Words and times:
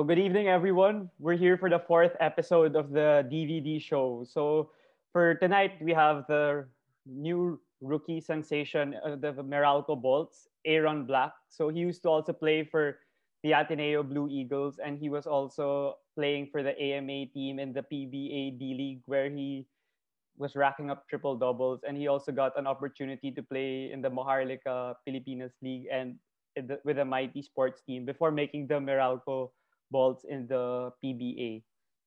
So, 0.00 0.04
good 0.08 0.18
evening, 0.18 0.48
everyone. 0.48 1.10
We're 1.18 1.36
here 1.36 1.58
for 1.60 1.68
the 1.68 1.78
fourth 1.78 2.16
episode 2.20 2.74
of 2.74 2.88
the 2.88 3.28
DVD 3.28 3.78
show. 3.78 4.24
So, 4.24 4.72
for 5.12 5.34
tonight, 5.34 5.76
we 5.76 5.92
have 5.92 6.24
the 6.26 6.64
new 7.04 7.60
rookie 7.82 8.22
sensation 8.22 8.96
of 9.04 9.20
the 9.20 9.36
Meralco 9.44 10.00
Bolts, 10.00 10.48
Aaron 10.64 11.04
Black. 11.04 11.36
So, 11.50 11.68
he 11.68 11.80
used 11.80 12.00
to 12.04 12.08
also 12.08 12.32
play 12.32 12.64
for 12.64 12.96
the 13.44 13.52
Ateneo 13.52 14.02
Blue 14.02 14.26
Eagles, 14.26 14.78
and 14.78 14.96
he 14.96 15.10
was 15.10 15.26
also 15.26 15.98
playing 16.16 16.48
for 16.48 16.62
the 16.62 16.72
AMA 16.80 17.26
team 17.36 17.58
in 17.60 17.74
the 17.74 17.84
PBA 17.84 18.56
D 18.56 18.72
League, 18.72 19.02
where 19.04 19.28
he 19.28 19.66
was 20.38 20.56
racking 20.56 20.88
up 20.88 21.04
triple 21.12 21.36
doubles. 21.36 21.84
And 21.84 21.94
he 21.94 22.08
also 22.08 22.32
got 22.32 22.56
an 22.56 22.66
opportunity 22.66 23.30
to 23.32 23.42
play 23.42 23.92
in 23.92 24.00
the 24.00 24.08
Maharlika 24.08 24.96
Pilipinas 25.04 25.52
League 25.60 25.92
and 25.92 26.16
the- 26.56 26.80
with 26.88 26.96
the 26.96 27.04
Mighty 27.04 27.42
Sports 27.42 27.82
team 27.82 28.06
before 28.06 28.30
making 28.32 28.66
the 28.66 28.80
Meralco 28.80 29.52
Bolts 29.90 30.24
in 30.24 30.46
the 30.46 30.92
PBA. 31.02 31.62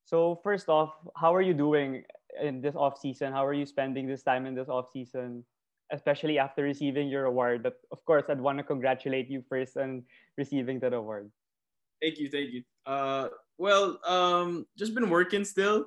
So 0.06 0.40
first 0.44 0.70
off, 0.70 0.94
how 1.16 1.34
are 1.34 1.42
you 1.42 1.54
doing 1.54 2.04
in 2.42 2.62
this 2.62 2.76
off 2.76 3.00
season? 3.00 3.32
How 3.32 3.46
are 3.46 3.54
you 3.54 3.66
spending 3.66 4.08
this 4.08 4.24
time 4.24 4.46
in 4.46 4.56
this 4.56 4.70
off 4.70 4.92
season, 4.92 5.46
especially 5.92 6.40
after 6.40 6.64
receiving 6.64 7.08
your 7.08 7.26
award? 7.26 7.64
But 7.64 7.80
of 7.92 8.04
course, 8.06 8.26
I'd 8.30 8.42
want 8.42 8.58
to 8.58 8.64
congratulate 8.64 9.30
you 9.30 9.44
first 9.48 9.78
on 9.78 10.04
receiving 10.38 10.80
that 10.80 10.94
award. 10.94 11.32
Thank 12.02 12.20
you, 12.20 12.30
thank 12.30 12.52
you. 12.52 12.64
Uh, 12.86 13.30
well, 13.58 14.00
um, 14.06 14.66
just 14.78 14.94
been 14.94 15.10
working 15.10 15.46
still. 15.46 15.86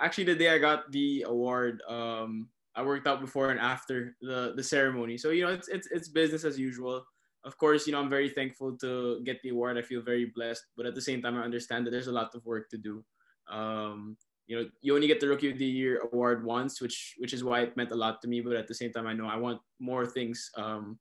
Actually, 0.00 0.24
the 0.24 0.34
day 0.36 0.48
I 0.48 0.58
got 0.58 0.90
the 0.92 1.26
award, 1.28 1.82
um, 1.88 2.48
I 2.74 2.82
worked 2.82 3.06
out 3.06 3.20
before 3.20 3.50
and 3.50 3.60
after 3.60 4.16
the 4.22 4.54
the 4.56 4.62
ceremony. 4.62 5.18
So 5.18 5.30
you 5.30 5.44
know, 5.44 5.52
it's 5.52 5.68
it's 5.68 5.88
it's 5.90 6.08
business 6.08 6.44
as 6.44 6.58
usual. 6.58 7.04
Of 7.44 7.56
course, 7.56 7.86
you 7.86 7.92
know, 7.92 8.00
I'm 8.00 8.10
very 8.10 8.28
thankful 8.28 8.76
to 8.78 9.20
get 9.24 9.40
the 9.42 9.50
award. 9.50 9.78
I 9.78 9.82
feel 9.82 10.02
very 10.02 10.26
blessed, 10.26 10.64
but 10.76 10.86
at 10.86 10.94
the 10.94 11.00
same 11.00 11.22
time, 11.22 11.36
I 11.36 11.42
understand 11.42 11.86
that 11.86 11.90
there's 11.92 12.08
a 12.08 12.12
lot 12.12 12.34
of 12.34 12.44
work 12.44 12.68
to 12.70 12.78
do. 12.78 13.04
Um, 13.48 14.16
you 14.48 14.56
know, 14.56 14.68
you 14.80 14.94
only 14.94 15.06
get 15.06 15.20
the 15.20 15.28
Rookie 15.28 15.50
of 15.50 15.58
the 15.58 15.66
Year 15.66 16.00
award 16.10 16.44
once, 16.44 16.80
which 16.80 17.14
which 17.18 17.32
is 17.32 17.44
why 17.44 17.60
it 17.60 17.76
meant 17.76 17.92
a 17.92 17.96
lot 17.96 18.20
to 18.22 18.28
me. 18.28 18.40
But 18.40 18.56
at 18.56 18.66
the 18.66 18.74
same 18.74 18.92
time, 18.92 19.06
I 19.06 19.12
know 19.12 19.26
I 19.26 19.36
want 19.36 19.60
more 19.78 20.06
things, 20.06 20.50
um, 20.56 20.98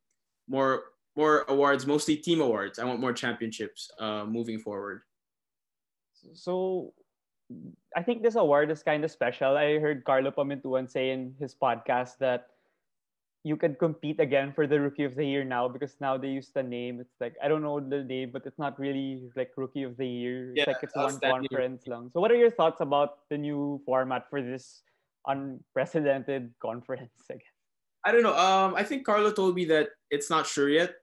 more 0.48 0.94
more 1.16 1.46
awards, 1.48 1.88
mostly 1.88 2.16
team 2.16 2.42
awards. 2.42 2.78
I 2.78 2.86
want 2.86 3.00
more 3.00 3.14
championships 3.14 3.90
uh, 4.00 4.26
moving 4.26 4.60
forward. 4.60 5.02
So 6.34 6.94
I 7.96 8.04
think 8.04 8.22
this 8.22 8.36
award 8.36 8.70
is 8.70 8.84
kind 8.84 9.04
of 9.04 9.12
special. 9.12 9.56
I 9.58 9.80
heard 9.80 10.04
Carlo 10.04 10.32
Pamintuan 10.32 10.90
say 10.90 11.10
in 11.10 11.34
his 11.40 11.56
podcast 11.56 12.18
that 12.20 12.48
you 13.44 13.56
can 13.56 13.76
compete 13.76 14.20
again 14.20 14.52
for 14.54 14.68
the 14.68 14.80
Rookie 14.80 15.04
of 15.04 15.16
the 15.16 15.26
Year 15.26 15.44
now 15.44 15.68
because 15.68 15.96
now 16.02 16.18
they 16.18 16.30
use 16.30 16.50
the 16.54 16.64
name. 16.64 17.00
It's 17.00 17.16
like 17.20 17.36
I 17.44 17.48
don't 17.48 17.62
know 17.62 17.80
the 17.80 18.04
name, 18.04 18.32
but 18.32 18.46
it's 18.46 18.60
not 18.60 18.80
really 18.80 19.30
like 19.36 19.52
Rookie 19.56 19.84
of 19.84 19.98
the 19.98 20.08
Year. 20.08 20.52
It's 20.52 20.58
Yeah, 20.58 20.66
like 20.68 20.84
it's 20.84 20.96
one 20.96 21.20
conference 21.20 21.88
lang. 21.88 22.10
So 22.14 22.20
what 22.20 22.32
are 22.32 22.40
your 22.40 22.52
thoughts 22.52 22.82
about 22.82 23.28
the 23.30 23.38
new 23.38 23.82
format 23.86 24.30
for 24.30 24.42
this 24.42 24.84
unprecedented 25.28 26.54
conference? 26.60 27.12
again? 27.30 27.54
I 28.06 28.12
don't 28.12 28.24
know. 28.24 28.36
Um, 28.36 28.76
I 28.76 28.84
think 28.84 29.06
Carlo 29.06 29.32
told 29.32 29.56
me 29.56 29.66
that 29.66 29.90
it's 30.10 30.30
not 30.30 30.48
sure 30.48 30.70
yet. 30.70 30.96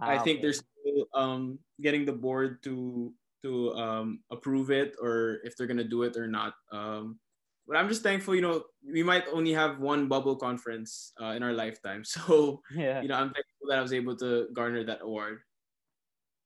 I 0.00 0.16
Ah, 0.16 0.22
think 0.24 0.38
okay. 0.38 0.42
they're 0.42 0.60
still 0.60 1.08
um, 1.14 1.58
getting 1.80 2.04
the 2.04 2.12
board 2.12 2.62
to 2.64 3.12
to 3.44 3.72
um, 3.76 4.20
approve 4.30 4.70
it 4.70 4.96
or 5.00 5.40
if 5.44 5.56
they're 5.56 5.68
gonna 5.68 5.86
do 5.86 6.02
it 6.02 6.16
or 6.16 6.26
not. 6.26 6.54
Um, 6.72 7.20
but 7.66 7.76
I'm 7.76 7.88
just 7.88 8.02
thankful. 8.02 8.34
You 8.34 8.42
know, 8.42 8.64
we 8.84 9.02
might 9.02 9.24
only 9.32 9.52
have 9.52 9.80
one 9.80 10.08
bubble 10.08 10.36
conference 10.36 11.12
uh, 11.20 11.34
in 11.36 11.42
our 11.42 11.52
lifetime, 11.52 12.04
so 12.04 12.62
yeah. 12.74 13.02
you 13.02 13.08
know, 13.08 13.16
I'm 13.16 13.32
thankful 13.32 13.68
that 13.68 13.78
I 13.78 13.82
was 13.82 13.92
able 13.92 14.16
to 14.16 14.48
garner 14.52 14.84
that 14.84 15.02
award. 15.02 15.40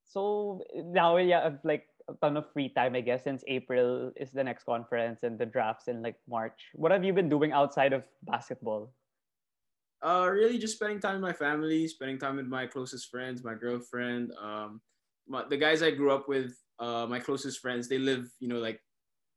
So 0.04 0.64
now 0.74 1.16
you 1.18 1.32
have 1.34 1.60
like 1.62 1.86
a 2.08 2.14
ton 2.20 2.36
of 2.36 2.50
free 2.52 2.68
time, 2.68 2.96
I 2.96 3.00
guess, 3.00 3.22
since 3.22 3.44
April 3.46 4.10
is 4.16 4.30
the 4.32 4.42
next 4.42 4.64
conference 4.64 5.20
and 5.22 5.38
the 5.38 5.46
drafts 5.46 5.86
in 5.86 6.02
like 6.02 6.16
March. 6.28 6.58
What 6.74 6.90
have 6.90 7.04
you 7.04 7.12
been 7.12 7.28
doing 7.28 7.52
outside 7.52 7.92
of 7.92 8.02
basketball? 8.24 8.92
Uh, 10.02 10.28
really 10.32 10.58
just 10.58 10.76
spending 10.76 10.98
time 10.98 11.14
with 11.14 11.22
my 11.22 11.32
family, 11.32 11.86
spending 11.86 12.18
time 12.18 12.36
with 12.36 12.46
my 12.46 12.66
closest 12.66 13.10
friends, 13.10 13.44
my 13.44 13.54
girlfriend. 13.54 14.32
Um, 14.40 14.80
my, 15.28 15.44
the 15.48 15.56
guys 15.56 15.82
I 15.82 15.90
grew 15.90 16.10
up 16.10 16.26
with, 16.26 16.56
uh, 16.78 17.06
my 17.06 17.20
closest 17.20 17.60
friends, 17.60 17.86
they 17.86 17.98
live, 17.98 18.30
you 18.40 18.48
know, 18.48 18.58
like 18.58 18.80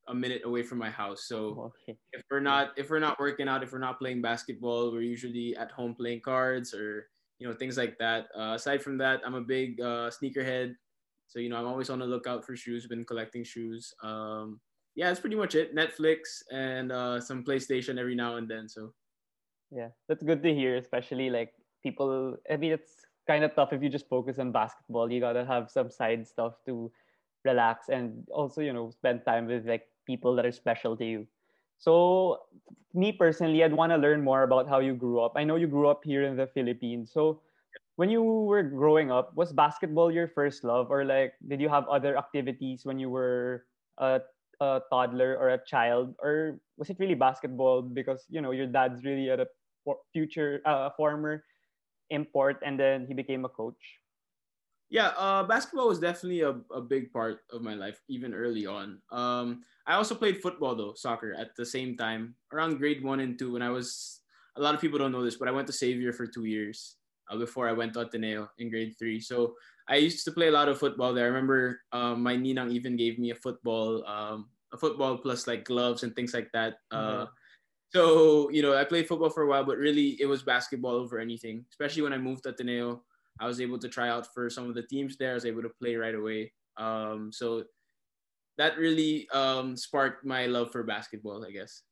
a 0.07 0.13
minute 0.13 0.41
away 0.45 0.63
from 0.63 0.77
my 0.79 0.89
house. 0.89 1.25
So 1.27 1.61
Okay. 1.65 1.97
if 2.13 2.23
we're 2.29 2.39
not 2.41 2.71
if 2.77 2.89
we're 2.89 2.99
not 2.99 3.19
working 3.19 3.47
out, 3.47 3.63
if 3.63 3.71
we're 3.71 3.79
not 3.83 3.99
playing 3.99 4.21
basketball, 4.21 4.91
we're 4.91 5.01
usually 5.01 5.55
at 5.55 5.71
home 5.71 5.95
playing 5.95 6.21
cards 6.21 6.73
or 6.73 7.09
you 7.39 7.47
know 7.47 7.53
things 7.53 7.77
like 7.77 7.97
that. 7.99 8.27
Uh, 8.37 8.53
aside 8.55 8.81
from 8.83 8.97
that, 8.99 9.21
I'm 9.25 9.35
a 9.35 9.41
big 9.41 9.79
uh, 9.81 10.09
sneakerhead, 10.11 10.75
so 11.27 11.39
you 11.39 11.49
know 11.49 11.57
I'm 11.57 11.67
always 11.67 11.89
on 11.89 11.99
the 11.99 12.05
lookout 12.05 12.45
for 12.45 12.55
shoes. 12.55 12.87
Been 12.87 13.05
collecting 13.05 13.43
shoes. 13.43 13.93
Um, 14.03 14.61
yeah, 14.95 15.07
that's 15.07 15.19
pretty 15.19 15.35
much 15.35 15.55
it. 15.55 15.75
Netflix 15.75 16.43
and 16.51 16.91
uh, 16.91 17.19
some 17.19 17.43
PlayStation 17.43 17.97
every 17.97 18.15
now 18.15 18.35
and 18.37 18.49
then. 18.49 18.69
So 18.69 18.93
Yeah, 19.71 19.89
that's 20.07 20.23
good 20.23 20.43
to 20.43 20.53
hear, 20.53 20.77
especially 20.77 21.29
like 21.29 21.53
people. 21.81 22.37
I 22.49 22.57
mean, 22.57 22.71
it's 22.73 23.05
kind 23.27 23.43
of 23.43 23.55
tough 23.55 23.73
if 23.73 23.81
you 23.81 23.89
just 23.89 24.07
focus 24.07 24.37
on 24.39 24.51
basketball. 24.51 25.11
You 25.11 25.19
gotta 25.19 25.45
have 25.45 25.71
some 25.71 25.89
side 25.89 26.27
stuff 26.27 26.53
to 26.65 26.91
relax 27.43 27.89
and 27.89 28.27
also, 28.29 28.61
you 28.61 28.73
know, 28.73 28.89
spend 28.91 29.25
time 29.25 29.47
with 29.47 29.65
like 29.67 29.87
people 30.05 30.35
that 30.35 30.45
are 30.45 30.51
special 30.51 30.95
to 30.97 31.05
you. 31.05 31.27
So, 31.77 32.39
me 32.93 33.11
personally, 33.11 33.63
I'd 33.63 33.73
want 33.73 33.91
to 33.91 33.97
learn 33.97 34.23
more 34.23 34.43
about 34.43 34.69
how 34.69 34.79
you 34.79 34.93
grew 34.93 35.19
up. 35.19 35.33
I 35.35 35.43
know 35.43 35.55
you 35.55 35.67
grew 35.67 35.87
up 35.87 36.03
here 36.05 36.23
in 36.23 36.37
the 36.37 36.47
Philippines. 36.47 37.11
So, 37.11 37.41
when 37.95 38.09
you 38.09 38.23
were 38.23 38.63
growing 38.63 39.11
up, 39.11 39.35
was 39.35 39.53
basketball 39.53 40.11
your 40.11 40.27
first 40.27 40.63
love, 40.63 40.89
or 40.89 41.05
like 41.05 41.33
did 41.47 41.61
you 41.61 41.69
have 41.69 41.87
other 41.87 42.17
activities 42.17 42.85
when 42.85 42.97
you 42.97 43.09
were 43.09 43.65
a, 43.97 44.21
a 44.61 44.81
toddler 44.89 45.37
or 45.37 45.49
a 45.49 45.61
child, 45.65 46.15
or 46.23 46.59
was 46.77 46.89
it 46.89 46.97
really 46.99 47.13
basketball 47.13 47.81
because 47.81 48.25
you 48.29 48.41
know 48.41 48.51
your 48.51 48.65
dad's 48.67 49.03
really 49.03 49.29
a 49.29 49.45
future 50.11 50.61
uh, 50.65 50.89
former 50.97 51.43
import 52.09 52.57
and 52.65 52.79
then 52.79 53.05
he 53.05 53.13
became 53.13 53.45
a 53.45 53.49
coach? 53.49 54.02
Yeah, 54.89 55.07
uh, 55.17 55.43
basketball 55.43 55.87
was 55.87 55.99
definitely 55.99 56.41
a, 56.41 56.61
a 56.71 56.81
big 56.81 57.11
part 57.11 57.41
of 57.51 57.61
my 57.61 57.73
life, 57.73 58.01
even 58.07 58.33
early 58.33 58.65
on. 58.65 59.01
Um, 59.11 59.63
I 59.87 59.95
also 59.95 60.13
played 60.15 60.41
football 60.41 60.75
though, 60.75 60.93
soccer 60.93 61.33
at 61.33 61.55
the 61.55 61.65
same 61.65 61.97
time, 61.97 62.35
around 62.51 62.77
grade 62.77 63.03
one 63.03 63.19
and 63.19 63.37
two. 63.37 63.53
When 63.53 63.61
I 63.61 63.69
was, 63.69 64.21
a 64.55 64.61
lot 64.61 64.75
of 64.75 64.81
people 64.81 64.99
don't 64.99 65.11
know 65.11 65.23
this, 65.23 65.35
but 65.37 65.47
I 65.47 65.51
went 65.51 65.67
to 65.67 65.73
Xavier 65.73 66.13
for 66.13 66.27
two 66.27 66.45
years 66.45 66.97
uh, 67.29 67.37
before 67.37 67.67
I 67.67 67.73
went 67.73 67.93
to 67.93 68.01
Ateneo 68.01 68.49
in 68.59 68.69
grade 68.69 68.95
three. 68.99 69.19
So 69.19 69.55
I 69.87 69.95
used 69.97 70.25
to 70.25 70.31
play 70.31 70.47
a 70.47 70.51
lot 70.51 70.69
of 70.69 70.77
football 70.79 71.13
there. 71.13 71.25
I 71.25 71.29
remember 71.29 71.81
um, 71.91 72.21
my 72.21 72.35
ninang 72.37 72.71
even 72.71 72.95
gave 72.95 73.17
me 73.17 73.31
a 73.31 73.35
football, 73.35 74.05
um, 74.05 74.51
a 74.71 74.77
football 74.77 75.17
plus 75.17 75.47
like 75.47 75.65
gloves 75.65 76.03
and 76.03 76.15
things 76.15 76.33
like 76.33 76.51
that. 76.53 76.75
Uh, 76.91 77.25
Mhm. 77.25 77.33
So 77.93 78.49
you 78.49 78.61
know, 78.61 78.75
I 78.75 78.85
played 78.85 79.07
football 79.07 79.29
for 79.29 79.43
a 79.43 79.47
while, 79.47 79.63
but 79.63 79.77
really 79.77 80.19
it 80.21 80.25
was 80.25 80.43
basketball 80.43 80.95
over 80.95 81.19
anything. 81.19 81.65
Especially 81.69 82.01
when 82.01 82.13
I 82.13 82.17
moved 82.17 82.43
to 82.43 82.49
Ateneo, 82.49 83.03
I 83.39 83.47
was 83.47 83.61
able 83.61 83.79
to 83.79 83.89
try 83.89 84.09
out 84.09 84.33
for 84.33 84.49
some 84.49 84.69
of 84.69 84.75
the 84.75 84.83
teams 84.83 85.17
there. 85.17 85.31
I 85.31 85.35
was 85.35 85.45
able 85.45 85.61
to 85.63 85.69
play 85.69 85.95
right 85.95 86.15
away. 86.15 86.53
Um, 86.77 87.31
so 87.31 87.65
that 88.57 88.77
really 88.77 89.27
um, 89.29 89.75
sparked 89.77 90.25
my 90.25 90.45
love 90.47 90.71
for 90.71 90.83
basketball, 90.83 91.45
I 91.45 91.51
guess. 91.51 91.83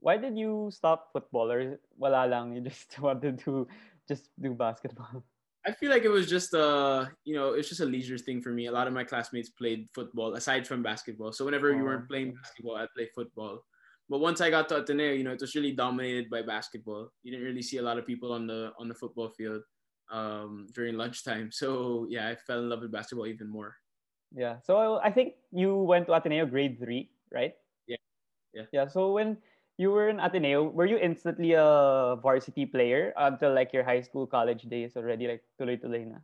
Why 0.00 0.16
did 0.16 0.38
you 0.38 0.70
stop 0.72 1.12
football 1.12 1.50
or 1.52 1.78
wala 1.98 2.26
lang 2.26 2.54
you 2.54 2.60
just 2.62 2.98
wanted 3.06 3.38
to 3.40 3.68
just 4.08 4.30
do 4.40 4.54
basketball? 4.54 5.24
I 5.66 5.72
feel 5.72 5.90
like 5.90 6.04
it 6.04 6.08
was 6.10 6.28
just 6.28 6.54
uh, 6.54 7.06
you 7.24 7.34
know, 7.34 7.52
it's 7.54 7.68
just 7.68 7.80
a 7.80 7.84
leisure 7.86 8.18
thing 8.18 8.40
for 8.40 8.50
me. 8.50 8.66
A 8.66 8.72
lot 8.72 8.86
of 8.86 8.92
my 8.92 9.02
classmates 9.04 9.50
played 9.50 9.88
football 9.94 10.34
aside 10.34 10.66
from 10.66 10.82
basketball. 10.82 11.32
So 11.32 11.44
whenever 11.44 11.72
you 11.74 11.82
Oh, 11.82 11.84
weren't 11.84 12.08
playing 12.08 12.34
basketball, 12.34 12.76
I'd 12.76 12.92
play 12.96 13.08
football. 13.14 13.64
But 14.08 14.20
once 14.20 14.40
I 14.40 14.50
got 14.50 14.68
to 14.68 14.76
Ateneo, 14.82 15.12
you 15.12 15.24
know, 15.24 15.32
it 15.32 15.40
was 15.40 15.56
really 15.56 15.72
dominated 15.72 16.30
by 16.30 16.42
basketball. 16.42 17.10
You 17.24 17.32
didn't 17.32 17.46
really 17.46 17.62
see 17.62 17.78
a 17.78 17.82
lot 17.82 17.98
of 17.98 18.06
people 18.06 18.32
on 18.32 18.46
the 18.46 18.72
on 18.78 18.86
the 18.88 18.94
football 18.94 19.30
field 19.30 19.62
um, 20.10 20.66
during 20.74 20.96
lunchtime. 20.96 21.50
So 21.50 22.06
yeah, 22.08 22.28
I 22.28 22.34
fell 22.34 22.60
in 22.60 22.68
love 22.68 22.80
with 22.80 22.92
basketball 22.92 23.26
even 23.26 23.48
more. 23.48 23.76
Yeah. 24.34 24.58
So 24.62 25.00
I 25.02 25.10
think 25.10 25.34
you 25.52 25.74
went 25.74 26.06
to 26.06 26.14
Ateneo 26.14 26.46
grade 26.46 26.78
three, 26.78 27.10
right? 27.32 27.54
Yeah. 27.86 27.96
Yeah. 28.54 28.66
Yeah. 28.72 28.86
So 28.88 29.12
when 29.12 29.38
you 29.78 29.90
were 29.90 30.08
in 30.08 30.20
Ateneo, 30.20 30.64
were 30.64 30.86
you 30.86 30.98
instantly 30.98 31.52
a 31.52 32.16
varsity 32.22 32.66
player 32.66 33.12
until 33.16 33.54
like 33.54 33.72
your 33.72 33.84
high 33.84 34.00
school, 34.00 34.26
college 34.26 34.62
days 34.62 34.96
already? 34.96 35.28
Like 35.28 35.42
tuloy-tuloy 35.60 36.06
na. 36.08 36.18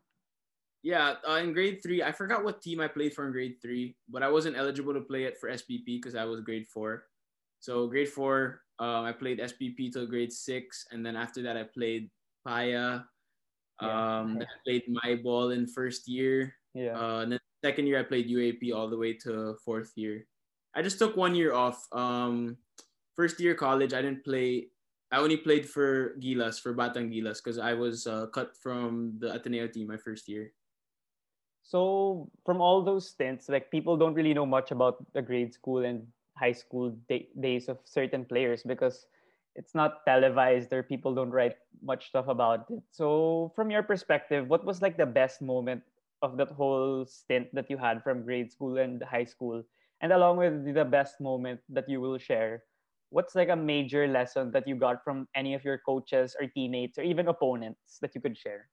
Yeah, 0.83 1.15
uh, 1.29 1.39
in 1.39 1.53
grade 1.53 1.79
three, 1.81 2.03
I 2.03 2.11
forgot 2.11 2.43
what 2.43 2.61
team 2.61 2.81
I 2.81 2.89
played 2.89 3.15
for 3.15 3.25
in 3.27 3.33
grade 3.33 3.63
three, 3.63 3.95
but 4.11 4.23
I 4.23 4.29
wasn't 4.29 4.57
eligible 4.57 4.93
to 4.95 5.01
play 5.01 5.25
it 5.25 5.39
for 5.39 5.49
SPP 5.49 6.03
because 6.03 6.17
I 6.17 6.25
was 6.25 6.41
grade 6.41 6.67
four. 6.67 7.07
So 7.61 7.87
grade 7.87 8.09
four, 8.11 8.63
um, 8.81 9.07
I 9.07 9.13
played 9.13 9.39
SPP 9.39 9.93
till 9.93 10.11
grade 10.11 10.33
six, 10.33 10.85
and 10.91 11.07
then 11.07 11.15
after 11.15 11.41
that, 11.43 11.57
I 11.57 11.63
played 11.63 12.11
Paya. 12.43 13.05
Yeah. 13.83 14.21
Um, 14.21 14.39
then 14.39 14.47
I 14.47 14.57
played 14.65 14.85
my 14.89 15.19
ball 15.19 15.51
in 15.51 15.67
first 15.67 16.07
year. 16.07 16.55
Yeah. 16.75 16.95
Uh, 16.95 17.21
and 17.27 17.33
then 17.33 17.41
second 17.65 17.87
year 17.87 17.99
I 17.99 18.03
played 18.03 18.31
UAAP 18.31 18.75
all 18.75 18.89
the 18.89 18.97
way 18.97 19.13
to 19.27 19.57
fourth 19.65 19.93
year. 19.97 20.27
I 20.75 20.83
just 20.83 20.99
took 20.99 21.17
one 21.17 21.35
year 21.35 21.53
off. 21.53 21.87
Um, 21.93 22.57
first 23.15 23.41
year 23.41 23.55
college, 23.55 23.93
I 23.93 24.03
didn't 24.03 24.25
play. 24.25 24.69
I 25.11 25.19
only 25.19 25.37
played 25.37 25.69
for 25.69 26.17
Gilas 26.17 26.57
for 26.57 26.73
Batang 26.73 27.13
Gilas 27.13 27.45
because 27.45 27.59
I 27.59 27.75
was 27.75 28.07
uh, 28.07 28.27
cut 28.33 28.57
from 28.57 29.19
the 29.19 29.35
Ateneo 29.35 29.67
team 29.69 29.89
my 29.89 29.99
first 29.99 30.29
year. 30.29 30.53
So 31.63 32.31
from 32.45 32.61
all 32.61 32.83
those 32.83 33.11
stints, 33.11 33.49
like 33.49 33.71
people 33.71 33.97
don't 33.97 34.15
really 34.15 34.35
know 34.35 34.47
much 34.47 34.71
about 34.73 35.05
the 35.13 35.21
grade 35.21 35.53
school 35.53 35.85
and 35.85 36.07
high 36.37 36.53
school 36.53 36.97
day- 37.09 37.29
days 37.39 37.69
of 37.69 37.79
certain 37.85 38.25
players 38.25 38.63
because 38.65 39.07
it's 39.55 39.75
not 39.75 40.05
televised 40.07 40.73
or 40.73 40.83
people 40.83 41.15
don't 41.15 41.31
write 41.31 41.57
much 41.83 42.09
stuff 42.09 42.29
about 42.29 42.67
it. 42.71 42.83
So 42.91 43.53
from 43.55 43.71
your 43.71 43.83
perspective, 43.83 44.49
what 44.49 44.65
was 44.65 44.83
like 44.83 44.97
the 44.97 45.07
best 45.07 45.43
moment 45.43 45.83
of 46.23 46.37
that 46.39 46.51
whole 46.53 47.05
stint 47.07 47.49
that 47.55 47.69
you 47.71 47.77
had 47.77 48.03
from 48.03 48.25
grade 48.25 48.51
school 48.53 48.79
and 48.79 49.03
high 49.03 49.25
school? 49.25 49.63
And 50.01 50.13
along 50.13 50.39
with 50.39 50.65
the 50.75 50.85
best 50.85 51.21
moment 51.21 51.61
that 51.69 51.89
you 51.89 52.01
will 52.01 52.19
share, 52.19 52.65
what's 53.11 53.35
like 53.35 53.49
a 53.51 53.57
major 53.57 54.09
lesson 54.09 54.51
that 54.53 54.67
you 54.67 54.75
got 54.77 55.05
from 55.05 55.29
any 55.35 55.55
of 55.55 55.65
your 55.65 55.79
coaches 55.79 56.35
or 56.41 56.47
teammates 56.49 56.99
or 56.99 57.03
even 57.03 57.29
opponents 57.29 57.99
that 58.01 58.15
you 58.15 58.21
could 58.21 58.37
share? 58.37 58.69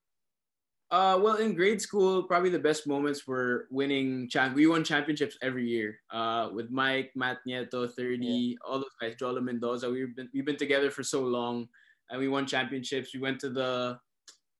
Uh, 0.91 1.19
well, 1.21 1.35
in 1.35 1.53
grade 1.53 1.79
school, 1.79 2.23
probably 2.23 2.49
the 2.49 2.57
best 2.57 2.87
moments 2.87 3.27
were 3.27 3.67
winning. 3.69 4.27
Champ- 4.27 4.55
we 4.55 4.65
won 4.65 4.83
championships 4.83 5.37
every 5.41 5.67
year. 5.67 5.99
Uh, 6.11 6.49
with 6.51 6.71
Mike, 6.71 7.11
Matt 7.15 7.37
Nieto, 7.47 7.87
Thirdy, 7.93 8.25
yeah. 8.25 8.55
all 8.65 8.79
those 8.79 8.95
guys, 8.99 9.15
Jolo 9.15 9.39
Mendoza. 9.39 9.89
We've 9.89 10.15
been 10.15 10.29
we've 10.33 10.45
been 10.45 10.57
together 10.57 10.89
for 10.89 11.03
so 11.03 11.21
long, 11.21 11.67
and 12.09 12.19
we 12.19 12.27
won 12.27 12.47
championships. 12.47 13.13
We 13.13 13.19
went 13.19 13.39
to 13.41 13.49
the, 13.49 13.99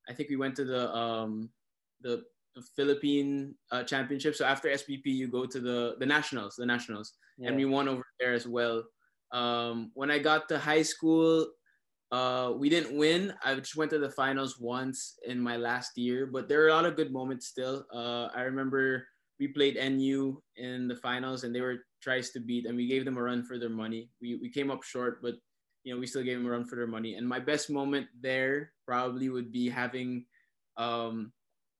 I 0.07 0.13
think 0.13 0.29
we 0.29 0.35
went 0.35 0.55
to 0.57 0.65
the 0.65 0.93
um, 0.95 1.49
the, 2.01 2.23
the 2.55 2.61
Philippine 2.75 3.55
uh, 3.71 3.83
championship. 3.83 4.35
So 4.35 4.45
after 4.45 4.69
SPP, 4.69 5.05
you 5.05 5.27
go 5.29 5.47
to 5.47 5.59
the 5.59 5.95
the 5.97 6.05
nationals, 6.05 6.55
the 6.57 6.65
nationals, 6.65 7.13
yeah. 7.39 7.47
and 7.47 7.57
we 7.57 7.65
won 7.65 7.87
over 7.87 8.05
there 8.19 8.33
as 8.33 8.47
well. 8.47 8.83
Um, 9.31 9.91
when 9.95 10.11
I 10.11 10.19
got 10.19 10.47
to 10.49 10.59
high 10.59 10.83
school, 10.83 11.47
uh, 12.11 12.53
we 12.55 12.69
didn't 12.69 12.97
win. 12.97 13.33
I 13.43 13.55
just 13.55 13.75
went 13.75 13.91
to 13.91 13.99
the 13.99 14.09
finals 14.09 14.59
once 14.59 15.17
in 15.27 15.39
my 15.39 15.57
last 15.57 15.97
year, 15.97 16.25
but 16.25 16.49
there 16.49 16.63
are 16.63 16.69
a 16.69 16.73
lot 16.73 16.85
of 16.85 16.95
good 16.95 17.13
moments 17.13 17.47
still. 17.47 17.85
Uh, 17.93 18.29
I 18.33 18.41
remember 18.41 19.07
we 19.39 19.47
played 19.47 19.77
NU 19.77 20.41
in 20.57 20.87
the 20.87 20.95
finals, 20.95 21.43
and 21.43 21.53
they 21.53 21.61
were 21.61 21.85
tries 22.01 22.31
to 22.31 22.39
beat, 22.39 22.65
and 22.65 22.75
we 22.75 22.87
gave 22.87 23.05
them 23.05 23.17
a 23.17 23.21
run 23.21 23.43
for 23.43 23.59
their 23.59 23.69
money. 23.69 24.09
We 24.21 24.35
we 24.41 24.49
came 24.49 24.71
up 24.71 24.83
short, 24.83 25.21
but 25.21 25.35
you 25.83 25.93
know 25.93 25.99
we 25.99 26.07
still 26.07 26.23
gave 26.23 26.37
them 26.37 26.47
a 26.47 26.49
run 26.49 26.65
for 26.65 26.75
their 26.75 26.87
money. 26.87 27.13
And 27.13 27.27
my 27.27 27.39
best 27.39 27.69
moment 27.69 28.07
there 28.19 28.73
probably 28.87 29.29
would 29.29 29.51
be 29.51 29.69
having 29.69 30.25
um, 30.77 31.31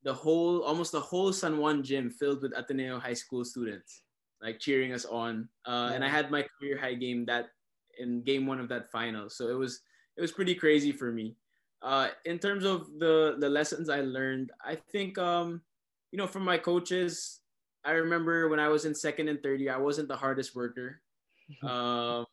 the 0.04 0.14
whole 0.14 0.62
almost 0.62 0.92
the 0.92 1.02
whole 1.02 1.34
San 1.34 1.58
Juan 1.58 1.82
gym 1.82 2.12
filled 2.12 2.44
with 2.44 2.54
Ateneo 2.56 3.00
high 3.00 3.18
school 3.18 3.44
students, 3.44 4.04
like 4.44 4.60
cheering 4.60 4.94
us 4.94 5.06
on. 5.06 5.50
Uh. 5.66 5.90
And 5.94 6.06
I 6.06 6.10
had 6.10 6.30
my 6.30 6.46
career 6.60 6.78
high 6.78 6.96
game 6.96 7.26
that 7.26 7.50
in 7.98 8.22
game 8.22 8.46
one 8.46 8.60
of 8.60 8.70
that 8.70 8.92
final, 8.92 9.28
so 9.28 9.50
it 9.50 9.58
was 9.58 9.82
it 10.20 10.22
was 10.22 10.36
pretty 10.36 10.54
crazy 10.54 10.92
for 10.92 11.14
me. 11.14 11.38
Uh, 11.82 12.10
in 12.26 12.38
terms 12.38 12.66
of 12.66 12.92
the 13.00 13.40
the 13.40 13.48
lessons 13.48 13.88
I 13.88 14.04
learned, 14.04 14.52
I 14.60 14.76
think 14.76 15.18
um, 15.18 15.64
you 16.12 16.20
know 16.20 16.28
from 16.28 16.44
my 16.44 16.60
coaches, 16.60 17.40
I 17.88 17.92
remember 17.96 18.52
when 18.52 18.60
I 18.60 18.68
was 18.68 18.84
in 18.84 18.94
second 18.94 19.30
and 19.32 19.42
third 19.42 19.64
year, 19.64 19.74
I 19.74 19.80
wasn't 19.80 20.12
the 20.12 20.20
hardest 20.20 20.60
worker. 20.60 21.00
um, 21.64 22.28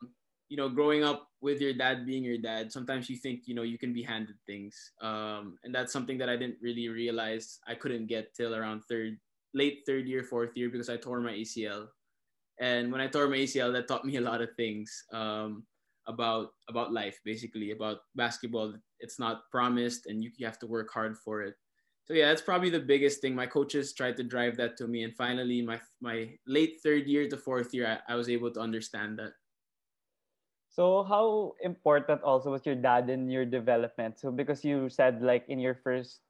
you 0.51 0.59
know, 0.59 0.69
growing 0.69 1.07
up 1.07 1.31
with 1.41 1.61
your 1.63 1.73
dad 1.73 2.05
being 2.05 2.25
your 2.27 2.39
dad, 2.39 2.73
sometimes 2.75 3.09
you 3.09 3.17
think 3.23 3.47
you 3.47 3.55
know 3.55 3.63
you 3.63 3.79
can 3.79 3.95
be 3.95 4.03
handed 4.03 4.35
things, 4.51 4.75
um, 5.01 5.55
and 5.63 5.71
that's 5.71 5.95
something 5.95 6.19
that 6.19 6.29
I 6.29 6.35
didn't 6.35 6.59
really 6.59 6.91
realize 6.91 7.63
I 7.71 7.79
couldn't 7.79 8.11
get 8.11 8.35
till 8.35 8.51
around 8.51 8.83
third, 8.91 9.15
late 9.55 9.87
third 9.87 10.11
year, 10.11 10.27
fourth 10.27 10.59
year 10.59 10.75
because 10.75 10.91
I 10.91 10.99
tore 10.99 11.23
my 11.23 11.39
ACL. 11.39 11.87
And 12.59 12.91
when 12.91 13.03
I 13.03 13.07
tore 13.07 13.29
my 13.29 13.37
ACL, 13.37 13.71
that 13.75 13.87
taught 13.87 14.05
me 14.05 14.17
a 14.17 14.27
lot 14.27 14.41
of 14.43 14.49
things. 14.57 15.05
Um, 15.13 15.63
about 16.07 16.55
about 16.69 16.93
life 16.93 17.19
basically 17.25 17.71
about 17.71 17.99
basketball. 18.15 18.75
It's 19.01 19.19
not 19.19 19.43
promised 19.51 20.07
and 20.07 20.23
you, 20.23 20.31
you 20.37 20.47
have 20.47 20.59
to 20.61 20.67
work 20.67 20.91
hard 20.93 21.17
for 21.19 21.43
it. 21.43 21.55
So 22.05 22.15
yeah 22.15 22.29
that's 22.29 22.43
probably 22.43 22.71
the 22.71 22.81
biggest 22.81 23.21
thing. 23.21 23.35
My 23.35 23.47
coaches 23.47 23.93
tried 23.93 24.17
to 24.19 24.23
drive 24.23 24.57
that 24.59 24.77
to 24.79 24.87
me. 24.87 25.05
And 25.05 25.15
finally 25.15 25.63
my 25.63 25.81
my 26.01 26.31
late 26.47 26.79
third 26.83 27.07
year 27.07 27.29
to 27.29 27.37
fourth 27.37 27.75
year 27.75 28.01
I, 28.09 28.13
I 28.13 28.17
was 28.17 28.29
able 28.29 28.51
to 28.53 28.61
understand 28.61 29.19
that. 29.19 29.33
So 30.71 31.05
how 31.05 31.57
important 31.65 32.23
also 32.23 32.53
was 32.53 32.67
your 32.67 32.77
dad 32.77 33.09
in 33.09 33.31
your 33.31 33.47
development? 33.47 34.21
So 34.21 34.31
because 34.31 34.65
you 34.65 34.91
said 34.91 35.23
like 35.23 35.49
in 35.49 35.59
your 35.59 35.75
first 35.75 36.21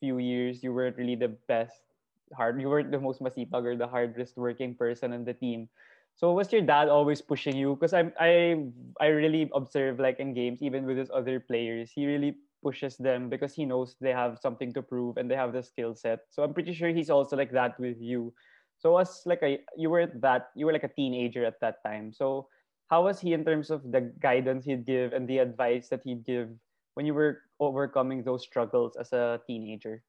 few 0.00 0.18
years 0.18 0.62
you 0.62 0.72
weren't 0.72 0.96
really 0.96 1.16
the 1.16 1.36
best 1.48 1.86
hard 2.34 2.60
you 2.60 2.68
weren't 2.68 2.90
the 2.90 2.98
most 2.98 3.22
masipag 3.22 3.64
or 3.64 3.76
the 3.76 3.86
hardest 3.86 4.36
working 4.36 4.74
person 4.74 5.12
on 5.12 5.24
the 5.24 5.34
team 5.34 5.68
so 6.16 6.32
was 6.32 6.52
your 6.52 6.62
dad 6.62 6.88
always 6.88 7.20
pushing 7.20 7.56
you? 7.56 7.76
Because 7.76 7.92
I 7.92 8.12
I 8.18 8.64
I 9.00 9.08
really 9.12 9.50
observe 9.54 10.00
like 10.00 10.18
in 10.18 10.32
games, 10.34 10.62
even 10.62 10.86
with 10.86 10.96
his 10.96 11.10
other 11.12 11.40
players, 11.40 11.92
he 11.92 12.06
really 12.06 12.36
pushes 12.62 12.96
them 12.96 13.28
because 13.28 13.54
he 13.54 13.64
knows 13.66 13.96
they 14.00 14.12
have 14.12 14.38
something 14.40 14.72
to 14.74 14.82
prove 14.82 15.16
and 15.18 15.30
they 15.30 15.36
have 15.36 15.52
the 15.52 15.62
skill 15.62 15.94
set. 15.94 16.20
So 16.30 16.42
I'm 16.42 16.54
pretty 16.54 16.72
sure 16.72 16.88
he's 16.88 17.10
also 17.10 17.36
like 17.36 17.52
that 17.52 17.78
with 17.78 18.00
you. 18.00 18.32
So 18.78 18.92
was 18.92 19.22
like 19.26 19.42
a 19.42 19.60
you 19.76 19.90
were 19.90 20.06
that 20.20 20.50
you 20.56 20.66
were 20.66 20.72
like 20.72 20.84
a 20.84 20.92
teenager 20.96 21.44
at 21.44 21.60
that 21.60 21.82
time. 21.84 22.12
So 22.12 22.48
how 22.88 23.04
was 23.04 23.20
he 23.20 23.32
in 23.32 23.44
terms 23.44 23.70
of 23.70 23.82
the 23.92 24.12
guidance 24.20 24.64
he'd 24.64 24.86
give 24.86 25.12
and 25.12 25.28
the 25.28 25.38
advice 25.38 25.88
that 25.90 26.02
he'd 26.04 26.24
give 26.24 26.50
when 26.94 27.04
you 27.06 27.14
were 27.14 27.42
overcoming 27.60 28.22
those 28.24 28.42
struggles 28.44 28.96
as 28.96 29.12
a 29.12 29.40
teenager? 29.46 30.02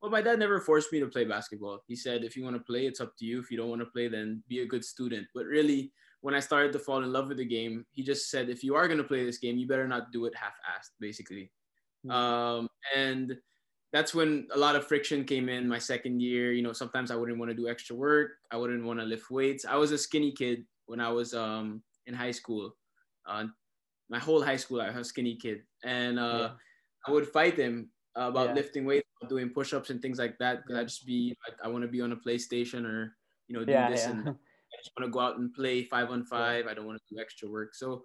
Well, 0.00 0.10
my 0.10 0.22
dad 0.22 0.38
never 0.38 0.60
forced 0.60 0.92
me 0.92 1.00
to 1.00 1.06
play 1.06 1.24
basketball. 1.24 1.82
He 1.88 1.96
said, 1.96 2.22
if 2.22 2.36
you 2.36 2.44
want 2.44 2.56
to 2.56 2.62
play, 2.62 2.86
it's 2.86 3.00
up 3.00 3.16
to 3.18 3.24
you. 3.24 3.40
If 3.40 3.50
you 3.50 3.56
don't 3.56 3.68
want 3.68 3.80
to 3.80 3.86
play, 3.86 4.06
then 4.08 4.42
be 4.48 4.60
a 4.60 4.66
good 4.66 4.84
student. 4.84 5.26
But 5.34 5.46
really, 5.46 5.92
when 6.20 6.34
I 6.34 6.40
started 6.40 6.72
to 6.72 6.78
fall 6.78 7.02
in 7.02 7.12
love 7.12 7.28
with 7.28 7.38
the 7.38 7.44
game, 7.44 7.84
he 7.90 8.02
just 8.04 8.30
said, 8.30 8.48
if 8.48 8.62
you 8.62 8.76
are 8.76 8.86
going 8.86 8.98
to 8.98 9.04
play 9.04 9.24
this 9.24 9.38
game, 9.38 9.58
you 9.58 9.66
better 9.66 9.88
not 9.88 10.12
do 10.12 10.26
it 10.26 10.34
half-assed, 10.36 10.90
basically. 11.00 11.50
Mm-hmm. 12.06 12.10
Um, 12.10 12.68
and 12.94 13.36
that's 13.92 14.14
when 14.14 14.46
a 14.54 14.58
lot 14.58 14.76
of 14.76 14.86
friction 14.86 15.24
came 15.24 15.48
in 15.48 15.66
my 15.66 15.78
second 15.78 16.20
year. 16.20 16.52
You 16.52 16.62
know, 16.62 16.72
sometimes 16.72 17.10
I 17.10 17.16
wouldn't 17.16 17.38
want 17.38 17.50
to 17.50 17.56
do 17.56 17.68
extra 17.68 17.96
work. 17.96 18.32
I 18.52 18.56
wouldn't 18.56 18.84
want 18.84 19.00
to 19.00 19.04
lift 19.04 19.30
weights. 19.30 19.64
I 19.64 19.76
was 19.76 19.90
a 19.92 19.98
skinny 19.98 20.30
kid 20.30 20.64
when 20.86 21.00
I 21.00 21.08
was 21.08 21.34
um, 21.34 21.82
in 22.06 22.14
high 22.14 22.30
school. 22.30 22.76
Uh, 23.26 23.46
my 24.08 24.18
whole 24.18 24.42
high 24.42 24.56
school, 24.56 24.80
I 24.80 24.90
was 24.90 24.96
a 24.96 25.04
skinny 25.04 25.36
kid. 25.36 25.62
And 25.84 26.18
uh, 26.18 26.38
yeah. 26.38 26.50
I 27.06 27.10
would 27.10 27.26
fight 27.26 27.56
him 27.56 27.90
about 28.14 28.48
yeah. 28.48 28.54
lifting 28.54 28.84
weights, 28.84 29.07
doing 29.28 29.50
push-ups 29.50 29.90
and 29.90 30.00
things 30.00 30.18
like 30.18 30.38
that. 30.38 30.62
Because 30.62 30.78
I 30.78 30.84
just 30.84 31.06
be, 31.06 31.36
I, 31.46 31.66
I 31.66 31.68
want 31.68 31.82
to 31.82 31.88
be 31.88 32.00
on 32.00 32.12
a 32.12 32.16
PlayStation 32.16 32.84
or 32.84 33.16
you 33.48 33.58
know 33.58 33.64
do 33.64 33.72
yeah, 33.72 33.90
this, 33.90 34.04
yeah. 34.04 34.10
and 34.10 34.28
I 34.28 34.76
just 34.78 34.92
want 34.98 35.08
to 35.08 35.10
go 35.10 35.20
out 35.20 35.38
and 35.38 35.52
play 35.52 35.84
five 35.84 36.10
on 36.10 36.24
five. 36.24 36.66
I 36.66 36.74
don't 36.74 36.86
want 36.86 36.98
to 36.98 37.14
do 37.14 37.20
extra 37.20 37.48
work. 37.48 37.74
So, 37.74 38.04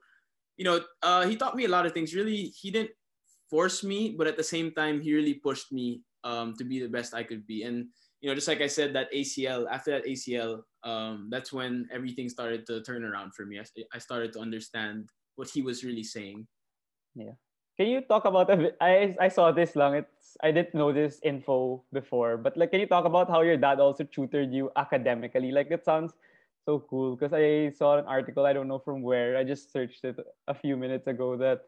you 0.57 0.65
know, 0.65 0.81
uh, 1.01 1.25
he 1.27 1.35
taught 1.35 1.55
me 1.55 1.65
a 1.65 1.69
lot 1.69 1.85
of 1.85 1.93
things. 1.93 2.15
Really, 2.15 2.53
he 2.55 2.71
didn't 2.71 2.91
force 3.49 3.83
me, 3.83 4.15
but 4.17 4.27
at 4.27 4.37
the 4.37 4.43
same 4.43 4.71
time, 4.71 5.01
he 5.01 5.13
really 5.13 5.35
pushed 5.35 5.71
me 5.71 6.01
um, 6.23 6.55
to 6.57 6.63
be 6.63 6.79
the 6.79 6.87
best 6.89 7.13
I 7.13 7.23
could 7.23 7.45
be. 7.45 7.63
And 7.63 7.87
you 8.21 8.29
know, 8.29 8.35
just 8.35 8.47
like 8.47 8.61
I 8.61 8.67
said, 8.67 8.93
that 8.95 9.11
ACL. 9.13 9.67
After 9.69 9.91
that 9.91 10.05
ACL, 10.05 10.61
um, 10.83 11.27
that's 11.29 11.51
when 11.51 11.87
everything 11.91 12.29
started 12.29 12.65
to 12.67 12.81
turn 12.81 13.03
around 13.03 13.35
for 13.35 13.45
me. 13.45 13.59
I, 13.59 13.65
I 13.93 13.99
started 13.99 14.31
to 14.33 14.39
understand 14.39 15.09
what 15.35 15.49
he 15.49 15.61
was 15.61 15.83
really 15.83 16.03
saying. 16.03 16.47
Yeah. 17.15 17.35
Can 17.77 17.87
you 17.87 18.01
talk 18.01 18.25
about 18.25 18.49
a 18.53 18.57
bit? 18.57 18.77
I 18.79 19.15
I 19.19 19.27
saw 19.29 19.51
this 19.51 19.75
long. 19.75 19.95
It's 19.95 20.37
I 20.41 20.51
didn't 20.51 20.77
know 20.77 20.93
this 20.93 21.19
info 21.23 21.81
before, 21.91 22.37
but 22.37 22.55
like, 22.55 22.69
can 22.69 22.79
you 22.79 22.87
talk 22.87 23.05
about 23.05 23.29
how 23.29 23.41
your 23.41 23.57
dad 23.57 23.79
also 23.79 24.03
tutored 24.03 24.53
you 24.53 24.69
academically? 24.77 25.51
Like, 25.51 25.71
it 25.71 25.83
sounds 25.83 26.13
so 26.65 26.85
cool 26.85 27.15
because 27.15 27.33
I 27.33 27.73
saw 27.73 27.97
an 27.97 28.05
article. 28.05 28.45
I 28.45 28.53
don't 28.53 28.67
know 28.67 28.77
from 28.77 29.01
where. 29.01 29.37
I 29.37 29.43
just 29.43 29.73
searched 29.73 30.05
it 30.05 30.21
a 30.47 30.53
few 30.53 30.77
minutes 30.77 31.07
ago 31.07 31.35
that 31.37 31.65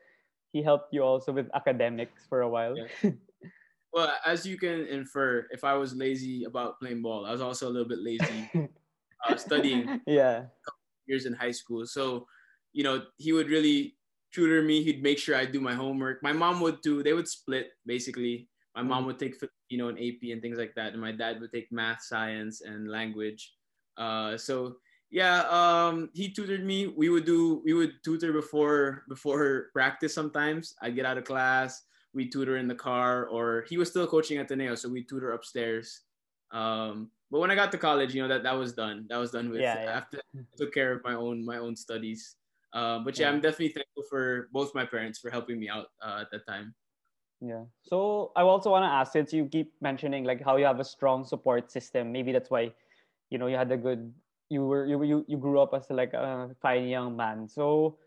he 0.53 0.61
helped 0.61 0.93
you 0.93 1.01
also 1.01 1.33
with 1.33 1.49
academics 1.53 2.29
for 2.29 2.41
a 2.41 2.49
while. 2.49 2.77
Yeah. 2.77 3.11
well, 3.93 4.13
as 4.25 4.45
you 4.45 4.57
can 4.57 4.85
infer, 4.85 5.47
if 5.49 5.63
I 5.63 5.73
was 5.73 5.95
lazy 5.95 6.45
about 6.45 6.79
playing 6.79 7.01
ball, 7.01 7.25
I 7.25 7.31
was 7.31 7.41
also 7.41 7.67
a 7.67 7.73
little 7.73 7.89
bit 7.89 7.99
lazy 7.99 8.45
uh, 9.27 9.35
studying. 9.35 10.01
Yeah. 10.05 10.53
Years 11.07 11.25
in 11.25 11.33
high 11.33 11.51
school, 11.51 11.85
so 11.85 12.25
you 12.73 12.83
know 12.83 13.03
he 13.17 13.33
would 13.33 13.49
really 13.49 13.95
tutor 14.35 14.61
me. 14.61 14.83
He'd 14.83 15.01
make 15.01 15.17
sure 15.17 15.35
I 15.35 15.45
do 15.45 15.61
my 15.61 15.73
homework. 15.73 16.21
My 16.21 16.33
mom 16.33 16.59
would 16.59 16.81
do. 16.81 17.01
They 17.01 17.13
would 17.13 17.27
split 17.27 17.71
basically. 17.85 18.49
My 18.75 18.83
mom 18.83 18.99
mm-hmm. 18.99 19.07
would 19.07 19.19
take 19.19 19.35
you 19.69 19.77
know 19.77 19.87
an 19.87 19.97
AP 19.97 20.29
and 20.31 20.41
things 20.41 20.59
like 20.59 20.75
that, 20.75 20.91
and 20.91 21.01
my 21.01 21.13
dad 21.13 21.39
would 21.39 21.53
take 21.53 21.71
math, 21.71 22.03
science, 22.03 22.59
and 22.61 22.91
language. 22.91 23.55
Uh, 23.97 24.37
so 24.37 24.75
yeah, 25.09 25.47
um, 25.47 26.09
he 26.13 26.29
tutored 26.29 26.65
me. 26.65 26.87
We 26.87 27.07
would 27.07 27.23
do 27.23 27.61
we 27.63 27.73
would 27.73 28.03
tutor 28.03 28.33
before 28.33 29.03
before 29.07 29.71
practice. 29.71 30.13
Sometimes 30.13 30.75
I 30.81 30.89
get 30.91 31.05
out 31.05 31.17
of 31.17 31.23
class, 31.23 31.83
we 32.13 32.27
tutor 32.29 32.57
in 32.57 32.67
the 32.67 32.75
car, 32.75 33.27
or 33.27 33.65
he 33.69 33.77
was 33.77 33.89
still 33.89 34.07
coaching 34.07 34.37
at 34.39 34.51
Ateneo, 34.51 34.75
so 34.75 34.89
we 34.89 35.05
tutor 35.05 35.31
upstairs. 35.31 36.01
Um, 36.51 37.11
but 37.31 37.39
when 37.39 37.51
I 37.51 37.55
got 37.55 37.71
to 37.71 37.77
college, 37.77 38.13
you 38.13 38.21
know 38.21 38.27
that 38.27 38.43
that 38.43 38.57
was 38.57 38.73
done. 38.73 39.05
That 39.09 39.17
was 39.17 39.31
done 39.31 39.49
with. 39.49 39.61
Yeah, 39.61 39.83
yeah. 39.83 39.91
After 39.91 40.19
I 40.35 40.41
took 40.57 40.73
care 40.73 40.91
of 40.91 41.03
my 41.03 41.13
own 41.13 41.45
my 41.45 41.57
own 41.57 41.75
studies. 41.75 42.35
Um, 42.75 43.05
but 43.05 43.17
yeah, 43.17 43.29
I'm 43.29 43.39
definitely 43.39 43.69
thankful 43.69 44.03
for 44.09 44.49
both 44.51 44.75
my 44.75 44.85
parents 44.85 45.17
for 45.17 45.31
helping 45.31 45.59
me 45.59 45.69
out 45.69 45.87
uh, 46.03 46.19
at 46.21 46.31
that 46.31 46.45
time. 46.45 46.75
Yeah. 47.39 47.63
So 47.83 48.31
I 48.35 48.41
also 48.41 48.69
want 48.69 48.83
to 48.83 48.91
ask, 48.91 49.13
since 49.13 49.31
you 49.31 49.45
keep 49.45 49.71
mentioning 49.79 50.25
like 50.25 50.43
how 50.43 50.57
you 50.57 50.65
have 50.65 50.81
a 50.81 50.83
strong 50.83 51.23
support 51.23 51.71
system, 51.71 52.11
maybe 52.11 52.33
that's 52.33 52.51
why, 52.51 52.71
you 53.29 53.37
know, 53.37 53.47
you 53.47 53.55
had 53.55 53.71
a 53.71 53.77
good, 53.77 54.13
you 54.49 54.65
were 54.67 54.85
you 54.85 55.01
you, 55.03 55.25
you 55.27 55.37
grew 55.37 55.59
up 55.59 55.73
as 55.73 55.87
like 55.89 56.13
a 56.13 56.51
fine 56.61 56.87
young 56.87 57.15
man. 57.15 57.47
So 57.47 57.97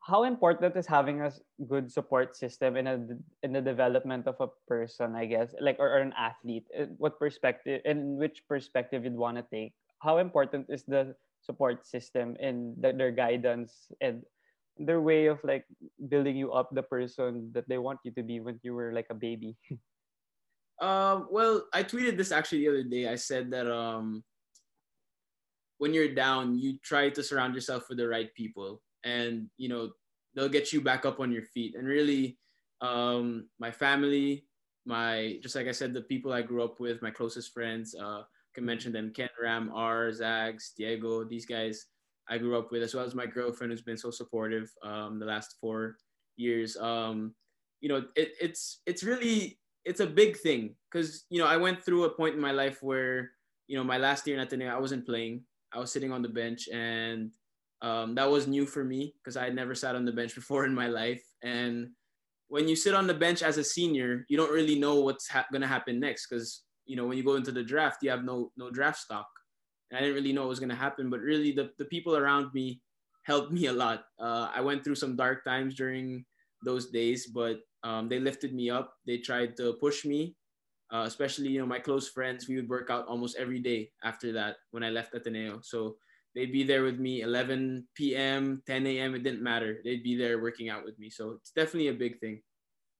how 0.00 0.24
important 0.24 0.76
is 0.76 0.86
having 0.86 1.20
a 1.20 1.32
good 1.66 1.90
support 1.90 2.36
system 2.36 2.76
in 2.76 2.86
a 2.86 2.96
in 3.42 3.52
the 3.52 3.60
development 3.60 4.26
of 4.26 4.36
a 4.40 4.48
person 4.66 5.14
i 5.14 5.26
guess 5.26 5.54
like 5.60 5.76
or, 5.78 5.90
or 5.90 5.98
an 5.98 6.14
athlete 6.16 6.64
what 6.96 7.18
perspective 7.18 7.82
in 7.84 8.16
which 8.16 8.46
perspective 8.48 9.04
you'd 9.04 9.12
want 9.18 9.36
to 9.36 9.44
take 9.52 9.74
how 10.00 10.18
important 10.18 10.66
is 10.68 10.84
the 10.84 11.14
support 11.48 11.88
system 11.88 12.36
and 12.36 12.76
the, 12.76 12.92
their 12.92 13.10
guidance 13.10 13.88
and 14.04 14.20
their 14.76 15.00
way 15.00 15.26
of 15.32 15.40
like 15.42 15.64
building 16.12 16.36
you 16.36 16.52
up 16.52 16.68
the 16.70 16.84
person 16.84 17.48
that 17.56 17.64
they 17.68 17.80
want 17.80 17.98
you 18.04 18.12
to 18.12 18.22
be 18.22 18.38
when 18.38 18.60
you 18.62 18.76
were 18.76 18.92
like 18.92 19.08
a 19.08 19.16
baby. 19.16 19.56
Um 20.78 21.26
well 21.34 21.66
i 21.74 21.82
tweeted 21.82 22.14
this 22.14 22.30
actually 22.30 22.62
the 22.62 22.70
other 22.70 22.86
day. 22.86 23.10
I 23.10 23.18
said 23.18 23.50
that 23.50 23.66
um 23.66 24.22
when 25.82 25.90
you're 25.90 26.14
down 26.14 26.54
you 26.54 26.78
try 26.86 27.10
to 27.10 27.18
surround 27.18 27.58
yourself 27.58 27.90
with 27.90 27.98
the 27.98 28.06
right 28.06 28.30
people 28.38 28.78
and 29.02 29.50
you 29.58 29.66
know 29.66 29.90
they'll 30.38 30.46
get 30.46 30.70
you 30.70 30.78
back 30.78 31.02
up 31.02 31.18
on 31.18 31.34
your 31.34 31.42
feet. 31.50 31.74
And 31.74 31.82
really 31.82 32.38
um, 32.80 33.50
my 33.58 33.74
family 33.74 34.46
my 34.86 35.38
just 35.42 35.54
like 35.54 35.68
i 35.68 35.72
said 35.72 35.92
the 35.92 36.00
people 36.00 36.32
i 36.32 36.40
grew 36.40 36.64
up 36.64 36.80
with 36.80 37.02
my 37.02 37.10
closest 37.10 37.52
friends 37.52 37.94
uh, 37.94 38.22
can 38.58 38.66
mention 38.66 38.92
them. 38.92 39.12
Ken 39.14 39.28
ram 39.42 39.70
r 39.74 40.12
zags 40.12 40.72
diego 40.76 41.24
these 41.24 41.46
guys 41.46 41.86
i 42.28 42.36
grew 42.36 42.58
up 42.58 42.70
with 42.70 42.82
as 42.82 42.94
well 42.94 43.04
as 43.04 43.14
my 43.14 43.26
girlfriend 43.26 43.70
who's 43.70 43.82
been 43.82 43.96
so 43.96 44.10
supportive 44.10 44.70
um, 44.82 45.18
the 45.18 45.26
last 45.26 45.56
four 45.60 45.96
years. 46.36 46.76
Um, 46.76 47.34
you 47.80 47.88
know 47.88 48.04
it, 48.16 48.32
it's 48.40 48.80
it's 48.86 49.02
really 49.02 49.58
it's 49.84 50.00
a 50.00 50.06
big 50.06 50.36
thing 50.36 50.74
because 50.90 51.24
you 51.30 51.38
know 51.38 51.46
i 51.46 51.56
went 51.56 51.82
through 51.84 52.04
a 52.04 52.10
point 52.10 52.34
in 52.34 52.40
my 52.40 52.50
life 52.50 52.82
where 52.82 53.30
you 53.68 53.76
know 53.76 53.84
my 53.84 53.98
last 53.98 54.26
year 54.26 54.36
in 54.36 54.42
Ateneo, 54.42 54.68
i 54.74 54.78
wasn't 54.78 55.06
playing. 55.06 55.44
I 55.72 55.78
was 55.78 55.92
sitting 55.92 56.12
on 56.12 56.22
the 56.22 56.28
bench 56.28 56.68
and 56.72 57.30
um, 57.82 58.14
that 58.16 58.30
was 58.30 58.46
new 58.46 58.66
for 58.66 58.82
me 58.82 59.14
because 59.18 59.36
I 59.36 59.44
had 59.44 59.54
never 59.54 59.74
sat 59.74 59.94
on 59.94 60.04
the 60.04 60.12
bench 60.12 60.34
before 60.40 60.64
in 60.64 60.74
my 60.74 60.88
life. 60.88 61.22
And 61.42 61.90
when 62.48 62.66
you 62.66 62.74
sit 62.74 62.94
on 62.94 63.06
the 63.06 63.14
bench 63.14 63.42
as 63.42 63.58
a 63.58 63.64
senior, 63.64 64.24
you 64.28 64.36
don't 64.36 64.52
really 64.52 64.78
know 64.78 65.00
what's 65.00 65.28
ha- 65.28 65.46
going 65.52 65.62
to 65.62 65.68
happen 65.68 66.00
next 66.00 66.26
because 66.26 66.62
you 66.88 66.96
know 66.96 67.06
when 67.06 67.16
you 67.16 67.24
go 67.24 67.36
into 67.36 67.52
the 67.52 67.62
draft, 67.62 68.02
you 68.02 68.10
have 68.10 68.24
no 68.24 68.50
no 68.56 68.70
draft 68.70 68.98
stock. 68.98 69.28
And 69.90 69.98
I 69.98 70.00
didn't 70.00 70.16
really 70.16 70.32
know 70.32 70.42
what 70.42 70.56
was 70.56 70.60
going 70.60 70.74
to 70.74 70.84
happen, 70.86 71.10
but 71.10 71.20
really 71.20 71.52
the 71.52 71.70
the 71.78 71.84
people 71.84 72.16
around 72.16 72.52
me 72.54 72.80
helped 73.22 73.52
me 73.58 73.66
a 73.66 73.72
lot. 73.72 74.04
Uh, 74.18 74.48
I 74.52 74.60
went 74.60 74.82
through 74.82 74.96
some 74.96 75.14
dark 75.14 75.44
times 75.44 75.74
during 75.74 76.24
those 76.64 76.90
days, 76.90 77.28
but 77.28 77.60
um, 77.84 78.08
they 78.08 78.18
lifted 78.18 78.54
me 78.54 78.70
up. 78.70 78.94
They 79.06 79.18
tried 79.18 79.56
to 79.58 79.74
push 79.74 80.04
me, 80.04 80.34
uh, 80.90 81.04
especially 81.06 81.48
you 81.48 81.60
know 81.60 81.66
my 81.68 81.78
close 81.78 82.08
friends. 82.08 82.48
We 82.48 82.56
would 82.56 82.68
work 82.68 82.90
out 82.90 83.06
almost 83.06 83.36
every 83.36 83.60
day 83.60 83.92
after 84.02 84.32
that 84.32 84.56
when 84.72 84.82
I 84.82 84.90
left 84.90 85.14
Ateneo. 85.14 85.60
So 85.62 85.96
they'd 86.34 86.52
be 86.52 86.64
there 86.64 86.82
with 86.82 86.98
me 86.98 87.22
11 87.22 87.88
p.m 87.96 88.62
10 88.66 88.86
a.m 88.86 89.14
it 89.14 89.24
didn't 89.24 89.42
matter 89.42 89.80
they'd 89.82 90.04
be 90.04 90.14
there 90.14 90.38
working 90.40 90.68
out 90.68 90.84
with 90.84 90.98
me 90.98 91.10
so 91.10 91.30
it's 91.30 91.50
definitely 91.50 91.88
a 91.88 91.94
big 91.94 92.20
thing 92.20 92.40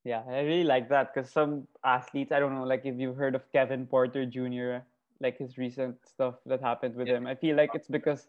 yeah 0.09 0.23
i 0.31 0.41
really 0.41 0.65
like 0.65 0.89
that 0.89 1.13
because 1.13 1.31
some 1.31 1.67
athletes 1.85 2.33
i 2.33 2.41
don't 2.41 2.55
know 2.55 2.65
like 2.65 2.85
if 2.91 2.99
you've 2.99 3.17
heard 3.23 3.35
of 3.35 3.43
kevin 3.53 3.87
porter 3.87 4.25
jr 4.25 4.79
like 5.21 5.37
his 5.39 5.59
recent 5.59 5.97
stuff 6.07 6.37
that 6.47 6.63
happened 6.63 6.95
with 6.95 7.09
yeah. 7.09 7.17
him 7.17 7.27
i 7.27 7.35
feel 7.35 7.57
like 7.57 7.71
it's 7.75 7.89
because 7.89 8.29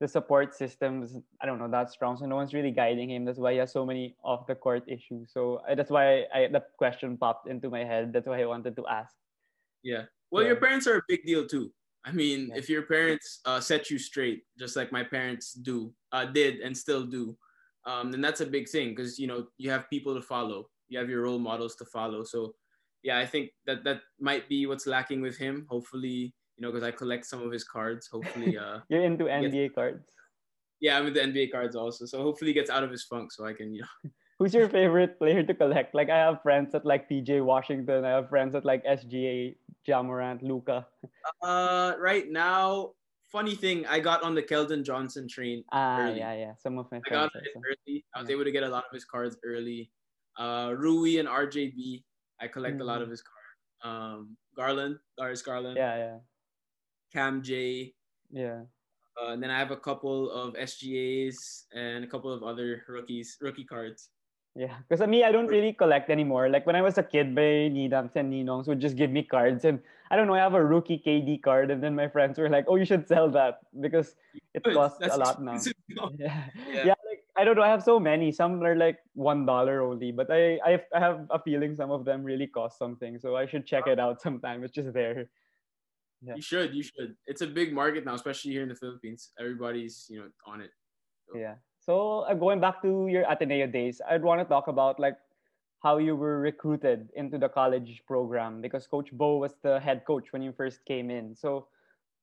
the 0.00 0.08
support 0.08 0.54
systems 0.54 1.16
i 1.40 1.46
don't 1.46 1.58
know 1.58 1.68
that 1.68 1.92
strong 1.92 2.16
so 2.16 2.26
no 2.26 2.34
one's 2.34 2.54
really 2.54 2.72
guiding 2.72 3.10
him 3.10 3.24
that's 3.24 3.38
why 3.38 3.52
he 3.52 3.58
has 3.58 3.70
so 3.70 3.86
many 3.86 4.14
off 4.24 4.46
the 4.46 4.54
court 4.54 4.82
issues 4.88 5.30
so 5.32 5.60
I, 5.68 5.74
that's 5.74 5.90
why 5.90 6.24
I, 6.34 6.48
that 6.50 6.70
question 6.76 7.16
popped 7.16 7.48
into 7.48 7.70
my 7.70 7.84
head 7.84 8.12
that's 8.12 8.26
why 8.26 8.40
i 8.42 8.46
wanted 8.46 8.74
to 8.76 8.86
ask 8.88 9.14
yeah 9.84 10.04
well 10.30 10.42
yeah. 10.42 10.50
your 10.50 10.56
parents 10.56 10.86
are 10.88 10.96
a 10.96 11.02
big 11.08 11.24
deal 11.24 11.46
too 11.46 11.70
I 12.02 12.12
mean, 12.12 12.48
yeah. 12.48 12.56
if 12.56 12.70
your 12.70 12.84
parents 12.88 13.40
uh, 13.44 13.60
set 13.60 13.90
you 13.90 13.98
straight, 13.98 14.44
just 14.58 14.74
like 14.74 14.90
my 14.90 15.04
parents 15.04 15.52
do, 15.52 15.92
uh, 16.12 16.24
did 16.24 16.60
and 16.60 16.74
still 16.74 17.04
do, 17.04 17.36
um, 17.84 18.10
then 18.10 18.22
that's 18.22 18.40
a 18.40 18.46
big 18.46 18.70
thing 18.70 18.94
because 18.94 19.18
you 19.18 19.26
know 19.26 19.46
you 19.58 19.70
have 19.70 19.88
people 19.90 20.14
to 20.14 20.22
follow, 20.22 20.68
you 20.90 20.98
have 20.98 21.08
your 21.08 21.22
role 21.22 21.38
models 21.38 21.74
to 21.76 21.86
follow. 21.86 22.22
So, 22.24 22.54
yeah, 23.02 23.18
I 23.18 23.24
think 23.24 23.50
that 23.66 23.82
that 23.84 24.02
might 24.20 24.48
be 24.48 24.66
what's 24.66 24.86
lacking 24.86 25.22
with 25.22 25.38
him. 25.38 25.66
Hopefully, 25.70 26.34
you 26.56 26.60
know, 26.60 26.70
because 26.70 26.84
I 26.84 26.90
collect 26.90 27.24
some 27.24 27.42
of 27.42 27.50
his 27.50 27.64
cards. 27.64 28.08
Hopefully, 28.12 28.58
uh, 28.58 28.80
you're 28.90 29.04
into 29.04 29.24
NBA 29.24 29.52
gets, 29.52 29.74
cards. 29.74 30.04
Yeah, 30.80 30.98
I'm 30.98 31.06
into 31.06 31.20
NBA 31.20 31.52
cards 31.52 31.74
also. 31.76 32.04
So 32.04 32.20
hopefully, 32.22 32.50
he 32.50 32.54
gets 32.54 32.68
out 32.68 32.84
of 32.84 32.90
his 32.90 33.04
funk 33.04 33.32
so 33.32 33.46
I 33.46 33.54
can, 33.54 33.72
you 33.72 33.80
know. 33.80 34.10
Who's 34.40 34.54
your 34.54 34.70
favorite 34.70 35.18
player 35.18 35.42
to 35.42 35.52
collect? 35.52 35.94
Like 35.94 36.08
I 36.08 36.16
have 36.16 36.40
friends 36.42 36.74
at 36.74 36.86
like 36.86 37.10
PJ 37.10 37.44
Washington. 37.44 38.06
I 38.06 38.10
have 38.10 38.30
friends 38.30 38.54
at 38.54 38.64
like 38.64 38.82
SGA, 38.86 39.54
Ja 39.86 40.00
Luka. 40.40 40.86
Uh, 41.42 41.92
right 41.98 42.24
now, 42.30 42.92
funny 43.30 43.54
thing, 43.54 43.86
I 43.86 44.00
got 44.00 44.22
on 44.22 44.34
the 44.34 44.42
Keldon 44.42 44.82
Johnson 44.82 45.28
train. 45.28 45.62
Ah, 45.72 46.00
early. 46.00 46.18
yeah, 46.18 46.32
yeah. 46.32 46.52
Some 46.56 46.78
of 46.78 46.86
my 46.90 47.00
friends. 47.00 47.04
I 47.08 47.10
got 47.10 47.30
it 47.34 47.52
early. 47.54 48.04
I 48.14 48.20
was 48.20 48.30
yeah. 48.30 48.34
able 48.34 48.44
to 48.44 48.50
get 48.50 48.62
a 48.62 48.68
lot 48.68 48.84
of 48.84 48.94
his 48.94 49.04
cards 49.04 49.36
early. 49.44 49.90
Uh, 50.40 50.72
Rui 50.72 51.18
and 51.18 51.28
RJB, 51.28 52.02
I 52.40 52.48
collect 52.48 52.80
mm-hmm. 52.80 52.82
a 52.82 52.84
lot 52.84 53.02
of 53.02 53.10
his 53.10 53.20
cards. 53.20 53.36
Um, 53.84 54.36
Garland, 54.56 54.96
Darius 55.18 55.42
Garland. 55.42 55.76
Yeah, 55.76 55.96
yeah. 55.96 56.16
Cam 57.12 57.42
J. 57.42 57.92
Yeah. 58.30 58.64
Uh, 59.20 59.32
and 59.32 59.42
then 59.42 59.50
I 59.50 59.58
have 59.58 59.70
a 59.70 59.76
couple 59.76 60.30
of 60.30 60.54
SGAs 60.54 61.64
and 61.74 62.04
a 62.04 62.06
couple 62.06 62.32
of 62.32 62.42
other 62.42 62.82
rookies, 62.88 63.36
rookie 63.40 63.64
cards. 63.64 64.08
Yeah, 64.56 64.74
because 64.88 65.06
me, 65.06 65.22
I 65.22 65.30
don't 65.30 65.46
really 65.46 65.72
collect 65.72 66.10
anymore. 66.10 66.48
Like 66.48 66.66
when 66.66 66.74
I 66.74 66.82
was 66.82 66.98
a 66.98 67.02
kid, 67.02 67.34
my 67.34 67.70
Nidams 67.70 68.16
and 68.16 68.32
Ninongs 68.32 68.66
would 68.66 68.80
just 68.80 68.96
give 68.96 69.10
me 69.10 69.22
cards, 69.22 69.64
and 69.64 69.78
I 70.10 70.16
don't 70.16 70.26
know, 70.26 70.34
I 70.34 70.38
have 70.38 70.54
a 70.54 70.64
rookie 70.64 71.00
KD 71.06 71.40
card, 71.42 71.70
and 71.70 71.82
then 71.82 71.94
my 71.94 72.08
friends 72.08 72.36
were 72.36 72.48
like, 72.48 72.64
"Oh, 72.66 72.74
you 72.74 72.84
should 72.84 73.06
sell 73.06 73.30
that 73.30 73.60
because 73.78 74.16
it 74.54 74.64
costs 74.64 74.98
That's 74.98 75.14
a 75.14 75.18
lot 75.18 75.42
now." 75.44 75.54
Yeah. 76.18 76.50
yeah, 76.66 76.84
yeah. 76.86 76.99
I 77.40 77.44
don't 77.44 77.56
know, 77.56 77.62
I 77.62 77.68
have 77.68 77.82
so 77.82 77.98
many. 77.98 78.32
Some 78.32 78.62
are 78.62 78.76
like 78.76 78.98
one 79.14 79.46
dollar 79.46 79.80
only, 79.80 80.12
but 80.12 80.30
I, 80.30 80.58
I 80.64 80.80
I 80.94 81.00
have 81.00 81.26
a 81.30 81.40
feeling 81.40 81.74
some 81.74 81.90
of 81.90 82.04
them 82.04 82.22
really 82.22 82.46
cost 82.46 82.78
something, 82.78 83.18
so 83.18 83.34
I 83.34 83.46
should 83.46 83.66
check 83.66 83.86
it 83.86 83.98
out 83.98 84.20
sometime. 84.20 84.62
It's 84.62 84.74
just 84.74 84.92
there. 84.92 85.30
Yeah. 86.20 86.36
You 86.36 86.42
should, 86.42 86.74
you 86.74 86.82
should. 86.82 87.16
It's 87.26 87.40
a 87.40 87.46
big 87.46 87.72
market 87.72 88.04
now, 88.04 88.14
especially 88.14 88.52
here 88.52 88.62
in 88.62 88.68
the 88.68 88.74
Philippines. 88.74 89.30
Everybody's 89.40 90.06
you 90.10 90.20
know 90.20 90.28
on 90.44 90.60
it. 90.60 90.70
So. 91.26 91.38
Yeah. 91.38 91.54
So 91.80 92.28
uh, 92.28 92.34
going 92.34 92.60
back 92.60 92.82
to 92.82 93.08
your 93.08 93.24
Ateneo 93.24 93.66
days, 93.66 94.02
I'd 94.04 94.22
want 94.22 94.40
to 94.40 94.44
talk 94.44 94.68
about 94.68 95.00
like 95.00 95.16
how 95.82 95.96
you 95.96 96.14
were 96.14 96.40
recruited 96.40 97.08
into 97.16 97.38
the 97.38 97.48
college 97.48 98.02
program 98.06 98.60
because 98.60 98.86
Coach 98.86 99.08
Bo 99.12 99.38
was 99.38 99.56
the 99.62 99.80
head 99.80 100.04
coach 100.06 100.28
when 100.30 100.42
you 100.42 100.52
first 100.52 100.84
came 100.84 101.08
in. 101.08 101.34
So 101.34 101.68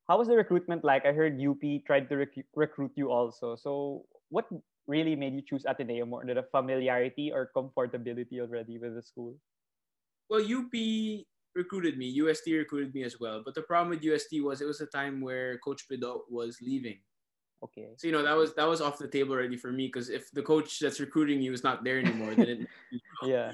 how 0.08 0.20
was 0.20 0.28
the 0.28 0.38
recruitment 0.38 0.86
like? 0.86 1.06
I 1.06 1.12
heard 1.12 1.42
UP 1.42 1.62
tried 1.86 2.08
to 2.10 2.18
rec- 2.18 2.46
recruit 2.56 2.92
you 2.96 3.12
also. 3.12 3.56
So 3.56 4.06
what 4.30 4.46
really 4.88 5.16
made 5.16 5.34
you 5.34 5.42
choose 5.42 5.66
Ateneo 5.66 6.06
more? 6.06 6.24
Did 6.24 6.38
a 6.38 6.44
familiarity 6.44 7.32
or 7.32 7.52
comfortability 7.56 8.40
already 8.40 8.78
with 8.78 8.96
the 8.96 9.04
school? 9.04 9.36
Well, 10.30 10.42
UP 10.42 10.74
recruited 11.56 11.98
me. 11.98 12.08
UST 12.08 12.48
recruited 12.48 12.94
me 12.94 13.04
as 13.04 13.20
well. 13.20 13.42
But 13.44 13.56
the 13.56 13.62
problem 13.62 13.90
with 13.90 14.04
UST 14.04 14.44
was 14.44 14.62
it 14.62 14.66
was 14.66 14.82
a 14.82 14.88
time 14.88 15.22
where 15.22 15.58
Coach 15.60 15.86
Pido 15.90 16.22
was 16.30 16.58
leaving. 16.62 17.00
Okay. 17.64 17.90
So 17.98 18.08
you 18.08 18.14
know 18.14 18.22
that 18.22 18.38
was 18.38 18.54
that 18.54 18.68
was 18.68 18.82
off 18.82 19.00
the 19.00 19.08
table 19.08 19.34
already 19.34 19.58
for 19.58 19.72
me 19.72 19.88
because 19.88 20.10
if 20.10 20.30
the 20.32 20.44
coach 20.44 20.80
that's 20.80 21.00
recruiting 21.00 21.42
you 21.42 21.54
is 21.54 21.64
not 21.64 21.84
there 21.84 21.98
anymore, 21.98 22.36
then 22.36 22.50
it 22.50 22.60
you 22.92 23.00
know, 23.24 23.28
yeah 23.28 23.52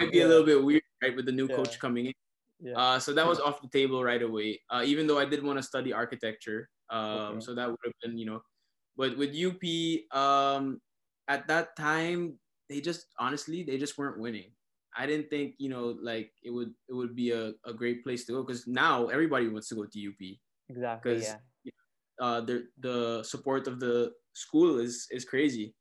might 0.00 0.12
be 0.12 0.18
yeah. 0.18 0.24
a 0.26 0.28
little 0.28 0.46
bit 0.46 0.62
weird, 0.62 0.82
right, 1.02 1.14
with 1.14 1.26
the 1.26 1.32
new 1.32 1.48
yeah. 1.48 1.56
coach 1.56 1.78
coming 1.78 2.06
in. 2.06 2.12
Yeah. 2.60 2.76
Uh, 2.76 2.98
so 2.98 3.12
that 3.12 3.26
was 3.26 3.40
off 3.40 3.60
the 3.60 3.68
table 3.68 4.02
right 4.02 4.22
away. 4.22 4.60
Uh, 4.70 4.82
even 4.84 5.06
though 5.06 5.18
I 5.18 5.24
did 5.24 5.42
want 5.42 5.58
to 5.58 5.62
study 5.62 5.92
architecture, 5.92 6.68
um, 6.90 7.08
okay. 7.08 7.40
so 7.40 7.54
that 7.54 7.68
would 7.68 7.78
have 7.84 7.94
been 8.02 8.18
you 8.18 8.26
know, 8.26 8.40
but 8.96 9.16
with 9.16 9.34
UP, 9.34 9.62
um, 10.16 10.80
at 11.28 11.46
that 11.48 11.76
time 11.76 12.38
they 12.68 12.80
just 12.80 13.06
honestly 13.18 13.62
they 13.62 13.78
just 13.78 13.98
weren't 13.98 14.20
winning. 14.20 14.50
I 14.96 15.06
didn't 15.06 15.28
think 15.28 15.54
you 15.58 15.68
know 15.68 15.96
like 16.00 16.30
it 16.42 16.50
would 16.50 16.72
it 16.88 16.94
would 16.94 17.16
be 17.16 17.32
a, 17.32 17.52
a 17.66 17.72
great 17.74 18.04
place 18.04 18.24
to 18.26 18.32
go 18.32 18.42
because 18.42 18.66
now 18.66 19.06
everybody 19.06 19.48
wants 19.48 19.68
to 19.68 19.74
go 19.74 19.84
to 19.84 20.08
UP. 20.08 20.38
Exactly. 20.68 21.22
Yeah 21.22 21.36
uh, 22.20 22.40
the 22.40 22.66
the 22.78 23.22
support 23.22 23.66
of 23.66 23.80
the 23.80 24.12
school 24.34 24.78
is 24.78 25.06
is 25.10 25.24
crazy, 25.24 25.74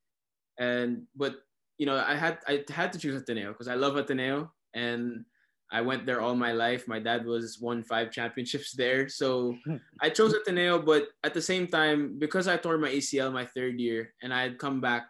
and 0.60 1.03
but 1.15 1.36
you 1.77 1.86
know 1.86 1.98
I 1.98 2.15
had 2.15 2.39
I 2.48 2.63
had 2.70 2.93
to 2.93 3.00
choose 3.00 3.22
Ateneo 3.22 3.51
because 3.51 3.67
I 3.67 3.75
love 3.75 3.96
Ateneo 3.98 4.51
and 4.74 5.25
I 5.74 5.82
went 5.82 6.06
there 6.06 6.22
all 6.22 6.36
my 6.36 6.51
life. 6.53 6.88
My 6.88 7.00
dad 7.00 7.25
was 7.25 7.58
won 7.60 7.82
five 7.82 8.12
championships 8.12 8.72
there, 8.77 9.10
so 9.10 9.58
I 10.00 10.10
chose 10.10 10.34
Ateneo. 10.34 10.80
But 10.80 11.08
at 11.24 11.34
the 11.34 11.42
same 11.42 11.65
time, 11.65 12.20
because 12.20 12.48
I 12.48 12.58
tore 12.58 12.77
my 12.77 12.89
ACL 12.89 13.34
my 13.34 13.46
third 13.46 13.80
year 13.80 14.13
and 14.22 14.32
I 14.32 14.44
had 14.44 14.60
come 14.60 14.80
back 14.80 15.10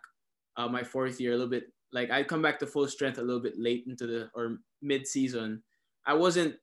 uh, 0.55 0.70
my 0.70 0.82
fourth 0.82 1.20
year 1.20 1.32
a 1.32 1.36
little 1.36 1.51
bit, 1.51 1.65
like 1.91 2.10
I'd 2.10 2.29
come 2.29 2.41
back 2.41 2.60
to 2.60 2.67
full 2.67 2.88
strength 2.88 3.17
a 3.17 3.22
little 3.22 3.41
bit 3.41 3.60
late 3.60 3.84
into 3.88 4.08
the 4.08 4.29
or 4.34 4.60
mid 4.82 5.05
season. 5.05 5.62
I 6.05 6.13
wasn't 6.13 6.55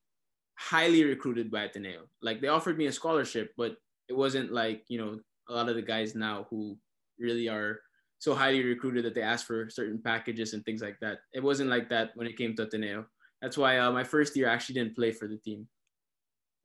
highly 0.56 1.04
recruited 1.04 1.50
by 1.50 1.64
Ateneo. 1.64 2.08
Like 2.22 2.40
they 2.40 2.48
offered 2.48 2.78
me 2.78 2.86
a 2.86 2.92
scholarship, 2.92 3.52
but 3.56 3.76
it 4.08 4.16
wasn't 4.16 4.50
like 4.50 4.84
you 4.88 4.98
know 4.98 5.20
a 5.48 5.52
lot 5.52 5.68
of 5.68 5.76
the 5.76 5.82
guys 5.82 6.14
now 6.14 6.46
who 6.48 6.76
really 7.18 7.48
are 7.50 7.80
so 8.18 8.34
highly 8.34 8.64
recruited 8.64 9.04
that 9.04 9.14
they 9.14 9.22
ask 9.22 9.46
for 9.46 9.68
certain 9.68 10.00
packages 10.00 10.52
and 10.54 10.64
things 10.64 10.80
like 10.80 10.96
that. 11.00 11.18
It 11.32 11.42
wasn't 11.42 11.70
like 11.70 11.88
that 11.90 12.12
when 12.14 12.26
it 12.26 12.36
came 12.36 12.54
to 12.56 12.62
Ateneo. 12.62 13.06
That's 13.42 13.56
why 13.56 13.78
uh, 13.78 13.90
my 13.90 14.04
first 14.04 14.36
year 14.36 14.48
I 14.48 14.54
actually 14.54 14.76
didn't 14.76 14.94
play 14.94 15.12
for 15.12 15.26
the 15.26 15.38
team. 15.38 15.66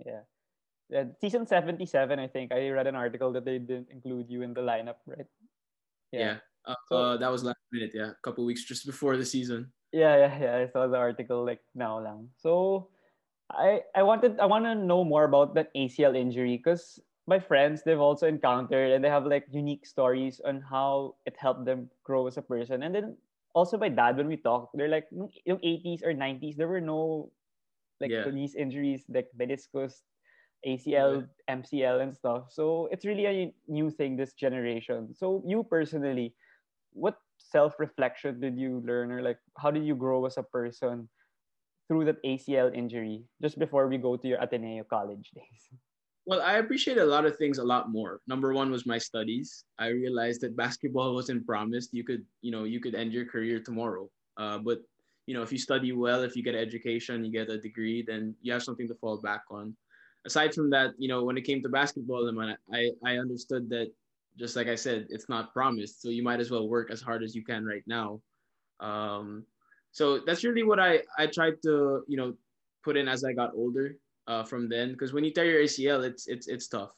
Yeah. 0.06 0.22
yeah. 0.90 1.06
Season 1.22 1.48
77, 1.48 2.20
I 2.20 2.28
think. 2.28 2.52
I 2.52 2.70
read 2.70 2.88
an 2.88 2.96
article 2.96 3.32
that 3.34 3.46
they 3.46 3.60
didn't 3.60 3.90
include 3.90 4.30
you 4.30 4.42
in 4.42 4.54
the 4.54 4.62
lineup, 4.62 5.00
right? 5.08 5.26
Yeah. 6.12 6.20
yeah. 6.20 6.38
Uh, 6.66 6.76
so, 6.90 6.96
uh, 6.98 7.18
that 7.18 7.32
was 7.32 7.44
last 7.44 7.60
minute, 7.72 7.92
yeah. 7.94 8.12
A 8.12 8.22
couple 8.24 8.44
weeks 8.46 8.66
just 8.66 8.86
before 8.86 9.16
the 9.18 9.26
season. 9.26 9.72
Yeah, 9.92 10.18
yeah, 10.18 10.40
yeah. 10.42 10.56
I 10.58 10.68
saw 10.68 10.88
the 10.88 10.98
article 10.98 11.46
like 11.46 11.62
now 11.74 12.00
lang. 12.00 12.28
So 12.36 12.90
I 13.52 13.82
I 13.96 14.04
wanted 14.04 14.40
I 14.40 14.46
want 14.46 14.66
to 14.66 14.76
know 14.76 15.04
more 15.04 15.24
about 15.24 15.54
that 15.56 15.72
ACL 15.76 16.18
injury 16.18 16.58
because 16.58 17.00
my 17.28 17.40
friends 17.40 17.82
they've 17.84 18.00
also 18.00 18.28
encountered 18.28 18.92
and 18.92 19.04
they 19.04 19.10
have 19.10 19.26
like 19.26 19.46
unique 19.52 19.86
stories 19.86 20.42
on 20.44 20.62
how 20.62 21.16
it 21.26 21.36
helped 21.38 21.66
them 21.66 21.90
grow 22.04 22.28
as 22.28 22.38
a 22.38 22.42
person 22.42 22.84
and 22.84 22.94
then 22.94 23.18
also 23.56 23.78
my 23.80 23.90
dad 23.90 24.18
when 24.18 24.28
we 24.28 24.38
talk 24.38 24.70
they're 24.76 24.92
like 24.92 25.08
in 25.46 25.58
80s 25.58 26.04
or 26.04 26.14
90s 26.14 26.56
there 26.56 26.68
were 26.68 26.84
no 26.84 27.32
like 28.02 28.12
yeah. 28.12 28.30
these 28.30 28.54
injuries 28.54 29.08
like 29.08 29.32
meniscus 29.40 30.04
acl 30.68 31.24
yeah. 31.24 31.56
mcl 31.56 32.02
and 32.04 32.14
stuff 32.14 32.52
so 32.52 32.90
it's 32.92 33.06
really 33.06 33.26
a 33.26 33.54
new 33.68 33.90
thing 33.90 34.16
this 34.16 34.34
generation 34.34 35.16
so 35.16 35.42
you 35.48 35.64
personally 35.64 36.36
what 36.92 37.16
self-reflection 37.38 38.40
did 38.40 38.60
you 38.60 38.84
learn 38.86 39.12
or 39.12 39.22
like 39.22 39.40
how 39.58 39.72
did 39.72 39.86
you 39.86 39.96
grow 39.96 40.26
as 40.26 40.38
a 40.38 40.44
person 40.44 41.08
through 41.88 42.04
that 42.04 42.22
acl 42.24 42.74
injury 42.76 43.24
just 43.42 43.58
before 43.58 43.88
we 43.88 43.98
go 43.98 44.18
to 44.18 44.28
your 44.28 44.42
ateneo 44.42 44.84
college 44.84 45.32
days 45.32 45.64
well, 46.26 46.42
I 46.42 46.58
appreciate 46.58 46.98
a 46.98 47.06
lot 47.06 47.26
of 47.26 47.38
things 47.38 47.60
a 47.60 47.64
lot 47.64 47.92
more. 47.92 48.20
Number 48.28 48.54
one 48.54 48.72
was 48.72 48.86
my 48.86 48.98
studies. 48.98 49.64
I 49.78 49.88
realized 49.88 50.42
that 50.42 50.58
basketball 50.58 51.14
wasn't 51.20 51.46
promised. 51.46 51.94
You 51.94 52.04
could, 52.04 52.26
you 52.42 52.52
know, 52.52 52.64
you 52.64 52.80
could 52.80 52.96
end 52.96 53.14
your 53.14 53.26
career 53.26 53.60
tomorrow. 53.60 54.10
Uh, 54.38 54.58
but 54.58 54.80
you 55.28 55.34
know, 55.34 55.42
if 55.42 55.52
you 55.52 55.58
study 55.58 55.92
well, 55.92 56.24
if 56.24 56.36
you 56.36 56.44
get 56.44 56.56
education, 56.56 57.26
you 57.26 57.32
get 57.32 57.50
a 57.50 57.60
degree, 57.60 58.04
then 58.04 58.36
you 58.42 58.54
have 58.54 58.64
something 58.64 58.88
to 58.88 58.96
fall 58.96 59.18
back 59.18 59.42
on. 59.50 59.76
Aside 60.26 60.54
from 60.54 60.70
that, 60.72 60.94
you 60.98 61.08
know, 61.08 61.24
when 61.24 61.38
it 61.38 61.44
came 61.46 61.62
to 61.64 61.70
basketball, 61.70 62.30
I 62.74 62.92
I 63.04 63.18
understood 63.18 63.70
that 63.70 63.92
just 64.38 64.56
like 64.56 64.68
I 64.68 64.76
said, 64.76 65.08
it's 65.10 65.30
not 65.30 65.54
promised. 65.54 66.02
So 66.02 66.10
you 66.10 66.24
might 66.24 66.40
as 66.40 66.52
well 66.52 66.68
work 66.68 66.92
as 66.92 67.02
hard 67.02 67.24
as 67.24 67.36
you 67.36 67.44
can 67.44 67.66
right 67.66 67.84
now. 67.88 68.22
Um, 68.80 69.46
so 69.92 70.20
that's 70.20 70.44
really 70.44 70.64
what 70.64 70.80
I 70.80 71.02
I 71.18 71.28
tried 71.28 71.62
to 71.64 72.04
you 72.08 72.18
know 72.18 72.34
put 72.84 72.98
in 72.98 73.08
as 73.08 73.24
I 73.24 73.34
got 73.34 73.54
older 73.56 73.98
uh, 74.28 74.44
from 74.44 74.70
then 74.70 74.92
because 74.92 75.14
when 75.14 75.24
you 75.24 75.32
tear 75.32 75.46
your 75.46 75.62
ACL, 75.62 76.04
it's 76.04 76.28
it's 76.28 76.48
it's 76.48 76.68
tough. 76.68 76.92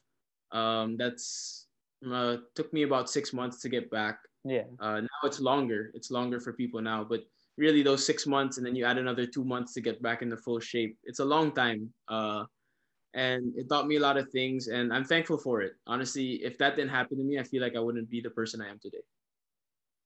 Um, 0.51 0.97
that's 0.97 1.67
uh, 2.09 2.37
took 2.55 2.71
me 2.73 2.83
about 2.83 3.09
six 3.09 3.33
months 3.33 3.61
to 3.61 3.69
get 3.69 3.89
back. 3.91 4.19
Yeah. 4.43 4.63
Uh, 4.79 5.01
now 5.01 5.21
it's 5.23 5.39
longer. 5.39 5.91
It's 5.93 6.11
longer 6.11 6.39
for 6.39 6.53
people 6.53 6.81
now, 6.81 7.03
but 7.03 7.21
really 7.57 7.81
those 7.81 8.05
six 8.05 8.25
months 8.27 8.57
and 8.57 8.65
then 8.65 8.75
you 8.75 8.85
add 8.85 8.97
another 8.97 9.25
two 9.25 9.43
months 9.43 9.73
to 9.73 9.81
get 9.81 10.01
back 10.01 10.21
into 10.21 10.37
full 10.37 10.59
shape. 10.59 10.97
It's 11.03 11.19
a 11.19 11.25
long 11.25 11.51
time. 11.51 11.91
Uh, 12.07 12.45
and 13.13 13.53
it 13.57 13.67
taught 13.67 13.87
me 13.87 13.95
a 13.95 13.99
lot 13.99 14.15
of 14.15 14.29
things, 14.29 14.67
and 14.67 14.93
I'm 14.93 15.03
thankful 15.03 15.39
for 15.39 15.61
it. 15.61 15.73
Honestly, 15.87 16.43
if 16.43 16.57
that 16.59 16.75
didn't 16.75 16.91
happen 16.91 17.17
to 17.17 17.23
me, 17.23 17.39
I 17.39 17.43
feel 17.43 17.63
like 17.63 17.75
I 17.75 17.79
wouldn't 17.79 18.09
be 18.09 18.21
the 18.21 18.29
person 18.29 18.61
I 18.61 18.69
am 18.69 18.77
today. 18.79 19.01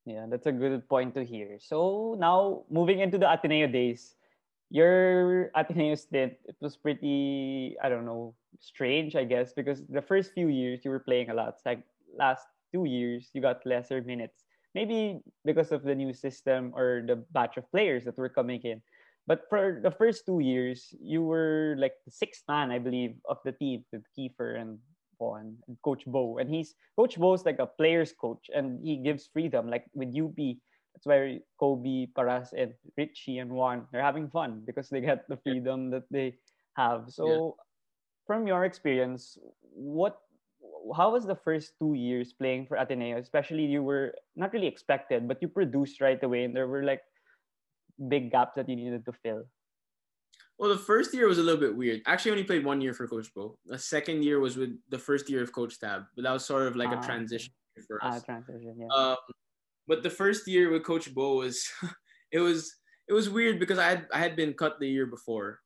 Yeah, 0.05 0.25
that's 0.29 0.47
a 0.47 0.51
good 0.51 0.87
point 0.87 1.13
to 1.15 1.25
hear. 1.25 1.57
So 1.59 2.15
now 2.17 2.63
moving 2.71 2.99
into 2.99 3.17
the 3.17 3.31
Ateneo 3.31 3.67
days, 3.67 4.15
your 4.71 5.51
Ateneo 5.53 5.95
stint, 5.95 6.39
it 6.47 6.55
was 6.61 6.77
pretty, 6.77 7.75
I 7.83 7.89
don't 7.89 8.05
know, 8.05 8.33
strange, 8.59 9.15
I 9.15 9.25
guess, 9.25 9.51
because 9.51 9.83
the 9.87 10.01
first 10.01 10.31
few 10.31 10.47
years 10.47 10.79
you 10.85 10.91
were 10.91 11.03
playing 11.03 11.29
a 11.29 11.35
lot. 11.35 11.59
It's 11.59 11.65
like 11.65 11.83
last 12.17 12.47
two 12.71 12.85
years, 12.85 13.29
you 13.33 13.41
got 13.41 13.65
lesser 13.65 14.01
minutes. 14.01 14.47
Maybe 14.73 15.19
because 15.43 15.73
of 15.73 15.83
the 15.83 15.93
new 15.93 16.13
system 16.13 16.71
or 16.73 17.03
the 17.05 17.19
batch 17.35 17.57
of 17.57 17.69
players 17.69 18.05
that 18.05 18.17
were 18.17 18.31
coming 18.31 18.61
in. 18.63 18.81
But 19.27 19.43
for 19.49 19.83
the 19.83 19.91
first 19.91 20.25
two 20.25 20.39
years, 20.39 20.95
you 21.03 21.21
were 21.21 21.75
like 21.77 21.93
the 22.05 22.11
sixth 22.11 22.47
man, 22.47 22.71
I 22.71 22.79
believe, 22.79 23.19
of 23.27 23.37
the 23.43 23.51
team 23.51 23.83
with 23.91 24.07
Kiefer 24.17 24.55
and 24.55 24.79
Von 25.19 25.57
and 25.67 25.77
Coach 25.83 26.07
Bo. 26.07 26.39
And 26.39 26.49
he's 26.49 26.75
Coach 26.95 27.19
Bo 27.19 27.33
is 27.35 27.43
like 27.43 27.59
a 27.59 27.67
player's 27.67 28.15
coach 28.15 28.49
and 28.55 28.79
he 28.79 29.03
gives 29.03 29.27
freedom. 29.27 29.69
Like 29.69 29.85
with 29.93 30.15
UP, 30.15 30.39
that's 30.93 31.05
why 31.05 31.39
Kobe, 31.59 32.07
Paras, 32.15 32.53
and 32.57 32.73
Ricci 32.97 33.39
and 33.39 33.51
Juan 33.51 33.87
they're 33.91 34.03
having 34.03 34.29
fun 34.29 34.63
because 34.65 34.89
they 34.89 35.01
get 35.01 35.27
the 35.27 35.37
freedom 35.37 35.89
that 35.91 36.03
they 36.11 36.35
have. 36.75 37.05
So, 37.09 37.27
yeah. 37.27 37.63
from 38.27 38.47
your 38.47 38.65
experience, 38.65 39.37
what 39.73 40.19
how 40.95 41.11
was 41.11 41.25
the 41.25 41.35
first 41.35 41.73
two 41.79 41.93
years 41.93 42.33
playing 42.33 42.65
for 42.67 42.77
Ateneo? 42.77 43.17
Especially 43.17 43.65
you 43.65 43.83
were 43.83 44.13
not 44.35 44.53
really 44.53 44.67
expected, 44.67 45.27
but 45.27 45.41
you 45.41 45.47
produced 45.47 46.01
right 46.01 46.21
away, 46.23 46.43
and 46.43 46.55
there 46.55 46.67
were 46.67 46.83
like 46.83 47.01
big 48.07 48.31
gaps 48.31 48.53
that 48.55 48.67
you 48.67 48.75
needed 48.75 49.05
to 49.05 49.11
fill. 49.11 49.43
Well, 50.57 50.69
the 50.69 50.77
first 50.77 51.13
year 51.13 51.27
was 51.27 51.39
a 51.39 51.43
little 51.43 51.59
bit 51.59 51.75
weird. 51.75 52.01
Actually, 52.05 52.31
I 52.31 52.33
only 52.33 52.43
played 52.43 52.65
one 52.65 52.81
year 52.81 52.93
for 52.93 53.07
Coach 53.07 53.33
Bo. 53.33 53.57
The 53.65 53.79
second 53.79 54.23
year 54.23 54.39
was 54.39 54.57
with 54.57 54.77
the 54.89 54.99
first 54.99 55.29
year 55.29 55.41
of 55.41 55.51
Coach 55.51 55.79
Tab, 55.79 56.03
but 56.15 56.23
that 56.23 56.31
was 56.31 56.45
sort 56.45 56.67
of 56.67 56.75
like 56.75 56.89
a 56.89 56.97
ah, 56.97 57.01
transition 57.01 57.51
for 57.87 57.99
ah, 58.03 58.09
us. 58.09 58.21
Ah, 58.21 58.25
transition, 58.25 58.75
yeah. 58.77 58.87
Um, 58.95 59.17
but 59.91 60.03
the 60.03 60.09
first 60.09 60.47
year 60.47 60.71
with 60.71 60.85
Coach 60.85 61.13
Bo 61.13 61.43
was 61.43 61.67
it 62.31 62.39
was 62.39 62.79
it 63.09 63.13
was 63.13 63.29
weird 63.29 63.59
because 63.59 63.77
I 63.77 63.89
had 63.89 64.07
I 64.13 64.19
had 64.19 64.37
been 64.37 64.53
cut 64.53 64.79
the 64.79 64.87
year 64.87 65.05
before. 65.05 65.59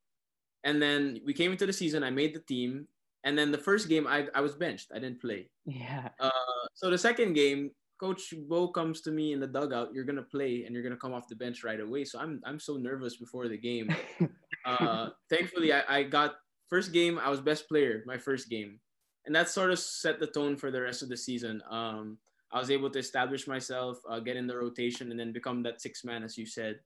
And 0.64 0.82
then 0.82 1.22
we 1.24 1.32
came 1.32 1.52
into 1.52 1.68
the 1.68 1.78
season, 1.82 2.02
I 2.02 2.10
made 2.10 2.34
the 2.34 2.42
team, 2.50 2.88
and 3.24 3.38
then 3.38 3.52
the 3.52 3.62
first 3.62 3.88
game 3.88 4.08
I, 4.08 4.26
I 4.34 4.42
was 4.42 4.56
benched. 4.56 4.90
I 4.90 4.98
didn't 4.98 5.22
play. 5.22 5.52
Yeah. 5.68 6.10
Uh, 6.20 6.66
so 6.74 6.90
the 6.90 6.98
second 6.98 7.34
game, 7.34 7.70
Coach 8.02 8.34
Bo 8.50 8.70
comes 8.70 9.02
to 9.02 9.12
me 9.12 9.32
in 9.32 9.40
the 9.40 9.46
dugout. 9.46 9.94
You're 9.94 10.10
gonna 10.10 10.26
play, 10.26 10.64
and 10.66 10.74
you're 10.74 10.82
gonna 10.82 10.98
come 10.98 11.14
off 11.14 11.30
the 11.30 11.36
bench 11.36 11.64
right 11.64 11.80
away. 11.80 12.04
So 12.04 12.18
I'm 12.18 12.42
I'm 12.50 12.60
so 12.60 12.78
nervous 12.78 13.18
before 13.18 13.48
the 13.48 13.62
game. 13.62 13.94
uh, 14.66 15.10
thankfully, 15.30 15.72
I, 15.72 15.84
I 15.88 16.02
got 16.02 16.34
first 16.68 16.94
game. 16.94 17.20
I 17.22 17.30
was 17.30 17.42
best 17.42 17.70
player 17.70 18.02
my 18.08 18.18
first 18.18 18.50
game, 18.50 18.80
and 19.28 19.36
that 19.36 19.50
sort 19.50 19.70
of 19.70 19.78
set 19.78 20.20
the 20.20 20.34
tone 20.34 20.58
for 20.58 20.72
the 20.72 20.82
rest 20.82 21.04
of 21.04 21.10
the 21.10 21.18
season. 21.18 21.62
Um, 21.70 22.18
I 22.52 22.60
was 22.60 22.72
able 22.72 22.90
to 22.92 23.00
establish 23.00 23.48
myself, 23.48 23.98
uh, 24.10 24.20
get 24.20 24.38
in 24.38 24.48
the 24.48 24.58
rotation, 24.58 25.12
and 25.12 25.20
then 25.20 25.34
become 25.34 25.64
that 25.64 25.82
six 25.82 26.04
man, 26.04 26.24
as 26.24 26.38
you 26.38 26.46
said. 26.46 26.80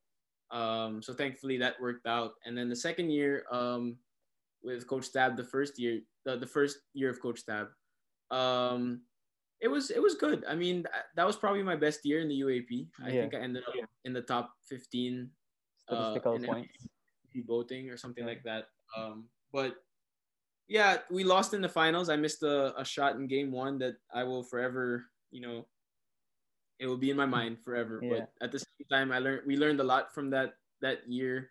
Um, 0.52 1.02
so 1.02 1.14
thankfully 1.14 1.58
that 1.58 1.80
worked 1.80 2.08
out. 2.08 2.32
And 2.46 2.58
then 2.58 2.70
the 2.70 2.76
second 2.76 3.12
year 3.12 3.44
um, 3.52 3.98
with 4.64 4.88
Coach 4.88 5.12
Tab, 5.12 5.38
the 5.38 5.44
first 5.44 5.78
year, 5.78 6.02
the, 6.26 6.38
the 6.38 6.48
first 6.48 6.80
year 6.94 7.10
of 7.10 7.22
Coach 7.22 7.46
Tab, 7.46 7.68
um, 8.32 9.02
it 9.62 9.68
was 9.68 9.92
it 9.92 10.02
was 10.02 10.16
good. 10.16 10.46
I 10.48 10.56
mean, 10.56 10.86
that 11.16 11.28
was 11.28 11.36
probably 11.36 11.64
my 11.64 11.76
best 11.76 12.06
year 12.06 12.22
in 12.22 12.30
the 12.30 12.40
UAAP. 12.40 12.88
I 13.04 13.10
yeah. 13.10 13.22
think 13.22 13.36
I 13.36 13.40
ended 13.40 13.64
up 13.68 13.74
in 14.06 14.14
the 14.14 14.22
top 14.22 14.54
15 14.70 15.30
statistical 15.78 16.36
uh, 16.36 16.40
points 16.40 16.88
voting 17.48 17.90
or 17.90 17.98
something 17.98 18.24
yeah. 18.24 18.30
like 18.30 18.44
that. 18.44 18.66
Um, 18.98 19.26
but 19.54 19.76
yeah, 20.68 20.98
we 21.10 21.24
lost 21.24 21.54
in 21.54 21.62
the 21.62 21.70
finals. 21.70 22.10
I 22.10 22.16
missed 22.16 22.44
a, 22.44 22.80
a 22.80 22.86
shot 22.86 23.16
in 23.16 23.28
game 23.28 23.52
one 23.52 23.78
that 23.80 23.96
I 24.14 24.24
will 24.24 24.44
forever 24.44 25.06
you 25.32 25.42
know, 25.42 25.66
it 26.80 26.88
will 26.88 26.98
be 26.98 27.12
in 27.12 27.18
my 27.18 27.26
mind 27.26 27.58
forever. 27.64 28.00
Yeah. 28.02 28.10
But 28.10 28.32
at 28.42 28.52
the 28.52 28.60
same 28.60 28.88
time, 28.92 29.12
I 29.12 29.20
learned 29.20 29.42
we 29.46 29.58
learned 29.58 29.80
a 29.80 29.84
lot 29.84 30.14
from 30.14 30.30
that 30.32 30.54
that 30.82 31.08
year. 31.08 31.50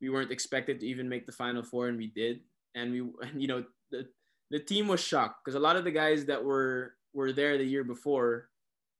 We 0.00 0.10
weren't 0.10 0.30
expected 0.30 0.80
to 0.80 0.86
even 0.86 1.08
make 1.08 1.26
the 1.26 1.32
final 1.32 1.62
four, 1.62 1.88
and 1.88 1.96
we 1.96 2.08
did. 2.08 2.40
And 2.74 2.92
we, 2.92 2.98
you 3.40 3.48
know, 3.48 3.64
the 3.90 4.06
the 4.50 4.60
team 4.60 4.88
was 4.88 5.00
shocked 5.00 5.44
because 5.44 5.56
a 5.56 5.60
lot 5.60 5.76
of 5.76 5.84
the 5.84 5.90
guys 5.90 6.26
that 6.26 6.42
were 6.42 6.94
were 7.14 7.32
there 7.32 7.56
the 7.56 7.64
year 7.64 7.84
before, 7.84 8.48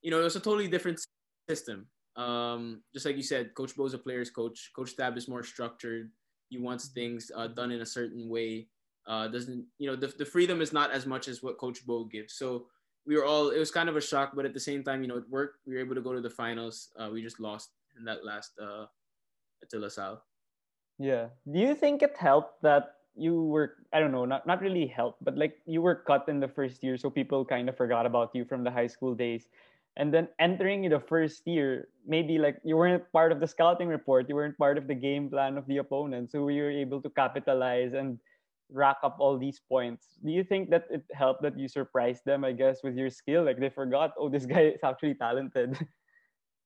you 0.02 0.10
know, 0.10 0.20
it 0.20 0.24
was 0.24 0.36
a 0.36 0.40
totally 0.40 0.68
different 0.68 1.00
system. 1.48 1.86
Um, 2.16 2.82
just 2.94 3.04
like 3.04 3.16
you 3.16 3.22
said, 3.22 3.54
Coach 3.54 3.76
Bo's 3.76 3.92
a 3.92 3.98
player's 3.98 4.30
coach. 4.30 4.70
Coach 4.74 4.96
Tab 4.96 5.18
is 5.18 5.28
more 5.28 5.42
structured. 5.42 6.10
He 6.48 6.56
wants 6.56 6.88
things 6.88 7.30
uh, 7.36 7.48
done 7.48 7.70
in 7.70 7.82
a 7.82 7.86
certain 7.86 8.28
way. 8.30 8.68
Uh, 9.06 9.28
doesn't 9.28 9.64
you 9.78 9.86
know 9.86 9.94
the, 9.94 10.08
the 10.18 10.24
freedom 10.24 10.60
is 10.60 10.72
not 10.72 10.90
as 10.90 11.06
much 11.06 11.28
as 11.28 11.42
what 11.42 11.58
Coach 11.58 11.86
Bo 11.86 12.04
gives. 12.04 12.34
So 12.34 12.66
we 13.06 13.16
were 13.16 13.24
all 13.24 13.50
it 13.50 13.58
was 13.58 13.70
kind 13.70 13.88
of 13.88 13.96
a 13.96 14.00
shock, 14.00 14.34
but 14.34 14.44
at 14.44 14.52
the 14.52 14.60
same 14.60 14.82
time, 14.82 15.02
you 15.02 15.08
know, 15.08 15.16
it 15.16 15.28
worked. 15.30 15.62
We 15.66 15.74
were 15.74 15.80
able 15.80 15.94
to 15.94 16.02
go 16.02 16.12
to 16.12 16.20
the 16.20 16.30
finals. 16.30 16.90
Uh, 16.98 17.08
we 17.12 17.22
just 17.22 17.40
lost 17.40 17.70
in 17.96 18.04
that 18.04 18.24
last 18.24 18.52
uh, 18.60 18.86
to 19.70 19.78
LaSalle. 19.78 20.22
Yeah. 20.98 21.28
Do 21.50 21.58
you 21.58 21.74
think 21.74 22.02
it 22.02 22.16
helped 22.18 22.62
that 22.62 22.96
you 23.14 23.44
were 23.44 23.78
I 23.92 24.00
don't 24.00 24.12
know, 24.12 24.24
not 24.24 24.46
not 24.46 24.60
really 24.60 24.86
helped, 24.86 25.22
but 25.24 25.38
like 25.38 25.56
you 25.66 25.80
were 25.80 25.94
cut 25.94 26.28
in 26.28 26.40
the 26.40 26.48
first 26.48 26.82
year, 26.82 26.98
so 26.98 27.08
people 27.08 27.44
kind 27.44 27.68
of 27.68 27.76
forgot 27.76 28.06
about 28.06 28.34
you 28.34 28.44
from 28.44 28.64
the 28.64 28.70
high 28.70 28.88
school 28.88 29.14
days. 29.14 29.48
And 29.96 30.12
then 30.12 30.28
entering 30.38 30.86
the 30.90 31.00
first 31.00 31.46
year, 31.48 31.88
maybe 32.06 32.36
like 32.36 32.60
you 32.62 32.76
weren't 32.76 33.10
part 33.12 33.32
of 33.32 33.40
the 33.40 33.48
scouting 33.48 33.88
report, 33.88 34.28
you 34.28 34.34
weren't 34.34 34.58
part 34.58 34.76
of 34.76 34.86
the 34.86 34.94
game 34.94 35.30
plan 35.30 35.56
of 35.56 35.66
the 35.66 35.78
opponent. 35.78 36.30
So 36.30 36.48
you 36.48 36.68
were 36.68 36.70
able 36.70 37.00
to 37.00 37.08
capitalize 37.08 37.94
and 37.94 38.20
rack 38.72 38.96
up 39.02 39.16
all 39.18 39.38
these 39.38 39.60
points. 39.68 40.18
Do 40.24 40.30
you 40.30 40.44
think 40.44 40.70
that 40.70 40.84
it 40.90 41.04
helped 41.12 41.42
that 41.42 41.58
you 41.58 41.68
surprised 41.68 42.22
them, 42.24 42.44
I 42.44 42.52
guess, 42.52 42.82
with 42.82 42.96
your 42.96 43.10
skill? 43.10 43.44
Like 43.44 43.58
they 43.58 43.70
forgot, 43.70 44.12
oh, 44.18 44.28
this 44.28 44.46
guy 44.46 44.72
is 44.74 44.80
actually 44.84 45.14
talented. 45.14 45.78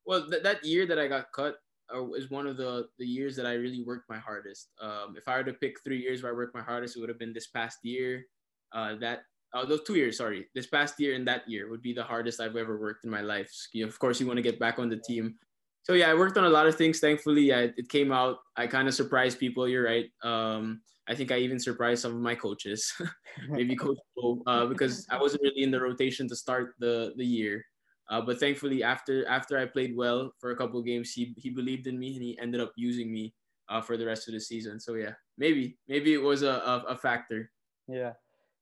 Well, 0.07 0.29
th- 0.29 0.43
that 0.43 0.65
year 0.65 0.87
that 0.87 0.99
I 0.99 1.07
got 1.07 1.31
cut 1.31 1.57
uh, 1.95 2.11
is 2.13 2.31
one 2.31 2.47
of 2.47 2.57
the, 2.57 2.89
the 2.99 3.07
years 3.07 3.37
that 3.37 3.47
I 3.47 3.53
really 3.53 3.85
worked 3.85 4.09
my 4.09 4.19
hardest. 4.19 4.71
Um, 4.81 5.15
if 5.17 5.29
I 5.29 5.37
were 5.37 5.45
to 5.45 5.53
pick 5.53 5.77
three 5.85 6.01
years 6.01 6.23
where 6.23 6.33
I 6.33 6.35
worked 6.35 6.55
my 6.55 6.63
hardest, 6.63 6.97
it 6.97 7.01
would 7.01 7.11
have 7.11 7.19
been 7.19 7.33
this 7.33 7.49
past 7.49 7.79
year, 7.83 8.25
uh, 8.73 8.97
that 8.97 9.21
uh, 9.53 9.65
those 9.65 9.83
two 9.83 9.95
years, 9.95 10.17
sorry, 10.17 10.49
this 10.55 10.67
past 10.67 10.99
year 10.99 11.15
and 11.15 11.27
that 11.29 11.49
year 11.49 11.69
would 11.71 11.83
be 11.83 11.93
the 11.93 12.03
hardest 12.03 12.41
I've 12.41 12.57
ever 12.57 12.81
worked 12.81 13.05
in 13.05 13.11
my 13.11 13.21
life. 13.21 13.53
Of 13.83 13.99
course, 13.99 14.21
you 14.21 14.27
want 14.27 14.39
to 14.39 14.43
get 14.43 14.59
back 14.59 14.79
on 14.79 14.89
the 14.89 14.97
team. 14.97 15.35
So 15.83 15.95
yeah, 15.95 16.11
I 16.11 16.15
worked 16.15 16.37
on 16.37 16.45
a 16.45 16.49
lot 16.49 16.67
of 16.67 16.77
things. 16.77 17.01
Thankfully, 17.01 17.43
yeah, 17.43 17.67
it 17.77 17.89
came 17.89 18.13
out. 18.13 18.39
I 18.57 18.67
kind 18.67 18.87
of 18.87 18.95
surprised 18.95 19.39
people. 19.39 19.67
You're 19.67 19.85
right. 19.85 20.07
Um, 20.23 20.83
I 21.11 21.15
think 21.15 21.33
I 21.33 21.39
even 21.39 21.59
surprised 21.59 22.03
some 22.03 22.15
of 22.15 22.23
my 22.23 22.37
coaches, 22.37 22.95
maybe 23.51 23.75
Coach 23.85 23.99
Bo, 24.17 24.43
uh, 24.47 24.67
because 24.67 25.07
I 25.11 25.19
wasn't 25.19 25.43
really 25.43 25.65
in 25.67 25.73
the 25.73 25.81
rotation 25.81 26.29
to 26.29 26.37
start 26.37 26.79
the 26.79 27.13
the 27.17 27.27
year. 27.27 27.67
Uh, 28.09 28.21
but 28.23 28.39
thankfully, 28.39 28.83
after 28.87 29.27
after 29.27 29.59
I 29.59 29.67
played 29.67 29.97
well 29.97 30.31
for 30.39 30.53
a 30.53 30.57
couple 30.57 30.81
games, 30.83 31.11
he 31.11 31.35
he 31.37 31.51
believed 31.51 31.89
in 31.91 31.99
me 31.99 32.15
and 32.15 32.23
he 32.23 32.39
ended 32.39 32.61
up 32.63 32.71
using 32.77 33.11
me 33.13 33.35
uh, 33.69 33.83
for 33.83 33.99
the 33.99 34.07
rest 34.07 34.31
of 34.31 34.35
the 34.35 34.41
season. 34.41 34.79
So 34.79 34.95
yeah, 34.95 35.19
maybe 35.37 35.79
maybe 35.91 36.15
it 36.15 36.23
was 36.23 36.43
a, 36.43 36.63
a, 36.63 36.95
a 36.95 36.97
factor. 36.97 37.51
Yeah. 37.91 38.15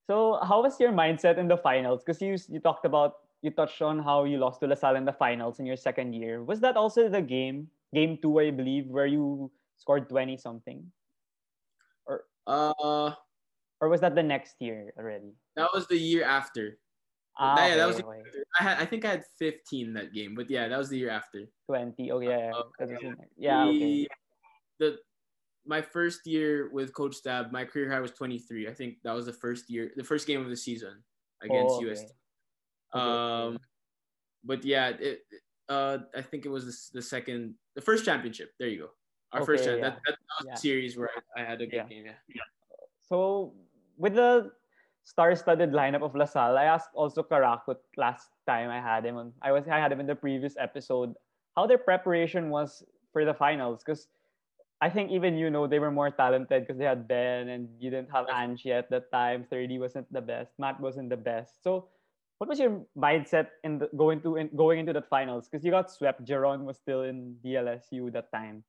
So 0.08 0.40
how 0.40 0.62
was 0.62 0.80
your 0.80 0.92
mindset 0.92 1.36
in 1.36 1.48
the 1.48 1.60
finals? 1.60 2.00
Because 2.00 2.20
you 2.24 2.40
you 2.48 2.60
talked 2.60 2.88
about 2.88 3.28
you 3.44 3.52
touched 3.52 3.84
on 3.84 4.00
how 4.00 4.24
you 4.24 4.40
lost 4.40 4.60
to 4.60 4.66
LaSalle 4.66 4.96
in 4.96 5.04
the 5.04 5.12
finals 5.12 5.60
in 5.60 5.66
your 5.68 5.76
second 5.76 6.16
year. 6.16 6.42
Was 6.42 6.60
that 6.60 6.76
also 6.76 7.08
the 7.12 7.20
game, 7.20 7.68
game 7.92 8.16
two, 8.20 8.40
I 8.40 8.50
believe, 8.50 8.88
where 8.88 9.06
you 9.06 9.52
scored 9.76 10.08
twenty 10.08 10.40
something? 10.40 10.80
Uh, 12.48 13.12
or 13.80 13.88
was 13.88 14.00
that 14.00 14.14
the 14.14 14.22
next 14.22 14.56
year 14.58 14.92
already? 14.98 15.34
That 15.56 15.68
was 15.74 15.86
the 15.86 15.98
year 15.98 16.24
after. 16.24 16.78
Ah, 17.38 17.66
yeah, 17.66 17.76
that 17.76 17.86
was. 17.86 18.00
Okay. 18.00 18.22
I 18.58 18.62
had. 18.62 18.78
I 18.78 18.84
think 18.84 19.04
I 19.04 19.10
had 19.10 19.24
15 19.38 19.92
that 19.92 20.12
game, 20.12 20.34
but 20.34 20.50
yeah, 20.50 20.66
that 20.66 20.78
was 20.78 20.88
the 20.88 20.98
year 20.98 21.10
after. 21.10 21.44
20. 21.66 22.10
Oh 22.10 22.20
yeah, 22.20 22.50
uh, 22.56 22.86
yeah. 22.88 23.12
yeah. 23.36 23.64
Okay. 23.64 24.06
The 24.80 24.98
my 25.66 25.82
first 25.82 26.26
year 26.26 26.70
with 26.72 26.94
Coach 26.94 27.22
Tab, 27.22 27.52
my 27.52 27.64
career 27.64 27.90
high 27.90 28.00
was 28.00 28.12
23. 28.12 28.66
I 28.66 28.74
think 28.74 28.96
that 29.04 29.12
was 29.12 29.26
the 29.26 29.32
first 29.32 29.68
year, 29.68 29.92
the 29.96 30.02
first 30.02 30.26
game 30.26 30.40
of 30.40 30.48
the 30.48 30.56
season 30.56 31.04
against 31.42 31.74
oh, 31.74 31.84
okay. 31.84 31.90
UST. 31.90 32.12
Um, 32.94 33.58
but 34.42 34.64
yeah, 34.64 34.88
it, 34.98 35.20
uh, 35.68 35.98
I 36.16 36.22
think 36.22 36.46
it 36.46 36.48
was 36.48 36.64
the, 36.64 37.00
the, 37.00 37.02
second, 37.02 37.54
the 37.76 37.82
first 37.82 38.06
championship. 38.06 38.52
There 38.58 38.68
you 38.68 38.78
go. 38.78 38.88
Our 39.32 39.42
okay, 39.42 39.46
first 39.46 39.64
yeah. 39.64 39.76
that, 39.76 39.98
that, 40.06 40.16
was 40.16 40.46
yeah. 40.46 40.54
the 40.54 40.56
series 40.56 40.96
where 40.96 41.10
I, 41.36 41.42
I 41.42 41.44
had 41.44 41.60
a 41.60 41.66
good 41.66 41.76
yeah. 41.76 41.88
game. 41.88 42.04
Yeah. 42.06 42.42
So 43.08 43.52
with 43.96 44.14
the 44.14 44.52
star-studded 45.04 45.72
lineup 45.72 46.02
of 46.02 46.14
LaSalle, 46.14 46.56
I 46.56 46.64
asked 46.64 46.90
also 46.94 47.22
Karakut 47.22 47.76
last 47.96 48.28
time 48.46 48.70
I 48.70 48.80
had 48.80 49.04
him 49.04 49.16
on. 49.16 49.32
I 49.42 49.52
was 49.52 49.64
I 49.68 49.78
had 49.78 49.92
him 49.92 50.00
in 50.00 50.06
the 50.06 50.14
previous 50.14 50.56
episode. 50.58 51.14
How 51.56 51.66
their 51.66 51.78
preparation 51.78 52.50
was 52.50 52.84
for 53.12 53.24
the 53.24 53.34
finals 53.34 53.82
because 53.84 54.08
I 54.80 54.88
think 54.88 55.10
even 55.10 55.36
you 55.36 55.50
know 55.50 55.66
they 55.66 55.80
were 55.80 55.90
more 55.90 56.10
talented 56.10 56.62
because 56.62 56.78
they 56.78 56.84
had 56.84 57.08
Ben 57.08 57.48
and 57.48 57.68
you 57.80 57.90
didn't 57.90 58.10
have 58.12 58.26
Angie 58.32 58.72
at 58.72 58.88
that 58.90 59.10
time. 59.10 59.44
Thirdy 59.50 59.78
wasn't 59.78 60.10
the 60.12 60.20
best. 60.20 60.52
Matt 60.58 60.80
wasn't 60.80 61.10
the 61.10 61.16
best. 61.16 61.62
So 61.62 61.88
what 62.38 62.48
was 62.48 62.60
your 62.60 62.80
mindset 62.96 63.48
in 63.64 63.78
the, 63.78 63.90
going 63.96 64.20
to 64.22 64.36
in, 64.36 64.48
going 64.54 64.78
into 64.78 64.92
that 64.92 65.08
finals? 65.10 65.48
Because 65.48 65.64
you 65.64 65.72
got 65.72 65.90
swept. 65.90 66.24
Jeron 66.24 66.62
was 66.62 66.76
still 66.78 67.02
in 67.02 67.34
DLSU 67.44 68.12
that 68.12 68.30
time. 68.30 68.62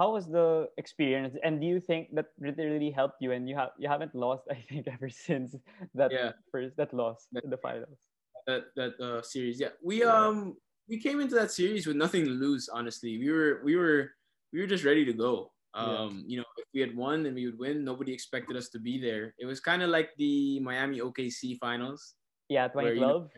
How 0.00 0.16
was 0.16 0.24
the 0.24 0.72
experience? 0.78 1.36
And 1.44 1.60
do 1.60 1.66
you 1.66 1.78
think 1.78 2.08
that 2.16 2.32
really, 2.40 2.64
really 2.64 2.90
helped 2.90 3.20
you? 3.20 3.32
And 3.36 3.44
you 3.44 3.54
have 3.60 3.76
you 3.76 3.86
haven't 3.86 4.14
lost, 4.14 4.44
I 4.50 4.64
think, 4.64 4.88
ever 4.88 5.10
since 5.12 5.54
that 5.92 6.10
yeah. 6.10 6.32
first 6.50 6.72
that 6.80 6.94
loss 6.96 7.28
that, 7.32 7.44
in 7.44 7.50
the 7.50 7.60
finals. 7.60 8.00
That 8.46 8.72
that 8.76 8.96
uh, 8.96 9.20
series, 9.20 9.60
yeah. 9.60 9.76
We 9.84 10.02
um 10.02 10.56
we 10.88 10.96
came 10.98 11.20
into 11.20 11.34
that 11.36 11.52
series 11.52 11.86
with 11.86 11.96
nothing 12.00 12.24
to 12.24 12.30
lose. 12.30 12.70
Honestly, 12.72 13.18
we 13.20 13.28
were 13.28 13.60
we 13.62 13.76
were 13.76 14.16
we 14.54 14.64
were 14.64 14.66
just 14.66 14.88
ready 14.88 15.04
to 15.04 15.12
go. 15.12 15.52
Um, 15.74 16.24
yeah. 16.24 16.32
You 16.32 16.36
know, 16.38 16.48
if 16.56 16.68
we 16.72 16.80
had 16.80 16.96
won, 16.96 17.22
then 17.22 17.34
we 17.34 17.44
would 17.44 17.58
win. 17.60 17.84
Nobody 17.84 18.16
expected 18.16 18.56
us 18.56 18.70
to 18.70 18.80
be 18.80 18.96
there. 18.96 19.34
It 19.36 19.44
was 19.44 19.60
kind 19.60 19.82
of 19.84 19.90
like 19.90 20.16
the 20.16 20.60
Miami 20.60 21.00
OKC 21.00 21.60
finals. 21.60 22.16
Yeah, 22.48 22.72
2012. 22.72 22.74
Where, 22.74 22.94
you 22.94 23.00
know, 23.04 23.28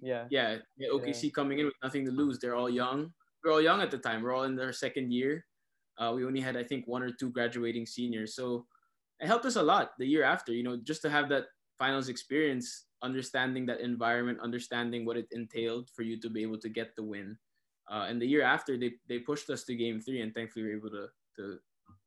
yeah. 0.00 0.24
Yeah, 0.30 0.62
yeah 0.78 0.88
OKC 0.94 1.24
yeah. 1.24 1.30
coming 1.34 1.58
in 1.58 1.66
with 1.66 1.82
nothing 1.82 2.06
to 2.06 2.12
lose. 2.12 2.38
They're 2.38 2.54
all 2.54 2.70
young. 2.70 3.10
We're 3.42 3.52
all 3.52 3.60
young 3.60 3.82
at 3.82 3.90
the 3.90 3.98
time. 3.98 4.22
We're 4.22 4.34
all 4.34 4.44
in 4.46 4.54
their 4.54 4.72
second 4.72 5.12
year. 5.12 5.44
Uh, 5.98 6.12
we 6.14 6.24
only 6.24 6.40
had, 6.40 6.56
I 6.56 6.62
think, 6.62 6.86
one 6.86 7.02
or 7.02 7.10
two 7.10 7.30
graduating 7.30 7.86
seniors. 7.86 8.34
So 8.34 8.66
it 9.20 9.26
helped 9.26 9.46
us 9.46 9.56
a 9.56 9.62
lot 9.62 9.92
the 9.98 10.06
year 10.06 10.24
after, 10.24 10.52
you 10.52 10.62
know, 10.62 10.76
just 10.76 11.02
to 11.02 11.10
have 11.10 11.28
that 11.30 11.44
finals 11.78 12.08
experience, 12.08 12.86
understanding 13.02 13.66
that 13.66 13.80
environment, 13.80 14.38
understanding 14.42 15.04
what 15.04 15.16
it 15.16 15.26
entailed 15.32 15.88
for 15.90 16.02
you 16.02 16.20
to 16.20 16.30
be 16.30 16.42
able 16.42 16.58
to 16.58 16.68
get 16.68 16.94
the 16.96 17.02
win. 17.02 17.36
Uh, 17.90 18.06
and 18.08 18.20
the 18.20 18.26
year 18.26 18.42
after, 18.42 18.76
they, 18.76 18.92
they 19.08 19.18
pushed 19.18 19.48
us 19.48 19.64
to 19.64 19.74
game 19.74 20.00
three, 20.00 20.20
and 20.20 20.34
thankfully 20.34 20.64
we 20.64 20.70
were 20.70 20.76
able 20.76 20.90
to, 20.90 21.06
to 21.36 21.58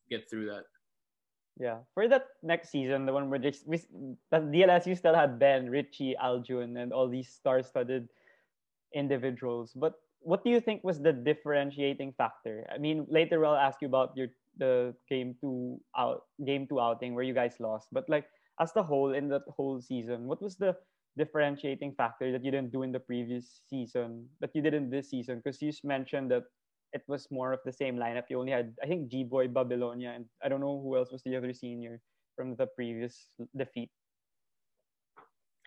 get 0.10 0.30
through 0.30 0.46
that. 0.48 0.64
Yeah, 1.60 1.80
for 1.94 2.08
that 2.08 2.28
next 2.42 2.72
season, 2.72 3.06
the 3.06 3.14
one 3.14 3.30
where 3.30 3.40
just 3.40 3.68
we, 3.68 3.84
that 4.32 4.52
DLSU 4.52 4.98
still 4.98 5.16
had 5.16 5.40
Ben, 5.40 5.70
Ricci, 5.70 6.16
Aljun, 6.22 6.82
and 6.82 6.94
all 6.94 7.10
these 7.10 7.30
star-studded 7.30 8.08
individuals. 8.94 9.74
But 9.76 9.96
what 10.22 10.44
do 10.44 10.50
you 10.50 10.60
think 10.60 10.84
was 10.84 11.00
the 11.00 11.14
differentiating 11.14 12.14
factor? 12.18 12.68
I 12.74 12.78
mean, 12.78 13.06
later 13.10 13.46
I'll 13.46 13.56
ask 13.56 13.82
you 13.82 13.88
about 13.88 14.16
your 14.16 14.28
the 14.58 14.94
game 15.08 15.36
two 15.40 15.80
out 15.98 16.24
game 16.46 16.68
two 16.68 16.80
outing 16.80 17.16
where 17.16 17.24
you 17.24 17.34
guys 17.34 17.56
lost. 17.60 17.88
But 17.92 18.10
like 18.10 18.26
as 18.60 18.74
the 18.74 18.84
whole 18.84 19.14
in 19.14 19.30
that 19.30 19.44
whole 19.48 19.82
season, 19.82 20.28
what 20.28 20.42
was 20.42 20.58
the 20.58 20.76
differentiating 21.18 21.94
factor 21.96 22.32
that 22.32 22.44
you 22.44 22.52
didn't 22.52 22.72
do 22.72 22.84
in 22.84 22.92
the 22.92 23.00
previous 23.00 23.62
season 23.70 24.28
that 24.42 24.52
you 24.54 24.62
did 24.62 24.74
in 24.74 24.90
this 24.90 25.10
season? 25.10 25.42
Because 25.44 25.62
you 25.62 25.72
mentioned 25.84 26.32
that 26.32 26.44
it 26.92 27.04
was 27.08 27.28
more 27.32 27.54
of 27.54 27.60
the 27.64 27.72
same 27.72 27.96
lineup. 27.96 28.24
You 28.30 28.40
only 28.40 28.52
had 28.52 28.76
I 28.84 28.88
think 28.88 29.10
G 29.10 29.24
Boy 29.24 29.48
Babilonia 29.48 30.16
and 30.16 30.26
I 30.44 30.50
don't 30.50 30.62
know 30.62 30.82
who 30.84 30.98
else 30.98 31.12
was 31.12 31.24
the 31.24 31.36
other 31.38 31.54
senior 31.54 32.02
from 32.36 32.56
the 32.56 32.68
previous 32.68 33.30
defeat. 33.56 33.90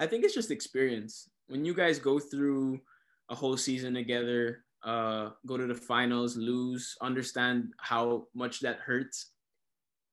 I 0.01 0.07
think 0.07 0.25
it's 0.25 0.35
just 0.35 0.51
experience. 0.51 1.29
When 1.49 1.65
you 1.65 1.75
guys 1.75 1.99
go 1.99 2.19
through 2.19 2.81
a 3.33 3.35
whole 3.35 3.57
season 3.57 3.95
together, 3.95 4.65
uh, 4.85 5.31
go 5.47 5.57
to 5.57 5.67
the 5.67 5.75
finals, 5.75 6.37
lose, 6.37 6.97
understand 7.01 7.73
how 7.79 8.27
much 8.35 8.61
that 8.61 8.77
hurts, 8.77 9.31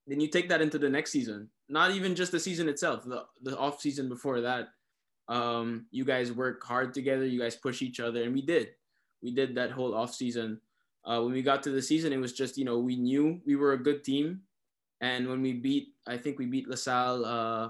then 0.08 0.22
you 0.22 0.30
take 0.30 0.48
that 0.50 0.62
into 0.62 0.80
the 0.80 0.90
next 0.90 1.12
season. 1.12 1.50
Not 1.68 1.92
even 1.92 2.16
just 2.16 2.32
the 2.32 2.40
season 2.40 2.70
itself, 2.70 3.04
the, 3.04 3.26
the 3.44 3.58
off 3.58 3.82
season 3.82 4.08
before 4.08 4.42
that. 4.42 4.70
Um, 5.28 5.86
you 5.92 6.06
guys 6.06 6.32
work 6.32 6.64
hard 6.64 6.94
together, 6.94 7.26
you 7.26 7.40
guys 7.40 7.58
push 7.58 7.82
each 7.82 8.00
other, 8.00 8.24
and 8.24 8.34
we 8.34 8.42
did. 8.42 8.70
We 9.22 9.32
did 9.36 9.54
that 9.56 9.72
whole 9.72 9.94
off 9.94 10.16
season. 10.16 10.62
Uh, 11.06 11.22
when 11.22 11.34
we 11.34 11.44
got 11.44 11.62
to 11.64 11.72
the 11.72 11.82
season, 11.82 12.14
it 12.14 12.18
was 12.18 12.34
just 12.34 12.58
you 12.58 12.66
know 12.66 12.80
we 12.80 12.96
knew 12.96 13.40
we 13.46 13.56
were 13.56 13.74
a 13.74 13.84
good 13.84 14.04
team, 14.04 14.42
and 15.02 15.28
when 15.28 15.42
we 15.42 15.54
beat, 15.54 15.90
I 16.08 16.18
think 16.18 16.40
we 16.40 16.46
beat 16.46 16.68
LaSalle 16.68 17.26
uh, 17.26 17.70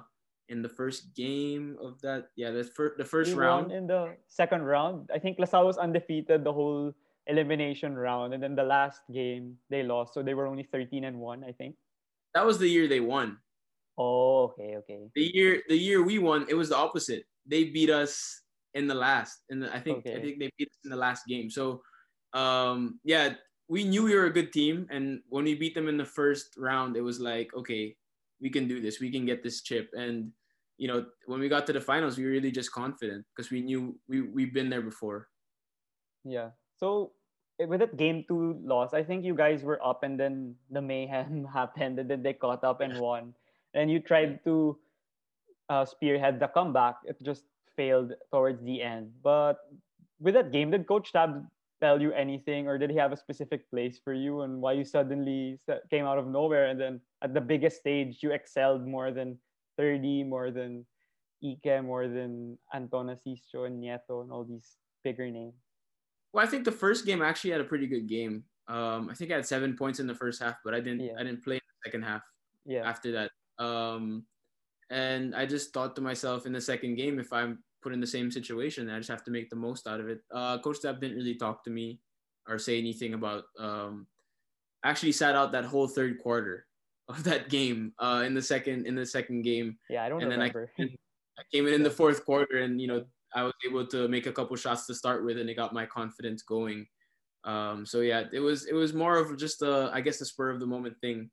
in 0.50 0.62
the 0.62 0.70
first 0.70 1.16
game 1.16 1.78
of 1.82 2.02
that. 2.02 2.30
Yeah, 2.36 2.52
the 2.52 2.64
first 2.64 2.98
the 2.98 3.06
first 3.06 3.34
we 3.34 3.40
round. 3.40 3.72
in 3.72 3.88
the 3.88 4.18
second 4.28 4.64
round, 4.64 5.10
I 5.14 5.20
think 5.20 5.40
LaSalle 5.40 5.66
was 5.66 5.78
undefeated 5.78 6.44
the 6.44 6.52
whole 6.52 6.94
elimination 7.28 7.96
round, 7.96 8.34
and 8.34 8.42
then 8.42 8.56
the 8.56 8.64
last 8.64 9.02
game 9.14 9.56
they 9.70 9.84
lost, 9.84 10.14
so 10.14 10.22
they 10.22 10.34
were 10.34 10.48
only 10.48 10.64
thirteen 10.64 11.06
and 11.06 11.18
one, 11.18 11.44
I 11.44 11.54
think. 11.54 11.76
That 12.34 12.46
was 12.46 12.58
the 12.58 12.68
year 12.68 12.88
they 12.88 13.00
won. 13.00 13.38
Oh, 13.98 14.52
okay, 14.52 14.76
okay. 14.78 15.00
The 15.16 15.32
year 15.34 15.62
the 15.70 15.78
year 15.78 16.04
we 16.04 16.20
won, 16.20 16.46
it 16.50 16.56
was 16.56 16.70
the 16.70 16.78
opposite. 16.78 17.24
They 17.46 17.66
beat 17.66 17.90
us 17.90 18.42
in 18.74 18.88
the 18.88 18.96
last, 18.96 19.46
and 19.50 19.66
I 19.66 19.80
think 19.80 20.00
okay. 20.00 20.18
I 20.18 20.22
think 20.22 20.40
they 20.40 20.52
beat 20.58 20.70
us 20.70 20.82
in 20.84 20.90
the 20.90 20.98
last 20.98 21.26
game. 21.28 21.50
So, 21.50 21.82
um, 22.34 23.00
yeah, 23.04 23.34
we 23.68 23.84
knew 23.84 24.04
we 24.04 24.16
were 24.16 24.26
a 24.26 24.34
good 24.34 24.52
team, 24.52 24.88
and 24.90 25.22
when 25.30 25.46
we 25.46 25.54
beat 25.54 25.76
them 25.76 25.88
in 25.88 25.98
the 25.98 26.06
first 26.06 26.58
round, 26.58 26.98
it 26.98 27.02
was 27.02 27.20
like, 27.20 27.54
okay, 27.54 27.96
we 28.42 28.50
can 28.50 28.68
do 28.68 28.82
this. 28.82 29.00
We 29.00 29.12
can 29.12 29.26
get 29.26 29.44
this 29.44 29.62
chip. 29.62 29.90
And 29.94 30.32
you 30.80 30.88
know, 30.88 31.06
when 31.28 31.40
we 31.42 31.50
got 31.52 31.68
to 31.68 31.74
the 31.74 31.82
finals, 31.82 32.18
we 32.18 32.24
were 32.24 32.32
really 32.32 32.52
just 32.52 32.72
confident 32.72 33.26
because 33.36 33.52
we 33.52 33.62
knew 33.62 34.00
we 34.08 34.22
we've 34.22 34.54
been 34.54 34.72
there 34.72 34.82
before. 34.82 35.28
Yeah. 36.24 36.56
So 36.80 37.12
eh, 37.60 37.66
with 37.68 37.82
that 37.82 37.98
game 38.00 38.24
two 38.28 38.58
loss, 38.64 38.96
I 38.96 39.04
think 39.04 39.28
you 39.28 39.36
guys 39.36 39.62
were 39.62 39.78
up 39.86 40.04
and 40.04 40.18
then 40.18 40.56
the 40.72 40.82
mayhem 40.82 41.46
happened 41.54 42.00
and 42.00 42.10
then 42.10 42.24
they 42.24 42.34
caught 42.34 42.64
up 42.64 42.80
and 42.80 42.98
won. 42.98 43.36
And 43.76 43.92
you 43.92 44.00
tried 44.00 44.40
to 44.46 44.80
uh, 45.68 45.84
spearhead 45.84 46.40
the 46.40 46.48
comeback. 46.48 46.96
It 47.04 47.22
just 47.22 47.44
failed 47.76 48.14
towards 48.32 48.64
the 48.64 48.82
end. 48.82 49.12
But 49.22 49.60
with 50.20 50.34
that 50.34 50.52
game, 50.52 50.72
did 50.72 50.88
Coach 50.88 51.12
Tab 51.12 51.44
tell 51.82 52.02
you 52.02 52.12
anything 52.12 52.68
or 52.68 52.78
did 52.78 52.90
he 52.90 52.98
have 52.98 53.12
a 53.12 53.18
specific 53.18 53.70
place 53.70 54.00
for 54.04 54.14
you 54.14 54.42
and 54.42 54.60
why 54.60 54.74
you 54.74 54.84
suddenly 54.84 55.60
came 55.90 56.06
out 56.06 56.18
of 56.18 56.28
nowhere 56.28 56.68
and 56.68 56.80
then 56.80 57.00
at 57.22 57.34
the 57.34 57.40
biggest 57.40 57.80
stage 57.80 58.20
you 58.22 58.32
excelled 58.32 58.86
more 58.86 59.12
than 59.12 59.40
Thirdy, 59.80 60.24
more 60.26 60.52
than 60.52 60.86
Ike, 61.42 61.82
more 61.84 62.10
than 62.10 62.58
Anton 62.74 63.10
Asistio 63.12 63.64
and 63.64 63.82
Nieto 63.82 64.22
and 64.22 64.30
all 64.30 64.44
these 64.44 64.76
bigger 65.06 65.32
names? 65.32 65.56
Well, 66.34 66.46
I 66.46 66.50
think 66.50 66.66
the 66.66 66.72
first 66.72 67.06
game 67.06 67.22
actually 67.22 67.52
had 67.52 67.62
a 67.62 67.72
pretty 67.72 67.88
good 67.88 68.08
game. 68.08 68.44
Um, 68.68 69.10
I 69.10 69.14
think 69.16 69.32
I 69.32 69.36
had 69.36 69.46
seven 69.46 69.78
points 69.78 70.00
in 70.00 70.06
the 70.06 70.14
first 70.14 70.44
half, 70.44 70.56
but 70.66 70.76
I 70.76 70.82
didn't. 70.82 71.00
Yeah. 71.00 71.14
I 71.18 71.24
didn't 71.24 71.44
play 71.44 71.56
in 71.56 71.62
the 71.64 71.90
second 71.90 72.04
half. 72.04 72.22
Yeah. 72.66 72.88
After 72.88 73.12
that, 73.14 73.32
um, 73.64 74.26
and 74.92 75.34
I 75.34 75.46
just 75.46 75.74
thought 75.74 75.96
to 75.96 76.02
myself 76.02 76.46
in 76.46 76.52
the 76.52 76.62
second 76.62 76.96
game, 76.96 77.18
if 77.18 77.32
I'm 77.32 77.64
put 77.82 77.94
in 77.94 78.02
the 78.02 78.06
same 78.06 78.30
situation, 78.30 78.90
I 78.90 78.98
just 78.98 79.10
have 79.10 79.24
to 79.24 79.32
make 79.32 79.50
the 79.50 79.56
most 79.56 79.88
out 79.88 80.02
of 80.02 80.10
it. 80.10 80.20
Uh, 80.30 80.60
Coach 80.60 80.82
Tab 80.82 81.00
didn't 81.00 81.18
really 81.18 81.36
talk 81.36 81.64
to 81.64 81.70
me 81.70 82.00
or 82.48 82.60
say 82.60 82.78
anything 82.78 83.14
about. 83.14 83.46
Um, 83.58 84.08
actually, 84.84 85.14
sat 85.14 85.36
out 85.36 85.54
that 85.54 85.66
whole 85.66 85.88
third 85.88 86.20
quarter 86.20 86.68
of 87.10 87.24
that 87.24 87.50
game 87.50 87.92
uh, 88.00 88.24
in 88.26 88.34
the 88.34 88.42
second 88.42 88.86
in 88.86 88.96
the 88.96 89.06
second 89.06 89.42
game. 89.42 89.78
Yeah, 89.90 90.06
I 90.06 90.10
don't 90.10 90.22
and 90.22 90.32
remember. 90.32 90.72
Then 90.78 90.90
I, 91.38 91.42
I 91.42 91.44
came 91.52 91.68
in 91.68 91.74
in 91.74 91.84
the 91.84 91.90
fourth 91.90 92.24
quarter, 92.24 92.58
and 92.58 92.80
you 92.80 92.88
know 92.88 93.04
I 93.36 93.44
was 93.44 93.54
able 93.68 93.86
to 93.88 94.08
make 94.08 94.28
a 94.28 94.32
couple 94.32 94.56
shots 94.56 94.86
to 94.88 94.96
start 94.96 95.26
with, 95.26 95.38
and 95.38 95.50
it 95.50 95.56
got 95.56 95.74
my 95.74 95.86
confidence 95.86 96.44
going. 96.44 96.86
Um, 97.44 97.86
so 97.86 98.02
yeah, 98.02 98.24
it 98.32 98.40
was 98.40 98.68
it 98.68 98.74
was 98.74 98.94
more 98.94 99.18
of 99.18 99.38
just 99.38 99.62
a 99.62 99.90
I 99.92 100.02
guess 100.02 100.22
a 100.22 100.26
spur 100.26 100.50
of 100.50 100.60
the 100.60 100.68
moment 100.68 100.96
thing 101.02 101.30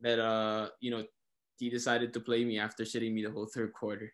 that 0.00 0.18
uh 0.18 0.68
you 0.80 0.90
know 0.90 1.04
he 1.58 1.70
decided 1.70 2.12
to 2.14 2.20
play 2.20 2.44
me 2.44 2.58
after 2.58 2.84
sitting 2.84 3.14
me 3.14 3.22
the 3.22 3.30
whole 3.30 3.46
third 3.46 3.72
quarter. 3.72 4.12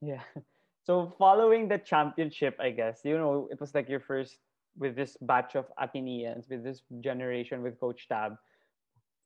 Yeah. 0.00 0.22
So 0.84 1.14
following 1.16 1.68
the 1.68 1.78
championship, 1.78 2.56
I 2.58 2.70
guess 2.70 3.02
you 3.04 3.16
know 3.16 3.46
it 3.52 3.60
was 3.60 3.72
like 3.72 3.88
your 3.88 4.00
first 4.00 4.38
with 4.76 4.96
this 4.96 5.16
batch 5.20 5.54
of 5.54 5.66
Ateneans, 5.80 6.50
with 6.50 6.64
this 6.64 6.82
generation 7.00 7.62
with 7.62 7.78
Coach 7.78 8.08
Tab. 8.08 8.34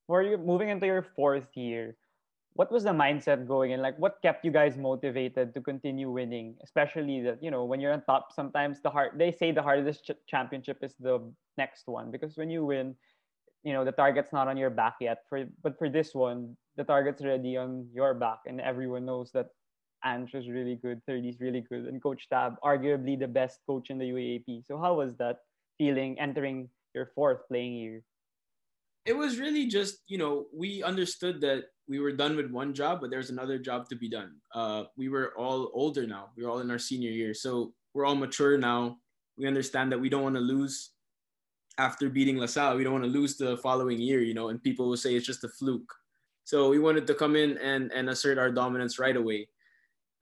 For 0.07 0.23
you 0.23 0.39
moving 0.39 0.69
into 0.69 0.87
your 0.87 1.03
fourth 1.03 1.49
year, 1.57 1.97
what 2.55 2.73
was 2.73 2.85
the 2.85 2.91
mindset 2.97 3.47
going 3.47 3.73
in? 3.73 3.83
Like, 3.83 3.99
what 3.99 4.23
kept 4.23 4.45
you 4.45 4.51
guys 4.51 4.77
motivated 4.77 5.53
to 5.55 5.61
continue 5.61 6.11
winning? 6.11 6.57
Especially 6.63 7.21
that 7.23 7.43
you 7.43 7.51
know 7.51 7.65
when 7.65 7.81
you're 7.81 7.93
on 7.93 8.03
top, 8.03 8.33
sometimes 8.33 8.81
the 8.83 8.91
hard 8.91 9.19
they 9.19 9.31
say 9.33 9.53
the 9.53 9.63
hardest 9.63 10.05
ch- 10.07 10.23
championship 10.27 10.79
is 10.83 10.95
the 10.99 11.21
next 11.59 11.87
one 11.87 12.11
because 12.11 12.37
when 12.37 12.51
you 12.51 12.65
win, 12.65 12.95
you 13.63 13.73
know 13.73 13.85
the 13.85 13.93
target's 13.93 14.33
not 14.33 14.49
on 14.49 14.57
your 14.57 14.71
back 14.71 14.97
yet. 15.01 15.25
For 15.29 15.45
but 15.63 15.79
for 15.79 15.89
this 15.89 16.15
one, 16.15 16.57
the 16.77 16.85
target's 16.85 17.23
already 17.23 17.57
on 17.57 17.89
your 17.93 18.15
back, 18.15 18.41
and 18.47 18.61
everyone 18.61 19.05
knows 19.05 19.33
that 19.33 19.49
Ange 20.05 20.35
was 20.35 20.49
really 20.49 20.77
good, 20.77 21.03
Thirdy 21.07 21.29
is 21.29 21.41
really 21.41 21.63
good, 21.63 21.87
and 21.87 22.03
Coach 22.03 22.29
Tab, 22.29 22.57
arguably 22.65 23.19
the 23.19 23.29
best 23.29 23.61
coach 23.67 23.91
in 23.91 23.99
the 23.99 24.07
UAAP. 24.11 24.65
So 24.67 24.79
how 24.79 24.95
was 24.95 25.17
that 25.17 25.41
feeling 25.79 26.19
entering 26.21 26.71
your 26.95 27.11
fourth 27.15 27.47
playing 27.49 27.75
year? 27.75 28.03
It 29.07 29.17
was 29.17 29.39
really 29.39 29.67
just, 29.67 29.99
you 30.09 30.19
know, 30.19 30.47
we 30.53 30.83
understood 30.83 31.41
that 31.43 31.65
we 31.89 32.01
were 32.01 32.13
done 32.13 32.37
with 32.37 32.51
one 32.51 32.75
job, 32.75 33.01
but 33.01 33.11
there's 33.11 33.31
another 33.31 33.59
job 33.59 33.89
to 33.89 33.97
be 33.97 34.09
done. 34.09 34.37
Uh, 34.55 34.85
we 34.97 35.09
were 35.09 35.33
all 35.39 35.71
older 35.73 36.07
now. 36.07 36.31
We 36.37 36.43
were 36.43 36.51
all 36.51 36.59
in 36.59 36.71
our 36.71 36.79
senior 36.79 37.11
year. 37.11 37.33
So 37.33 37.73
we're 37.95 38.05
all 38.05 38.17
mature 38.17 38.59
now. 38.59 38.99
We 39.39 39.47
understand 39.47 39.93
that 39.93 40.01
we 40.01 40.09
don't 40.09 40.23
want 40.23 40.35
to 40.35 40.41
lose 40.41 40.91
after 41.79 42.09
beating 42.09 42.39
LaSalle. 42.39 42.77
We 42.77 42.85
don't 42.85 42.93
want 42.93 43.05
to 43.05 43.11
lose 43.11 43.37
the 43.37 43.57
following 43.59 44.01
year, 44.01 44.21
you 44.21 44.35
know, 44.35 44.49
and 44.49 44.63
people 44.63 44.89
will 44.89 44.97
say 44.97 45.15
it's 45.15 45.27
just 45.27 45.45
a 45.45 45.49
fluke. 45.49 45.93
So 46.45 46.69
we 46.69 46.79
wanted 46.79 47.07
to 47.07 47.15
come 47.15 47.37
in 47.37 47.59
and, 47.59 47.93
and 47.93 48.09
assert 48.09 48.39
our 48.39 48.51
dominance 48.51 48.99
right 48.99 49.17
away. 49.17 49.49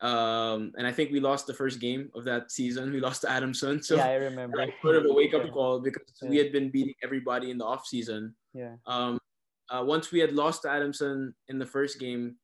Um, 0.01 0.73
and 0.77 0.87
I 0.87 0.93
think 0.93 1.13
we 1.13 1.21
lost 1.21 1.47
the 1.47 1.55
first 1.55 1.81
game 1.81 2.11
of 2.15 2.25
that 2.25 2.51
season. 2.51 2.93
We 2.93 3.01
lost 3.01 3.23
to 3.23 3.31
Adamson. 3.31 3.83
So 3.83 3.97
yeah, 3.97 4.07
I 4.07 4.15
remember. 4.15 4.59
Like 4.59 4.75
sort 4.83 4.97
of 4.97 5.07
a 5.07 5.13
wake 5.13 5.35
up 5.35 5.51
call 5.53 5.81
because 5.81 6.03
yeah. 6.23 6.29
we 6.29 6.37
had 6.37 6.53
been 6.53 6.71
beating 6.71 6.95
everybody 7.03 7.51
in 7.51 7.59
the 7.59 7.65
off 7.65 7.87
season. 7.87 8.35
Yeah. 8.55 8.77
Um, 8.87 9.19
uh, 9.71 9.83
once 9.85 10.13
we 10.13 10.21
had 10.21 10.33
lost 10.33 10.63
to 10.63 10.71
Adamson 10.71 11.35
in 11.49 11.59
the 11.59 11.67
first 11.67 11.99
game, 11.99 12.37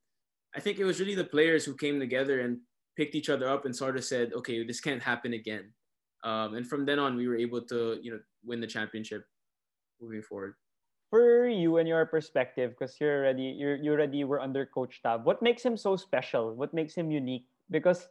I 0.55 0.61
think 0.61 0.79
it 0.79 0.85
was 0.85 1.01
really 1.01 1.15
the 1.15 1.25
players 1.25 1.65
who 1.65 1.75
came 1.75 2.01
together 2.01 2.41
and 2.41 2.59
picked 2.97 3.15
each 3.15 3.31
other 3.31 3.49
up 3.49 3.65
and 3.65 3.75
sort 3.75 3.97
of 3.97 4.05
said, 4.05 4.33
okay, 4.35 4.65
this 4.65 4.81
can't 4.81 5.03
happen 5.03 5.33
again. 5.33 5.73
Um, 6.25 6.55
and 6.55 6.67
from 6.67 6.85
then 6.85 6.99
on, 6.99 7.17
we 7.17 7.29
were 7.29 7.37
able 7.37 7.63
to, 7.63 7.99
you 8.03 8.11
know, 8.11 8.21
win 8.45 8.61
the 8.61 8.67
championship 8.67 9.25
moving 10.01 10.23
forward 10.23 10.55
for 11.11 11.49
you 11.49 11.79
and 11.79 11.89
your 11.89 12.07
perspective, 12.07 12.71
because 12.71 12.97
you're 13.01 13.19
already 13.19 13.55
you're 13.59 13.75
you 13.77 13.91
already 13.91 14.23
were 14.23 14.41
under 14.41 14.65
Coach 14.65 15.03
Tab. 15.03 15.27
What 15.27 15.43
makes 15.43 15.63
him 15.63 15.77
so 15.77 15.97
special? 15.97 16.55
What 16.55 16.73
makes 16.73 16.95
him 16.95 17.11
unique? 17.11 17.51
Because 17.69 18.09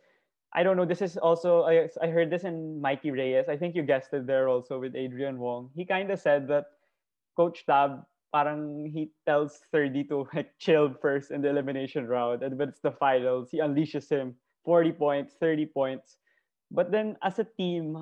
I 0.53 0.63
don't 0.63 0.75
know. 0.75 0.85
This 0.85 1.01
is 1.01 1.15
also 1.15 1.63
I 1.63 1.87
I 2.03 2.07
heard 2.11 2.29
this 2.29 2.43
in 2.43 2.81
Mikey 2.81 3.11
Reyes. 3.11 3.47
I 3.47 3.55
think 3.55 3.73
you 3.73 3.83
guessed 3.83 4.13
it 4.13 4.27
there 4.27 4.49
also 4.49 4.79
with 4.79 4.95
Adrian 4.95 5.39
Wong. 5.39 5.71
He 5.73 5.85
kind 5.85 6.11
of 6.11 6.19
said 6.19 6.47
that 6.49 6.65
Coach 7.39 7.63
Tab 7.63 8.03
parang 8.35 8.91
he 8.91 9.15
tells 9.23 9.63
Thirdy 9.71 10.03
to 10.11 10.27
like 10.35 10.51
chill 10.59 10.91
first 11.01 11.31
in 11.31 11.39
the 11.39 11.47
elimination 11.47 12.03
round, 12.05 12.43
and 12.43 12.59
when 12.59 12.67
it's 12.67 12.83
the 12.83 12.91
finals, 12.91 13.47
he 13.49 13.63
unleashes 13.63 14.11
him 14.11 14.35
40 14.65 14.91
points, 14.91 15.39
30 15.39 15.65
points. 15.67 16.17
But 16.69 16.91
then 16.91 17.15
as 17.23 17.39
a 17.39 17.47
team, 17.47 17.95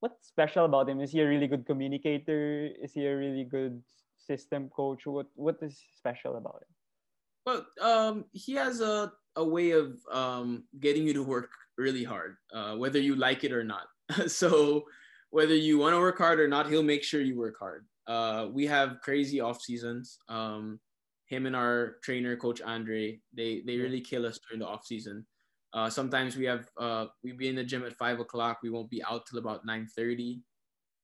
what's 0.00 0.28
special 0.28 0.66
about 0.66 0.90
him? 0.90 1.00
Is 1.00 1.12
he 1.12 1.24
a 1.24 1.26
really 1.26 1.48
good 1.48 1.64
communicator? 1.64 2.68
Is 2.76 2.92
he 2.92 3.06
a 3.06 3.16
really 3.16 3.44
good 3.44 3.80
system 4.20 4.68
coach? 4.68 5.06
What 5.06 5.32
what 5.32 5.56
is 5.62 5.80
special 5.96 6.36
about 6.36 6.60
him? 6.60 6.72
Well, 7.48 7.60
um, 7.80 8.24
he 8.32 8.52
has 8.60 8.82
a, 8.82 9.12
a 9.36 9.44
way 9.44 9.72
of 9.72 9.96
um, 10.12 10.64
getting 10.78 11.08
you 11.08 11.14
to 11.14 11.22
work 11.24 11.48
really 11.78 12.04
hard, 12.04 12.36
uh, 12.52 12.76
whether 12.76 13.00
you 13.00 13.16
like 13.16 13.44
it 13.44 13.52
or 13.52 13.64
not. 13.64 13.88
so 14.28 14.84
whether 15.30 15.56
you 15.56 15.78
want 15.78 15.94
to 15.94 16.00
work 16.00 16.18
hard 16.18 16.38
or 16.38 16.48
not, 16.48 16.68
he'll 16.68 16.84
make 16.84 17.02
sure 17.02 17.20
you 17.20 17.36
work 17.36 17.56
hard. 17.58 17.84
Uh, 18.06 18.48
we 18.52 18.66
have 18.66 19.00
crazy 19.02 19.40
off 19.40 19.62
seasons. 19.62 20.18
Um, 20.28 20.80
him 21.26 21.46
and 21.46 21.56
our 21.56 21.96
trainer, 22.02 22.36
Coach 22.36 22.60
Andre, 22.60 23.20
they 23.32 23.62
they 23.66 23.78
really 23.78 24.00
kill 24.00 24.26
us 24.26 24.38
during 24.48 24.60
the 24.60 24.68
off 24.68 24.84
season. 24.84 25.26
Uh, 25.72 25.90
sometimes 25.90 26.36
we 26.36 26.44
have 26.44 26.68
uh, 26.78 27.06
we 27.22 27.32
be 27.32 27.48
in 27.48 27.56
the 27.56 27.64
gym 27.64 27.84
at 27.84 27.96
five 27.96 28.20
o'clock. 28.20 28.58
We 28.62 28.70
won't 28.70 28.90
be 28.90 29.02
out 29.02 29.26
till 29.26 29.38
about 29.38 29.64
nine 29.64 29.86
thirty 29.86 30.42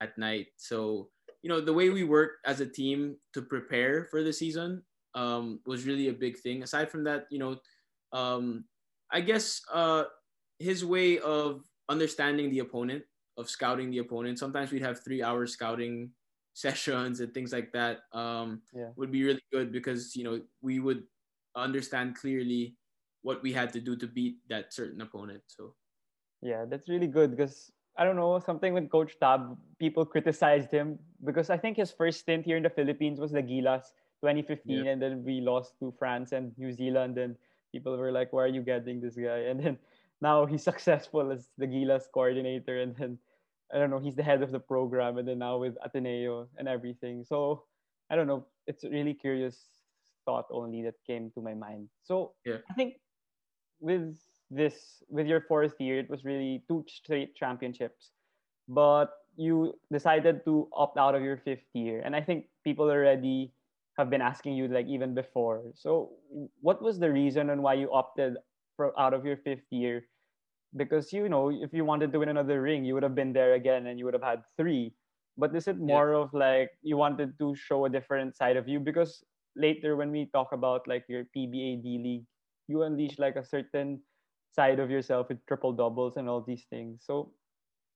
at 0.01 0.17
night. 0.19 0.49
So 0.57 1.09
you 1.43 1.49
know 1.49 1.61
the 1.61 1.73
way 1.73 1.91
we 1.91 2.05
work 2.05 2.39
as 2.45 2.61
a 2.61 2.67
team 2.67 3.17
to 3.35 3.43
prepare 3.43 4.05
for 4.05 4.23
the 4.23 4.33
season 4.33 4.83
um, 5.15 5.61
was 5.67 5.87
really 5.87 6.09
a 6.09 6.13
big 6.13 6.39
thing. 6.39 6.63
Aside 6.63 6.91
from 6.91 7.05
that, 7.05 7.27
you 7.31 7.39
know, 7.39 7.57
um, 8.13 8.65
I 9.11 9.23
guess 9.23 9.63
uh, 9.73 10.05
his 10.59 10.85
way 10.85 11.19
of 11.19 11.65
understanding 11.89 12.51
the 12.51 12.61
opponent, 12.61 13.03
of 13.37 13.51
scouting 13.51 13.91
the 13.91 13.99
opponent. 13.99 14.39
Sometimes 14.39 14.71
we'd 14.71 14.83
have 14.83 15.03
three 15.03 15.23
hours 15.23 15.53
scouting 15.53 16.11
sessions 16.61 17.21
and 17.21 17.33
things 17.33 17.53
like 17.53 17.73
that. 17.73 18.05
Um, 18.13 18.63
yeah. 18.75 18.91
would 18.97 19.11
be 19.11 19.25
really 19.25 19.45
good 19.53 19.73
because 19.73 20.15
you 20.15 20.25
know 20.25 20.41
we 20.61 20.81
would 20.81 21.05
understand 21.57 22.17
clearly 22.17 22.77
what 23.23 23.43
we 23.43 23.53
had 23.53 23.73
to 23.73 23.81
do 23.81 23.97
to 23.97 24.07
beat 24.07 24.37
that 24.49 24.73
certain 24.73 25.01
opponent. 25.01 25.43
So 25.47 25.75
yeah, 26.43 26.65
that's 26.69 26.89
really 26.89 27.07
good 27.07 27.37
because 27.37 27.73
I 27.97 28.05
don't 28.05 28.17
know, 28.17 28.39
something 28.39 28.73
with 28.73 28.89
Coach 28.89 29.19
Tab, 29.21 29.57
people 29.79 30.07
criticized 30.07 30.71
him 30.71 30.99
because 31.25 31.51
I 31.51 31.59
think 31.59 31.77
his 31.77 31.91
first 31.91 32.21
stint 32.21 32.47
here 32.47 32.57
in 32.57 32.63
the 32.63 32.71
Philippines 32.71 33.21
was 33.21 33.33
the 33.33 33.43
Gilas 33.43 33.93
2015, 34.23 34.85
yeah. 34.85 34.93
and 34.93 35.03
then 35.03 35.25
we 35.25 35.41
lost 35.41 35.79
to 35.81 35.93
France 35.99 36.33
and 36.33 36.53
New 36.57 36.73
Zealand, 36.73 37.19
and 37.19 37.37
people 37.73 37.97
were 37.97 38.13
like, 38.13 38.33
"Why 38.33 38.45
are 38.45 38.55
you 38.55 38.63
getting 38.63 39.01
this 39.01 39.17
guy?" 39.17 39.51
And 39.51 39.61
then 39.61 39.79
now 40.21 40.47
he's 40.47 40.63
successful 40.71 41.33
as 41.33 41.49
the 41.59 41.67
Gilas 41.67 42.05
coordinator, 42.13 42.81
and 42.81 42.97
then 42.97 43.19
I 43.73 43.79
don't 43.79 43.91
know, 43.91 43.99
he's 43.99 44.17
the 44.17 44.23
head 44.23 44.43
of 44.43 44.51
the 44.51 44.61
program, 44.61 45.19
and 45.19 45.27
then 45.27 45.39
now 45.39 45.59
with 45.59 45.77
Ateneo 45.85 46.49
and 46.59 46.69
everything. 46.69 47.25
So 47.25 47.65
I 48.11 48.17
don't 48.17 48.27
know, 48.27 48.47
it's 48.67 48.85
a 48.85 48.91
really 48.91 49.15
curious 49.15 49.57
thought 50.25 50.47
only 50.51 50.83
that 50.83 50.95
came 51.07 51.31
to 51.33 51.41
my 51.41 51.55
mind. 51.55 51.89
So 52.03 52.33
yeah. 52.45 52.59
I 52.71 52.75
think 52.75 52.95
with 53.81 54.17
this 54.51 55.03
with 55.09 55.27
your 55.27 55.41
fourth 55.41 55.75
year 55.81 55.99
it 55.99 56.11
was 56.11 56.25
really 56.25 56.63
two 56.69 56.85
straight 56.89 57.35
championships 57.37 58.11
but 58.69 59.11
you 59.37 59.73
decided 59.93 60.45
to 60.45 60.69
opt 60.73 60.99
out 60.99 61.15
of 61.15 61.23
your 61.23 61.37
fifth 61.39 61.71
year 61.73 62.03
and 62.05 62.15
i 62.15 62.21
think 62.21 62.47
people 62.65 62.91
already 62.91 63.53
have 63.97 64.11
been 64.11 64.21
asking 64.21 64.55
you 64.55 64.67
like 64.69 64.87
even 64.87 65.15
before 65.15 65.63
so 65.75 66.11
what 66.61 66.83
was 66.83 66.99
the 66.99 67.11
reason 67.11 67.51
and 67.51 67.63
why 67.63 67.75
you 67.75 67.91
opted 67.93 68.35
for 68.77 68.99
out 68.99 69.15
of 69.15 69.25
your 69.25 69.37
fifth 69.37 69.71
year 69.71 70.05
because 70.77 71.13
you 71.13 71.29
know 71.29 71.51
if 71.51 71.73
you 71.73 71.85
wanted 71.85 72.13
to 72.13 72.19
win 72.19 72.29
another 72.29 72.63
ring 72.63 72.85
you 72.85 72.95
would 72.95 73.03
have 73.03 73.15
been 73.15 73.33
there 73.33 73.55
again 73.55 73.87
and 73.87 73.99
you 73.99 74.05
would 74.05 74.15
have 74.15 74.23
had 74.23 74.43
three 74.57 74.95
but 75.37 75.55
is 75.55 75.67
it 75.67 75.79
more 75.79 76.13
yeah. 76.13 76.19
of 76.19 76.33
like 76.33 76.71
you 76.83 76.97
wanted 76.97 77.37
to 77.39 77.55
show 77.57 77.85
a 77.85 77.91
different 77.91 78.37
side 78.37 78.57
of 78.57 78.69
you 78.69 78.79
because 78.79 79.25
later 79.57 79.97
when 79.97 80.11
we 80.11 80.31
talk 80.33 80.53
about 80.53 80.87
like 80.87 81.05
your 81.09 81.25
pba 81.37 81.83
d 81.83 81.99
league 81.99 82.27
you 82.69 82.83
unleash 82.83 83.19
like 83.19 83.37
a 83.37 83.45
certain 83.45 84.01
side 84.53 84.79
of 84.79 84.91
yourself 84.91 85.29
with 85.29 85.45
triple 85.47 85.73
doubles 85.73 86.17
and 86.17 86.29
all 86.29 86.43
these 86.43 86.67
things. 86.71 87.03
So, 87.05 87.33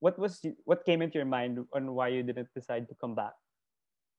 what 0.01 0.19
was 0.19 0.45
what 0.65 0.85
came 0.85 1.03
into 1.03 1.19
your 1.19 1.27
mind 1.27 1.59
on 1.73 1.95
why 1.95 2.09
you 2.09 2.23
didn't 2.23 2.49
decide 2.55 2.89
to 2.89 2.95
come 3.01 3.15
back? 3.15 3.33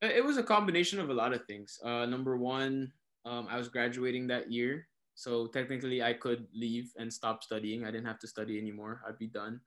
It 0.02 0.24
was 0.24 0.38
a 0.38 0.44
combination 0.44 1.00
of 1.00 1.10
a 1.10 1.14
lot 1.14 1.34
of 1.34 1.46
things. 1.46 1.80
Uh, 1.84 2.06
number 2.06 2.38
one, 2.38 2.92
um, 3.26 3.48
I 3.50 3.58
was 3.58 3.70
graduating 3.70 4.28
that 4.28 4.52
year, 4.52 4.88
so 5.16 5.48
technically 5.48 6.04
I 6.04 6.14
could 6.14 6.46
leave 6.54 6.92
and 6.98 7.12
stop 7.12 7.44
studying. 7.44 7.84
I 7.84 7.92
didn't 7.92 8.08
have 8.08 8.20
to 8.20 8.28
study 8.28 8.60
anymore. 8.60 9.02
I'd 9.08 9.18
be 9.18 9.28
done. 9.28 9.62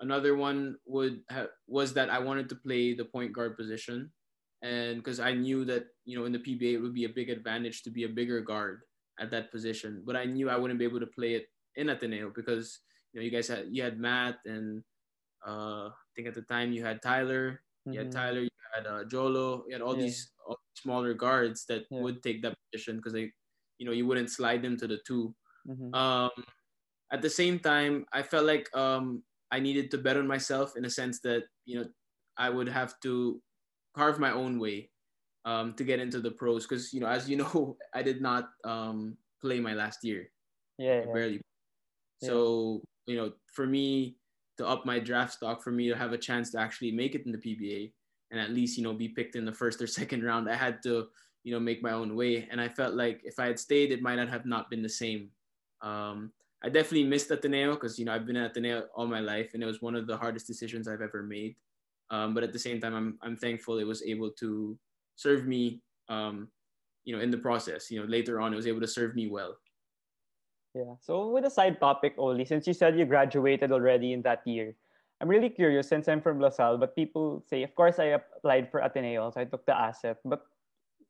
Another 0.00 0.36
one 0.36 0.76
would 0.86 1.22
ha- 1.30 1.52
was 1.66 1.94
that 1.94 2.10
I 2.10 2.18
wanted 2.18 2.48
to 2.50 2.56
play 2.56 2.94
the 2.94 3.04
point 3.04 3.32
guard 3.32 3.56
position, 3.56 4.10
and 4.62 4.96
because 4.96 5.20
I 5.20 5.32
knew 5.32 5.64
that 5.64 5.86
you 6.04 6.18
know 6.18 6.24
in 6.26 6.32
the 6.32 6.38
PBA 6.38 6.74
it 6.74 6.78
would 6.78 6.94
be 6.94 7.04
a 7.04 7.16
big 7.16 7.30
advantage 7.30 7.82
to 7.82 7.90
be 7.90 8.04
a 8.04 8.08
bigger 8.08 8.40
guard 8.40 8.82
at 9.18 9.30
that 9.30 9.50
position, 9.50 10.02
but 10.04 10.16
I 10.16 10.24
knew 10.24 10.48
I 10.48 10.56
wouldn't 10.56 10.78
be 10.78 10.84
able 10.84 11.00
to 11.00 11.06
play 11.06 11.34
it 11.34 11.46
in 11.76 11.88
Ateneo 11.88 12.30
because 12.34 12.80
you 13.12 13.20
know 13.20 13.24
you 13.24 13.30
guys 13.30 13.48
had 13.48 13.68
you 13.70 13.82
had 13.82 13.98
Matt 13.98 14.38
and 14.44 14.82
uh, 15.46 15.88
I 15.88 16.10
think 16.14 16.28
at 16.28 16.34
the 16.34 16.42
time 16.42 16.72
you 16.72 16.84
had 16.84 17.02
Tyler, 17.02 17.60
you 17.84 17.92
mm-hmm. 17.92 18.02
had 18.02 18.12
Tyler, 18.12 18.40
you 18.40 18.50
had 18.74 18.86
uh, 18.86 19.04
Jolo, 19.04 19.64
you 19.66 19.74
had 19.74 19.82
all 19.82 19.96
yeah. 19.96 20.04
these 20.04 20.30
all 20.46 20.58
smaller 20.74 21.14
guards 21.14 21.64
that 21.66 21.84
yeah. 21.90 22.00
would 22.00 22.22
take 22.22 22.42
that 22.42 22.56
position 22.70 22.96
because 22.96 23.12
they, 23.12 23.30
you 23.82 23.86
know, 23.88 23.92
you 23.92 24.06
wouldn't 24.06 24.30
slide 24.30 24.62
them 24.62 24.76
to 24.76 24.86
the 24.86 24.98
2 25.04 25.34
mm-hmm. 25.66 25.92
Um, 25.92 26.30
at 27.12 27.20
the 27.20 27.28
same 27.28 27.58
time, 27.58 28.06
I 28.12 28.22
felt 28.22 28.46
like 28.46 28.70
um, 28.76 29.24
I 29.50 29.58
needed 29.58 29.90
to 29.90 29.98
bet 29.98 30.16
on 30.16 30.28
myself 30.28 30.76
in 30.76 30.84
a 30.84 30.90
sense 30.90 31.18
that 31.26 31.42
you 31.66 31.80
know 31.80 31.86
I 32.38 32.48
would 32.48 32.68
have 32.68 32.94
to 33.02 33.42
carve 33.96 34.20
my 34.20 34.30
own 34.30 34.60
way 34.60 34.88
um, 35.44 35.74
to 35.74 35.82
get 35.82 35.98
into 35.98 36.20
the 36.20 36.30
pros 36.30 36.64
because 36.64 36.92
you 36.92 37.00
know 37.00 37.08
as 37.08 37.28
you 37.28 37.36
know 37.42 37.76
I 37.92 38.02
did 38.02 38.22
not 38.22 38.50
um, 38.62 39.18
play 39.42 39.58
my 39.58 39.74
last 39.74 40.04
year. 40.04 40.30
Yeah, 40.78 41.02
yeah. 41.02 41.12
barely 41.12 41.40
So 42.22 42.82
you 43.06 43.16
know, 43.16 43.32
for 43.50 43.66
me 43.66 44.14
to 44.58 44.66
up 44.66 44.86
my 44.86 45.00
draft 45.00 45.34
stock, 45.34 45.60
for 45.60 45.72
me 45.72 45.88
to 45.88 45.96
have 45.96 46.12
a 46.12 46.18
chance 46.18 46.52
to 46.52 46.60
actually 46.60 46.92
make 46.92 47.16
it 47.16 47.26
in 47.26 47.32
the 47.32 47.42
PBA 47.42 47.90
and 48.30 48.38
at 48.38 48.54
least 48.54 48.78
you 48.78 48.84
know 48.84 48.94
be 48.94 49.08
picked 49.08 49.34
in 49.34 49.44
the 49.44 49.52
first 49.52 49.82
or 49.82 49.86
second 50.00 50.22
round, 50.22 50.48
I 50.48 50.54
had 50.54 50.78
to 50.84 51.08
you 51.44 51.52
know 51.52 51.60
make 51.60 51.82
my 51.82 51.92
own 51.92 52.16
way. 52.16 52.48
And 52.50 52.60
I 52.60 52.68
felt 52.68 52.94
like 52.94 53.20
if 53.24 53.38
I 53.38 53.46
had 53.46 53.58
stayed, 53.58 53.92
it 53.92 54.02
might 54.02 54.16
not 54.16 54.28
have 54.28 54.46
not 54.46 54.70
been 54.70 54.82
the 54.82 54.88
same. 54.88 55.30
Um, 55.80 56.32
I 56.64 56.68
definitely 56.68 57.04
missed 57.04 57.30
Ateneo 57.30 57.74
because 57.74 57.98
you 57.98 58.04
know 58.04 58.14
I've 58.14 58.26
been 58.26 58.36
at 58.36 58.52
Ateneo 58.52 58.84
all 58.94 59.06
my 59.06 59.20
life, 59.20 59.54
and 59.54 59.62
it 59.62 59.66
was 59.66 59.82
one 59.82 59.94
of 59.94 60.06
the 60.06 60.16
hardest 60.16 60.46
decisions 60.46 60.86
I've 60.86 61.02
ever 61.02 61.22
made. 61.22 61.56
Um, 62.10 62.34
but 62.34 62.44
at 62.44 62.52
the 62.52 62.58
same 62.58 62.80
time, 62.80 62.94
I'm 62.94 63.18
I'm 63.22 63.36
thankful 63.36 63.78
it 63.78 63.86
was 63.86 64.02
able 64.02 64.30
to 64.38 64.78
serve 65.16 65.46
me, 65.46 65.80
um, 66.08 66.48
you 67.04 67.14
know, 67.14 67.22
in 67.22 67.30
the 67.30 67.38
process. 67.38 67.90
You 67.90 68.00
know, 68.00 68.06
later 68.06 68.40
on, 68.40 68.52
it 68.52 68.56
was 68.56 68.66
able 68.66 68.80
to 68.80 68.88
serve 68.88 69.14
me 69.14 69.28
well. 69.28 69.56
Yeah. 70.74 70.94
So 71.00 71.28
with 71.28 71.44
a 71.44 71.50
side 71.50 71.80
topic 71.80 72.14
only, 72.16 72.44
since 72.44 72.66
you 72.66 72.72
said 72.72 72.98
you 72.98 73.04
graduated 73.04 73.72
already 73.72 74.12
in 74.12 74.22
that 74.22 74.40
year, 74.46 74.74
I'm 75.20 75.28
really 75.28 75.50
curious 75.50 75.88
since 75.88 76.08
I'm 76.08 76.20
from 76.20 76.40
LaSalle, 76.40 76.78
but 76.78 76.96
people 76.96 77.44
say, 77.46 77.62
of 77.62 77.74
course, 77.74 77.98
I 77.98 78.18
applied 78.18 78.70
for 78.70 78.80
Ateneo, 78.80 79.30
so 79.30 79.40
I 79.40 79.44
took 79.44 79.64
the 79.66 79.72
ACET. 79.72 80.16
But 80.24 80.42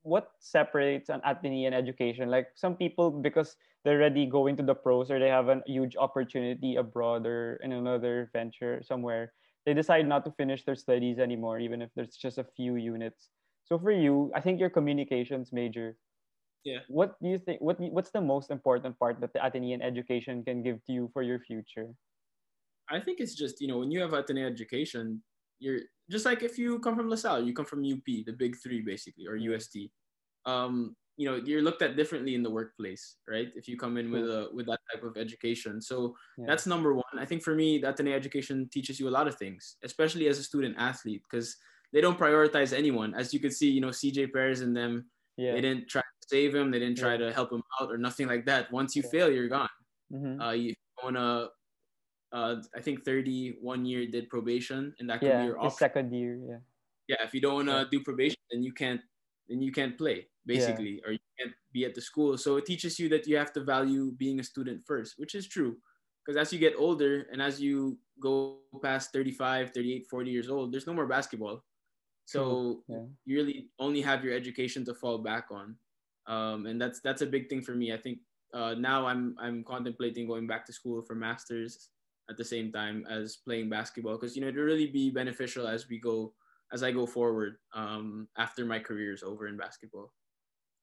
what 0.03 0.33
separates 0.39 1.09
an 1.09 1.21
Atenean 1.27 1.73
education? 1.73 2.29
Like 2.29 2.49
some 2.55 2.77
people, 2.77 3.11
because 3.11 3.57
they're 3.85 4.01
already 4.01 4.27
going 4.27 4.57
to 4.57 4.63
the 4.63 4.75
pros 4.75 5.11
or 5.11 5.19
they 5.19 5.29
have 5.29 5.49
a 5.49 5.63
huge 5.67 5.97
opportunity 5.97 6.77
abroad 6.77 7.27
or 7.27 7.57
in 7.63 7.73
another 7.73 8.31
venture 8.33 8.83
somewhere, 8.85 9.33
they 9.65 9.75
decide 9.75 10.07
not 10.07 10.25
to 10.25 10.33
finish 10.33 10.65
their 10.65 10.77
studies 10.77 11.19
anymore, 11.19 11.59
even 11.59 11.83
if 11.83 11.91
there's 11.95 12.17
just 12.17 12.39
a 12.39 12.47
few 12.57 12.77
units. 12.77 13.29
So 13.65 13.79
for 13.79 13.93
you, 13.93 14.31
I 14.35 14.41
think 14.41 14.61
your 14.61 14.71
communications 14.71 15.53
major. 15.53 15.97
Yeah. 16.65 16.81
What 16.89 17.17
do 17.21 17.29
you 17.29 17.39
think? 17.39 17.61
What 17.61 17.81
What's 17.81 18.11
the 18.11 18.21
most 18.21 18.51
important 18.51 18.99
part 18.99 19.21
that 19.21 19.33
the 19.33 19.41
Atenean 19.41 19.83
education 19.83 20.45
can 20.45 20.63
give 20.63 20.85
to 20.87 20.93
you 20.93 21.11
for 21.13 21.23
your 21.23 21.41
future? 21.41 21.89
I 22.91 23.01
think 23.01 23.19
it's 23.19 23.35
just 23.35 23.61
you 23.61 23.67
know 23.67 23.79
when 23.79 23.91
you 23.91 24.01
have 24.01 24.11
Atenean 24.11 24.47
education, 24.47 25.23
you're 25.63 25.81
just 26.11 26.27
like 26.27 26.43
if 26.43 26.59
you 26.59 26.79
come 26.81 26.97
from 26.97 27.09
LaSalle, 27.09 27.45
you 27.45 27.55
come 27.55 27.65
from 27.65 27.85
UP, 27.85 28.05
the 28.05 28.35
big 28.37 28.57
three 28.63 28.83
basically, 28.83 29.27
or 29.27 29.37
UST. 29.37 29.79
Um, 30.45 30.97
you 31.17 31.31
know, 31.31 31.37
you're 31.37 31.63
looked 31.63 31.83
at 31.83 31.97
differently 31.97 32.35
in 32.35 32.43
the 32.43 32.51
workplace, 32.51 33.17
right? 33.29 33.49
If 33.55 33.69
you 33.69 33.77
come 33.77 33.97
in 33.97 34.11
with 34.11 34.25
a 34.25 34.49
with 34.53 34.67
that 34.67 34.81
type 34.93 35.05
of 35.05 35.17
education. 35.17 35.81
So 35.81 36.17
yeah. 36.39 36.47
that's 36.49 36.67
number 36.67 36.95
one. 36.95 37.15
I 37.19 37.25
think 37.25 37.43
for 37.43 37.55
me, 37.55 37.79
the 37.79 37.93
Atenean 37.93 38.17
education 38.17 38.69
teaches 38.73 38.99
you 38.99 39.09
a 39.09 39.15
lot 39.19 39.29
of 39.29 39.37
things, 39.37 39.77
especially 39.85 40.27
as 40.29 40.39
a 40.39 40.43
student 40.43 40.75
athlete, 40.79 41.23
because 41.31 41.57
they 41.93 42.01
don't 42.01 42.19
prioritize 42.19 42.77
anyone. 42.77 43.15
As 43.15 43.33
you 43.33 43.41
could 43.41 43.53
see, 43.53 43.71
you 43.71 43.81
know, 43.81 43.89
CJ 43.89 44.33
Perez 44.33 44.63
and 44.63 44.75
them, 44.75 45.05
yeah. 45.37 45.53
they 45.53 45.61
didn't 45.61 45.89
try 45.89 46.01
to 46.01 46.29
save 46.29 46.55
him, 46.55 46.71
they 46.71 46.79
didn't 46.79 46.99
try 46.99 47.13
yeah. 47.13 47.29
to 47.29 47.33
help 47.33 47.53
him 47.53 47.63
out 47.81 47.91
or 47.91 47.99
nothing 47.99 48.27
like 48.27 48.47
that. 48.47 48.73
Once 48.73 48.97
you 48.97 49.03
fail, 49.03 49.31
you're 49.31 49.49
gone. 49.49 49.69
Mm-hmm. 50.13 50.41
Uh, 50.41 50.53
you 50.53 50.75
wanna 51.05 51.49
uh, 52.33 52.57
I 52.75 52.81
think 52.81 53.05
31 53.05 53.85
year 53.85 54.07
did 54.07 54.29
probation, 54.29 54.95
and 54.99 55.09
that 55.11 55.21
could 55.21 55.29
yeah, 55.29 55.41
be 55.41 55.47
your 55.47 55.59
option. 55.59 55.79
second 55.79 56.13
year. 56.13 56.39
Yeah. 56.49 56.59
Yeah, 57.09 57.27
if 57.27 57.35
you 57.35 57.41
don't 57.41 57.55
want 57.55 57.69
to 57.69 57.75
yeah. 57.75 57.85
do 57.91 58.01
probation, 58.01 58.39
then 58.51 58.63
you 58.63 58.73
can't 58.73 59.01
then 59.49 59.61
you 59.61 59.73
can't 59.73 59.99
play 59.99 60.29
basically, 60.47 61.03
yeah. 61.03 61.07
or 61.09 61.13
you 61.13 61.19
can't 61.39 61.53
be 61.73 61.85
at 61.85 61.95
the 61.95 62.01
school. 62.01 62.39
So 62.39 62.57
it 62.57 62.65
teaches 62.65 62.99
you 62.99 63.09
that 63.11 63.27
you 63.27 63.37
have 63.37 63.53
to 63.53 63.61
value 63.63 64.13
being 64.13 64.41
a 64.41 64.45
student 64.45 64.83
first, 64.87 65.15
which 65.19 65.35
is 65.35 65.47
true. 65.47 65.77
Because 66.25 66.41
as 66.41 66.53
you 66.53 66.59
get 66.59 66.75
older 66.79 67.27
and 67.33 67.43
as 67.43 67.61
you 67.61 67.99
go 68.21 68.59
past 68.83 69.13
35, 69.13 69.73
38, 69.73 70.07
40 70.09 70.31
years 70.31 70.49
old, 70.49 70.73
there's 70.73 70.87
no 70.87 70.95
more 70.95 71.07
basketball. 71.07 71.65
So 72.25 72.83
yeah. 72.89 73.03
you 73.25 73.37
really 73.37 73.67
only 73.79 74.01
have 74.01 74.25
your 74.25 74.33
education 74.33 74.85
to 74.87 74.95
fall 74.95 75.19
back 75.19 75.47
on. 75.51 75.77
Um, 76.29 76.67
and 76.67 76.81
that's 76.81 77.01
that's 77.01 77.23
a 77.23 77.27
big 77.27 77.49
thing 77.49 77.63
for 77.63 77.75
me. 77.75 77.93
I 77.93 77.97
think 77.97 78.19
uh, 78.55 78.75
now 78.79 79.07
I'm 79.07 79.35
I'm 79.41 79.65
contemplating 79.65 80.29
going 80.29 80.47
back 80.47 80.65
to 80.67 80.73
school 80.73 81.03
for 81.03 81.17
masters 81.17 81.89
at 82.31 82.37
the 82.37 82.45
same 82.45 82.73
time 82.73 83.05
as 83.09 83.37
playing 83.37 83.69
basketball 83.69 84.15
because 84.15 84.37
you 84.37 84.43
know 84.43 84.49
it'll 84.49 84.65
really 84.65 84.87
be 84.87 85.11
beneficial 85.11 85.67
as 85.67 85.89
we 85.89 85.99
go 85.99 86.33
as 86.73 86.83
I 86.83 86.91
go 86.91 87.07
forward 87.07 87.57
um, 87.75 88.29
after 88.39 88.65
my 88.65 88.79
career 88.79 89.13
is 89.13 89.23
over 89.23 89.47
in 89.47 89.57
basketball. 89.57 90.13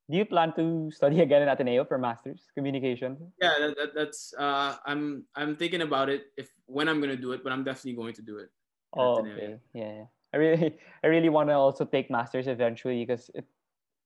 Do 0.10 0.17
you 0.17 0.25
plan 0.25 0.54
to 0.56 0.89
study 0.91 1.21
again 1.21 1.43
in 1.43 1.49
Ateneo 1.49 1.86
for 1.86 1.97
masters 1.97 2.49
communication? 2.56 3.17
Yeah, 3.41 3.54
that, 3.60 3.78
that, 3.78 3.89
that's 3.95 4.34
uh, 4.38 4.75
I'm 4.86 5.25
I'm 5.36 5.56
thinking 5.56 5.82
about 5.82 6.10
it 6.10 6.34
if 6.38 6.49
when 6.65 6.89
I'm 6.89 6.99
gonna 6.99 7.15
do 7.15 7.32
it, 7.34 7.43
but 7.43 7.54
I'm 7.54 7.63
definitely 7.63 7.93
going 7.93 8.13
to 8.15 8.21
do 8.21 8.38
it. 8.38 8.49
Oh, 8.97 9.21
okay, 9.21 9.58
yeah. 9.73 10.06
I 10.34 10.38
really 10.38 10.78
I 11.04 11.08
really 11.08 11.30
want 11.30 11.49
to 11.49 11.54
also 11.54 11.86
take 11.86 12.10
masters 12.10 12.47
eventually 12.47 13.06
because 13.06 13.30
it 13.34 13.45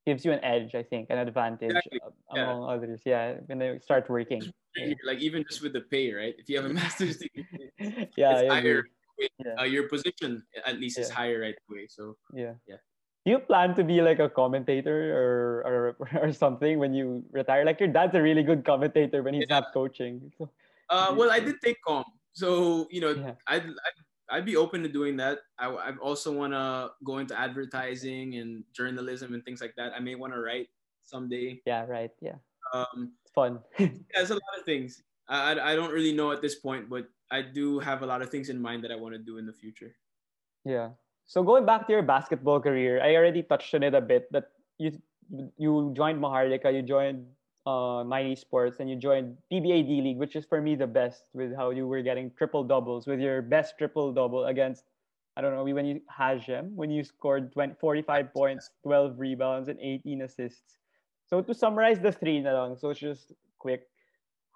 gives 0.06 0.26
you 0.26 0.32
an 0.32 0.44
edge, 0.44 0.76
I 0.76 0.84
think, 0.84 1.10
an 1.10 1.18
advantage 1.18 1.72
exactly. 1.72 2.00
among 2.32 2.62
yeah. 2.62 2.68
others. 2.68 3.02
Yeah, 3.06 3.34
when 3.48 3.60
they 3.60 3.80
start 3.80 4.10
working. 4.10 4.44
Like 5.06 5.20
even 5.20 5.44
just 5.50 5.62
with 5.62 5.74
the 5.74 5.82
pay, 5.82 6.14
right? 6.14 6.36
If 6.38 6.50
you 6.50 6.58
have 6.58 6.66
a 6.66 6.74
master's 6.82 7.18
degree, 7.18 7.46
yeah, 8.18 8.40
it's 8.40 8.52
higher. 8.52 8.86
Yeah. 9.20 9.56
Uh, 9.60 9.64
your 9.64 9.88
position 9.88 10.44
at 10.66 10.80
least 10.80 10.98
yeah. 10.98 11.04
is 11.04 11.10
higher 11.10 11.40
right 11.42 11.56
away. 11.70 11.88
So 11.90 12.18
yeah, 12.34 12.54
yeah. 12.68 12.82
Do 13.26 13.32
you 13.32 13.40
plan 13.40 13.74
to 13.76 13.84
be 13.84 14.02
like 14.02 14.20
a 14.20 14.28
commentator 14.28 15.16
or 15.16 15.96
or, 16.00 16.10
or 16.22 16.34
something 16.34 16.80
when 16.80 16.94
you 16.94 17.24
retire? 17.32 17.64
Like 17.64 17.80
your 17.80 17.90
dad's 17.90 18.16
a 18.16 18.22
really 18.22 18.44
good 18.44 18.66
commentator 18.66 19.24
when 19.24 19.34
he's 19.34 19.46
yeah. 19.50 19.60
not 19.60 19.74
coaching. 19.74 20.32
So, 20.38 20.50
uh, 20.90 21.14
well, 21.16 21.32
I 21.32 21.40
did 21.40 21.56
take 21.64 21.78
com, 21.88 22.04
so 22.34 22.88
you 22.92 23.02
know, 23.02 23.12
yeah. 23.12 23.34
I'd, 23.48 23.64
I'd 24.34 24.50
be 24.50 24.58
open 24.58 24.82
to 24.82 24.90
doing 24.90 25.16
that. 25.18 25.46
I, 25.60 25.70
I 25.70 25.92
also 26.02 26.34
want 26.34 26.54
to 26.54 26.92
go 27.06 27.20
into 27.20 27.38
advertising 27.40 28.42
and 28.42 28.64
journalism 28.74 29.36
and 29.38 29.46
things 29.46 29.62
like 29.62 29.78
that. 29.78 29.94
I 29.94 30.00
may 30.00 30.16
want 30.16 30.34
to 30.34 30.42
write 30.42 30.74
someday. 31.06 31.62
Yeah, 31.70 31.86
right. 31.86 32.10
Yeah. 32.20 32.42
Um, 32.74 33.14
it's 33.22 33.32
fun. 33.32 33.60
yeah, 33.78 33.94
there's 34.16 34.32
a 34.32 34.42
lot 34.42 34.58
of 34.58 34.66
things. 34.66 35.04
I, 35.30 35.54
I 35.54 35.76
don't 35.76 35.94
really 35.94 36.14
know 36.14 36.32
at 36.32 36.42
this 36.42 36.56
point, 36.56 36.90
but 36.90 37.06
I 37.30 37.44
do 37.44 37.78
have 37.78 38.02
a 38.02 38.08
lot 38.10 38.24
of 38.24 38.34
things 38.34 38.50
in 38.50 38.60
mind 38.60 38.84
that 38.84 38.92
I 38.92 38.96
want 38.96 39.14
to 39.14 39.22
do 39.22 39.38
in 39.38 39.46
the 39.46 39.54
future. 39.54 39.94
Yeah. 40.66 40.98
So 41.26 41.44
going 41.44 41.66
back 41.66 41.86
to 41.86 41.94
your 41.94 42.02
basketball 42.02 42.60
career, 42.60 43.06
I 43.06 43.16
already 43.16 43.44
touched 43.44 43.76
on 43.76 43.84
it 43.84 43.94
a 43.94 44.02
bit. 44.02 44.32
That 44.34 44.50
you 44.80 44.98
you 45.58 45.94
joined 45.96 46.20
Maharlika, 46.20 46.74
you 46.74 46.82
joined 46.82 47.26
uh, 47.66 48.04
Mighty 48.04 48.36
Sports 48.36 48.80
and 48.80 48.90
you 48.90 48.96
joined 48.96 49.38
PBA 49.52 49.88
D 49.88 50.02
League, 50.02 50.18
which 50.18 50.36
is 50.36 50.46
for 50.46 50.62
me 50.62 50.76
the 50.76 50.88
best 50.88 51.30
with 51.34 51.56
how 51.56 51.70
you 51.72 51.88
were 51.88 52.02
getting 52.02 52.32
triple 52.38 52.64
doubles 52.64 53.08
with 53.08 53.20
your 53.20 53.42
best 53.42 53.78
triple 53.78 54.12
double 54.12 54.46
against, 54.46 54.84
I 55.38 55.42
don't 55.42 55.56
know, 55.56 55.64
when 55.64 55.86
you 55.86 56.02
Hajem, 56.12 56.74
when 56.76 56.92
you 56.92 57.04
scored 57.04 57.52
20, 57.54 57.76
45 57.80 58.34
points, 58.34 58.70
12 58.84 59.20
rebounds, 59.20 59.70
and 59.70 59.80
18 59.80 60.22
assists. 60.22 60.78
So 61.26 61.42
to 61.42 61.54
summarize 61.54 62.00
the 62.00 62.12
three 62.12 62.42
na 62.42 62.52
lang, 62.52 62.78
so 62.78 62.90
it's 62.90 63.00
just 63.00 63.32
quick. 63.58 63.88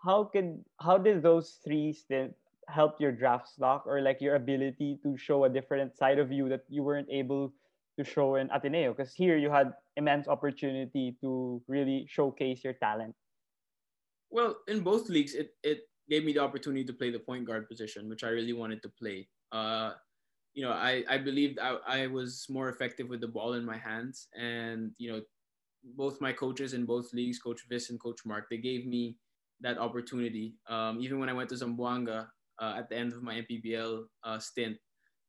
How 0.04 0.26
can 0.26 0.64
how 0.80 0.98
did 0.98 1.24
those 1.24 1.60
three 1.64 1.94
stint 1.94 2.36
help 2.68 3.00
your 3.00 3.12
draft 3.12 3.48
stock 3.48 3.88
or 3.88 4.02
like 4.02 4.20
your 4.22 4.36
ability 4.36 5.00
to 5.02 5.18
show 5.18 5.46
a 5.46 5.50
different 5.50 5.96
side 5.96 6.20
of 6.20 6.32
you 6.32 6.50
that 6.50 6.66
you 6.70 6.84
weren't 6.84 7.08
able 7.10 7.54
to 7.98 8.04
show 8.04 8.36
in 8.36 8.50
Ateneo? 8.52 8.94
Because 8.94 9.14
here 9.14 9.38
you 9.38 9.50
had 9.50 9.74
immense 9.96 10.28
opportunity 10.28 11.18
to 11.22 11.62
really 11.68 12.06
showcase 12.10 12.64
your 12.64 12.74
talent. 12.74 13.16
Well, 14.30 14.58
in 14.68 14.82
both 14.82 15.10
leagues, 15.10 15.34
it, 15.34 15.52
it 15.64 15.82
gave 16.10 16.26
me 16.26 16.34
the 16.34 16.40
opportunity 16.40 16.84
to 16.86 16.94
play 16.94 17.12
the 17.12 17.20
point 17.20 17.46
guard 17.46 17.68
position, 17.70 18.10
which 18.10 18.24
I 18.24 18.30
really 18.30 18.54
wanted 18.54 18.82
to 18.84 18.90
play. 18.90 19.28
Uh, 19.52 19.92
you 20.54 20.64
know, 20.64 20.72
I, 20.72 21.04
I 21.08 21.18
believed 21.18 21.60
I, 21.60 21.78
I 21.88 22.08
was 22.08 22.46
more 22.50 22.70
effective 22.70 23.10
with 23.10 23.22
the 23.22 23.28
ball 23.28 23.54
in 23.54 23.64
my 23.64 23.78
hands. 23.78 24.28
And, 24.38 24.92
you 24.98 25.12
know, 25.12 25.22
both 25.96 26.20
my 26.20 26.34
coaches 26.34 26.74
in 26.74 26.86
both 26.86 27.14
leagues, 27.14 27.40
Coach 27.40 27.62
Vis 27.70 27.90
and 27.90 28.00
Coach 28.00 28.26
Mark, 28.26 28.48
they 28.50 28.58
gave 28.58 28.86
me 28.86 29.18
that 29.62 29.78
opportunity. 29.78 30.56
Um, 30.68 31.00
even 31.00 31.20
when 31.20 31.30
I 31.30 31.34
went 31.34 31.50
to 31.50 31.56
Zamboanga 31.56 32.28
uh, 32.60 32.76
at 32.78 32.90
the 32.90 32.98
end 32.98 33.14
of 33.14 33.24
my 33.24 33.44
MPBL 33.44 34.04
uh, 34.24 34.40
stint, 34.40 34.78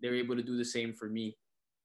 they 0.01 0.09
were 0.09 0.15
able 0.15 0.37
to 0.37 0.43
do 0.43 0.57
the 0.57 0.65
same 0.65 0.93
for 0.93 1.09
me. 1.09 1.37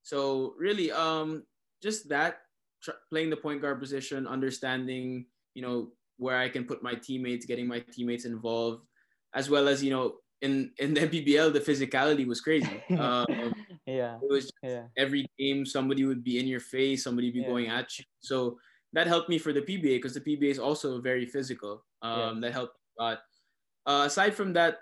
So 0.04 0.54
really, 0.60 0.92
um, 0.92 1.44
just 1.82 2.10
that 2.10 2.40
tr- 2.84 3.00
playing 3.10 3.30
the 3.30 3.38
point 3.38 3.62
guard 3.62 3.80
position, 3.80 4.28
understanding 4.28 5.26
you 5.56 5.62
know 5.62 5.92
where 6.18 6.38
I 6.38 6.50
can 6.50 6.66
put 6.66 6.84
my 6.84 6.94
teammates, 6.94 7.46
getting 7.46 7.68
my 7.68 7.80
teammates 7.80 8.26
involved, 8.26 8.86
as 9.34 9.50
well 9.50 9.68
as 9.68 9.84
you 9.84 9.90
know 9.90 10.16
in 10.42 10.72
in 10.78 10.94
the 10.94 11.08
MPBL 11.08 11.54
the 11.54 11.64
physicality 11.64 12.28
was 12.28 12.42
crazy. 12.42 12.84
Um, 13.00 13.54
yeah, 13.88 14.16
it 14.22 14.30
was 14.30 14.52
yeah. 14.62 14.84
every 14.98 15.26
game 15.40 15.66
somebody 15.66 16.06
would 16.06 16.24
be 16.24 16.40
in 16.40 16.48
your 16.48 16.60
face, 16.60 17.04
somebody 17.04 17.32
be 17.32 17.40
yeah. 17.40 17.48
going 17.48 17.68
at 17.68 17.98
you. 17.98 18.06
So 18.20 18.60
that 18.94 19.08
helped 19.08 19.28
me 19.28 19.38
for 19.40 19.52
the 19.52 19.62
PBA 19.62 20.00
because 20.00 20.14
the 20.14 20.22
PBA 20.22 20.52
is 20.52 20.60
also 20.60 21.02
very 21.02 21.26
physical. 21.26 21.84
Um, 22.02 22.20
yeah. 22.20 22.48
That 22.48 22.54
helped 22.54 22.78
a 23.00 23.04
lot. 23.04 23.20
Uh, 23.86 24.04
aside 24.06 24.36
from 24.36 24.54
that, 24.54 24.80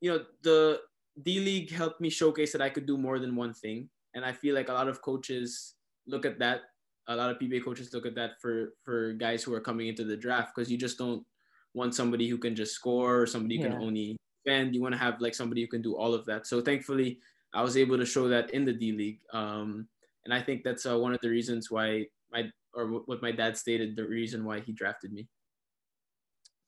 you 0.00 0.10
know 0.10 0.24
the 0.42 0.80
D 1.22 1.40
League 1.40 1.70
helped 1.70 2.00
me 2.00 2.10
showcase 2.10 2.52
that 2.52 2.62
I 2.62 2.70
could 2.70 2.86
do 2.86 2.96
more 2.96 3.18
than 3.18 3.36
one 3.36 3.54
thing 3.54 3.88
and 4.14 4.24
I 4.24 4.32
feel 4.32 4.54
like 4.54 4.68
a 4.68 4.72
lot 4.72 4.88
of 4.88 5.02
coaches 5.02 5.74
look 6.06 6.24
at 6.24 6.38
that. 6.38 6.62
A 7.08 7.16
lot 7.16 7.30
of 7.30 7.38
PBA 7.38 7.64
coaches 7.64 7.92
look 7.92 8.06
at 8.06 8.14
that 8.14 8.40
for 8.40 8.74
for 8.84 9.12
guys 9.14 9.42
who 9.42 9.54
are 9.54 9.60
coming 9.60 9.88
into 9.88 10.04
the 10.04 10.16
draft 10.16 10.54
because 10.54 10.70
you 10.70 10.78
just 10.78 10.98
don't 10.98 11.24
want 11.74 11.94
somebody 11.94 12.28
who 12.28 12.38
can 12.38 12.54
just 12.54 12.74
score 12.74 13.20
or 13.20 13.26
somebody 13.26 13.56
who 13.56 13.64
yeah. 13.64 13.70
can 13.70 13.82
only 13.82 14.16
defend. 14.44 14.74
You 14.74 14.82
want 14.82 14.94
to 14.94 14.98
have 14.98 15.20
like 15.20 15.34
somebody 15.34 15.60
who 15.62 15.68
can 15.68 15.82
do 15.82 15.96
all 15.96 16.14
of 16.14 16.24
that. 16.26 16.46
So 16.46 16.60
thankfully, 16.60 17.18
I 17.52 17.62
was 17.62 17.76
able 17.76 17.98
to 17.98 18.06
show 18.06 18.28
that 18.28 18.50
in 18.50 18.64
the 18.64 18.72
D 18.72 18.92
League, 18.92 19.20
um, 19.32 19.88
and 20.24 20.34
I 20.34 20.42
think 20.42 20.62
that's 20.62 20.86
uh, 20.86 20.98
one 20.98 21.14
of 21.14 21.20
the 21.20 21.30
reasons 21.30 21.70
why 21.70 22.06
my 22.30 22.50
or 22.74 22.86
what 23.06 23.22
my 23.22 23.32
dad 23.32 23.56
stated 23.56 23.96
the 23.96 24.06
reason 24.06 24.44
why 24.44 24.60
he 24.60 24.72
drafted 24.72 25.12
me. 25.12 25.26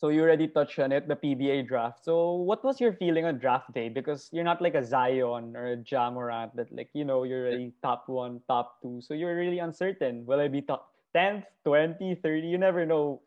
So 0.03 0.09
you 0.09 0.20
already 0.22 0.48
touched 0.48 0.80
on 0.80 0.90
it, 0.90 1.07
the 1.07 1.14
PBA 1.14 1.68
draft. 1.68 2.05
So 2.05 2.34
what 2.34 2.64
was 2.64 2.80
your 2.80 2.92
feeling 2.92 3.24
on 3.24 3.38
draft 3.38 3.72
day? 3.72 3.88
Because 3.88 4.28
you're 4.32 4.42
not 4.42 4.61
like 4.61 4.74
a 4.74 4.84
Zion 4.84 5.55
or 5.55 5.74
a 5.74 5.76
Ja 5.86 6.11
Morant 6.11 6.57
that 6.57 6.74
like, 6.74 6.90
you 6.92 7.05
know, 7.05 7.22
you're 7.22 7.46
already 7.46 7.70
top 7.84 8.09
one, 8.09 8.40
top 8.48 8.82
two. 8.82 9.00
So 9.00 9.14
you're 9.14 9.36
really 9.36 9.61
uncertain. 9.61 10.26
Will 10.26 10.40
I 10.40 10.48
be 10.48 10.61
top 10.61 10.90
10th, 11.14 11.44
20, 11.62 12.16
30? 12.16 12.48
You 12.48 12.59
never 12.59 12.84
know 12.84 13.22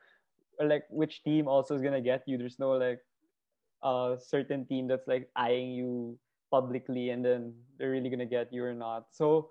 like 0.60 0.84
which 0.90 1.24
team 1.24 1.48
also 1.48 1.76
is 1.76 1.82
gonna 1.82 2.02
get 2.02 2.24
you. 2.28 2.38
There's 2.38 2.60
no 2.60 2.72
like 2.72 3.00
a 3.82 4.18
certain 4.20 4.66
team 4.66 4.90
that's 4.90 5.08
like 5.08 5.30
eyeing 5.38 5.72
you 5.72 6.20
publicly 6.52 7.12
and 7.12 7.24
then 7.24 7.54
they're 7.80 7.92
really 7.92 8.10
gonna 8.10 8.26
get 8.26 8.52
you 8.52 8.66
or 8.66 8.74
not. 8.74 9.08
So 9.14 9.48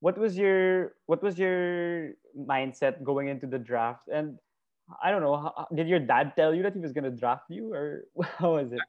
what 0.00 0.18
was 0.18 0.36
your 0.36 0.92
what 1.06 1.22
was 1.22 1.38
your 1.38 2.12
mindset 2.36 3.02
going 3.02 3.28
into 3.28 3.46
the 3.46 3.58
draft 3.58 4.12
and 4.12 4.36
I 5.02 5.10
don't 5.10 5.22
know. 5.22 5.36
How, 5.36 5.66
did 5.74 5.88
your 5.88 6.00
dad 6.00 6.32
tell 6.36 6.54
you 6.54 6.62
that 6.62 6.74
he 6.74 6.80
was 6.80 6.92
gonna 6.92 7.10
draft 7.10 7.44
you, 7.48 7.72
or 7.72 8.04
how 8.38 8.54
was 8.54 8.72
it? 8.72 8.80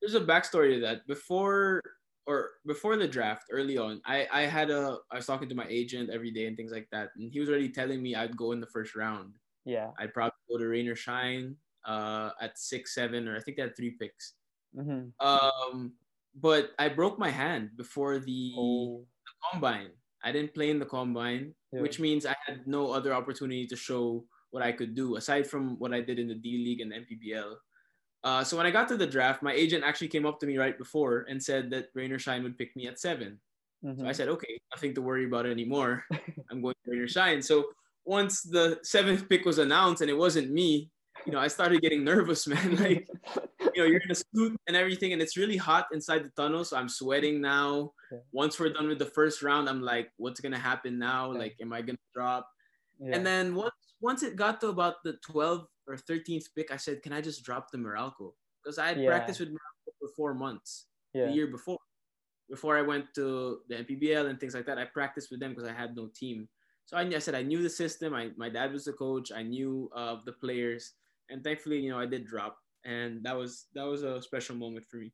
There's 0.00 0.14
a 0.14 0.20
backstory 0.20 0.74
to 0.74 0.80
that. 0.80 1.06
Before 1.06 1.82
or 2.26 2.50
before 2.66 2.96
the 2.96 3.08
draft, 3.08 3.44
early 3.50 3.78
on, 3.78 4.00
I 4.04 4.26
I 4.32 4.42
had 4.42 4.70
a 4.70 4.98
I 5.10 5.16
was 5.16 5.26
talking 5.26 5.48
to 5.48 5.54
my 5.54 5.66
agent 5.68 6.10
every 6.10 6.30
day 6.30 6.46
and 6.46 6.56
things 6.56 6.72
like 6.72 6.88
that, 6.92 7.10
and 7.16 7.32
he 7.32 7.40
was 7.40 7.48
already 7.48 7.70
telling 7.70 8.02
me 8.02 8.14
I'd 8.14 8.36
go 8.36 8.52
in 8.52 8.60
the 8.60 8.66
first 8.68 8.94
round. 8.94 9.34
Yeah. 9.64 9.90
I'd 9.98 10.14
probably 10.14 10.32
go 10.50 10.56
to 10.56 10.66
rain 10.66 10.88
or 10.88 10.96
shine 10.96 11.56
uh, 11.86 12.30
at 12.40 12.58
six, 12.58 12.94
seven, 12.94 13.28
or 13.28 13.36
I 13.36 13.40
think 13.40 13.56
they 13.58 13.62
had 13.64 13.76
three 13.76 13.90
picks. 14.00 14.32
Mm-hmm. 14.74 15.12
Um, 15.20 15.92
but 16.40 16.70
I 16.78 16.88
broke 16.88 17.18
my 17.18 17.28
hand 17.30 17.76
before 17.76 18.18
the, 18.18 18.54
Oh, 18.56 19.04
the 19.26 19.32
combine. 19.52 19.90
I 20.24 20.32
didn't 20.32 20.54
play 20.54 20.70
in 20.70 20.78
the 20.78 20.86
combine, 20.86 21.54
Yeah. 21.72 21.82
which 21.82 22.00
means 22.00 22.24
I 22.24 22.34
had 22.46 22.66
no 22.66 22.90
other 22.92 23.12
opportunity 23.12 23.66
to 23.66 23.76
show 23.76 24.24
what 24.50 24.62
I 24.62 24.72
could 24.72 24.94
do 24.94 25.16
aside 25.16 25.46
from 25.46 25.78
what 25.78 25.92
I 25.92 26.00
did 26.00 26.18
in 26.18 26.28
the 26.28 26.34
D 26.34 26.64
League 26.64 26.80
and 26.80 26.92
the 26.92 26.96
MPBL. 26.96 27.54
Uh, 28.24 28.42
so 28.42 28.56
when 28.56 28.66
I 28.66 28.70
got 28.70 28.88
to 28.88 28.96
the 28.96 29.06
draft, 29.06 29.42
my 29.42 29.52
agent 29.52 29.84
actually 29.84 30.08
came 30.08 30.26
up 30.26 30.40
to 30.40 30.46
me 30.46 30.58
right 30.58 30.76
before 30.76 31.26
and 31.28 31.42
said 31.42 31.70
that 31.70 31.88
Rain 31.94 32.12
or 32.12 32.18
Shine 32.18 32.42
would 32.42 32.58
pick 32.58 32.74
me 32.74 32.88
at 32.88 32.98
seven. 32.98 33.38
So 33.84 33.90
mhm. 33.90 34.08
I 34.08 34.12
said, 34.12 34.28
okay, 34.28 34.58
nothing 34.74 34.92
to 34.94 35.02
worry 35.02 35.24
about 35.24 35.46
anymore. 35.46 36.04
I'm 36.50 36.60
going 36.60 36.74
to 36.84 36.90
Rain 36.90 37.00
or 37.00 37.08
Shine. 37.08 37.40
So 37.40 37.66
once 38.04 38.42
the 38.42 38.80
seventh 38.82 39.28
pick 39.28 39.44
was 39.44 39.58
announced 39.58 40.02
and 40.02 40.10
it 40.10 40.18
wasn't 40.18 40.50
me, 40.50 40.90
you 41.26 41.32
know, 41.32 41.38
I 41.38 41.48
started 41.48 41.80
getting 41.80 42.02
nervous, 42.04 42.46
man. 42.52 42.76
Like, 42.76 43.06
you 43.74 43.82
know, 43.82 43.84
you're 43.84 44.00
in 44.00 44.10
a 44.10 44.14
suit 44.14 44.58
and 44.66 44.76
everything, 44.76 45.12
and 45.12 45.22
it's 45.22 45.36
really 45.36 45.56
hot 45.56 45.86
inside 45.92 46.24
the 46.24 46.30
tunnel. 46.30 46.64
So 46.64 46.76
I'm 46.76 46.88
sweating 46.88 47.40
now. 47.40 47.92
Yeah. 48.10 48.18
Once 48.32 48.58
we're 48.58 48.72
done 48.72 48.88
with 48.88 48.98
the 48.98 49.06
first 49.06 49.42
round, 49.42 49.68
I'm 49.68 49.82
like, 49.82 50.10
what's 50.16 50.40
gonna 50.40 50.58
happen 50.58 50.98
now? 50.98 51.32
Yeah. 51.32 51.38
Like, 51.38 51.56
am 51.60 51.72
I 51.72 51.82
gonna 51.82 51.98
drop? 52.14 52.48
yeah. 52.98 53.14
And 53.14 53.26
then 53.26 53.54
once 53.54 53.74
once 54.00 54.22
it 54.22 54.36
got 54.36 54.60
to 54.60 54.68
about 54.68 55.02
the 55.04 55.18
12th 55.28 55.66
or 55.86 55.96
13th 55.96 56.46
pick, 56.54 56.70
I 56.70 56.76
said, 56.76 57.02
can 57.02 57.12
I 57.12 57.20
just 57.20 57.44
drop 57.44 57.70
the 57.70 57.78
Meralco? 57.78 58.32
Because 58.62 58.78
I 58.78 58.88
had 58.88 59.00
Yeah. 59.00 59.08
practiced 59.08 59.40
with 59.40 59.50
Meralco 59.50 59.92
for 59.98 60.08
four 60.16 60.34
months 60.34 60.86
yeah. 61.14 61.26
the 61.26 61.32
year 61.32 61.46
before. 61.46 61.78
Before 62.48 62.78
I 62.78 62.82
went 62.82 63.12
to 63.14 63.60
the 63.68 63.76
MPBL 63.76 64.26
and 64.26 64.40
things 64.40 64.54
like 64.54 64.64
that, 64.66 64.78
I 64.78 64.86
practiced 64.86 65.30
with 65.30 65.40
them 65.40 65.50
because 65.50 65.68
I 65.68 65.72
had 65.72 65.94
no 65.94 66.08
team. 66.14 66.48
So 66.86 66.96
I, 66.96 67.02
I 67.02 67.18
said 67.18 67.34
I 67.34 67.42
knew 67.42 67.62
the 67.62 67.68
system. 67.68 68.14
I, 68.14 68.30
my 68.36 68.48
dad 68.48 68.72
was 68.72 68.86
the 68.86 68.94
coach. 68.94 69.30
I 69.30 69.42
knew 69.42 69.90
uh, 69.94 70.16
the 70.24 70.32
players, 70.32 70.94
and 71.28 71.44
thankfully, 71.44 71.80
you 71.80 71.90
know, 71.90 72.00
I 72.00 72.06
did 72.06 72.24
drop, 72.24 72.56
and 72.86 73.22
that 73.24 73.36
was 73.36 73.66
that 73.74 73.84
was 73.84 74.02
a 74.02 74.22
special 74.22 74.56
moment 74.56 74.86
for 74.86 74.96
me. 74.96 75.12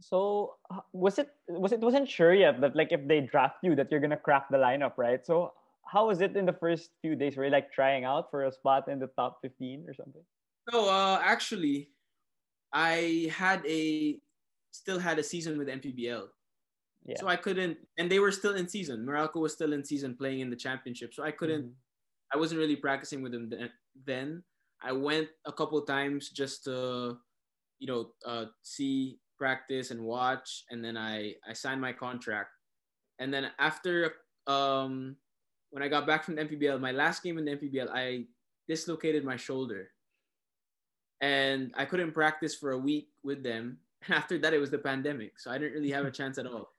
So 0.00 0.54
was 0.92 1.18
it 1.18 1.28
was 1.48 1.72
it 1.72 1.80
wasn't 1.80 2.08
sure 2.08 2.32
yet 2.32 2.60
that 2.62 2.74
like 2.74 2.92
if 2.92 3.06
they 3.06 3.20
draft 3.20 3.56
you 3.62 3.74
that 3.76 3.90
you're 3.90 4.00
gonna 4.00 4.16
crack 4.16 4.48
the 4.48 4.56
lineup, 4.56 4.96
right? 4.96 5.20
So 5.26 5.52
how 5.88 6.06
was 6.08 6.20
it 6.20 6.36
in 6.36 6.46
the 6.46 6.52
first 6.52 6.90
few 7.02 7.16
days? 7.16 7.36
Were 7.36 7.44
you 7.44 7.50
like 7.50 7.72
trying 7.72 8.04
out 8.04 8.30
for 8.30 8.44
a 8.44 8.52
spot 8.52 8.88
in 8.88 8.98
the 8.98 9.08
top 9.16 9.38
fifteen 9.42 9.84
or 9.88 9.94
something? 9.94 10.22
So 10.70 10.88
uh, 10.88 11.20
actually, 11.24 11.90
I 12.72 13.32
had 13.34 13.64
a 13.66 14.20
still 14.70 14.98
had 14.98 15.18
a 15.18 15.22
season 15.22 15.58
with 15.58 15.68
MPBL. 15.68 16.28
Yeah. 17.04 17.16
So 17.18 17.26
I 17.26 17.36
couldn't, 17.36 17.78
and 17.96 18.10
they 18.10 18.18
were 18.18 18.32
still 18.32 18.54
in 18.56 18.68
season. 18.68 19.06
Meralco 19.06 19.40
was 19.40 19.54
still 19.54 19.72
in 19.72 19.84
season 19.84 20.16
playing 20.16 20.40
in 20.40 20.50
the 20.50 20.56
championship. 20.56 21.14
So 21.14 21.22
I 21.24 21.30
couldn't, 21.32 21.64
Mhm. 21.64 21.74
I 22.34 22.36
wasn't 22.36 22.58
really 22.58 22.76
practicing 22.76 23.22
with 23.22 23.32
them 23.32 23.48
then. 23.48 23.72
then. 24.04 24.44
I 24.82 24.92
went 24.92 25.30
a 25.46 25.52
couple 25.52 25.80
times 25.86 26.30
just 26.30 26.64
to, 26.64 27.18
you 27.78 27.86
know, 27.88 28.12
uh, 28.26 28.46
see, 28.62 29.20
practice, 29.38 29.90
and 29.90 30.04
watch. 30.04 30.64
And 30.70 30.84
then 30.84 30.96
I, 30.96 31.34
I 31.48 31.52
signed 31.54 31.80
my 31.80 31.92
contract. 31.94 32.50
And 33.18 33.32
then 33.32 33.50
after, 33.58 34.16
um, 34.46 35.16
when 35.70 35.82
I 35.82 35.88
got 35.88 36.06
back 36.06 36.24
from 36.24 36.34
the 36.36 36.44
MPBL, 36.44 36.80
my 36.80 36.92
last 36.92 37.22
game 37.22 37.38
in 37.38 37.44
the 37.44 37.56
MPBL, 37.56 37.88
I 37.92 38.24
dislocated 38.66 39.24
my 39.24 39.36
shoulder. 39.36 39.90
And 41.20 41.72
I 41.76 41.84
couldn't 41.84 42.12
practice 42.12 42.54
for 42.54 42.72
a 42.72 42.78
week 42.78 43.08
with 43.24 43.42
them. 43.42 43.78
And 44.06 44.14
after 44.20 44.38
that, 44.38 44.54
it 44.54 44.58
was 44.58 44.70
the 44.70 44.78
pandemic. 44.78 45.38
So 45.38 45.50
I 45.50 45.58
didn't 45.58 45.74
really 45.74 45.90
have 45.90 46.06
a 46.06 46.10
chance 46.20 46.38
at 46.38 46.46
all. 46.46 46.70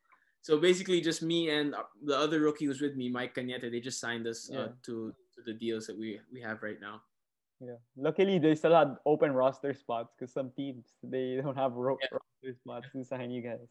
So 0.41 0.57
basically, 0.57 1.01
just 1.01 1.21
me 1.21 1.49
and 1.49 1.75
the 2.05 2.17
other 2.17 2.39
rookie 2.39 2.65
who 2.65 2.69
was 2.69 2.79
with 2.79 2.95
me, 2.95 3.09
Mike 3.09 3.35
Cañete, 3.35 3.69
they 3.69 3.81
just 3.81 3.99
signed 3.99 4.25
us 4.25 4.49
uh, 4.49 4.69
to, 4.85 5.13
to 5.35 5.41
the 5.45 5.53
deals 5.53 5.85
that 5.87 5.99
we, 5.99 6.19
we 6.31 6.39
have 6.41 6.63
right 6.63 6.79
now. 6.79 7.01
Yeah. 7.59 7.75
Luckily, 7.97 8.39
they 8.39 8.55
still 8.55 8.73
had 8.73 8.95
open 9.05 9.33
roster 9.33 9.73
spots 9.73 10.13
because 10.17 10.31
some 10.31 10.49
teams 10.55 10.95
they 11.03 11.39
don't 11.43 11.57
have 11.57 11.73
ro- 11.73 11.97
Yeah. 12.01 12.07
roster 12.13 12.57
spots 12.57 12.87
to 12.93 13.03
sign 13.03 13.31
you 13.31 13.41
guys. 13.41 13.67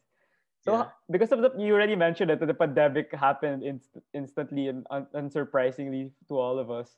So 0.61 0.73
Yeah. 0.73 0.89
because 1.09 1.31
of 1.31 1.41
the 1.41 1.51
you 1.57 1.73
already 1.73 1.95
mentioned 1.95 2.29
that 2.29 2.39
the 2.39 2.53
pandemic 2.53 3.13
happened 3.13 3.63
inst- 3.63 3.97
instantly 4.13 4.67
and 4.67 4.85
un- 4.91 5.07
unsurprisingly 5.15 6.11
to 6.27 6.37
all 6.39 6.59
of 6.59 6.69
us. 6.71 6.97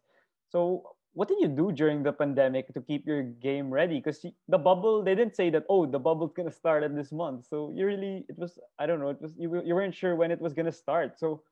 So 0.49 0.95
what 1.13 1.27
did 1.27 1.39
you 1.41 1.47
do 1.47 1.71
during 1.71 2.03
the 2.03 2.13
pandemic 2.13 2.73
to 2.73 2.81
keep 2.81 3.05
your 3.05 3.23
game 3.23 3.69
ready? 3.69 3.99
Because 3.99 4.25
the 4.47 4.57
bubble 4.57 5.03
they 5.03 5.15
didn't 5.15 5.35
say 5.35 5.49
that 5.51 5.65
oh 5.69 5.85
the 5.85 5.99
bubble's 5.99 6.33
gonna 6.33 6.51
start 6.51 6.83
at 6.83 6.95
this 6.95 7.11
month. 7.11 7.45
So 7.47 7.71
you 7.75 7.85
really 7.85 8.25
it 8.29 8.37
was 8.37 8.59
I 8.79 8.85
don't 8.87 8.99
know 8.99 9.09
it 9.09 9.21
was 9.21 9.33
you 9.37 9.61
you 9.63 9.75
weren't 9.75 9.95
sure 9.95 10.15
when 10.15 10.31
it 10.31 10.41
was 10.41 10.53
gonna 10.53 10.71
start. 10.71 11.19
So 11.19 11.43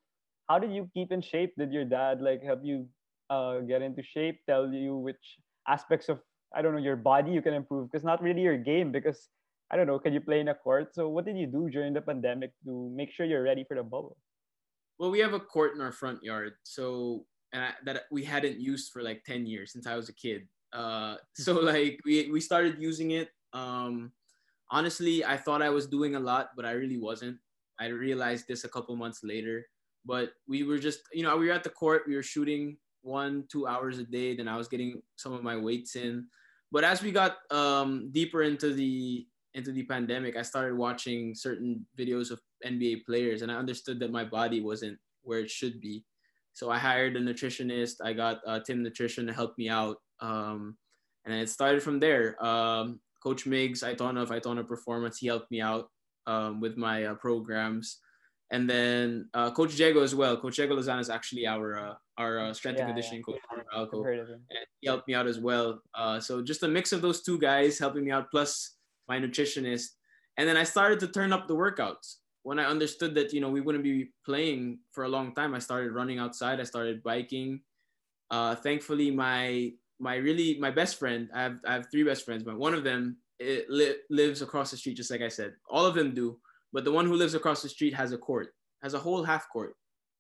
how 0.50 0.60
did 0.60 0.72
you 0.74 0.90
keep 0.94 1.12
in 1.12 1.22
shape? 1.22 1.54
Did 1.58 1.72
your 1.72 1.86
dad 1.86 2.22
like 2.22 2.42
help 2.44 2.62
you 2.64 2.88
uh, 3.30 3.60
get 3.60 3.82
into 3.82 4.02
shape? 4.04 4.42
Tell 4.48 4.72
you 4.74 4.98
which 4.98 5.38
aspects 5.68 6.10
of 6.10 6.20
I 6.56 6.62
don't 6.62 6.74
know 6.74 6.82
your 6.82 6.96
body 6.98 7.32
you 7.32 7.42
can 7.42 7.54
improve? 7.54 7.92
Because 7.92 8.04
not 8.04 8.22
really 8.24 8.42
your 8.42 8.58
game. 8.58 8.92
Because 8.92 9.30
I 9.72 9.78
don't 9.78 9.88
know, 9.88 10.00
can 10.00 10.14
you 10.14 10.22
play 10.22 10.40
in 10.40 10.48
a 10.48 10.56
court? 10.56 10.96
So 10.96 11.10
what 11.10 11.26
did 11.26 11.38
you 11.38 11.46
do 11.46 11.70
during 11.70 11.94
the 11.94 12.02
pandemic 12.02 12.52
to 12.66 12.92
make 12.96 13.12
sure 13.12 13.26
you're 13.26 13.44
ready 13.44 13.64
for 13.64 13.76
the 13.76 13.84
bubble? 13.84 14.18
Well, 14.98 15.12
we 15.12 15.20
have 15.20 15.34
a 15.34 15.40
court 15.40 15.76
in 15.76 15.82
our 15.82 15.92
front 15.92 16.24
yard, 16.24 16.54
so 16.64 17.26
and 17.54 17.64
I, 17.64 17.72
that 17.86 18.04
we 18.12 18.24
hadn't 18.24 18.60
used 18.60 18.92
for 18.92 19.02
like 19.02 19.24
ten 19.24 19.46
years 19.46 19.72
since 19.72 19.88
I 19.88 19.96
was 19.96 20.10
a 20.10 20.14
kid. 20.14 20.48
Uh, 20.74 21.16
so 21.36 21.54
like 21.54 22.00
we 22.06 22.30
we 22.30 22.42
started 22.42 22.78
using 22.80 23.12
it. 23.12 23.30
Um, 23.54 24.12
honestly, 24.70 25.24
I 25.26 25.38
thought 25.38 25.62
I 25.62 25.70
was 25.70 25.88
doing 25.88 26.16
a 26.16 26.20
lot, 26.20 26.50
but 26.56 26.66
I 26.66 26.72
really 26.72 26.98
wasn't. 26.98 27.38
I 27.80 27.88
realized 27.88 28.46
this 28.48 28.66
a 28.66 28.70
couple 28.70 28.96
months 28.96 29.24
later. 29.24 29.66
But 30.06 30.32
we 30.48 30.64
were 30.64 30.80
just, 30.80 31.02
you 31.14 31.24
know, 31.24 31.36
we 31.38 31.48
were 31.48 31.54
at 31.54 31.64
the 31.64 31.70
court. 31.70 32.04
We 32.08 32.16
were 32.16 32.24
shooting 32.24 32.78
one, 33.02 33.46
two 33.52 33.68
hours 33.68 34.00
a 34.00 34.04
day. 34.04 34.36
Then 34.36 34.48
I 34.48 34.58
was 34.58 34.68
getting 34.68 35.02
some 35.16 35.34
of 35.34 35.44
my 35.44 35.56
weights 35.56 35.96
in. 35.96 36.28
But 36.72 36.84
as 36.84 37.02
we 37.02 37.12
got 37.12 37.38
um, 37.52 38.10
deeper 38.12 38.44
into 38.44 38.74
the 38.74 39.28
into 39.54 39.72
the 39.72 39.84
pandemic, 39.84 40.36
I 40.38 40.42
started 40.44 40.78
watching 40.78 41.34
certain 41.36 41.86
videos 41.98 42.32
of 42.32 42.40
NBA 42.66 43.06
players, 43.06 43.42
and 43.42 43.52
I 43.52 43.56
understood 43.56 44.00
that 44.00 44.12
my 44.12 44.24
body 44.24 44.62
wasn't 44.62 44.98
where 45.24 45.40
it 45.40 45.50
should 45.50 45.80
be. 45.82 46.04
So 46.54 46.70
I 46.70 46.78
hired 46.78 47.16
a 47.16 47.22
nutritionist. 47.22 47.96
I 48.04 48.14
got 48.14 48.42
uh, 48.46 48.60
Tim 48.60 48.84
Nutrition 48.84 49.26
to 49.28 49.34
help 49.34 49.58
me 49.58 49.70
out, 49.70 49.98
um, 50.20 50.78
and 51.26 51.34
it 51.34 51.50
started 51.50 51.82
from 51.82 52.00
there. 52.00 52.42
Um, 52.44 53.00
Coach 53.24 53.46
Miggs, 53.46 53.82
Itona 53.84 54.22
of 54.24 54.30
Itona 54.30 54.68
Performance, 54.68 55.18
he 55.20 55.28
helped 55.28 55.52
me 55.52 55.62
out 55.62 55.90
um, 56.28 56.60
with 56.62 56.78
my 56.78 57.06
uh, 57.06 57.16
programs, 57.16 58.00
and 58.52 58.70
then 58.70 59.30
uh, 59.34 59.52
Coach 59.52 59.76
Diego 59.76 60.02
as 60.04 60.14
well. 60.16 60.38
Coach 60.38 60.56
Diego 60.58 60.76
Lozano 60.76 61.00
is 61.00 61.10
actually 61.10 61.46
our 61.48 61.78
uh, 61.78 61.94
our 62.18 62.40
uh, 62.40 62.54
strength 62.54 62.78
Yeah, 62.78 62.86
and 62.86 62.90
conditioning 62.94 63.24
coach 63.24 63.40
from 63.50 63.62
I've 63.74 63.88
Alco 63.88 64.04
heard 64.04 64.20
of 64.20 64.28
him. 64.28 64.42
and 64.50 64.66
he 64.82 64.88
helped 64.88 65.08
me 65.08 65.14
out 65.16 65.28
as 65.28 65.40
well. 65.40 65.82
Uh, 65.94 66.20
so 66.20 66.42
just 66.42 66.64
a 66.64 66.68
mix 66.68 66.92
of 66.92 67.02
those 67.02 67.22
two 67.22 67.38
guys 67.40 67.80
helping 67.80 68.04
me 68.06 68.12
out, 68.12 68.30
plus 68.32 68.76
my 69.10 69.20
nutritionist. 69.20 69.88
And 70.38 70.48
then 70.48 70.56
I 70.56 70.64
started 70.64 71.00
to 71.02 71.08
turn 71.08 71.34
up 71.34 71.48
the 71.48 71.56
workouts. 71.56 72.18
When 72.44 72.60
I 72.60 72.66
understood 72.66 73.14
that 73.16 73.34
you 73.34 73.42
know 73.42 73.50
we 73.50 73.60
wouldn't 73.62 73.84
be 73.84 74.12
playing 74.26 74.80
for 74.92 75.04
a 75.04 75.10
long 75.10 75.36
time, 75.36 75.54
I 75.54 75.60
started 75.60 75.92
running 75.92 76.20
outside. 76.20 76.60
I 76.60 76.64
started 76.64 77.04
biking. 77.04 77.62
Uh, 78.32 78.56
thankfully, 78.56 79.12
my 79.12 79.74
my 80.00 80.16
really 80.16 80.58
my 80.60 80.72
best 80.72 80.98
friend. 80.98 81.30
I 81.34 81.42
have 81.44 81.60
I 81.68 81.74
have 81.74 81.92
three 81.92 82.04
best 82.04 82.24
friends, 82.24 82.44
but 82.44 82.58
one 82.58 82.74
of 82.74 82.86
them 82.86 83.18
it 83.40 83.70
li- 83.70 84.00
lives 84.10 84.42
across 84.42 84.72
the 84.72 84.78
street, 84.78 84.98
just 84.98 85.12
like 85.12 85.22
I 85.22 85.28
said. 85.28 85.54
All 85.70 85.86
of 85.86 85.96
them 85.96 86.14
do, 86.14 86.40
but 86.72 86.84
the 86.86 86.92
one 86.92 87.06
who 87.06 87.16
lives 87.16 87.36
across 87.36 87.62
the 87.62 87.70
street 87.70 87.94
has 87.94 88.12
a 88.12 88.18
court, 88.18 88.54
has 88.84 88.94
a 88.94 89.00
whole 89.00 89.24
half 89.24 89.50
court 89.50 89.76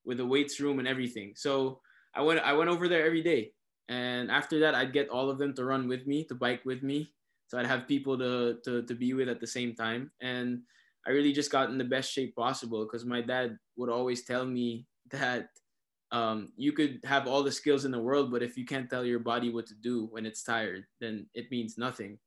with 0.06 0.20
a 0.20 0.26
weights 0.26 0.60
room 0.60 0.80
and 0.80 0.88
everything. 0.88 1.34
So 1.36 1.80
I 2.16 2.22
went 2.22 2.40
I 2.42 2.54
went 2.54 2.70
over 2.70 2.88
there 2.88 3.06
every 3.06 3.24
day. 3.24 3.52
And 3.88 4.30
after 4.30 4.60
that 4.60 4.76
I'd 4.76 4.94
get 4.94 5.10
all 5.10 5.30
of 5.30 5.38
them 5.38 5.54
to 5.56 5.66
run 5.66 5.88
with 5.88 6.06
me, 6.06 6.24
to 6.26 6.36
bike 6.36 6.62
with 6.66 6.84
me. 6.84 7.12
So 7.50 7.58
I'd 7.58 7.68
have 7.68 7.88
people 7.88 8.18
to 8.18 8.58
to, 8.64 8.84
to 8.84 8.95
be 8.95 9.14
with 9.14 9.28
at 9.28 9.41
the 9.41 9.47
same 9.47 9.76
time. 9.76 10.12
And 10.22 10.62
I 11.06 11.12
really 11.12 11.34
just 11.34 11.52
got 11.52 11.70
in 11.70 11.78
the 11.78 11.84
best 11.84 12.12
shape 12.12 12.36
possible 12.36 12.86
because 12.86 13.06
my 13.06 13.22
dad 13.22 13.58
would 13.78 13.89
always 13.89 14.24
tell 14.24 14.45
me 14.45 14.86
that 15.12 15.50
um, 16.12 16.50
you 16.56 16.72
could 16.72 17.00
have 17.04 17.28
all 17.28 17.43
the 17.43 17.52
skills 17.52 17.86
in 17.86 17.91
the 17.91 18.02
world, 18.02 18.32
but 18.32 18.43
if 18.43 18.58
you 18.58 18.66
can't 18.66 18.89
tell 18.89 19.06
your 19.06 19.20
body 19.20 19.52
what 19.52 19.68
to 19.68 19.76
do 19.76 20.08
when 20.12 20.26
it's 20.26 20.43
tired, 20.43 20.86
then 21.00 21.28
it 21.34 21.52
means 21.52 21.78
nothing. 21.78 22.18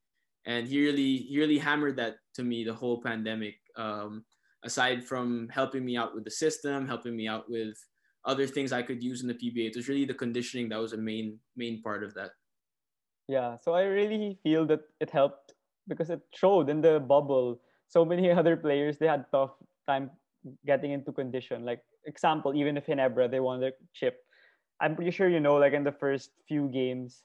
And 0.46 0.66
he 0.66 0.84
really, 0.84 1.16
he 1.18 1.38
really 1.38 1.58
hammered 1.58 1.96
that 1.96 2.16
to 2.34 2.42
me 2.42 2.64
the 2.64 2.74
whole 2.74 3.00
pandemic. 3.00 3.54
Um, 3.76 4.24
aside 4.64 5.04
from 5.04 5.48
helping 5.48 5.84
me 5.84 5.96
out 5.96 6.14
with 6.14 6.24
the 6.24 6.30
system, 6.30 6.86
helping 6.86 7.16
me 7.16 7.26
out 7.26 7.44
with 7.48 7.74
other 8.24 8.46
things 8.46 8.72
I 8.72 8.82
could 8.82 9.02
use 9.02 9.22
in 9.22 9.28
the 9.28 9.34
PBA, 9.34 9.70
it 9.70 9.76
was 9.76 9.88
really 9.88 10.04
the 10.04 10.14
conditioning 10.14 10.68
that 10.68 10.80
was 10.80 10.92
a 10.92 10.98
main 10.98 11.38
main 11.56 11.82
part 11.82 12.04
of 12.04 12.14
that. 12.14 12.30
Yeah, 13.32 13.56
so 13.64 13.72
I 13.72 13.84
really 13.84 14.36
feel 14.42 14.66
that 14.66 14.80
it 15.00 15.08
helped 15.08 15.54
because 15.88 16.10
it 16.10 16.20
showed 16.36 16.68
in 16.68 16.82
the 16.82 17.00
bubble. 17.00 17.62
So 17.88 18.04
many 18.04 18.30
other 18.40 18.56
players 18.58 18.98
they 18.98 19.06
had 19.08 19.24
tough 19.32 19.56
time 19.88 20.10
getting 20.66 20.92
into 20.92 21.12
condition. 21.12 21.64
Like 21.64 21.80
example, 22.04 22.52
even 22.54 22.76
if 22.76 22.84
Ginebra 22.84 23.30
they 23.30 23.40
won 23.40 23.60
the 23.60 23.72
chip, 23.94 24.20
I'm 24.82 24.94
pretty 24.94 25.12
sure 25.12 25.30
you 25.30 25.40
know 25.40 25.56
like 25.56 25.72
in 25.72 25.82
the 25.82 25.96
first 25.96 26.32
few 26.46 26.68
games, 26.68 27.24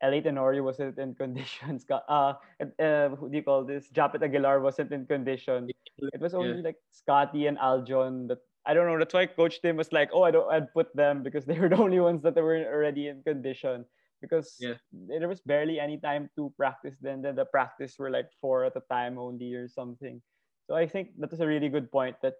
LA 0.00 0.20
Tenorio 0.20 0.62
wasn't 0.62 0.96
in 0.96 1.16
conditions. 1.18 1.84
Uh, 1.90 2.34
uh, 2.78 3.08
who 3.18 3.28
do 3.28 3.36
you 3.36 3.42
call 3.42 3.64
this? 3.64 3.90
Japet 3.90 4.22
Aguilar 4.22 4.60
wasn't 4.60 4.92
in 4.92 5.06
condition. 5.06 5.70
It 6.14 6.20
was 6.20 6.34
only 6.34 6.62
yeah. 6.62 6.70
like 6.70 6.78
Scotty 6.92 7.48
and 7.48 7.58
Aljon 7.58 8.28
that 8.28 8.38
I 8.64 8.74
don't 8.74 8.86
know. 8.86 8.98
That's 8.98 9.14
why 9.14 9.26
Coach 9.26 9.60
Tim 9.60 9.74
was 9.74 9.90
like, 9.90 10.10
"Oh, 10.12 10.22
I 10.22 10.30
don't. 10.30 10.46
I'd 10.52 10.72
put 10.72 10.94
them 10.94 11.24
because 11.24 11.44
they 11.50 11.58
were 11.58 11.68
the 11.68 11.82
only 11.82 11.98
ones 11.98 12.22
that 12.22 12.36
were 12.36 12.62
already 12.62 13.08
in 13.08 13.26
condition." 13.26 13.86
Because 14.20 14.56
yeah. 14.58 14.74
there 14.92 15.28
was 15.28 15.40
barely 15.40 15.78
any 15.78 15.98
time 15.98 16.28
to 16.36 16.52
practice. 16.56 16.96
Then, 17.00 17.22
then 17.22 17.36
the 17.36 17.44
practice 17.44 17.96
were 17.98 18.10
like 18.10 18.26
four 18.40 18.64
at 18.64 18.76
a 18.76 18.82
time 18.90 19.18
only 19.18 19.54
or 19.54 19.68
something. 19.68 20.20
So 20.68 20.76
I 20.76 20.86
think 20.86 21.10
that 21.18 21.32
is 21.32 21.40
a 21.40 21.46
really 21.46 21.68
good 21.68 21.90
point 21.90 22.16
that 22.22 22.34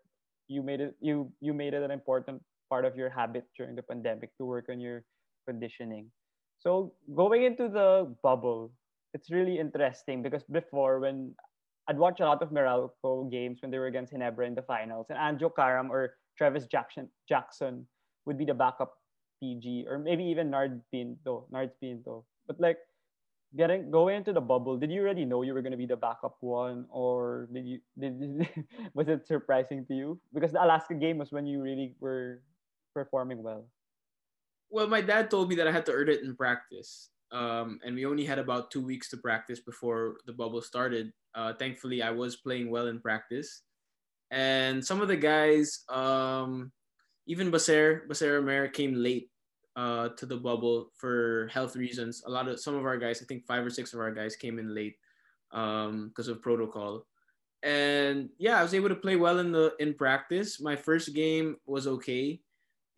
you 0.49 0.63
made 0.63 0.81
it. 0.81 0.95
You 1.01 1.33
you 1.41 1.55
made 1.55 1.75
it 1.75 1.83
an 1.83 1.91
important 1.91 2.43
part 2.69 2.85
of 2.85 2.97
your 2.97 3.09
habit 3.09 3.45
during 3.57 3.75
the 3.75 3.83
pandemic 3.83 4.37
to 4.39 4.45
work 4.45 4.67
on 4.69 4.81
your 4.81 5.05
conditioning. 5.47 6.11
So 6.59 6.93
going 7.15 7.45
into 7.45 7.69
the 7.69 8.15
bubble, 8.23 8.73
it's 9.15 9.31
really 9.31 9.59
interesting 9.59 10.23
because 10.23 10.43
before 10.45 11.01
when 11.01 11.35
I'd 11.89 11.97
watch 11.97 12.21
a 12.21 12.25
lot 12.25 12.43
of 12.43 12.51
Meralco 12.51 13.31
games 13.31 13.61
when 13.63 13.71
they 13.71 13.79
were 13.79 13.87
against 13.87 14.13
Ginebra 14.13 14.47
in 14.47 14.55
the 14.55 14.63
finals, 14.63 15.07
and 15.09 15.19
Anjo 15.19 15.51
Caram 15.51 15.89
or 15.89 16.15
Travis 16.37 16.67
Jackson 16.67 17.09
Jackson 17.29 17.87
would 18.27 18.37
be 18.37 18.45
the 18.45 18.55
backup 18.55 18.93
PG, 19.41 19.87
or 19.89 19.99
maybe 19.99 20.25
even 20.25 20.51
Nard 20.51 20.81
Pinto, 20.91 21.47
Nard 21.51 21.71
Pinto. 21.81 22.25
But 22.47 22.61
like 22.61 22.79
getting 23.57 23.91
going 23.91 24.17
into 24.17 24.33
the 24.33 24.41
bubble, 24.41 24.77
did 24.77 24.91
you 24.91 25.01
already 25.03 25.25
know 25.25 25.43
you 25.43 25.55
were 25.55 25.63
gonna 25.63 25.77
be 25.77 25.87
the 25.87 25.97
backup 25.97 26.37
one, 26.41 26.87
or 26.91 27.49
did 27.53 27.67
you 27.67 27.79
did 27.99 28.49
was 28.95 29.09
it 29.09 29.27
surprising 29.27 29.87
to 29.87 29.95
you? 29.95 30.21
Because 30.33 30.53
the 30.53 30.63
Alaska 30.63 30.95
game 30.95 31.19
was 31.19 31.33
when 31.33 31.47
you 31.47 31.63
really 31.63 31.95
were 32.01 32.43
performing 32.95 33.43
well. 33.43 33.69
Well, 34.71 34.87
my 34.87 35.01
dad 35.01 35.31
told 35.31 35.49
me 35.49 35.57
that 35.57 35.67
I 35.67 35.73
had 35.73 35.87
to 35.87 35.93
earn 35.93 36.09
it 36.09 36.23
in 36.23 36.37
practice. 36.37 37.11
Um, 37.31 37.79
and 37.85 37.95
we 37.95 38.07
only 38.07 38.25
had 38.25 38.39
about 38.39 38.71
two 38.71 38.81
weeks 38.81 39.09
to 39.11 39.17
practice 39.17 39.61
before 39.61 40.17
the 40.27 40.33
bubble 40.33 40.63
started. 40.63 41.13
Uh, 41.35 41.53
thankfully, 41.53 42.03
I 42.03 42.11
was 42.11 42.37
playing 42.37 42.71
well 42.71 42.89
in 42.89 43.01
practice. 43.01 43.63
And 44.31 44.85
some 44.85 45.01
of 45.01 45.09
the 45.09 45.17
guys, 45.17 45.85
um, 45.89 46.73
even 47.29 47.53
Baser, 47.53 48.05
Baser 48.09 48.39
Amer 48.39 48.69
came 48.69 48.95
late 48.95 49.31
uh, 49.77 50.09
to 50.17 50.27
the 50.27 50.37
bubble 50.37 50.91
for 50.97 51.49
health 51.53 51.77
reasons. 51.77 52.25
A 52.27 52.31
lot 52.31 52.49
of 52.49 52.59
some 52.59 52.75
of 52.75 52.85
our 52.85 52.99
guys, 52.99 53.23
I 53.23 53.27
think 53.27 53.47
five 53.47 53.65
or 53.65 53.71
six 53.71 53.95
of 53.95 54.01
our 54.01 54.11
guys 54.11 54.35
came 54.35 54.59
in 54.59 54.75
late 54.75 54.97
because 55.51 56.29
um, 56.29 56.35
of 56.35 56.43
protocol. 56.43 57.07
And 57.63 58.31
yeah, 58.39 58.59
I 58.59 58.63
was 58.63 58.75
able 58.75 58.89
to 58.89 58.99
play 58.99 59.15
well 59.15 59.39
in 59.39 59.53
the 59.53 59.75
in 59.79 59.95
practice. 59.95 60.61
My 60.61 60.75
first 60.75 61.15
game 61.15 61.57
was 61.67 61.87
okay 61.87 62.41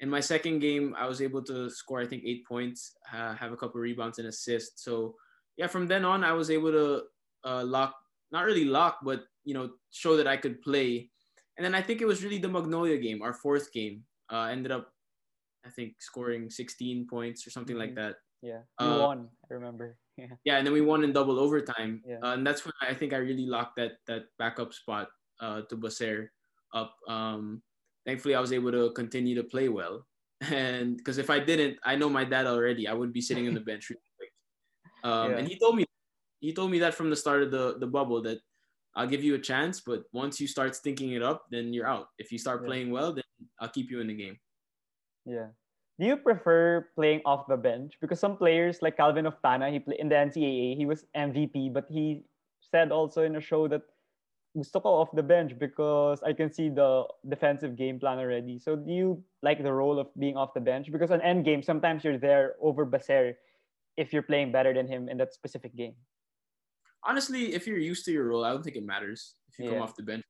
in 0.01 0.09
my 0.09 0.21
second 0.21 0.61
game, 0.61 0.97
I 0.99 1.07
was 1.07 1.21
able 1.21 1.43
to 1.45 1.69
score, 1.69 2.01
I 2.01 2.07
think, 2.07 2.25
eight 2.25 2.47
points, 2.47 2.97
uh, 3.13 3.35
have 3.35 3.53
a 3.53 3.57
couple 3.57 3.81
rebounds 3.81 4.19
and 4.19 4.29
assists. 4.29 4.83
So, 4.83 5.15
yeah, 5.57 5.67
from 5.67 5.87
then 5.87 6.07
on, 6.07 6.25
I 6.25 6.33
was 6.33 6.51
able 6.51 6.73
to 6.73 7.03
uh, 7.45 7.65
lock, 7.65 7.95
not 8.33 8.47
really 8.47 8.65
lock, 8.65 9.01
but, 9.05 9.25
you 9.45 9.53
know, 9.53 9.71
show 9.91 10.17
that 10.17 10.27
I 10.27 10.39
could 10.39 10.63
play. 10.63 11.11
And 11.57 11.65
then 11.65 11.75
I 11.75 11.83
think 11.83 12.01
it 12.01 12.07
was 12.07 12.25
really 12.25 12.39
the 12.39 12.49
Magnolia 12.49 12.97
game, 12.97 13.21
our 13.21 13.35
fourth 13.35 13.73
game. 13.73 14.05
Uh, 14.31 14.45
ended 14.45 14.73
up, 14.73 14.93
I 15.67 15.71
think, 15.71 15.95
scoring 16.01 16.51
16 16.51 17.07
points 17.09 17.47
or 17.47 17.51
something 17.51 17.77
mm-hmm. 17.77 17.81
like 17.81 17.95
that. 17.97 18.17
Yeah, 18.43 18.61
you 18.81 18.87
uh, 18.87 18.99
won, 18.99 19.29
I 19.51 19.55
remember. 19.55 19.97
Yeah. 20.21 20.37
yeah, 20.45 20.57
and 20.59 20.67
then 20.67 20.75
we 20.75 20.83
won 20.83 21.03
in 21.03 21.15
double 21.15 21.41
overtime. 21.41 22.03
Yeah. 22.05 22.19
Uh, 22.23 22.35
and 22.35 22.47
that's 22.47 22.67
when 22.67 22.75
I 22.83 22.93
think 22.93 23.15
I 23.15 23.25
really 23.25 23.47
locked 23.47 23.77
that 23.77 23.93
that 24.07 24.25
backup 24.39 24.75
spot 24.75 25.09
uh, 25.41 25.63
to 25.71 25.77
Baser 25.77 26.31
up. 26.75 26.93
Um, 27.09 27.63
thankfully 28.05 28.35
I 28.35 28.41
was 28.41 28.53
able 28.53 28.71
to 28.73 28.93
continue 28.93 29.35
to 29.37 29.45
play 29.45 29.69
well. 29.69 30.07
And 30.53 30.99
because 30.99 31.17
if 31.17 31.31
I 31.31 31.39
didn't, 31.39 31.79
I 31.85 31.97
know 31.97 32.11
my 32.11 32.25
dad 32.25 32.47
already. 32.47 32.87
I 32.89 32.93
would 32.93 33.15
be 33.15 33.21
sitting 33.21 33.49
on 33.49 33.55
the 33.55 33.61
bench 33.61 33.89
really 33.89 34.13
quick. 34.19 34.33
Um, 35.03 35.31
yeah. 35.31 35.39
And 35.39 35.49
he 35.49 35.59
told 35.59 35.77
me, 35.77 35.87
he 36.41 36.53
told 36.53 36.71
me 36.71 36.81
that 36.81 36.93
from 36.93 37.09
the 37.09 37.17
start 37.17 37.43
of 37.43 37.51
the 37.51 37.79
the 37.81 37.87
bubble 37.87 38.21
that 38.29 38.41
I'll 38.95 39.09
give 39.09 39.25
you 39.25 39.35
a 39.35 39.39
chance, 39.39 39.81
but 39.81 40.05
once 40.13 40.41
you 40.41 40.47
start 40.47 40.77
stinking 40.77 41.13
it 41.13 41.23
up, 41.23 41.47
then 41.51 41.73
you're 41.73 41.89
out. 41.89 42.09
If 42.19 42.31
you 42.33 42.37
start 42.37 42.61
yeah. 42.61 42.67
playing 42.69 42.91
well, 42.91 43.15
then 43.15 43.25
I'll 43.61 43.69
keep 43.69 43.91
you 43.91 44.01
in 44.01 44.09
the 44.09 44.15
game. 44.15 44.39
Yeah. 45.25 45.49
Do 45.99 46.07
you 46.07 46.17
prefer 46.17 46.89
playing 46.97 47.21
off 47.27 47.47
the 47.47 47.57
bench? 47.57 47.95
Because 48.01 48.19
some 48.19 48.37
players 48.37 48.81
like 48.81 48.97
Calvin 48.97 49.27
of 49.27 49.37
Oftana, 49.43 49.71
he 49.71 49.79
played 49.79 50.01
in 50.01 50.09
the 50.09 50.15
NCAA, 50.15 50.77
he 50.77 50.87
was 50.87 51.05
MVP, 51.17 51.73
but 51.73 51.85
he 51.91 52.25
said 52.71 52.91
also 52.91 53.23
in 53.23 53.37
a 53.37 53.41
show 53.41 53.69
that 53.69 53.83
gusto 54.57 54.81
ko 54.81 54.89
off 54.89 55.13
the 55.13 55.23
bench 55.23 55.59
because 55.59 56.23
I 56.23 56.33
can 56.33 56.51
see 56.51 56.71
the 56.71 57.05
defensive 57.29 57.77
game 57.77 58.01
plan 58.01 58.19
already. 58.19 58.59
So 58.59 58.77
do 58.77 58.91
you 58.91 59.23
like 59.43 59.63
the 59.63 59.73
role 59.73 59.99
of 59.99 60.09
being 60.19 60.37
off 60.37 60.55
the 60.55 60.61
bench? 60.61 60.91
Because 60.91 61.11
on 61.11 61.21
end 61.21 61.45
game, 61.45 61.63
sometimes 61.63 62.03
you're 62.03 62.19
there 62.19 62.55
over 62.61 62.85
Baser 62.85 63.37
if 63.97 64.13
you're 64.13 64.23
playing 64.25 64.53
better 64.53 64.73
than 64.73 64.89
him 64.89 65.09
in 65.09 65.19
that 65.19 65.35
specific 65.35 65.77
game. 65.77 65.95
Honestly, 67.05 67.55
if 67.55 67.67
you're 67.67 67.79
used 67.79 68.05
to 68.07 68.13
your 68.13 68.29
role, 68.29 68.45
I 68.45 68.51
don't 68.51 68.63
think 68.63 68.77
it 68.77 68.85
matters 68.85 69.37
if 69.49 69.59
you 69.59 69.67
yeah. 69.67 69.73
come 69.73 69.83
off 69.83 69.97
the 69.97 70.03
bench. 70.03 70.25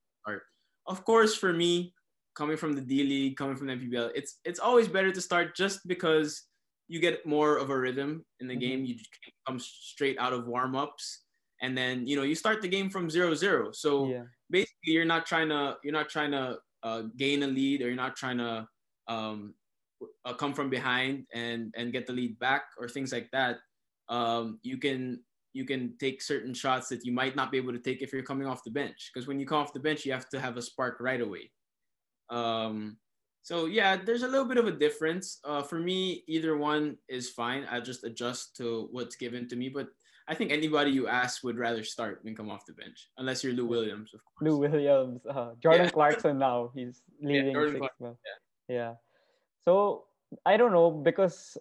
Of 0.87 1.05
course, 1.05 1.35
for 1.37 1.53
me, 1.53 1.95
coming 2.35 2.57
from 2.57 2.73
the 2.73 2.81
D 2.81 3.03
League, 3.03 3.37
coming 3.37 3.57
from 3.57 3.67
the 3.67 3.75
MPBL, 3.75 4.11
it's 4.15 4.39
it's 4.45 4.61
always 4.61 4.89
better 4.89 5.13
to 5.13 5.21
start 5.21 5.57
just 5.57 5.87
because 5.87 6.45
you 6.89 7.01
get 7.01 7.25
more 7.25 7.57
of 7.57 7.71
a 7.71 7.79
rhythm 7.79 8.25
in 8.41 8.49
the 8.49 8.55
mm-hmm. 8.55 8.61
game. 8.61 8.85
You 8.85 8.97
come 9.47 9.59
straight 9.59 10.19
out 10.19 10.33
of 10.33 10.47
warm 10.47 10.75
ups 10.75 11.23
and 11.61 11.77
then 11.77 12.07
you 12.07 12.17
know 12.17 12.23
you 12.23 12.35
start 12.35 12.63
the 12.63 12.69
game 12.69 12.91
from 12.91 13.11
zero 13.11 13.35
zero. 13.35 13.71
So 13.73 14.09
yeah. 14.09 14.23
basically, 14.51 14.93
you're 14.93 15.05
not 15.05 15.27
trying 15.27 15.49
to 15.51 15.77
you're 15.85 15.93
not 15.93 16.09
trying 16.09 16.33
to 16.33 16.59
uh, 16.83 17.03
gain 17.17 17.43
a 17.43 17.47
lead, 17.47 17.83
or 17.83 17.87
you're 17.87 17.97
not 17.97 18.17
trying 18.17 18.39
to 18.39 18.67
um, 19.09 19.55
uh, 20.25 20.35
come 20.35 20.55
from 20.55 20.71
behind 20.71 21.27
and 21.35 21.75
and 21.77 21.93
get 21.93 22.07
the 22.07 22.13
lead 22.13 22.39
back, 22.39 22.63
or 22.79 22.89
things 22.89 23.13
like 23.13 23.31
that. 23.33 23.59
Um, 24.09 24.59
you 24.63 24.79
can 24.79 25.21
you 25.53 25.65
can 25.65 25.95
take 25.99 26.23
certain 26.23 26.55
shots 26.55 26.89
that 26.89 27.05
you 27.05 27.13
might 27.13 27.37
not 27.37 27.51
be 27.51 27.59
able 27.59 27.73
to 27.73 27.79
take 27.79 28.03
if 28.03 28.13
you're 28.13 28.23
coming 28.23 28.47
off 28.47 28.65
the 28.65 28.71
bench. 28.71 29.11
Because 29.13 29.27
when 29.27 29.39
you 29.39 29.47
come 29.47 29.59
off 29.59 29.73
the 29.73 29.81
bench, 29.81 30.05
you 30.05 30.13
have 30.13 30.29
to 30.31 30.41
have 30.41 30.57
a 30.57 30.63
spark 30.63 30.99
right 31.01 31.21
away. 31.21 31.51
Um, 32.31 32.97
so 33.43 33.67
yeah, 33.67 33.97
there's 33.97 34.23
a 34.23 34.29
little 34.29 34.47
bit 34.47 34.59
of 34.59 34.67
a 34.67 34.73
difference. 34.73 35.41
Uh, 35.45 35.63
for 35.63 35.79
me, 35.79 36.25
either 36.27 36.57
one 36.57 36.97
is 37.09 37.31
fine. 37.31 37.67
I 37.71 37.81
just 37.81 38.05
adjust 38.05 38.57
to 38.59 38.89
what's 38.93 39.17
given 39.17 39.49
to 39.49 39.57
me. 39.57 39.69
But 39.69 39.89
I 40.29 40.35
think 40.35 40.53
anybody 40.53 40.93
you 40.93 41.09
ask 41.09 41.43
would 41.43 41.59
rather 41.59 41.83
start 41.83 42.21
than 42.23 42.37
come 42.37 42.51
off 42.51 42.67
the 42.67 42.75
bench, 42.75 43.09
unless 43.19 43.43
you're 43.43 43.53
Lou 43.53 43.67
Williams, 43.67 44.15
of 44.15 44.21
course. 44.25 44.47
Lou 44.47 44.59
Williams, 44.59 45.27
uh, 45.27 45.59
Jordan 45.63 45.87
yeah. 45.87 45.91
Clarkson 45.91 46.39
now 46.39 46.71
he's 46.75 47.03
leading 47.21 47.51
yeah, 47.51 47.73
six 47.73 47.87
yeah. 48.01 48.13
yeah. 48.69 48.93
So 49.65 50.05
I 50.47 50.57
don't 50.57 50.73
know 50.73 50.91
because, 50.91 51.59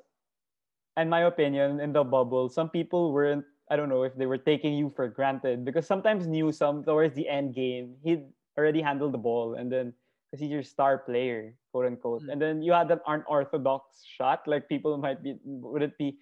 in 0.97 1.09
my 1.09 1.21
opinion, 1.25 1.79
in 1.79 1.93
the 1.93 2.03
bubble, 2.03 2.49
some 2.49 2.69
people 2.69 3.11
weren't. 3.11 3.45
I 3.71 3.75
don't 3.75 3.89
know 3.89 4.03
if 4.03 4.15
they 4.15 4.25
were 4.25 4.37
taking 4.37 4.73
you 4.73 4.91
for 4.95 5.07
granted 5.07 5.63
because 5.63 5.85
sometimes 5.85 6.27
Newsome 6.27 6.83
towards 6.83 7.13
the 7.15 7.29
end 7.29 7.53
game 7.53 7.95
he'd 8.03 8.25
already 8.57 8.81
handled 8.81 9.13
the 9.13 9.21
ball 9.21 9.53
and 9.55 9.71
then 9.71 9.93
because 10.29 10.41
he's 10.41 10.51
your 10.51 10.63
star 10.63 10.99
player, 10.99 11.53
quote 11.71 11.87
unquote, 11.87 12.21
mm-hmm. 12.21 12.29
and 12.31 12.41
then 12.41 12.61
you 12.61 12.71
had 12.71 12.87
that 12.89 13.01
unorthodox 13.07 14.03
shot. 14.05 14.41
Like 14.45 14.69
people 14.69 14.97
might 14.97 15.23
be, 15.23 15.35
would 15.43 15.81
it 15.81 15.97
be 15.97 16.19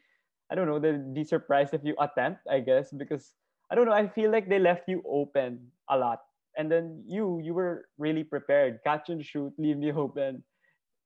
I 0.49 0.55
don't 0.55 0.67
know, 0.67 0.79
they'd 0.79 1.13
be 1.13 1.23
surprised 1.23 1.73
if 1.73 1.83
you 1.83 1.95
attempt, 1.99 2.41
I 2.49 2.59
guess, 2.59 2.91
because 2.91 3.33
I 3.69 3.75
don't 3.75 3.85
know, 3.85 3.91
I 3.91 4.07
feel 4.07 4.31
like 4.31 4.47
they 4.47 4.59
left 4.59 4.87
you 4.87 5.03
open 5.07 5.59
a 5.89 5.97
lot. 5.97 6.19
And 6.57 6.71
then 6.71 7.03
you, 7.05 7.39
you 7.43 7.53
were 7.53 7.85
really 7.97 8.23
prepared. 8.23 8.79
Catch 8.83 9.09
and 9.09 9.23
shoot, 9.23 9.53
leave 9.57 9.77
me 9.77 9.91
open. 9.91 10.43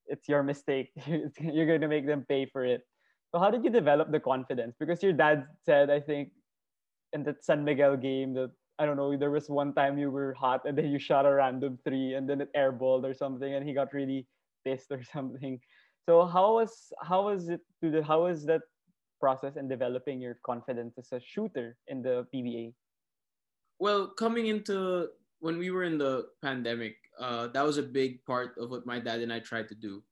It's 0.08 0.30
your 0.30 0.44
mistake. 0.44 0.92
You're 1.06 1.66
going 1.66 1.82
to 1.82 1.88
make 1.88 2.06
them 2.06 2.26
pay 2.30 2.46
for 2.46 2.64
it. 2.64 2.82
So, 3.32 3.40
how 3.40 3.50
did 3.50 3.64
you 3.64 3.70
develop 3.70 4.12
the 4.12 4.20
confidence? 4.20 4.76
Because 4.80 5.02
your 5.02 5.14
dad 5.14 5.46
said, 5.66 5.90
I 5.90 6.00
think, 6.00 6.32
in 7.14 7.24
that 7.24 7.44
San 7.44 7.64
Miguel 7.64 7.98
game 7.98 8.34
that 8.34 8.52
I 8.80 8.86
don't 8.86 8.98
know, 8.98 9.16
there 9.16 9.32
was 9.32 9.50
one 9.50 9.74
time 9.74 9.98
you 9.98 10.10
were 10.10 10.34
hot 10.34 10.62
and 10.66 10.78
then 10.78 10.88
you 10.92 11.00
shot 11.00 11.26
a 11.26 11.34
random 11.34 11.78
three 11.84 12.14
and 12.14 12.28
then 12.28 12.42
it 12.42 12.50
airballed 12.56 13.04
or 13.04 13.14
something 13.14 13.54
and 13.54 13.68
he 13.68 13.74
got 13.74 13.94
really 13.94 14.28
pissed 14.66 14.92
or 14.92 15.04
something. 15.14 15.60
So 16.08 16.26
how 16.26 16.56
was 16.56 16.92
how 17.02 17.30
was 17.30 17.50
it 17.50 17.62
to 17.84 17.92
the 17.92 18.04
how 18.04 18.24
was 18.26 18.46
that 18.46 18.62
process 19.20 19.56
in 19.56 19.70
developing 19.70 20.20
your 20.20 20.40
confidence 20.44 20.98
as 20.98 21.12
a 21.14 21.22
shooter 21.22 21.78
in 21.88 22.02
the 22.02 22.26
PBA? 22.34 22.74
Well, 23.78 24.08
coming 24.08 24.48
into 24.48 25.10
when 25.40 25.58
we 25.58 25.70
were 25.70 25.84
in 25.84 25.98
the 25.98 26.30
pandemic, 26.42 26.98
uh, 27.20 27.48
that 27.48 27.64
was 27.64 27.78
a 27.78 27.84
big 27.84 28.24
part 28.26 28.58
of 28.58 28.70
what 28.70 28.86
my 28.86 29.00
dad 29.00 29.22
and 29.22 29.32
I 29.32 29.40
tried 29.40 29.70
to 29.70 29.76
do. 29.76 30.04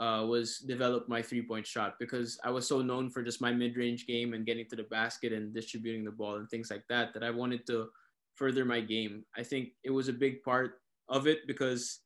Uh, 0.00 0.24
was 0.26 0.58
develop 0.58 1.08
my 1.08 1.20
three 1.20 1.42
point 1.42 1.66
shot 1.66 1.96
because 2.00 2.40
I 2.42 2.50
was 2.50 2.66
so 2.66 2.80
known 2.80 3.10
for 3.10 3.22
just 3.22 3.40
my 3.40 3.52
mid 3.52 3.76
range 3.76 4.06
game 4.06 4.32
and 4.32 4.46
getting 4.46 4.66
to 4.70 4.76
the 4.76 4.84
basket 4.84 5.32
and 5.32 5.54
distributing 5.54 6.04
the 6.04 6.10
ball 6.10 6.36
and 6.36 6.48
things 6.48 6.70
like 6.70 6.84
that 6.88 7.12
that 7.12 7.22
I 7.22 7.30
wanted 7.30 7.66
to 7.66 7.88
further 8.34 8.64
my 8.64 8.80
game. 8.80 9.24
I 9.36 9.42
think 9.42 9.70
it 9.84 9.90
was 9.90 10.08
a 10.08 10.14
big 10.14 10.42
part 10.42 10.80
of 11.08 11.26
it 11.26 11.46
because 11.46 12.00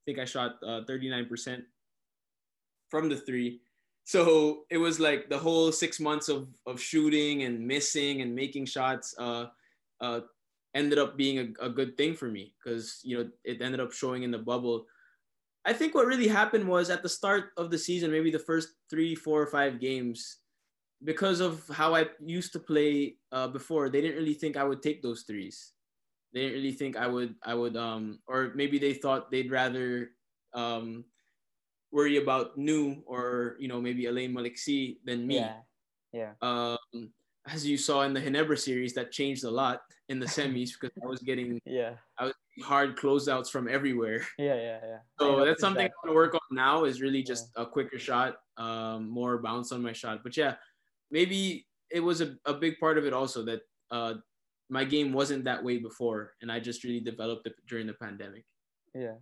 I 0.00 0.02
think 0.06 0.18
I 0.18 0.24
shot 0.24 0.56
uh, 0.66 0.80
39% 0.88 1.62
from 2.88 3.10
the 3.10 3.16
three. 3.16 3.60
So 4.04 4.60
it 4.70 4.78
was 4.78 4.98
like 4.98 5.28
the 5.28 5.38
whole 5.38 5.72
six 5.72 6.00
months 6.00 6.28
of, 6.28 6.48
of 6.64 6.80
shooting 6.80 7.42
and 7.42 7.66
missing 7.66 8.22
and 8.22 8.34
making 8.34 8.66
shots 8.66 9.14
uh, 9.18 9.46
uh, 10.00 10.20
ended 10.74 10.98
up 10.98 11.16
being 11.16 11.38
a, 11.60 11.66
a 11.66 11.68
good 11.68 11.96
thing 11.98 12.14
for 12.14 12.28
me 12.28 12.54
because 12.62 13.00
you 13.02 13.18
know 13.18 13.28
it 13.44 13.60
ended 13.60 13.80
up 13.80 13.92
showing 13.92 14.22
in 14.22 14.30
the 14.30 14.38
bubble 14.38 14.86
I 15.66 15.72
think 15.72 15.94
what 15.94 16.06
really 16.06 16.28
happened 16.28 16.66
was 16.66 16.90
at 16.90 17.02
the 17.02 17.08
start 17.08 17.50
of 17.56 17.70
the 17.70 17.78
season, 17.78 18.12
maybe 18.12 18.30
the 18.30 18.38
first 18.38 18.68
three, 18.88 19.14
four, 19.14 19.42
or 19.42 19.48
five 19.48 19.80
games, 19.80 20.38
because 21.02 21.40
of 21.40 21.66
how 21.72 21.94
I 21.94 22.06
used 22.24 22.52
to 22.52 22.60
play 22.60 23.16
uh, 23.32 23.48
before, 23.48 23.90
they 23.90 24.00
didn't 24.00 24.16
really 24.16 24.34
think 24.34 24.56
I 24.56 24.64
would 24.64 24.80
take 24.80 25.02
those 25.02 25.22
threes. 25.22 25.72
They 26.32 26.42
didn't 26.42 26.62
really 26.62 26.72
think 26.72 26.96
I 26.96 27.06
would, 27.06 27.34
I 27.42 27.54
would, 27.54 27.76
um, 27.76 28.20
or 28.26 28.52
maybe 28.54 28.78
they 28.78 28.94
thought 28.94 29.30
they'd 29.30 29.50
rather 29.50 30.10
um, 30.54 31.04
worry 31.90 32.16
about 32.18 32.56
new 32.56 33.02
or 33.06 33.56
you 33.58 33.68
know 33.68 33.80
maybe 33.80 34.06
Allein 34.06 34.32
Maliksi 34.32 34.98
than 35.04 35.26
me. 35.26 35.36
Yeah. 35.36 35.56
Yeah. 36.12 36.32
Um, 36.42 37.10
as 37.48 37.66
you 37.66 37.76
saw 37.76 38.02
in 38.02 38.14
the 38.14 38.20
Ginebra 38.20 38.58
series, 38.58 38.94
that 38.94 39.12
changed 39.12 39.44
a 39.44 39.50
lot 39.50 39.82
in 40.08 40.18
the 40.18 40.26
semis 40.36 40.70
because 40.78 40.94
I 41.02 41.06
was 41.06 41.20
getting 41.20 41.60
Yeah. 41.64 41.94
Hard 42.62 42.96
closeouts 42.96 43.50
from 43.50 43.68
everywhere. 43.68 44.26
Yeah. 44.38 44.54
Yeah. 44.54 44.78
Yeah. 44.82 44.98
So 45.18 45.44
that's 45.44 45.60
something 45.60 45.84
that. 45.84 45.92
I 45.92 46.06
want 46.06 46.12
to 46.12 46.14
work 46.14 46.34
on 46.34 46.40
now 46.50 46.84
is 46.84 47.00
really 47.00 47.22
just 47.22 47.50
a 47.56 47.66
quicker 47.66 47.98
shot, 47.98 48.36
um, 48.56 49.08
more 49.08 49.38
bounce 49.38 49.72
on 49.72 49.82
my 49.82 49.92
shot. 49.92 50.20
But 50.22 50.36
yeah, 50.36 50.54
maybe 51.10 51.66
it 51.90 52.00
was 52.00 52.20
a, 52.20 52.36
a 52.44 52.54
big 52.54 52.78
part 52.78 52.98
of 52.98 53.04
it 53.04 53.12
also 53.12 53.44
that 53.44 53.60
uh, 53.90 54.14
my 54.68 54.84
game 54.84 55.12
wasn't 55.12 55.44
that 55.44 55.62
way 55.62 55.78
before, 55.78 56.32
and 56.42 56.50
I 56.50 56.60
just 56.60 56.82
really 56.84 57.00
developed 57.00 57.46
it 57.46 57.54
during 57.68 57.86
the 57.86 57.94
pandemic. 57.94 58.44
Yeah. 58.94 59.20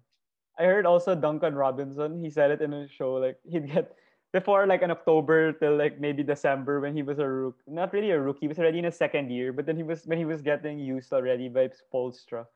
I 0.58 0.64
heard 0.64 0.86
also 0.86 1.14
Duncan 1.14 1.54
Robinson, 1.54 2.22
he 2.22 2.30
said 2.30 2.50
it 2.50 2.62
in 2.62 2.72
a 2.72 2.88
show, 2.88 3.14
like 3.14 3.38
he'd 3.44 3.66
get 3.72 3.92
before 4.32 4.66
like 4.66 4.82
in 4.82 4.90
October 4.90 5.52
till 5.52 5.76
like 5.76 6.00
maybe 6.00 6.22
December 6.22 6.80
when 6.80 6.94
he 6.94 7.02
was 7.02 7.18
a 7.18 7.28
rook 7.28 7.56
not 7.66 7.92
really 7.92 8.10
a 8.10 8.20
rookie, 8.20 8.40
he 8.42 8.48
was 8.48 8.58
already 8.58 8.78
in 8.78 8.84
his 8.84 8.96
second 8.96 9.30
year, 9.30 9.52
but 9.52 9.66
then 9.66 9.76
he 9.76 9.82
was 9.82 10.06
when 10.06 10.18
he 10.18 10.24
was 10.24 10.42
getting 10.42 10.78
used 10.78 11.12
already 11.12 11.48
by 11.48 11.70
Spoelstra. 11.70 12.46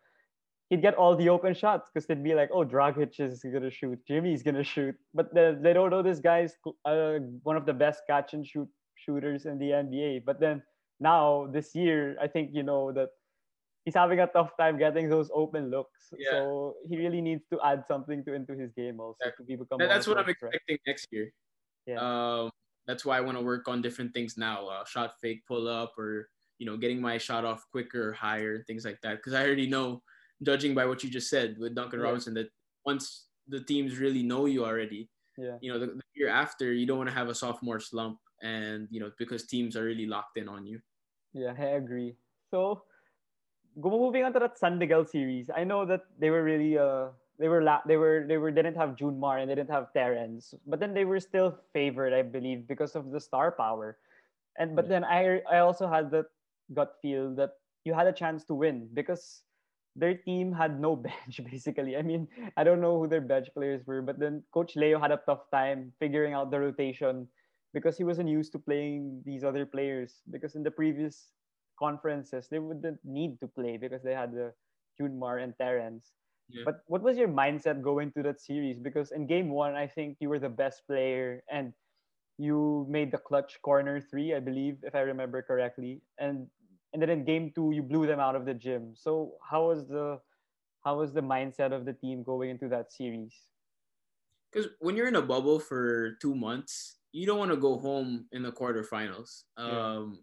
He'd 0.71 0.83
get 0.83 0.95
all 0.95 1.17
the 1.17 1.29
open 1.31 1.55
shots 1.55 1.89
because 1.93 2.07
they'd 2.07 2.23
be 2.23 2.35
like, 2.35 2.51
oh, 2.53 2.65
Dragic 2.65 3.19
is 3.21 3.43
gonna 3.43 3.71
shoot, 3.71 3.99
Jimmy's 4.07 4.43
gonna 4.43 4.65
shoot. 4.65 4.95
But 5.15 5.33
the, 5.33 5.59
they 5.61 5.73
don't 5.73 5.91
know 5.91 6.03
this 6.03 6.21
guy's 6.21 6.55
uh, 6.85 7.19
one 7.43 7.57
of 7.57 7.65
the 7.65 7.73
best 7.73 8.03
catch 8.07 8.35
and 8.35 8.47
shoot 8.47 8.69
shooters 8.97 9.47
in 9.47 9.59
the 9.59 9.71
NBA. 9.71 10.25
But 10.27 10.41
then 10.41 10.63
now 11.01 11.49
this 11.53 11.75
year, 11.75 12.17
I 12.21 12.27
think 12.29 12.51
you 12.53 12.63
know 12.63 12.93
that 12.93 13.09
he's 13.87 13.95
having 13.95 14.21
a 14.21 14.27
tough 14.27 14.51
time 14.59 14.77
getting 14.79 15.09
those 15.09 15.31
open 15.33 15.71
looks. 15.71 16.13
Yeah. 16.19 16.33
So 16.33 16.75
he 16.87 16.99
really 16.99 17.23
needs 17.23 17.45
to 17.51 17.59
add 17.65 17.85
something 17.89 18.23
to 18.27 18.35
into 18.35 18.53
his 18.55 18.71
game 18.77 19.01
also 19.01 19.17
Exactly. 19.23 19.45
to 19.45 19.49
be 19.49 19.57
become. 19.57 19.79
That- 19.79 19.89
that's 19.89 20.07
what 20.07 20.19
I'm 20.19 20.25
threat. 20.25 20.37
expecting 20.53 20.79
next 20.87 21.09
year. 21.11 21.33
Yeah. 21.87 21.97
Um, 22.45 22.51
that's 22.87 23.05
why 23.07 23.17
I 23.17 23.23
want 23.23 23.39
to 23.39 23.45
work 23.45 23.69
on 23.69 23.81
different 23.81 24.13
things 24.13 24.37
now. 24.37 24.67
Uh, 24.67 24.85
shot 24.85 25.15
fake, 25.23 25.43
pull 25.49 25.67
up, 25.69 25.93
or 25.97 26.29
you 26.59 26.67
know, 26.67 26.77
getting 26.77 27.01
my 27.01 27.17
shot 27.17 27.45
off 27.47 27.65
quicker, 27.71 28.13
higher, 28.13 28.65
things 28.67 28.85
like 28.85 29.01
that. 29.03 29.17
Because 29.17 29.33
I 29.33 29.47
already 29.47 29.69
know, 29.69 30.03
judging 30.43 30.75
by 30.75 30.87
what 30.87 31.03
you 31.03 31.11
just 31.11 31.29
said 31.31 31.59
with 31.59 31.75
Duncan 31.75 32.01
Yeah. 32.01 32.07
Robinson, 32.07 32.35
that 32.35 32.51
once 32.87 33.27
the 33.49 33.61
teams 33.61 33.99
really 33.99 34.23
know 34.23 34.47
you 34.47 34.65
already, 34.65 35.09
Yeah. 35.37 35.59
you 35.61 35.73
know, 35.73 35.79
the, 35.79 35.87
the 35.87 36.03
year 36.15 36.29
after, 36.29 36.73
you 36.73 36.87
don't 36.87 36.99
want 36.99 37.11
to 37.11 37.15
have 37.17 37.29
a 37.29 37.35
sophomore 37.35 37.81
slump, 37.81 38.19
and 38.43 38.87
you 38.91 39.01
know, 39.01 39.11
because 39.19 39.47
teams 39.47 39.77
are 39.77 39.85
really 39.85 40.07
locked 40.07 40.39
in 40.39 40.49
on 40.49 40.67
you. 40.67 40.81
Yeah, 41.35 41.55
I 41.59 41.77
agree. 41.79 42.15
So, 42.51 42.85
moving 43.77 44.25
on 44.25 44.33
to 44.33 44.39
that 44.41 44.59
San 44.59 44.79
Miguel 44.79 45.05
series. 45.05 45.51
I 45.55 45.65
know 45.65 45.85
that 45.87 46.03
they 46.19 46.31
were 46.31 46.43
really 46.43 46.79
uh 46.79 47.09
they 47.39 47.47
were 47.49 47.63
la- 47.63 47.83
they 47.87 47.97
were 47.97 48.25
they 48.27 48.39
were 48.39 48.51
didn't 48.51 48.75
have 48.75 48.97
June 48.97 49.19
Mar 49.19 49.39
and 49.39 49.51
they 49.51 49.55
didn't 49.55 49.71
have 49.71 49.93
Terrence, 49.93 50.55
but 50.67 50.81
then 50.81 50.95
they 50.95 51.05
were 51.05 51.21
still 51.21 51.55
favored, 51.73 52.13
I 52.13 52.23
believe, 52.23 52.67
because 52.67 52.97
of 52.97 53.11
the 53.11 53.21
star 53.21 53.53
power. 53.53 53.99
And 54.59 54.75
but 54.75 54.89
then 54.89 55.05
I 55.05 55.43
I 55.47 55.59
also 55.63 55.87
had 55.87 56.11
that 56.11 56.27
gut 56.75 56.99
feel 57.01 57.35
that 57.39 57.55
you 57.85 57.95
had 57.95 58.07
a 58.11 58.13
chance 58.13 58.43
to 58.51 58.55
win 58.55 58.91
because 58.93 59.43
their 59.97 60.15
team 60.15 60.53
had 60.53 60.81
no 60.81 60.97
bench 61.09 61.41
basically. 61.51 61.97
I 61.97 62.03
mean, 62.03 62.29
I 62.57 62.65
don't 62.65 62.81
know 62.81 62.99
who 62.99 63.09
their 63.09 63.21
bench 63.21 63.49
players 63.55 63.87
were, 63.87 64.03
but 64.03 64.19
then 64.19 64.43
Coach 64.53 64.77
Leo 64.77 64.99
had 65.01 65.13
a 65.13 65.21
tough 65.27 65.51
time 65.51 65.93
figuring 65.99 66.35
out 66.35 66.51
the 66.51 66.61
rotation 66.61 67.29
because 67.75 67.97
he 67.97 68.05
wasn't 68.05 68.29
used 68.29 68.53
to 68.53 68.59
playing 68.59 69.23
these 69.25 69.45
other 69.45 69.67
players 69.67 70.21
because 70.31 70.55
in 70.55 70.63
the 70.63 70.71
previous 70.71 71.33
conferences 71.79 72.49
they 72.51 72.59
wouldn't 72.59 72.99
need 73.05 73.39
to 73.41 73.47
play 73.47 73.77
because 73.77 74.03
they 74.03 74.15
had 74.15 74.33
the 74.33 74.53
Junmar 75.01 75.43
and 75.43 75.55
Terrence. 75.59 76.13
Yeah. 76.49 76.63
But 76.65 76.81
what 76.87 77.03
was 77.03 77.19
your 77.19 77.29
mindset 77.29 77.83
going 77.83 78.13
to 78.13 78.23
that 78.23 78.41
series? 78.41 78.79
Because 78.79 79.13
in 79.13 79.27
game 79.27 79.51
one, 79.51 79.75
I 79.75 79.87
think 79.87 80.17
you 80.21 80.29
were 80.29 80.39
the 80.39 80.49
best 80.49 80.87
player 80.87 81.43
and 81.51 81.73
you 82.39 82.87
made 82.89 83.11
the 83.13 83.19
clutch 83.19 83.61
corner 83.63 84.01
three, 84.01 84.35
I 84.35 84.41
believe, 84.41 84.79
if 84.83 84.95
I 84.95 85.01
remember 85.01 85.43
correctly. 85.43 86.01
And 86.19 86.47
and 86.93 87.03
then 87.03 87.11
in 87.11 87.25
game 87.25 87.53
two, 87.55 87.73
you 87.73 87.83
blew 87.83 88.07
them 88.07 88.21
out 88.21 88.37
of 88.37 88.45
the 88.47 88.55
gym. 88.55 88.95
So 88.95 89.35
how 89.49 89.69
was 89.69 89.87
the 89.87 90.21
how 90.85 90.99
was 90.99 91.13
the 91.13 91.21
mindset 91.21 91.73
of 91.73 91.85
the 91.85 91.93
team 91.93 92.23
going 92.23 92.51
into 92.51 92.69
that 92.69 92.93
series? 92.93 93.35
because 94.51 94.69
when 94.81 94.97
you're 94.97 95.09
in 95.09 95.17
a 95.17 95.23
bubble 95.23 95.59
for 95.59 96.13
two 96.21 96.35
months, 96.35 96.97
you 97.13 97.27
don't 97.27 97.39
want 97.39 97.51
to 97.51 97.57
go 97.57 97.79
home 97.79 98.27
in 98.33 98.43
the 98.43 98.53
quarterfinals. 98.53 99.45
Yeah. 99.59 99.65
Um, 99.65 100.21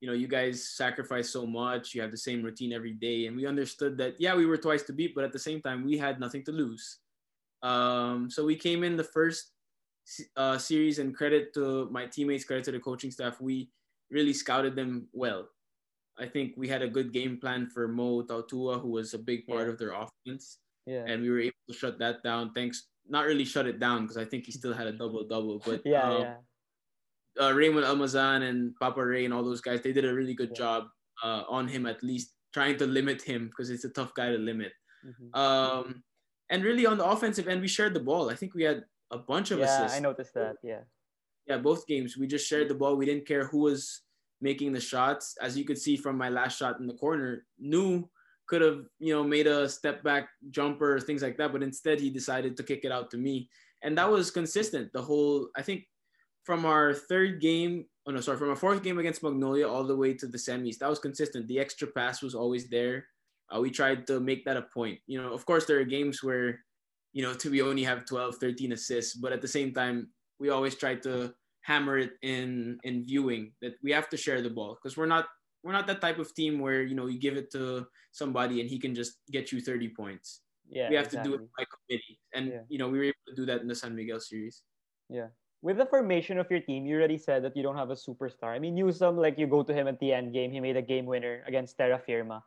you 0.00 0.06
know, 0.06 0.14
you 0.14 0.28
guys 0.28 0.68
sacrifice 0.68 1.30
so 1.30 1.44
much. 1.44 1.94
You 1.94 2.02
have 2.02 2.12
the 2.12 2.18
same 2.18 2.42
routine 2.42 2.72
every 2.72 2.92
day, 2.92 3.26
and 3.26 3.36
we 3.36 3.46
understood 3.46 3.98
that. 3.98 4.14
Yeah, 4.20 4.36
we 4.36 4.46
were 4.46 4.56
twice 4.56 4.84
to 4.84 4.92
beat, 4.92 5.14
but 5.14 5.24
at 5.24 5.32
the 5.32 5.38
same 5.38 5.60
time, 5.60 5.84
we 5.84 5.98
had 5.98 6.20
nothing 6.20 6.44
to 6.44 6.52
lose. 6.52 6.98
Um, 7.62 8.30
so 8.30 8.44
we 8.44 8.54
came 8.54 8.84
in 8.84 8.96
the 8.96 9.04
first 9.04 9.50
uh, 10.36 10.56
series, 10.58 11.00
and 11.00 11.16
credit 11.16 11.52
to 11.54 11.88
my 11.90 12.06
teammates, 12.06 12.44
credit 12.44 12.64
to 12.66 12.72
the 12.72 12.78
coaching 12.78 13.10
staff. 13.10 13.40
We 13.40 13.70
really 14.10 14.32
scouted 14.32 14.76
them 14.76 15.08
well. 15.12 15.48
I 16.18 16.26
think 16.26 16.54
we 16.56 16.68
had 16.68 16.82
a 16.82 16.88
good 16.88 17.12
game 17.12 17.38
plan 17.38 17.68
for 17.70 17.86
Mo 17.88 18.22
Tautua, 18.22 18.80
who 18.80 18.90
was 18.90 19.14
a 19.14 19.18
big 19.18 19.46
part 19.46 19.66
Yeah. 19.66 19.72
of 19.72 19.78
their 19.78 19.92
offense 19.94 20.58
Yeah. 20.86 21.04
and 21.06 21.22
we 21.22 21.30
were 21.30 21.40
able 21.40 21.62
to 21.68 21.74
shut 21.74 21.98
that 22.00 22.22
down. 22.22 22.52
Thanks, 22.52 22.88
not 23.08 23.26
really 23.26 23.44
shut 23.44 23.66
it 23.66 23.78
down 23.78 24.02
because 24.02 24.16
I 24.16 24.24
think 24.24 24.46
he 24.46 24.52
still 24.52 24.72
had 24.74 24.86
a 24.86 24.92
double 24.92 25.26
double, 25.26 25.58
but 25.66 25.82
yeah, 25.84 26.02
um, 26.02 26.20
yeah. 26.22 26.36
uh, 27.40 27.52
Raymond 27.52 27.86
Almazan 27.86 28.42
and 28.48 28.74
Papa 28.80 29.04
Ray 29.04 29.24
and 29.24 29.32
all 29.34 29.44
those 29.44 29.60
guys, 29.60 29.80
they 29.82 29.92
did 29.92 30.04
a 30.04 30.12
really 30.14 30.34
good 30.34 30.50
Yeah. 30.50 30.62
job 30.64 30.88
uh, 31.22 31.42
on 31.48 31.66
him 31.68 31.86
at 31.86 32.02
least 32.02 32.34
trying 32.54 32.76
to 32.78 32.86
limit 32.86 33.22
him 33.22 33.46
because 33.48 33.70
it's 33.70 33.84
a 33.84 33.90
tough 33.90 34.14
guy 34.14 34.30
to 34.30 34.38
limit. 34.38 34.72
Mhm. 35.04 35.36
Um, 35.36 36.02
and 36.50 36.64
really 36.64 36.86
on 36.86 36.96
the 36.98 37.04
offensive 37.04 37.46
end, 37.48 37.60
we 37.60 37.68
shared 37.68 37.92
the 37.94 38.00
ball. 38.00 38.30
I 38.30 38.34
think 38.34 38.54
we 38.54 38.62
had 38.62 38.84
a 39.10 39.18
bunch 39.18 39.50
of 39.50 39.58
assists. 39.60 39.78
Yeah, 39.78 39.84
assists. 39.86 39.98
I 39.98 40.02
noticed 40.02 40.34
that. 40.34 40.56
Yeah. 40.62 40.82
Yeah, 41.46 41.58
both 41.58 41.86
games 41.86 42.16
we 42.16 42.26
just 42.26 42.46
shared 42.46 42.68
the 42.68 42.74
ball. 42.74 42.96
We 42.96 43.06
didn't 43.06 43.26
care 43.26 43.46
who 43.46 43.58
was 43.58 44.02
making 44.40 44.72
the 44.72 44.80
shots. 44.80 45.36
As 45.40 45.56
you 45.56 45.64
could 45.64 45.78
see 45.78 45.96
from 45.96 46.16
my 46.16 46.28
last 46.28 46.58
shot 46.58 46.80
in 46.80 46.86
the 46.86 46.94
corner, 46.94 47.44
New 47.58 48.08
could 48.46 48.62
have 48.62 48.86
you 48.98 49.12
know 49.12 49.22
made 49.22 49.46
a 49.46 49.68
step 49.68 50.02
back 50.02 50.28
jumper, 50.50 50.98
things 50.98 51.22
like 51.22 51.36
that, 51.36 51.52
but 51.52 51.62
instead 51.62 52.00
he 52.00 52.10
decided 52.10 52.56
to 52.56 52.62
kick 52.62 52.80
it 52.84 52.92
out 52.92 53.10
to 53.10 53.18
me, 53.18 53.48
and 53.82 53.96
that 53.98 54.10
was 54.10 54.30
consistent 54.30 54.92
the 54.92 55.02
whole. 55.02 55.48
I 55.56 55.62
think 55.62 55.84
from 56.44 56.64
our 56.64 56.94
third 56.94 57.40
game, 57.40 57.84
oh 58.06 58.10
no, 58.10 58.20
sorry, 58.20 58.38
from 58.38 58.48
our 58.48 58.56
fourth 58.56 58.82
game 58.82 58.98
against 58.98 59.22
Magnolia 59.22 59.68
all 59.68 59.84
the 59.84 59.96
way 59.96 60.14
to 60.14 60.26
the 60.26 60.38
semis, 60.38 60.78
that 60.78 60.88
was 60.88 60.98
consistent. 60.98 61.46
The 61.46 61.60
extra 61.60 61.86
pass 61.88 62.22
was 62.22 62.34
always 62.34 62.68
there. 62.70 63.06
Uh, 63.54 63.60
we 63.60 63.70
tried 63.70 64.06
to 64.06 64.18
make 64.18 64.44
that 64.44 64.56
a 64.56 64.62
point. 64.62 64.98
You 65.06 65.20
know, 65.20 65.32
of 65.32 65.44
course, 65.44 65.66
there 65.66 65.78
are 65.78 65.84
games 65.84 66.22
where, 66.22 66.60
you 67.12 67.22
know, 67.22 67.34
to 67.34 67.50
we 67.50 67.62
only 67.62 67.84
have 67.84 68.06
12, 68.06 68.36
13 68.36 68.72
assists, 68.72 69.14
but 69.14 69.32
at 69.32 69.42
the 69.42 69.48
same 69.48 69.72
time, 69.72 70.08
we 70.38 70.48
always 70.48 70.74
try 70.74 70.94
to 70.96 71.34
hammer 71.68 71.98
it 72.00 72.16
in 72.24 72.80
in 72.88 73.04
viewing 73.04 73.52
that 73.60 73.76
we 73.84 73.92
have 73.92 74.08
to 74.08 74.16
share 74.16 74.40
the 74.40 74.48
ball 74.48 74.72
because 74.74 74.96
we're 74.96 75.12
not 75.16 75.26
we're 75.62 75.76
not 75.76 75.86
that 75.86 76.00
type 76.00 76.18
of 76.18 76.32
team 76.32 76.58
where 76.64 76.80
you 76.80 76.96
know 76.96 77.06
you 77.12 77.20
give 77.20 77.36
it 77.36 77.52
to 77.52 77.84
somebody 78.10 78.60
and 78.60 78.70
he 78.72 78.78
can 78.80 78.94
just 78.96 79.20
get 79.30 79.52
you 79.52 79.60
30 79.60 79.92
points. 79.92 80.40
Yeah. 80.68 80.88
we 80.88 80.96
have 80.96 81.08
exactly. 81.08 81.32
to 81.32 81.36
do 81.36 81.44
it 81.44 81.48
by 81.56 81.64
committee, 81.72 82.16
and 82.32 82.44
Yeah. 82.48 82.64
you 82.72 82.78
know 82.80 82.88
we 82.88 82.96
were 83.00 83.08
able 83.12 83.26
to 83.28 83.36
do 83.36 83.44
that 83.50 83.60
in 83.60 83.68
the 83.68 83.76
San 83.76 83.92
Miguel 83.92 84.20
series. 84.20 84.64
Yeah. 85.12 85.28
With 85.60 85.76
the 85.76 85.88
formation 85.88 86.38
of 86.38 86.46
your 86.52 86.60
team, 86.60 86.86
you 86.86 86.94
already 86.96 87.18
said 87.18 87.42
that 87.44 87.56
you 87.56 87.64
don't 87.66 87.76
have 87.76 87.90
a 87.90 87.98
superstar. 87.98 88.54
I 88.54 88.60
mean, 88.62 88.76
Newsome, 88.78 89.18
like 89.18 89.36
you 89.40 89.48
go 89.50 89.66
to 89.66 89.74
him 89.74 89.88
at 89.88 89.98
the 89.98 90.12
end 90.12 90.32
game, 90.32 90.52
he 90.54 90.60
made 90.60 90.76
a 90.76 90.86
game 90.92 91.04
winner 91.04 91.42
against 91.50 91.76
Terra 91.76 91.98
Firma. 91.98 92.44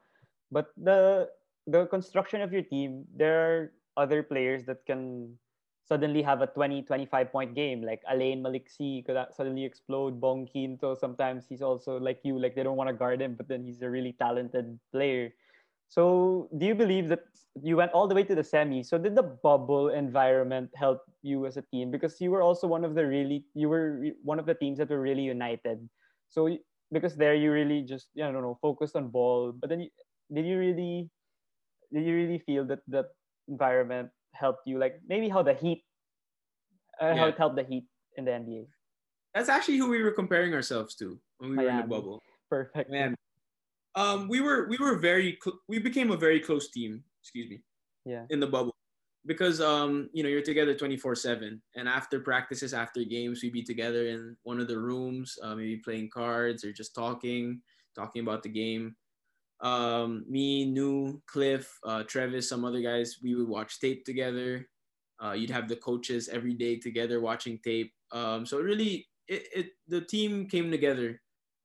But 0.50 0.72
the 0.78 1.28
the 1.68 1.86
construction 1.92 2.42
of 2.42 2.54
your 2.56 2.64
team, 2.64 3.06
there 3.14 3.38
are 3.46 3.58
other 3.98 4.24
players 4.24 4.66
that 4.66 4.86
can 4.90 5.38
suddenly 5.84 6.22
have 6.22 6.42
a 6.42 6.48
20, 6.48 6.84
25 6.84 7.32
point 7.32 7.56
game. 7.56 7.82
Like 7.82 8.02
Allein 8.10 8.42
Maliksi 8.42 9.06
could 9.06 9.18
suddenly 9.36 9.66
explode. 9.66 10.22
Bong 10.22 10.48
Quinto, 10.48 10.96
sometimes 10.96 11.46
he's 11.48 11.62
also 11.62 11.98
like 12.00 12.20
you, 12.24 12.40
like 12.40 12.56
they 12.56 12.64
don't 12.64 12.78
want 12.78 12.90
to 12.90 12.94
guard 12.94 13.22
him, 13.22 13.36
but 13.36 13.48
then 13.48 13.64
he's 13.64 13.82
a 13.82 13.90
really 13.90 14.14
talented 14.20 14.80
player. 14.92 15.32
So, 15.92 16.48
do 16.58 16.66
you 16.66 16.74
believe 16.74 17.10
that 17.10 17.28
you 17.62 17.76
went 17.76 17.92
all 17.92 18.08
the 18.08 18.16
way 18.16 18.24
to 18.24 18.34
the 18.34 18.46
semi? 18.46 18.82
So, 18.82 18.98
did 18.98 19.14
the 19.14 19.36
bubble 19.44 19.90
environment 19.90 20.72
help 20.74 21.04
you 21.22 21.46
as 21.46 21.58
a 21.58 21.64
team? 21.64 21.92
Because 21.92 22.16
you 22.22 22.32
were 22.32 22.42
also 22.42 22.66
one 22.66 22.86
of 22.86 22.96
the 22.96 23.06
really, 23.06 23.44
you 23.56 23.68
were 23.68 24.08
one 24.24 24.40
of 24.40 24.46
the 24.46 24.56
teams 24.56 24.78
that 24.78 24.90
were 24.90 25.02
really 25.02 25.24
united. 25.28 25.84
So, 26.30 26.48
because 26.94 27.18
there 27.18 27.36
you 27.36 27.52
really 27.52 27.82
just, 27.82 28.08
I 28.16 28.32
don't 28.32 28.42
know, 28.42 28.58
focused 28.62 28.96
on 28.96 29.10
ball. 29.10 29.52
But 29.52 29.70
then, 29.70 29.82
you, 29.82 29.90
did 30.32 30.46
you 30.46 30.58
really, 30.58 31.10
did 31.92 32.06
you 32.06 32.16
really 32.16 32.40
feel 32.40 32.64
that 32.72 32.80
that 32.88 33.08
environment 33.50 34.12
helped 34.34 34.68
you? 34.68 34.78
Like 34.80 35.02
maybe 35.08 35.30
how 35.30 35.44
the 35.44 35.54
Heat, 35.54 35.84
uh, 37.00 37.16
how 37.16 37.28
it 37.28 37.38
helped 37.38 37.56
the 37.56 37.64
Heat 37.64 37.86
in 38.18 38.26
the 38.26 38.32
NBA. 38.32 38.68
That's 39.34 39.50
actually 39.50 39.78
who 39.78 39.90
we 39.90 40.04
were 40.04 40.12
comparing 40.12 40.54
ourselves 40.54 40.96
to 40.96 41.20
when 41.38 41.52
we 41.52 41.58
were 41.58 41.70
in 41.70 41.78
the 41.78 41.84
bubble. 41.84 42.22
Perfect. 42.50 42.90
Man, 42.92 43.16
um, 43.96 44.28
we 44.28 44.42
were 44.42 44.68
we 44.68 44.78
were 44.78 44.98
very 44.98 45.38
cl- 45.44 45.60
we 45.68 45.80
became 45.80 46.12
a 46.12 46.18
very 46.18 46.40
close 46.40 46.70
team. 46.70 47.04
Excuse 47.22 47.50
me. 47.50 47.62
Yeah. 48.06 48.26
In 48.30 48.40
the 48.40 48.48
bubble, 48.48 48.76
because 49.26 49.62
um 49.62 50.10
you 50.12 50.24
know 50.24 50.30
you're 50.30 50.42
together 50.42 50.74
twenty 50.74 50.98
four 50.98 51.16
seven, 51.16 51.62
and 51.76 51.88
after 51.88 52.20
practices, 52.20 52.74
after 52.74 53.04
games, 53.04 53.42
we'd 53.42 53.54
be 53.54 53.64
together 53.64 54.08
in 54.08 54.36
one 54.44 54.60
of 54.60 54.68
the 54.68 54.78
rooms, 54.78 55.38
uh, 55.44 55.56
maybe 55.56 55.78
playing 55.78 56.10
cards 56.10 56.66
or 56.66 56.74
just 56.74 56.94
talking, 56.94 57.62
talking 57.96 58.22
about 58.24 58.44
the 58.44 58.50
game. 58.50 58.96
Um, 59.62 60.26
me, 60.28 60.66
New, 60.66 61.22
Cliff, 61.28 61.72
uh, 61.86 62.04
Travis, 62.04 62.50
some 62.50 62.66
other 62.66 62.82
guys, 62.82 63.18
we 63.24 63.36
would 63.36 63.48
watch 63.48 63.80
tape 63.80 64.06
together. 64.06 64.68
Uh, 65.24 65.34
you'd 65.34 65.52
have 65.52 65.70
the 65.70 65.76
coaches 65.76 66.30
every 66.30 66.54
day 66.54 66.78
together 66.78 67.22
watching 67.22 67.60
tape. 67.64 67.94
Um, 68.12 68.46
so 68.46 68.60
really, 68.60 69.08
it, 69.28 69.48
it 69.56 69.68
the 69.88 70.02
team 70.02 70.48
came 70.48 70.72
together 70.72 71.22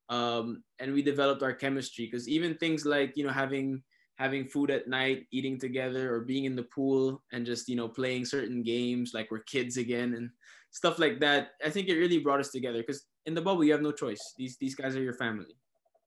um, 0.08 0.62
and 0.78 0.92
we 0.92 1.02
developed 1.02 1.42
our 1.42 1.52
chemistry 1.52 2.06
because 2.06 2.28
even 2.28 2.54
things 2.56 2.84
like 2.84 3.12
you 3.16 3.24
know 3.24 3.32
having 3.32 3.82
having 4.16 4.46
food 4.46 4.70
at 4.70 4.88
night 4.88 5.26
eating 5.32 5.58
together 5.58 6.14
or 6.14 6.20
being 6.20 6.44
in 6.44 6.56
the 6.56 6.62
pool 6.62 7.22
and 7.32 7.44
just 7.44 7.68
you 7.68 7.76
know 7.76 7.88
playing 7.88 8.24
certain 8.24 8.62
games 8.62 9.12
like 9.14 9.30
we're 9.30 9.40
kids 9.40 9.76
again 9.76 10.14
and 10.14 10.30
stuff 10.70 10.98
like 10.98 11.20
that 11.20 11.50
i 11.64 11.70
think 11.70 11.88
it 11.88 11.98
really 11.98 12.18
brought 12.18 12.40
us 12.40 12.50
together 12.50 12.78
because 12.78 13.06
in 13.26 13.34
the 13.34 13.42
bubble 13.42 13.64
you 13.64 13.72
have 13.72 13.82
no 13.82 13.92
choice 13.92 14.34
these 14.38 14.56
these 14.58 14.74
guys 14.74 14.96
are 14.96 15.02
your 15.02 15.14
family 15.14 15.56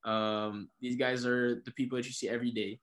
um, 0.05 0.69
these 0.79 0.95
guys 0.95 1.25
are 1.25 1.61
the 1.65 1.71
people 1.71 1.97
that 1.97 2.05
you 2.05 2.13
see 2.13 2.29
every 2.29 2.51
day 2.51 2.79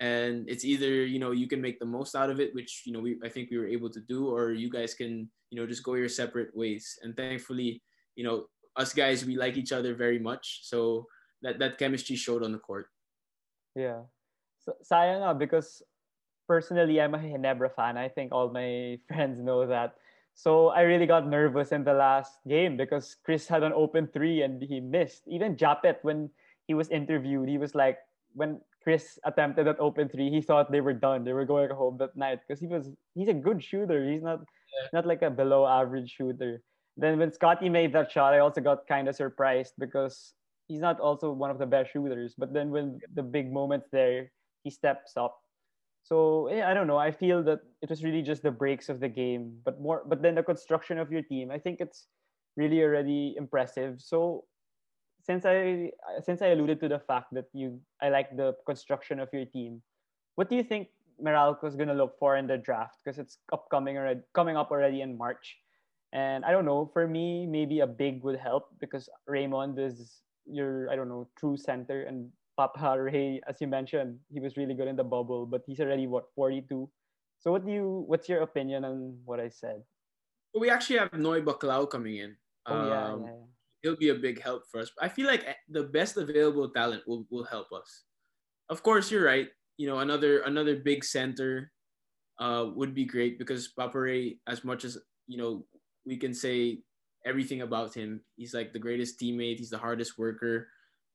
and 0.00 0.48
it's 0.48 0.64
either 0.64 1.04
you 1.04 1.18
know 1.18 1.30
you 1.30 1.46
can 1.46 1.60
make 1.60 1.78
the 1.78 1.86
most 1.86 2.14
out 2.14 2.30
of 2.30 2.40
it 2.40 2.54
which 2.54 2.82
you 2.86 2.92
know 2.92 3.00
we 3.00 3.18
i 3.22 3.28
think 3.28 3.50
we 3.50 3.58
were 3.58 3.66
able 3.66 3.90
to 3.90 4.00
do 4.00 4.28
or 4.28 4.50
you 4.50 4.70
guys 4.70 4.94
can 4.94 5.28
you 5.50 5.56
know 5.58 5.66
just 5.66 5.82
go 5.82 5.94
your 5.94 6.08
separate 6.08 6.50
ways 6.56 6.98
and 7.02 7.16
thankfully 7.16 7.82
you 8.16 8.24
know 8.24 8.46
us 8.76 8.92
guys 8.92 9.24
we 9.24 9.36
like 9.36 9.56
each 9.56 9.70
other 9.70 9.94
very 9.94 10.18
much 10.18 10.60
so 10.62 11.06
that 11.42 11.58
that 11.58 11.78
chemistry 11.78 12.16
showed 12.16 12.42
on 12.42 12.52
the 12.52 12.58
court 12.58 12.86
Yeah. 13.74 14.04
So, 14.62 14.76
sayang 14.84 15.24
nga 15.24 15.32
because 15.34 15.82
personally 16.46 17.00
I'm 17.00 17.16
a 17.16 17.18
Ginebra 17.18 17.72
fan. 17.72 17.96
I 17.96 18.08
think 18.08 18.32
all 18.32 18.52
my 18.52 18.98
friends 19.08 19.40
know 19.40 19.66
that. 19.66 19.96
So 20.34 20.72
I 20.72 20.88
really 20.88 21.04
got 21.04 21.28
nervous 21.28 21.72
in 21.72 21.84
the 21.84 21.92
last 21.92 22.40
game 22.48 22.76
because 22.76 23.16
Chris 23.20 23.44
had 23.44 23.62
an 23.62 23.76
open 23.76 24.08
three 24.08 24.40
and 24.40 24.62
he 24.62 24.80
missed. 24.80 25.28
Even 25.28 25.56
Japet, 25.56 26.00
when 26.02 26.30
he 26.72 26.74
was 26.74 26.88
interviewed, 26.88 27.50
he 27.50 27.58
was 27.58 27.74
like, 27.74 27.98
when 28.32 28.58
Chris 28.82 29.18
attempted 29.28 29.66
that 29.66 29.78
open 29.78 30.08
three, 30.08 30.30
he 30.30 30.40
thought 30.40 30.72
they 30.72 30.80
were 30.80 30.96
done. 30.96 31.22
They 31.22 31.34
were 31.34 31.44
going 31.44 31.68
home 31.68 31.98
that 31.98 32.16
night 32.16 32.40
because 32.40 32.64
he 32.64 32.66
was 32.66 32.88
he's 33.12 33.28
a 33.28 33.36
good 33.36 33.62
shooter. 33.62 34.08
He's 34.08 34.22
not 34.22 34.40
not 34.96 35.04
like 35.04 35.20
a 35.20 35.28
below 35.28 35.68
average 35.68 36.08
shooter. 36.16 36.64
Then 36.96 37.18
when 37.18 37.30
Scotty 37.30 37.68
made 37.68 37.92
that 37.92 38.10
shot, 38.10 38.32
I 38.32 38.38
also 38.38 38.64
got 38.64 38.88
kind 38.88 39.04
of 39.04 39.14
surprised 39.20 39.76
because 39.78 40.32
he's 40.66 40.80
not 40.80 40.96
also 40.96 41.28
one 41.30 41.52
of 41.52 41.60
the 41.60 41.68
best 41.68 41.92
shooters. 41.92 42.32
But 42.40 42.56
then 42.56 42.70
when 42.72 43.04
the 43.12 43.22
big 43.22 43.52
moments 43.52 43.92
there, 43.92 44.32
he 44.64 44.70
steps 44.72 45.12
up. 45.20 45.36
So 46.08 46.48
yeah, 46.48 46.70
I 46.70 46.72
don't 46.72 46.88
know. 46.88 46.96
I 46.96 47.12
feel 47.12 47.44
that 47.44 47.60
it 47.84 47.92
was 47.92 48.00
really 48.00 48.24
just 48.24 48.40
the 48.40 48.50
breaks 48.50 48.88
of 48.88 48.96
the 48.96 49.12
game, 49.12 49.60
but 49.60 49.76
more. 49.76 50.08
But 50.08 50.24
then 50.24 50.40
the 50.40 50.42
construction 50.42 50.96
of 50.96 51.12
your 51.12 51.22
team, 51.22 51.52
I 51.52 51.60
think 51.60 51.84
it's 51.84 52.08
really 52.56 52.80
already 52.80 53.36
impressive. 53.36 54.00
So 54.00 54.48
since 55.22 55.44
I 55.46 55.90
since 56.24 56.42
I 56.42 56.48
alluded 56.48 56.80
to 56.80 56.88
the 56.88 56.98
fact 56.98 57.32
that 57.32 57.46
you, 57.52 57.80
I 58.00 58.08
like 58.08 58.36
the 58.36 58.54
construction 58.66 59.20
of 59.20 59.28
your 59.32 59.44
team. 59.46 59.82
What 60.34 60.50
do 60.50 60.56
you 60.56 60.64
think 60.64 60.88
Meralco 61.22 61.64
is 61.64 61.76
gonna 61.76 61.94
look 61.94 62.18
for 62.18 62.36
in 62.36 62.46
the 62.46 62.58
draft? 62.58 62.98
Because 63.02 63.18
it's 63.18 63.38
upcoming 63.52 63.96
already, 63.98 64.20
coming 64.34 64.56
up 64.56 64.70
already 64.70 65.00
in 65.00 65.16
March. 65.16 65.58
And 66.12 66.44
I 66.44 66.50
don't 66.50 66.66
know. 66.66 66.90
For 66.92 67.06
me, 67.08 67.46
maybe 67.46 67.80
a 67.80 67.86
big 67.86 68.22
would 68.22 68.38
help 68.38 68.68
because 68.80 69.08
Raymond 69.26 69.78
is 69.78 70.20
your 70.44 70.90
I 70.90 70.96
don't 70.96 71.08
know 71.08 71.28
true 71.38 71.56
center 71.56 72.02
and 72.02 72.28
Papa 72.56 73.00
Ray, 73.00 73.40
as 73.48 73.60
you 73.60 73.66
mentioned, 73.66 74.18
he 74.28 74.40
was 74.40 74.56
really 74.56 74.74
good 74.74 74.88
in 74.88 74.96
the 74.96 75.04
bubble, 75.04 75.46
but 75.46 75.62
he's 75.66 75.80
already 75.80 76.06
what 76.06 76.26
42. 76.34 76.90
So 77.38 77.50
what 77.50 77.64
do 77.64 77.72
you 77.72 78.04
what's 78.06 78.28
your 78.28 78.42
opinion 78.42 78.84
on 78.84 79.18
what 79.24 79.40
I 79.40 79.48
said? 79.48 79.82
we 80.54 80.68
actually 80.68 80.98
have 80.98 81.14
Noy 81.14 81.40
Baclao 81.40 81.88
coming 81.88 82.16
in 82.16 82.36
Oh 82.66 82.86
yeah, 82.86 83.06
Um, 83.06 83.22
yeah, 83.22 83.26
yeah. 83.26 83.51
He'll 83.82 83.96
be 83.96 84.10
a 84.10 84.14
big 84.14 84.40
help 84.40 84.62
for 84.70 84.80
us. 84.80 84.90
I 85.00 85.08
feel 85.08 85.26
like 85.26 85.44
eh, 85.46 85.58
the 85.68 85.82
best 85.84 86.16
available 86.16 86.70
talent 86.70 87.02
will, 87.06 87.26
will 87.30 87.44
help 87.44 87.72
us. 87.72 88.04
Of 88.68 88.82
course, 88.82 89.10
you're 89.10 89.24
right. 89.24 89.48
You 89.76 89.88
know, 89.88 89.98
another 89.98 90.40
another 90.42 90.76
big 90.76 91.04
center 91.04 91.72
uh, 92.38 92.66
would 92.74 92.94
be 92.94 93.04
great 93.04 93.38
because 93.38 93.72
Papare, 93.78 94.38
as 94.46 94.64
much 94.64 94.84
as 94.84 94.96
you 95.26 95.36
know, 95.36 95.66
we 96.06 96.16
can 96.16 96.32
say 96.32 96.82
everything 97.26 97.62
about 97.62 97.94
him. 97.94 98.20
He's 98.36 98.54
like 98.54 98.72
the 98.72 98.78
greatest 98.78 99.20
teammate. 99.20 99.58
He's 99.58 99.70
the 99.70 99.78
hardest 99.78 100.18
worker. 100.18 100.68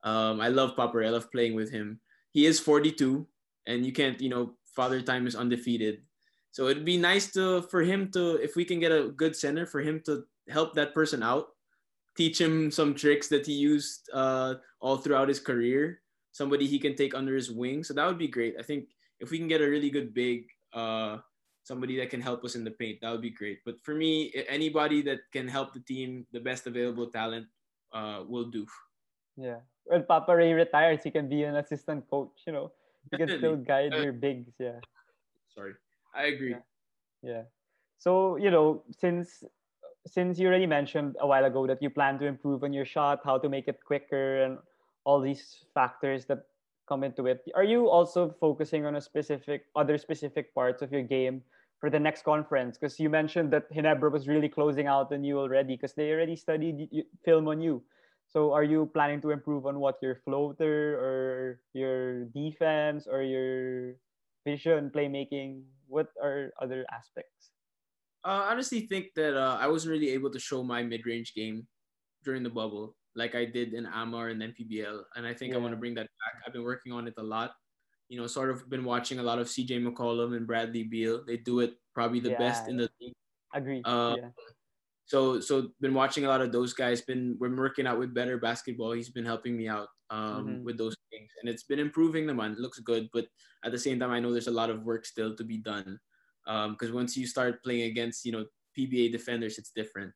Um, 0.03 0.39
I 0.41 0.49
love 0.49 0.75
Papare. 0.75 1.07
I 1.07 1.09
love 1.09 1.31
playing 1.31 1.55
with 1.55 1.71
him. 1.71 1.99
He 2.31 2.45
is 2.45 2.59
42, 2.59 3.25
and 3.65 3.85
you 3.85 3.91
can't, 3.91 4.21
you 4.21 4.29
know, 4.29 4.53
Father 4.75 5.01
Time 5.01 5.25
is 5.25 5.35
undefeated. 5.35 6.03
So 6.51 6.67
it'd 6.67 6.85
be 6.85 6.97
nice 6.97 7.31
to 7.33 7.63
for 7.63 7.81
him 7.81 8.11
to, 8.13 8.35
if 8.37 8.55
we 8.55 8.65
can 8.65 8.79
get 8.79 8.91
a 8.91 9.09
good 9.09 9.35
center, 9.35 9.65
for 9.65 9.81
him 9.81 10.01
to 10.05 10.23
help 10.49 10.73
that 10.75 10.93
person 10.93 11.23
out 11.23 11.56
teach 12.17 12.41
him 12.41 12.71
some 12.71 12.97
tricks 12.97 13.29
that 13.29 13.45
he 13.45 13.53
used 13.53 14.09
uh, 14.11 14.55
all 14.81 14.97
throughout 14.97 15.29
his 15.29 15.39
career. 15.39 16.01
Somebody 16.33 16.67
he 16.67 16.77
can 16.77 16.95
take 16.95 17.15
under 17.15 17.33
his 17.33 17.49
wing. 17.49 17.83
So 17.83 17.93
that 17.93 18.05
would 18.05 18.17
be 18.17 18.27
great. 18.27 18.55
I 18.59 18.63
think 18.63 18.89
if 19.21 19.31
we 19.31 19.37
can 19.37 19.47
get 19.47 19.61
a 19.61 19.69
really 19.69 19.89
good 19.89 20.13
big, 20.13 20.49
uh, 20.73 21.17
somebody 21.63 21.97
that 21.97 22.09
can 22.09 22.21
help 22.21 22.43
us 22.43 22.55
in 22.55 22.63
the 22.63 22.71
paint, 22.71 22.99
that 23.01 23.11
would 23.11 23.21
be 23.21 23.29
great. 23.29 23.59
But 23.65 23.75
for 23.83 23.93
me, 23.93 24.33
anybody 24.47 25.01
that 25.03 25.19
can 25.31 25.47
help 25.47 25.73
the 25.73 25.81
team, 25.81 26.25
the 26.31 26.39
best 26.39 26.67
available 26.67 27.07
talent, 27.09 27.47
uh, 27.93 28.23
will 28.27 28.49
do. 28.49 28.65
Yeah. 29.37 29.61
When 29.85 30.03
Papa 30.03 30.35
Ray 30.35 30.53
retires, 30.53 31.03
he 31.03 31.11
can 31.11 31.29
be 31.29 31.43
an 31.43 31.55
assistant 31.55 32.09
coach. 32.09 32.43
You 32.45 32.53
know, 32.53 32.71
he 33.09 33.17
can 33.17 33.29
still 33.37 33.55
guide 33.55 33.93
Uh, 33.93 34.03
your 34.03 34.13
bigs. 34.13 34.53
Yeah. 34.59 34.79
Sorry, 35.55 35.73
I 36.13 36.33
agree. 36.33 36.51
Yeah. 36.51 36.65
Yeah. 37.23 37.43
So, 37.97 38.35
you 38.35 38.51
know, 38.51 38.83
since 38.91 39.43
since 40.07 40.39
you 40.39 40.47
already 40.47 40.65
mentioned 40.65 41.15
a 41.19 41.27
while 41.27 41.45
ago 41.45 41.67
that 41.67 41.81
you 41.81 41.89
plan 41.89 42.17
to 42.19 42.25
improve 42.25 42.63
on 42.63 42.73
your 42.73 42.85
shot, 42.85 43.21
how 43.23 43.37
to 43.37 43.49
make 43.49 43.67
it 43.67 43.79
quicker 43.85 44.43
and 44.43 44.57
all 45.03 45.21
these 45.21 45.65
factors 45.73 46.25
that 46.25 46.47
come 46.87 47.03
into 47.03 47.27
it, 47.27 47.43
are 47.55 47.63
you 47.63 47.89
also 47.89 48.33
focusing 48.39 48.85
on 48.85 48.95
a 48.95 49.01
specific 49.01 49.65
other 49.75 49.97
specific 49.97 50.53
parts 50.55 50.81
of 50.81 50.91
your 50.91 51.03
game 51.03 51.43
for 51.79 51.89
the 51.89 51.99
next 51.99 52.23
conference? 52.23 52.77
Because 52.77 52.99
you 52.99 53.09
mentioned 53.09 53.51
that 53.51 53.71
Ginebra 53.71 54.11
was 54.11 54.27
really 54.27 54.49
closing 54.49 54.87
out 54.87 55.11
on 55.11 55.23
you 55.23 55.39
already 55.39 55.75
because 55.75 55.93
they 55.93 56.11
already 56.11 56.35
studied 56.35 56.89
film 57.23 57.47
on 57.47 57.61
you. 57.61 57.83
So 58.27 58.51
are 58.53 58.63
you 58.63 58.89
planning 58.93 59.21
to 59.21 59.31
improve 59.31 59.65
on 59.65 59.79
what 59.79 59.99
your 60.01 60.15
floater 60.25 60.99
or 60.99 61.59
your 61.73 62.25
defense 62.25 63.07
or 63.07 63.23
your 63.23 63.95
vision, 64.43 64.91
playmaking? 64.93 65.63
What 65.87 66.07
are 66.21 66.51
other 66.61 66.85
aspects? 66.91 67.56
Uh, 68.25 68.43
I 68.47 68.51
honestly 68.51 68.81
think 68.87 69.13
that 69.15 69.35
uh, 69.35 69.57
I 69.59 69.67
wasn't 69.67 69.91
really 69.91 70.09
able 70.09 70.29
to 70.31 70.39
show 70.39 70.63
my 70.63 70.83
mid-range 70.83 71.33
game 71.33 71.67
during 72.23 72.43
the 72.43 72.49
bubble 72.49 72.95
like 73.15 73.33
I 73.33 73.45
did 73.45 73.73
in 73.73 73.85
AMA 73.85 74.29
and 74.29 74.41
MPBL, 74.53 75.01
and 75.15 75.25
I 75.25 75.33
think 75.33 75.55
I 75.55 75.57
want 75.57 75.73
to 75.73 75.77
bring 75.77 75.95
that 75.95 76.05
back. 76.21 76.43
I've 76.45 76.53
been 76.53 76.63
working 76.63 76.93
on 76.93 77.07
it 77.07 77.15
a 77.17 77.23
lot. 77.23 77.51
You 78.09 78.19
know, 78.21 78.27
sort 78.27 78.51
of 78.51 78.69
been 78.69 78.85
watching 78.85 79.19
a 79.19 79.23
lot 79.23 79.39
of 79.39 79.47
CJ 79.47 79.83
McCollum 79.83 80.37
and 80.37 80.45
Bradley 80.45 80.83
Beal. 80.83 81.25
They 81.25 81.37
do 81.37 81.59
it 81.61 81.73
probably 81.93 82.19
the 82.19 82.37
best 82.37 82.69
in 82.69 82.77
the 82.77 82.89
league. 83.01 83.13
Agree. 83.53 83.81
Uh, 83.83 84.15
yeah. 84.17 84.29
So 85.07 85.39
so 85.39 85.69
been 85.81 85.93
watching 85.93 86.25
a 86.25 86.27
lot 86.27 86.41
of 86.41 86.51
those 86.51 86.73
guys. 86.73 87.01
Been 87.01 87.35
we're 87.39 87.55
working 87.55 87.87
out 87.87 87.97
with 87.97 88.13
better 88.13 88.37
basketball. 88.37 88.91
He's 88.91 89.09
been 89.09 89.25
helping 89.25 89.57
me 89.57 89.67
out 89.67 89.87
um, 90.09 90.47
Mhm. 90.47 90.63
with 90.63 90.77
those 90.77 90.95
things, 91.11 91.31
and 91.41 91.49
it's 91.49 91.63
been 91.63 91.79
improving 91.79 92.27
the 92.27 92.33
man. 92.33 92.51
It 92.53 92.59
looks 92.59 92.79
good, 92.79 93.09
but 93.11 93.27
at 93.63 93.71
the 93.71 93.79
same 93.79 93.99
time, 93.99 94.11
I 94.11 94.19
know 94.19 94.31
there's 94.31 94.47
a 94.47 94.51
lot 94.51 94.69
of 94.69 94.83
work 94.83 95.05
still 95.05 95.35
to 95.35 95.43
be 95.43 95.57
done. 95.57 95.99
Because 96.47 96.91
once 96.91 97.17
you 97.17 97.27
start 97.27 97.63
playing 97.63 97.91
against 97.91 98.25
you 98.25 98.31
know 98.31 98.45
PBA 98.77 99.11
defenders, 99.11 99.57
it's 99.57 99.71
different. 99.75 100.13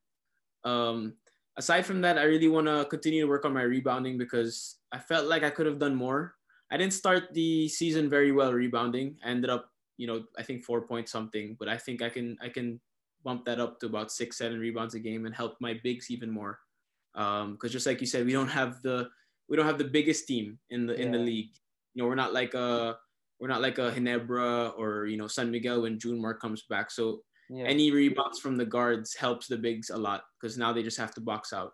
Um, 0.63 1.13
aside 1.57 1.85
from 1.85 2.01
that, 2.01 2.17
I 2.17 2.23
really 2.23 2.47
want 2.47 2.67
to 2.67 2.85
continue 2.89 3.21
to 3.21 3.27
work 3.27 3.45
on 3.45 3.53
my 3.53 3.63
rebounding 3.63 4.17
because 4.17 4.77
I 4.91 4.99
felt 4.99 5.27
like 5.27 5.43
I 5.43 5.49
could 5.49 5.65
have 5.65 5.79
done 5.79 5.95
more. 5.95 6.35
I 6.71 6.77
didn't 6.77 6.93
start 6.93 7.33
the 7.33 7.67
season 7.67 8.09
very 8.09 8.31
well 8.31 8.53
rebounding. 8.53 9.17
I 9.25 9.29
ended 9.29 9.49
up, 9.49 9.69
you 9.97 10.07
know, 10.07 10.23
I 10.37 10.43
think 10.43 10.63
four 10.63 10.87
point 10.87 11.09
something, 11.09 11.57
but 11.59 11.67
I 11.67 11.77
think 11.77 12.01
I 12.01 12.09
can 12.09 12.37
I 12.41 12.47
can 12.47 12.79
bump 13.23 13.45
that 13.45 13.59
up 13.59 13.79
to 13.79 13.85
about 13.85 14.11
six, 14.11 14.37
seven 14.37 14.59
rebounds 14.59 14.95
a 14.95 14.99
game 14.99 15.25
and 15.25 15.35
help 15.35 15.57
my 15.59 15.79
bigs 15.83 16.09
even 16.09 16.31
more. 16.31 16.59
Because 17.13 17.71
just 17.71 17.85
like 17.85 17.99
you 17.99 18.07
said, 18.07 18.25
we 18.25 18.31
don't 18.31 18.47
have 18.47 18.81
the 18.81 19.09
we 19.49 19.57
don't 19.57 19.65
have 19.65 19.77
the 19.77 19.91
biggest 19.91 20.27
team 20.27 20.59
in 20.69 20.87
the 20.87 20.95
in 20.95 21.11
the 21.11 21.19
league. 21.19 21.51
You 21.93 22.03
know, 22.03 22.07
we're 22.07 22.15
not 22.15 22.33
like 22.33 22.53
a 22.53 22.97
we're 23.41 23.49
not 23.49 23.61
like 23.61 23.79
a 23.79 23.91
Ginebra 23.91 24.77
or 24.77 25.07
you 25.07 25.17
know 25.17 25.27
San 25.27 25.51
Miguel 25.51 25.83
when 25.83 25.99
Junmar 25.99 26.39
comes 26.39 26.63
back. 26.69 26.91
So 26.91 27.23
Yeah. 27.49 27.65
any 27.67 27.91
rebounds 27.91 28.39
from 28.39 28.57
the 28.57 28.65
guards 28.65 29.15
helps 29.15 29.47
the 29.47 29.57
bigs 29.57 29.89
a 29.91 29.97
lot 29.97 30.23
because 30.39 30.57
now 30.57 30.73
they 30.73 30.83
just 30.83 30.97
have 30.99 31.13
to 31.15 31.21
box 31.21 31.53
out. 31.53 31.73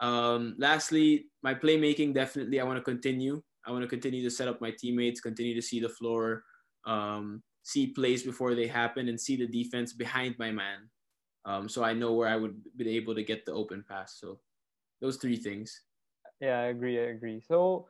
Um, 0.00 0.56
lastly, 0.58 1.26
my 1.42 1.54
playmaking 1.54 2.14
definitely 2.14 2.60
I 2.60 2.64
want 2.64 2.78
to 2.78 2.84
continue. 2.84 3.42
I 3.66 3.70
want 3.70 3.82
to 3.82 3.88
continue 3.88 4.22
to 4.24 4.30
set 4.30 4.48
up 4.48 4.60
my 4.60 4.72
teammates, 4.72 5.20
continue 5.20 5.54
to 5.54 5.62
see 5.62 5.80
the 5.80 5.88
floor, 5.88 6.44
um, 6.84 7.42
see 7.62 7.88
plays 7.92 8.24
before 8.24 8.54
they 8.54 8.66
happen, 8.66 9.08
and 9.08 9.20
see 9.20 9.36
the 9.36 9.46
defense 9.46 9.92
behind 9.92 10.36
my 10.38 10.50
man. 10.50 10.90
Um, 11.44 11.68
so 11.68 11.84
I 11.84 11.92
know 11.94 12.14
where 12.14 12.28
I 12.28 12.36
would 12.36 12.62
be 12.76 12.96
able 12.96 13.14
to 13.14 13.22
get 13.24 13.46
the 13.46 13.52
open 13.52 13.84
pass. 13.88 14.18
So 14.18 14.40
those 15.00 15.18
three 15.18 15.36
things. 15.36 15.82
Yeah, 16.40 16.60
I 16.60 16.64
agree. 16.66 16.98
I 16.98 17.04
agree. 17.04 17.40
So, 17.40 17.88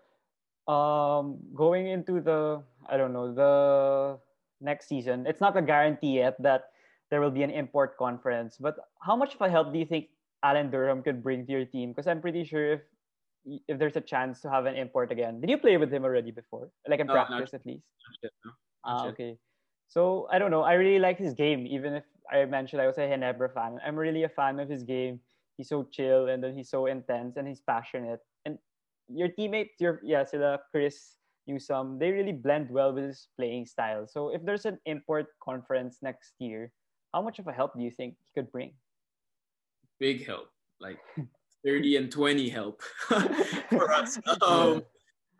um, 0.68 1.38
going 1.54 1.88
into 1.88 2.20
the 2.20 2.62
I 2.88 2.96
don't 2.96 3.12
know 3.12 3.32
the 3.32 4.18
next 4.60 4.88
season, 4.88 5.26
it's 5.26 5.40
not 5.40 5.56
a 5.56 5.62
guarantee 5.62 6.18
yet 6.18 6.40
that 6.42 6.70
there 7.10 7.20
will 7.20 7.30
be 7.30 7.42
an 7.42 7.50
import 7.50 7.96
conference. 7.98 8.56
But 8.58 8.76
how 9.00 9.16
much 9.16 9.34
of 9.34 9.40
a 9.40 9.50
help 9.50 9.72
do 9.72 9.78
you 9.78 9.86
think 9.86 10.08
Allen 10.42 10.70
Durham 10.70 11.02
could 11.02 11.22
bring 11.22 11.46
to 11.46 11.52
your 11.52 11.64
team? 11.64 11.90
Because 11.90 12.06
I'm 12.06 12.20
pretty 12.20 12.44
sure 12.44 12.72
if 12.72 12.80
if 13.66 13.78
there's 13.78 13.96
a 13.96 14.00
chance 14.00 14.40
to 14.40 14.50
have 14.50 14.66
an 14.66 14.76
import 14.76 15.10
again, 15.10 15.40
did 15.40 15.50
you 15.50 15.58
play 15.58 15.76
with 15.76 15.92
him 15.92 16.04
already 16.04 16.30
before, 16.30 16.70
like 16.86 17.00
in 17.00 17.06
No, 17.06 17.12
practice 17.12 17.54
at 17.54 17.66
least? 17.66 17.84
No? 18.22 18.52
Ah, 18.84 19.06
okay. 19.08 19.36
So 19.88 20.28
I 20.30 20.38
don't 20.38 20.50
know. 20.50 20.62
I 20.62 20.74
really 20.74 20.98
like 20.98 21.18
his 21.18 21.34
game, 21.34 21.66
even 21.66 21.94
if 21.94 22.04
I 22.30 22.44
mentioned 22.46 22.80
I 22.80 22.86
was 22.86 22.98
a 22.98 23.02
Ginebra 23.02 23.52
fan. 23.52 23.78
I'm 23.84 23.96
really 23.96 24.22
a 24.22 24.28
fan 24.28 24.58
of 24.60 24.68
his 24.68 24.82
game. 24.82 25.20
He's 25.56 25.68
so 25.68 25.84
chill 25.90 26.28
and 26.28 26.42
then 26.42 26.56
he's 26.56 26.70
so 26.70 26.86
intense 26.86 27.36
and 27.36 27.46
he's 27.46 27.60
passionate. 27.60 28.20
Your 29.14 29.28
teammates, 29.28 29.80
your 29.80 30.00
yeah, 30.02 30.24
sila 30.24 30.60
Chris 30.70 31.16
Newsome, 31.46 31.98
they 31.98 32.10
really 32.10 32.32
blend 32.32 32.70
well 32.70 32.92
with 32.92 33.04
his 33.04 33.28
playing 33.36 33.66
style. 33.66 34.06
So 34.06 34.30
if 34.30 34.44
there's 34.44 34.64
an 34.64 34.78
import 34.86 35.26
conference 35.42 35.98
next 36.02 36.34
year, 36.38 36.72
how 37.12 37.22
much 37.22 37.38
of 37.38 37.46
a 37.46 37.52
help 37.52 37.74
do 37.76 37.82
you 37.82 37.90
think 37.90 38.14
he 38.18 38.40
could 38.40 38.50
bring? 38.52 38.72
Big 39.98 40.26
help, 40.26 40.48
like 40.80 40.98
30 41.64 41.96
and 41.96 42.12
20 42.12 42.48
help 42.48 42.82
for 43.70 43.92
us. 43.92 44.18
Um, 44.40 44.82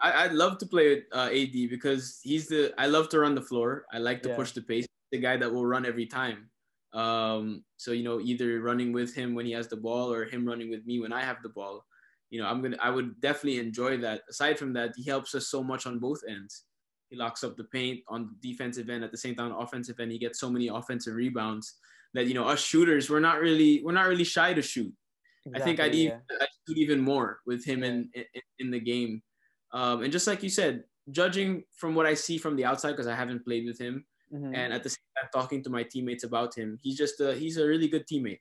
I, 0.01 0.25
I'd 0.25 0.33
love 0.33 0.59
to 0.59 0.67
play 0.67 0.89
with 0.95 1.05
uh, 1.13 1.31
AD 1.33 1.71
because 1.71 2.21
he's 2.23 2.49
the. 2.49 2.75
I 2.79 2.87
love 2.87 3.09
to 3.11 3.21
run 3.21 3.35
the 3.35 3.43
floor. 3.43 3.87
I 3.93 3.99
like 3.99 4.23
to 4.23 4.29
Yeah. 4.31 4.37
push 4.37 4.53
the 4.53 4.63
pace. 4.63 4.87
The 5.13 5.19
guy 5.19 5.37
that 5.37 5.53
will 5.53 5.67
run 5.67 5.87
every 5.87 6.07
time. 6.07 6.51
Um, 6.93 7.65
so 7.77 7.93
you 7.93 8.03
know, 8.03 8.21
either 8.21 8.61
running 8.61 8.93
with 8.93 9.15
him 9.15 9.35
when 9.35 9.47
he 9.47 9.53
has 9.53 9.69
the 9.69 9.77
ball 9.77 10.13
or 10.13 10.25
him 10.25 10.47
running 10.47 10.71
with 10.71 10.85
me 10.85 11.01
when 11.01 11.13
I 11.13 11.23
have 11.23 11.43
the 11.43 11.49
ball. 11.49 11.85
You 12.33 12.41
know, 12.41 12.49
I'm 12.49 12.63
gonna. 12.63 12.79
I 12.81 12.91
would 12.91 13.21
definitely 13.21 13.59
enjoy 13.61 13.99
that. 13.99 14.23
Aside 14.31 14.59
from 14.59 14.73
that, 14.75 14.93
he 14.97 15.05
helps 15.05 15.35
us 15.37 15.49
so 15.49 15.63
much 15.63 15.87
on 15.87 16.01
both 16.01 16.23
ends. 16.29 16.65
He 17.11 17.17
locks 17.17 17.45
up 17.45 17.57
the 17.59 17.65
paint 17.65 18.01
on 18.09 18.21
the 18.33 18.37
defensive 18.51 18.89
end. 18.89 19.05
At 19.05 19.13
the 19.13 19.19
same 19.19 19.35
time, 19.37 19.53
offensive 19.53 20.01
end, 20.01 20.13
he 20.13 20.19
gets 20.19 20.41
so 20.41 20.49
many 20.51 20.69
offensive 20.69 21.15
rebounds 21.15 21.77
that 22.15 22.27
you 22.27 22.35
know 22.35 22.47
us 22.49 22.61
shooters, 22.65 23.11
we're 23.11 23.21
not 23.21 23.41
really 23.41 23.83
we're 23.85 23.93
not 24.01 24.09
really 24.09 24.25
shy 24.25 24.55
to 24.55 24.63
shoot. 24.63 24.93
I 25.55 25.61
think 25.61 25.81
I'd 25.81 25.95
Exactly, 25.95 26.01
even 26.07 26.21
I'd 26.41 26.49
shoot 26.67 26.79
even 26.79 27.01
more 27.01 27.41
with 27.47 27.65
him 27.67 27.83
in, 27.85 28.11
in 28.15 28.25
in 28.59 28.71
the 28.71 28.81
game. 28.81 29.23
Um, 29.73 30.03
and 30.03 30.13
just 30.13 30.27
like 30.27 30.43
you 30.43 30.51
said, 30.51 30.85
judging 31.11 31.65
from 31.77 31.95
what 31.95 32.07
I 32.07 32.15
see 32.15 32.39
from 32.39 32.57
the 32.57 32.65
outside, 32.65 32.93
because 32.93 33.07
I 33.07 33.15
haven't 33.17 33.45
played 33.45 33.67
with 33.67 33.79
him, 33.81 34.07
Mhm. 34.33 34.55
and 34.57 34.73
at 34.73 34.83
the 34.83 34.91
same 34.91 35.05
time 35.19 35.29
talking 35.33 35.63
to 35.65 35.71
my 35.71 35.83
teammates 35.85 36.25
about 36.25 36.55
him, 36.57 36.79
he's 36.83 36.97
just 36.97 37.21
a 37.21 37.35
he's 37.35 37.57
a 37.59 37.67
really 37.67 37.89
good 37.89 38.07
teammate. 38.07 38.41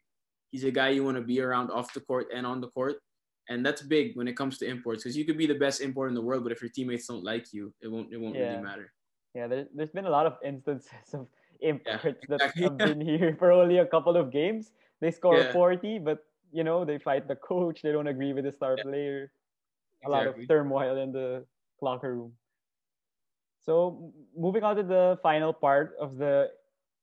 He's 0.51 0.63
a 0.65 0.71
guy 0.71 0.89
you 0.89 1.03
want 1.03 1.17
to 1.17 1.23
be 1.23 1.41
around 1.41 1.71
off 1.71 1.93
the 1.93 2.01
court 2.01 2.27
and 2.33 2.45
on 2.45 2.61
the 2.61 2.69
court, 2.69 2.97
and 3.49 3.65
that's 3.65 3.81
big 3.81 4.15
when 4.15 4.27
it 4.27 4.37
comes 4.37 4.57
to 4.59 4.65
imports 4.67 5.03
because 5.03 5.17
you 5.17 5.25
could 5.25 5.37
be 5.37 5.47
the 5.47 5.55
best 5.55 5.81
import 5.81 6.09
in 6.09 6.15
the 6.15 6.21
world, 6.21 6.43
but 6.43 6.51
if 6.51 6.61
your 6.61 6.69
teammates 6.71 7.07
don't 7.07 7.23
like 7.23 7.53
you, 7.53 7.73
it 7.81 7.87
won't 7.87 8.13
it 8.13 8.17
won't 8.17 8.37
Yeah. 8.37 8.39
really 8.39 8.57
matter. 8.57 8.93
Yeah, 9.33 9.47
there, 9.47 9.67
there's 9.73 9.91
been 9.91 10.05
a 10.05 10.09
lot 10.09 10.25
of 10.27 10.37
instances 10.43 11.13
of 11.13 11.27
imports 11.61 12.25
that 12.27 12.41
exactly. 12.41 12.63
have 12.63 12.81
been 12.81 13.01
here 13.01 13.35
for 13.39 13.51
only 13.51 13.77
a 13.77 13.85
couple 13.87 14.17
of 14.17 14.31
games. 14.31 14.73
They 14.99 15.11
score 15.11 15.43
Yeah. 15.43 15.51
40, 15.51 15.99
but 15.99 16.25
you 16.51 16.63
know, 16.63 16.85
they 16.85 16.99
fight 16.99 17.27
the 17.27 17.35
coach, 17.37 17.81
they 17.81 17.91
don't 17.91 18.07
agree 18.07 18.33
with 18.33 18.45
the 18.45 18.51
star 18.51 18.77
player. 18.77 19.31
A 20.05 20.09
lot 20.09 20.27
of 20.27 20.35
turmoil 20.47 20.97
in 20.97 21.11
the 21.11 21.45
locker 21.81 22.15
room. 22.15 22.37
So, 23.59 24.11
moving 24.35 24.63
on 24.63 24.75
to 24.77 24.83
the 24.83 25.19
final 25.21 25.53
part 25.53 25.95
of 25.99 26.17
the 26.17 26.51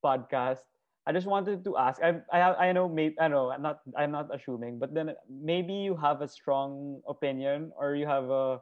podcast, 0.04 0.64
I 1.08 1.12
just 1.12 1.26
wanted 1.26 1.64
to 1.64 1.72
ask. 1.80 2.04
I 2.04 2.20
I 2.28 2.68
I 2.68 2.72
know 2.72 2.84
maybe 2.84 3.16
I 3.18 3.32
know 3.32 3.48
I'm 3.48 3.64
not 3.64 3.80
I'm 3.96 4.12
not 4.12 4.28
assuming, 4.28 4.78
but 4.78 4.92
then 4.92 5.16
maybe 5.24 5.72
you 5.72 5.96
have 5.96 6.20
a 6.20 6.28
strong 6.28 7.00
opinion 7.08 7.72
or 7.80 7.96
you 7.96 8.04
have 8.04 8.28
a 8.28 8.60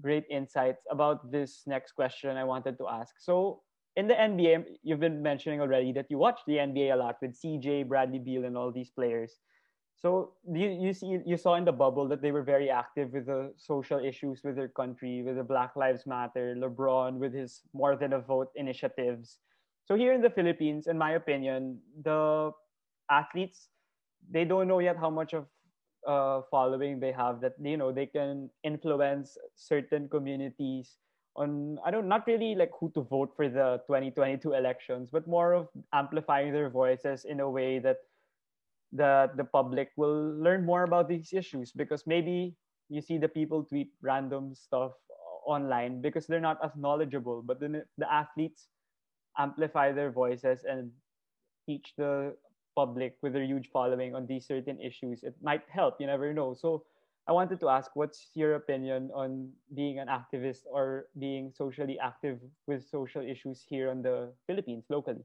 great 0.00 0.24
insights 0.30 0.88
about 0.90 1.30
this 1.30 1.62
next 1.66 1.92
question 1.92 2.36
I 2.36 2.44
wanted 2.44 2.78
to 2.78 2.88
ask. 2.88 3.20
So, 3.20 3.60
in 3.96 4.08
the 4.08 4.14
NBA, 4.14 4.80
you've 4.82 5.00
been 5.00 5.20
mentioning 5.20 5.60
already 5.60 5.92
that 5.92 6.06
you 6.08 6.16
watch 6.16 6.40
the 6.46 6.56
NBA 6.56 6.94
a 6.94 6.96
lot 6.96 7.16
with 7.20 7.36
CJ, 7.36 7.88
Bradley 7.88 8.18
Beal, 8.18 8.44
and 8.44 8.56
all 8.56 8.72
these 8.72 8.90
players. 8.90 9.36
So, 9.96 10.32
you, 10.48 10.70
you 10.70 10.94
see 10.94 11.20
you 11.26 11.36
saw 11.36 11.56
in 11.56 11.66
the 11.66 11.76
bubble 11.76 12.08
that 12.08 12.22
they 12.22 12.32
were 12.32 12.42
very 12.42 12.70
active 12.70 13.12
with 13.12 13.26
the 13.26 13.52
social 13.56 14.00
issues 14.00 14.40
with 14.42 14.56
their 14.56 14.72
country, 14.72 15.22
with 15.22 15.36
the 15.36 15.44
Black 15.44 15.76
Lives 15.76 16.06
Matter, 16.06 16.56
LeBron 16.56 17.18
with 17.18 17.34
his 17.34 17.60
more 17.74 17.96
than 17.96 18.14
a 18.14 18.20
vote 18.20 18.48
initiatives. 18.56 19.38
So 19.90 19.96
here 19.96 20.12
in 20.12 20.22
the 20.22 20.30
Philippines, 20.30 20.86
in 20.86 20.96
my 20.96 21.18
opinion, 21.18 21.80
the 22.04 22.52
athletes 23.10 23.70
they 24.30 24.44
don't 24.44 24.68
know 24.68 24.78
yet 24.78 24.96
how 24.96 25.10
much 25.10 25.34
of 25.34 25.46
uh, 26.06 26.42
following 26.48 27.00
they 27.00 27.10
have 27.10 27.40
that 27.40 27.54
you 27.60 27.76
know 27.76 27.90
they 27.90 28.06
can 28.06 28.50
influence 28.62 29.36
certain 29.56 30.08
communities 30.08 30.94
on 31.34 31.76
I 31.84 31.90
don't 31.90 32.06
not 32.06 32.24
really 32.28 32.54
like 32.54 32.70
who 32.78 32.92
to 32.94 33.00
vote 33.02 33.34
for 33.34 33.48
the 33.48 33.82
2022 33.90 34.52
elections, 34.52 35.10
but 35.10 35.26
more 35.26 35.54
of 35.54 35.66
amplifying 35.92 36.52
their 36.52 36.70
voices 36.70 37.24
in 37.24 37.40
a 37.40 37.50
way 37.50 37.80
that 37.80 37.96
that 38.92 39.36
the 39.36 39.42
public 39.42 39.90
will 39.96 40.38
learn 40.38 40.64
more 40.64 40.84
about 40.84 41.08
these 41.08 41.32
issues 41.32 41.72
because 41.72 42.06
maybe 42.06 42.54
you 42.90 43.02
see 43.02 43.18
the 43.18 43.26
people 43.28 43.64
tweet 43.64 43.90
random 44.02 44.54
stuff 44.54 44.92
online 45.48 46.00
because 46.00 46.28
they're 46.28 46.38
not 46.38 46.62
as 46.62 46.70
knowledgeable, 46.76 47.42
but 47.42 47.58
then 47.58 47.82
the 47.98 48.12
athletes 48.12 48.68
amplify 49.38 49.92
their 49.92 50.10
voices 50.10 50.64
and 50.64 50.92
teach 51.66 51.94
the 51.96 52.36
public 52.76 53.18
with 53.22 53.32
their 53.32 53.44
huge 53.44 53.70
following 53.70 54.14
on 54.14 54.26
these 54.26 54.46
certain 54.46 54.80
issues, 54.80 55.22
it 55.22 55.34
might 55.42 55.68
help. 55.68 56.00
You 56.00 56.06
never 56.06 56.32
know. 56.32 56.54
So 56.54 56.86
I 57.26 57.32
wanted 57.32 57.60
to 57.60 57.68
ask, 57.68 57.94
what's 57.94 58.30
your 58.34 58.54
opinion 58.56 59.10
on 59.14 59.52
being 59.74 59.98
an 59.98 60.08
activist 60.08 60.66
or 60.70 61.08
being 61.18 61.52
socially 61.52 61.98
active 61.98 62.40
with 62.66 62.88
social 62.88 63.22
issues 63.22 63.62
here 63.68 63.90
in 63.90 64.02
the 64.02 64.32
Philippines 64.46 64.86
locally? 64.90 65.24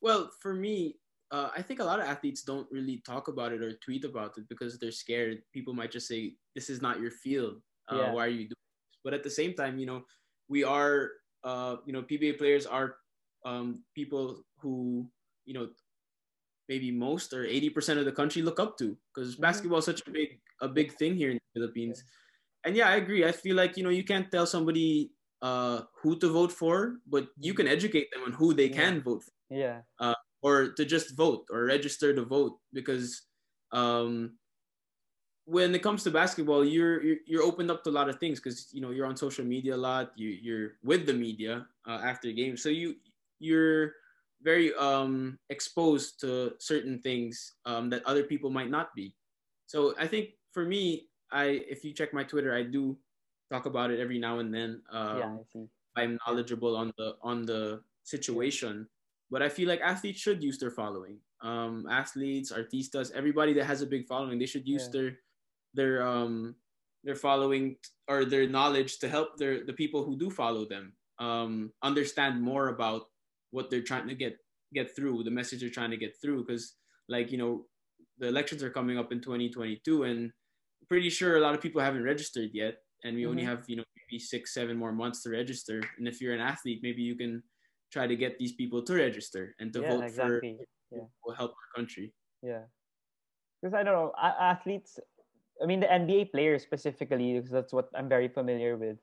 Well, 0.00 0.30
for 0.40 0.54
me, 0.54 0.98
uh, 1.30 1.50
I 1.56 1.62
think 1.62 1.80
a 1.80 1.84
lot 1.84 2.00
of 2.00 2.06
athletes 2.06 2.42
don't 2.42 2.70
really 2.70 2.98
talk 3.06 3.28
about 3.28 3.52
it 3.52 3.62
or 3.62 3.72
tweet 3.78 4.04
about 4.04 4.36
it 4.36 4.48
because 4.48 4.78
they're 4.78 4.90
scared. 4.92 5.42
People 5.52 5.74
might 5.74 5.90
just 5.92 6.08
say, 6.08 6.36
"This 6.54 6.68
is 6.68 6.82
not 6.82 7.00
your 7.00 7.10
field. 7.10 7.62
Uh, 7.88 7.96
Yeah. 7.96 8.12
Why 8.12 8.26
are 8.26 8.28
you 8.28 8.48
doing?" 8.50 8.66
This? 8.92 9.00
But 9.04 9.14
at 9.14 9.22
the 9.22 9.30
same 9.30 9.54
time, 9.54 9.78
you 9.78 9.86
know, 9.86 10.04
we 10.48 10.64
are, 10.64 11.12
uh, 11.44 11.76
you 11.86 11.92
know, 11.92 12.02
PBA 12.02 12.32
players 12.34 12.66
are 12.66 12.96
um, 13.44 13.84
people 13.94 14.42
who, 14.58 15.10
you 15.44 15.54
know, 15.54 15.70
maybe 16.68 16.90
most 16.90 17.32
or 17.32 17.44
eighty 17.44 17.70
percent 17.70 17.98
of 17.98 18.04
the 18.04 18.12
country 18.12 18.42
look 18.42 18.60
up 18.60 18.78
to 18.78 18.96
because 19.14 19.36
Mhm. 19.36 19.36
basketball 19.36 19.78
is 19.78 19.84
such 19.84 20.02
a 20.06 20.10
big 20.10 20.40
a 20.60 20.68
big 20.68 20.92
thing 20.92 21.14
here 21.16 21.30
in 21.30 21.36
the 21.38 21.60
Philippines. 21.60 22.04
And 22.64 22.76
yeah, 22.76 22.88
I 22.88 22.96
agree. 22.96 23.24
I 23.24 23.32
feel 23.32 23.56
like 23.56 23.76
you 23.76 23.84
know 23.84 23.90
you 23.90 24.04
can't 24.04 24.30
tell 24.30 24.46
somebody 24.46 25.12
uh, 25.42 25.82
who 26.02 26.18
to 26.20 26.28
vote 26.32 26.52
for, 26.52 26.98
but 27.06 27.28
you 27.38 27.54
can 27.54 27.68
educate 27.68 28.08
them 28.12 28.24
on 28.24 28.32
who 28.32 28.54
they 28.54 28.68
Yeah. 28.68 28.70
can 28.70 29.02
vote 29.02 29.24
for 29.24 29.32
Yeah. 29.50 29.82
or 30.42 30.72
to 30.72 30.84
just 30.84 31.16
vote 31.16 31.46
or 31.50 31.64
register 31.64 32.14
to 32.14 32.24
vote 32.24 32.58
because 32.72 33.26
um, 33.72 34.38
when 35.52 35.74
it 35.74 35.82
comes 35.84 36.02
to 36.04 36.10
basketball, 36.10 36.64
you're 36.64 37.04
you're, 37.04 37.20
you're 37.28 37.42
opened 37.44 37.70
up 37.70 37.84
to 37.84 37.90
a 37.90 37.96
lot 38.00 38.08
of 38.08 38.16
things 38.16 38.40
because 38.40 38.72
you 38.72 38.80
know 38.80 38.88
you're 38.88 39.04
on 39.04 39.16
social 39.20 39.44
media 39.44 39.76
a 39.76 39.82
lot. 39.90 40.16
You 40.16 40.32
you're 40.32 40.80
with 40.82 41.04
the 41.04 41.12
media 41.12 41.68
uh, 41.84 42.00
after 42.00 42.32
games, 42.32 42.64
so 42.64 42.72
you 42.72 42.96
you're 43.38 44.00
very 44.40 44.72
um, 44.74 45.38
exposed 45.52 46.18
to 46.24 46.56
certain 46.58 46.98
things 46.98 47.60
um, 47.68 47.92
that 47.92 48.00
other 48.08 48.24
people 48.24 48.48
might 48.48 48.70
not 48.72 48.96
be. 48.96 49.14
So 49.68 49.92
I 50.00 50.08
think 50.08 50.40
for 50.56 50.64
me, 50.64 51.12
I 51.30 51.60
if 51.68 51.84
you 51.84 51.92
check 51.92 52.16
my 52.16 52.24
Twitter, 52.24 52.56
I 52.56 52.64
do 52.64 52.96
talk 53.52 53.68
about 53.68 53.92
it 53.92 54.00
every 54.00 54.18
now 54.18 54.40
and 54.40 54.48
then. 54.48 54.80
Um, 54.88 55.18
yeah, 55.18 55.28
I 55.36 55.44
see. 55.52 55.68
I'm 56.00 56.18
knowledgeable 56.24 56.74
on 56.80 56.96
the 56.96 57.20
on 57.20 57.44
the 57.44 57.84
situation. 58.08 58.88
But 59.28 59.40
I 59.40 59.48
feel 59.48 59.68
like 59.68 59.80
athletes 59.80 60.20
should 60.20 60.44
use 60.44 60.58
their 60.60 60.72
following. 60.72 61.16
Um, 61.40 61.88
athletes, 61.88 62.52
artistas, 62.52 63.12
everybody 63.12 63.52
that 63.56 63.64
has 63.64 63.80
a 63.80 63.88
big 63.88 64.04
following, 64.04 64.38
they 64.38 64.44
should 64.44 64.68
use 64.68 64.88
Yeah. 64.88 64.92
their 64.92 65.10
their 65.74 66.06
um 66.06 66.56
their 67.04 67.16
following 67.16 67.76
or 68.08 68.24
their 68.24 68.48
knowledge 68.48 68.98
to 69.00 69.08
help 69.08 69.36
their 69.36 69.64
the 69.64 69.72
people 69.72 70.04
who 70.04 70.16
do 70.18 70.30
follow 70.30 70.64
them 70.64 70.96
um 71.18 71.72
understand 71.82 72.40
more 72.42 72.68
about 72.68 73.02
what 73.50 73.70
they're 73.70 73.82
trying 73.82 74.08
to 74.08 74.14
get 74.14 74.36
get 74.72 74.94
through, 74.96 75.22
the 75.22 75.30
message 75.30 75.60
they're 75.60 75.68
trying 75.78 75.90
to 75.90 75.98
get 75.98 76.14
through. 76.22 76.44
Because 76.44 76.76
like 77.08 77.30
you 77.30 77.36
know, 77.38 77.66
the 78.18 78.28
elections 78.28 78.62
are 78.62 78.70
coming 78.70 78.96
up 78.98 79.12
in 79.12 79.20
2022, 79.20 80.04
and 80.04 80.32
pretty 80.88 81.10
sure 81.10 81.36
a 81.36 81.40
lot 81.40 81.54
of 81.54 81.60
people 81.60 81.80
haven't 81.80 82.04
registered 82.04 82.50
yet. 82.54 82.76
and 83.04 83.16
we 83.16 83.26
only 83.26 83.42
Mhm. 83.42 83.50
have 83.50 83.64
you 83.68 83.74
know 83.76 83.84
maybe 83.98 84.18
six, 84.20 84.54
seven 84.54 84.76
more 84.78 84.92
months 84.92 85.22
to 85.24 85.30
register. 85.30 85.82
And 85.98 86.06
if 86.06 86.20
you're 86.20 86.34
an 86.34 86.40
athlete, 86.52 86.80
maybe 86.86 87.02
you 87.02 87.16
can 87.16 87.42
try 87.92 88.06
to 88.06 88.14
get 88.16 88.38
these 88.38 88.54
people 88.54 88.80
to 88.86 88.94
register 88.94 89.54
and 89.58 89.72
to 89.74 89.80
yeah, 89.82 89.90
vote 89.90 90.04
exactly. 90.04 90.56
for 90.88 90.96
who 90.96 91.10
will 91.26 91.34
help 91.34 91.50
our 91.50 91.70
country. 91.76 92.14
Yeah. 92.42 92.66
Because 93.60 93.74
I 93.74 93.82
don't 93.82 93.94
know, 93.94 94.12
athletes, 94.18 94.98
I 95.62 95.66
mean, 95.66 95.80
the 95.80 95.86
NBA 95.86 96.32
players 96.32 96.62
specifically, 96.62 97.34
because 97.34 97.50
that's 97.50 97.72
what 97.72 97.90
I'm 97.94 98.08
very 98.08 98.28
familiar 98.28 98.76
with. 98.76 98.98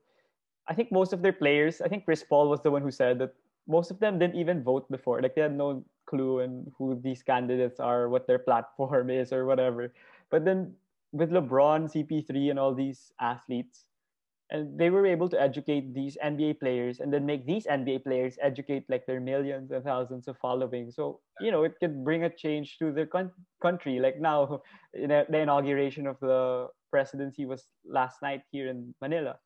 I 0.67 0.73
think 0.73 0.91
most 0.91 1.13
of 1.13 1.21
their 1.21 1.33
players, 1.33 1.81
I 1.81 1.87
think 1.87 2.05
Chris 2.05 2.23
Paul 2.23 2.49
was 2.49 2.61
the 2.61 2.71
one 2.71 2.81
who 2.81 2.91
said 2.91 3.19
that 3.19 3.33
most 3.67 3.91
of 3.91 3.99
them 3.99 4.19
didn't 4.19 4.35
even 4.35 4.63
vote 4.63 4.89
before. 4.89 5.21
Like 5.21 5.35
they 5.35 5.41
had 5.41 5.55
no 5.55 5.83
clue 6.05 6.39
and 6.39 6.71
who 6.77 6.99
these 7.01 7.23
candidates 7.23 7.79
are, 7.79 8.09
what 8.09 8.27
their 8.27 8.39
platform 8.39 9.09
is, 9.21 9.33
or 9.33 9.45
whatever. 9.45 9.93
But 10.29 10.45
then 10.45 10.73
with 11.11 11.31
LeBron, 11.31 11.91
CP3, 11.91 12.49
and 12.51 12.59
all 12.59 12.73
these 12.73 13.11
athletes, 13.19 13.85
and 14.51 14.77
they 14.79 14.89
were 14.89 15.05
able 15.05 15.29
to 15.29 15.39
educate 15.41 15.93
these 15.93 16.17
NBA 16.21 16.53
players 16.53 16.99
and 16.99 17.13
then 17.13 17.25
make 17.25 17.45
these 17.45 17.65
NBA 17.67 17.99
players 17.99 18.37
educate 18.41 18.85
like 18.89 19.05
their 19.05 19.19
millions 19.19 19.71
and 19.71 19.83
thousands 19.83 20.27
of 20.27 20.37
following. 20.37 20.91
So 20.91 21.21
you 21.39 21.51
know 21.51 21.63
it 21.63 21.75
could 21.79 22.03
bring 22.03 22.23
a 22.23 22.29
change 22.29 22.77
to 22.79 22.91
the 22.91 23.05
con- 23.05 23.33
country. 23.61 23.99
Like 23.99 24.19
now, 24.19 24.61
you 24.93 25.07
know, 25.07 25.25
the 25.29 25.39
inauguration 25.39 26.07
of 26.07 26.19
the 26.19 26.67
presidency 26.91 27.45
was 27.45 27.67
last 27.85 28.21
night 28.21 28.43
here 28.51 28.67
in 28.69 28.93
Manila. 29.01 29.39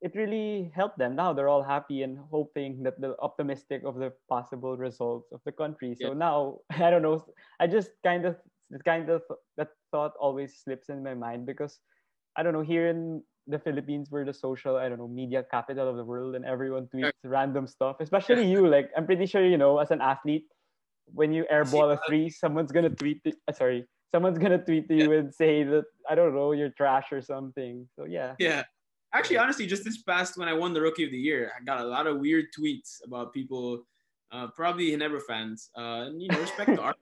It 0.00 0.14
really 0.14 0.70
helped 0.74 0.98
them. 0.98 1.16
Now 1.16 1.32
they're 1.32 1.48
all 1.48 1.62
happy 1.62 2.02
and 2.02 2.18
hoping 2.30 2.82
that 2.84 3.00
the 3.00 3.16
optimistic 3.20 3.82
of 3.84 3.96
the 3.96 4.12
possible 4.28 4.76
results 4.76 5.32
of 5.32 5.40
the 5.44 5.52
country. 5.52 5.94
So 5.96 6.10
Yeah. 6.10 6.14
now 6.14 6.60
I 6.70 6.90
don't 6.90 7.02
know. 7.02 7.24
I 7.60 7.66
just 7.66 7.90
kind 8.02 8.24
of 8.26 8.36
kind 8.84 9.08
of 9.10 9.22
that 9.56 9.70
thought 9.90 10.14
always 10.20 10.58
slips 10.62 10.88
in 10.88 11.02
my 11.02 11.14
mind 11.14 11.46
because 11.46 11.80
I 12.36 12.42
don't 12.42 12.52
know 12.52 12.62
here 12.62 12.88
in 12.88 13.24
the 13.48 13.58
Philippines 13.58 14.10
we're 14.10 14.24
the 14.24 14.32
social 14.32 14.76
I 14.76 14.88
don't 14.88 14.98
know 14.98 15.08
media 15.08 15.42
capital 15.50 15.88
of 15.88 15.96
the 15.96 16.04
world 16.04 16.36
and 16.36 16.44
everyone 16.44 16.86
tweets 16.92 17.16
random 17.24 17.66
stuff 17.66 17.96
especially 18.00 18.44
you 18.44 18.68
like 18.68 18.90
I'm 18.96 19.06
pretty 19.06 19.26
sure 19.26 19.44
you 19.44 19.56
know 19.56 19.78
as 19.78 19.90
an 19.90 20.00
athlete 20.00 20.44
when 21.14 21.32
you 21.32 21.46
airball 21.50 21.92
a 21.96 21.98
three 22.06 22.28
someone's 22.28 22.70
gonna 22.70 22.90
tweet 22.90 23.20
it, 23.24 23.36
uh, 23.48 23.52
sorry 23.52 23.88
someone's 24.12 24.38
gonna 24.38 24.62
tweet 24.62 24.86
to 24.88 24.94
you 24.94 25.12
and 25.12 25.32
say 25.34 25.64
that 25.64 25.84
I 26.08 26.14
don't 26.14 26.34
know 26.34 26.52
you're 26.52 26.70
trash 26.76 27.08
or 27.10 27.22
something 27.22 27.88
so 27.96 28.04
yeah 28.04 28.34
Yeah. 28.38 28.64
Actually, 29.14 29.38
honestly, 29.38 29.66
just 29.66 29.84
this 29.84 30.02
past 30.02 30.36
when 30.36 30.48
I 30.48 30.52
won 30.52 30.74
the 30.74 30.82
Rookie 30.82 31.04
of 31.04 31.10
the 31.10 31.16
Year, 31.16 31.50
I 31.56 31.64
got 31.64 31.80
a 31.80 31.88
lot 31.88 32.06
of 32.06 32.20
weird 32.20 32.52
tweets 32.52 33.00
about 33.02 33.32
people, 33.32 33.88
uh, 34.30 34.48
probably 34.48 34.92
Ginebra 34.92 35.22
fans. 35.26 35.70
Uh, 35.74 36.12
and, 36.12 36.20
you 36.20 36.28
know, 36.28 36.38
respect 36.38 36.76
to 36.76 36.82
art. 36.92 36.96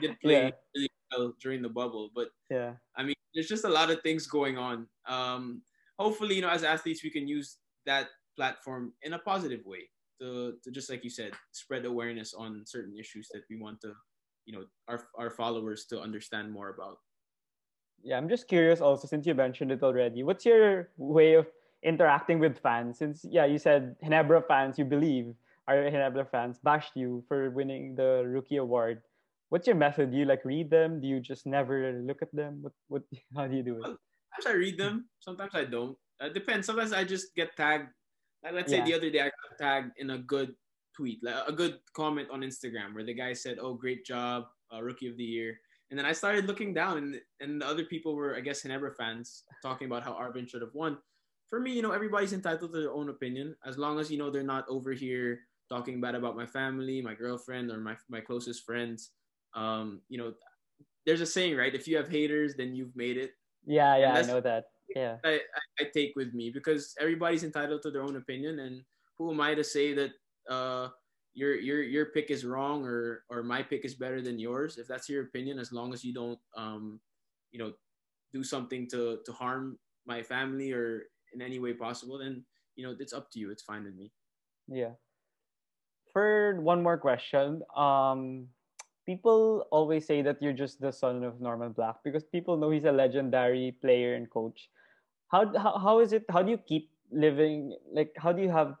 Did 0.00 0.14
play 0.22 0.46
Yeah. 0.46 0.50
really 0.76 0.90
well 1.10 1.34
during 1.42 1.60
the 1.60 1.68
bubble, 1.68 2.10
but 2.14 2.28
yeah 2.54 2.74
I 2.94 3.02
mean, 3.02 3.18
there's 3.34 3.48
just 3.48 3.64
a 3.64 3.68
lot 3.68 3.90
of 3.90 3.98
things 4.06 4.28
going 4.30 4.58
on. 4.58 4.86
Um, 5.10 5.62
hopefully, 6.00 6.34
you 6.34 6.42
know, 6.42 6.48
as 6.48 6.64
athletes, 6.64 7.04
we 7.04 7.10
can 7.10 7.28
use 7.28 7.58
that 7.84 8.08
platform 8.34 8.92
in 9.02 9.12
a 9.12 9.18
positive 9.18 9.60
way 9.66 9.84
to, 10.18 10.54
to 10.64 10.70
just 10.72 10.88
like 10.88 11.04
you 11.04 11.10
said, 11.10 11.32
spread 11.52 11.84
awareness 11.84 12.32
on 12.32 12.64
certain 12.64 12.96
issues 12.98 13.28
that 13.32 13.42
we 13.50 13.60
want 13.60 13.80
to, 13.82 13.92
you 14.46 14.56
know, 14.56 14.64
our 14.88 15.06
our 15.20 15.30
followers 15.30 15.84
to 15.92 16.00
understand 16.00 16.50
more 16.50 16.70
about. 16.72 16.96
yeah 18.00 18.16
I'm 18.16 18.32
just 18.32 18.48
curious 18.48 18.80
also 18.80 19.04
since 19.04 19.28
you 19.28 19.36
mentioned 19.36 19.68
it 19.68 19.84
already 19.84 20.24
what's 20.24 20.48
your 20.48 20.88
way 20.96 21.36
of 21.36 21.44
interacting 21.84 22.40
with 22.40 22.56
fans? 22.64 22.96
Since 22.96 23.28
yeah 23.28 23.44
you 23.44 23.60
said 23.60 24.00
Ginebra 24.00 24.40
fans 24.48 24.80
you 24.80 24.88
believe 24.88 25.36
are 25.68 25.84
Ginebra 25.92 26.24
fans 26.32 26.56
bashed 26.64 26.96
you 26.96 27.20
for 27.28 27.52
winning 27.52 27.92
the 28.00 28.24
rookie 28.24 28.56
award. 28.56 29.04
What's 29.52 29.68
your 29.68 29.76
method? 29.76 30.08
Do 30.08 30.16
you 30.16 30.24
like 30.24 30.48
read 30.48 30.72
them? 30.72 31.04
Do 31.04 31.06
you 31.12 31.20
just 31.20 31.44
never 31.44 32.00
look 32.00 32.24
at 32.24 32.32
them? 32.32 32.64
What 32.64 32.74
what 32.88 33.04
how 33.36 33.44
do 33.44 33.60
you 33.60 33.66
do 33.72 33.76
it 33.84 34.00
Sometimes 34.40 34.56
I 34.56 34.58
read 34.58 34.78
them, 34.78 35.08
sometimes 35.20 35.52
I 35.54 35.64
don't. 35.64 35.96
It 36.20 36.34
depends. 36.34 36.66
Sometimes 36.66 36.92
I 36.92 37.04
just 37.04 37.34
get 37.34 37.56
tagged. 37.56 37.88
Like 38.42 38.52
let's 38.54 38.70
say 38.70 38.82
the 38.82 38.94
other 38.94 39.10
day 39.10 39.20
I 39.20 39.24
got 39.24 39.58
tagged 39.58 39.92
in 39.98 40.10
a 40.10 40.18
good 40.18 40.54
tweet, 40.96 41.20
like 41.22 41.34
a 41.46 41.52
good 41.52 41.78
comment 41.94 42.28
on 42.30 42.40
Instagram 42.40 42.94
where 42.94 43.04
the 43.04 43.14
guy 43.14 43.32
said, 43.32 43.58
"Oh, 43.60 43.74
great 43.74 44.04
job, 44.04 44.44
uh, 44.72 44.82
rookie 44.82 45.08
of 45.08 45.16
the 45.16 45.24
year." 45.24 45.60
And 45.90 45.98
then 45.98 46.06
I 46.06 46.12
started 46.12 46.46
looking 46.46 46.72
down, 46.72 46.98
and 46.98 47.20
and 47.40 47.60
the 47.60 47.66
other 47.66 47.84
people 47.84 48.14
were, 48.14 48.36
I 48.36 48.40
guess, 48.40 48.62
Ginebra 48.62 48.96
fans 48.96 49.44
talking 49.62 49.86
about 49.86 50.04
how 50.04 50.12
Arvin 50.12 50.48
should 50.48 50.62
have 50.62 50.74
won. 50.74 50.98
For 51.48 51.58
me, 51.58 51.72
you 51.72 51.82
know, 51.82 51.90
everybody's 51.92 52.32
entitled 52.32 52.72
to 52.72 52.80
their 52.80 52.92
own 52.92 53.08
opinion 53.08 53.56
as 53.66 53.76
long 53.76 53.98
as 53.98 54.10
you 54.10 54.18
know 54.18 54.30
they're 54.30 54.42
not 54.42 54.68
over 54.68 54.92
here 54.92 55.40
talking 55.68 56.00
bad 56.00 56.14
about 56.14 56.36
my 56.36 56.46
family, 56.46 57.00
my 57.02 57.14
girlfriend, 57.14 57.70
or 57.70 57.78
my 57.78 57.96
my 58.08 58.20
closest 58.20 58.64
friends. 58.64 59.10
Um, 59.54 60.00
you 60.08 60.18
know, 60.18 60.32
there's 61.06 61.20
a 61.20 61.26
saying, 61.26 61.56
right? 61.56 61.74
If 61.74 61.88
you 61.88 61.96
have 61.96 62.08
haters, 62.08 62.54
then 62.54 62.74
you've 62.74 62.94
made 62.94 63.16
it. 63.16 63.32
Yeah 63.66 63.96
yeah 63.96 64.14
I 64.14 64.22
know 64.22 64.40
that. 64.40 64.64
Yeah. 64.94 65.16
I, 65.24 65.40
I- 65.78 65.90
take 65.94 66.12
with 66.14 66.34
me 66.34 66.50
because 66.50 66.94
everybody's 67.00 67.42
entitled 67.42 67.82
to 67.82 67.90
their 67.90 68.02
own 68.02 68.16
opinion 68.16 68.60
and 68.60 68.82
who 69.18 69.30
am 69.32 69.40
I 69.40 69.54
to 69.54 69.64
say 69.64 69.94
that 69.94 70.10
uh 70.48 70.88
your 71.32 71.54
your 71.54 71.82
your 71.82 72.06
pick 72.06 72.30
is 72.30 72.44
wrong 72.44 72.84
or 72.84 73.24
or 73.30 73.42
my 73.42 73.62
pick 73.62 73.84
is 73.84 73.94
better 73.94 74.20
than 74.20 74.38
yours? 74.38 74.78
If 74.78 74.86
that's 74.86 75.08
your 75.08 75.24
opinion 75.24 75.58
as 75.58 75.72
long 75.72 75.94
as 75.94 76.04
you 76.04 76.12
don't 76.12 76.38
um 76.56 77.00
you 77.52 77.58
know 77.58 77.72
do 78.32 78.44
something 78.44 78.88
to 78.90 79.18
to 79.24 79.32
harm 79.32 79.78
my 80.06 80.22
family 80.22 80.72
or 80.72 81.08
in 81.32 81.40
any 81.42 81.58
way 81.58 81.72
possible 81.72 82.18
then 82.18 82.44
you 82.76 82.84
know 82.86 82.94
it's 82.98 83.12
up 83.12 83.30
to 83.32 83.38
you. 83.38 83.50
It's 83.50 83.62
fine 83.62 83.84
with 83.84 83.94
me. 83.94 84.12
Yeah. 84.68 84.94
For 86.12 86.60
one 86.60 86.82
more 86.82 86.98
question, 86.98 87.62
um, 87.76 88.48
people 89.06 89.66
always 89.70 90.06
say 90.06 90.22
that 90.22 90.40
you're 90.40 90.56
just 90.56 90.80
the 90.80 90.92
son 90.92 91.24
of 91.24 91.40
Norman 91.40 91.72
Black 91.72 91.96
because 92.04 92.24
people 92.24 92.56
know 92.56 92.70
he's 92.70 92.84
a 92.84 92.92
legendary 92.92 93.76
player 93.80 94.14
and 94.14 94.30
coach. 94.30 94.68
How 95.28 95.46
how, 95.56 95.78
how 95.78 96.00
is 96.00 96.12
it? 96.12 96.24
How 96.30 96.42
do 96.42 96.50
you 96.50 96.58
keep 96.58 96.90
living? 97.10 97.76
Like, 97.92 98.12
how 98.16 98.32
do 98.32 98.42
you 98.42 98.50
have? 98.50 98.74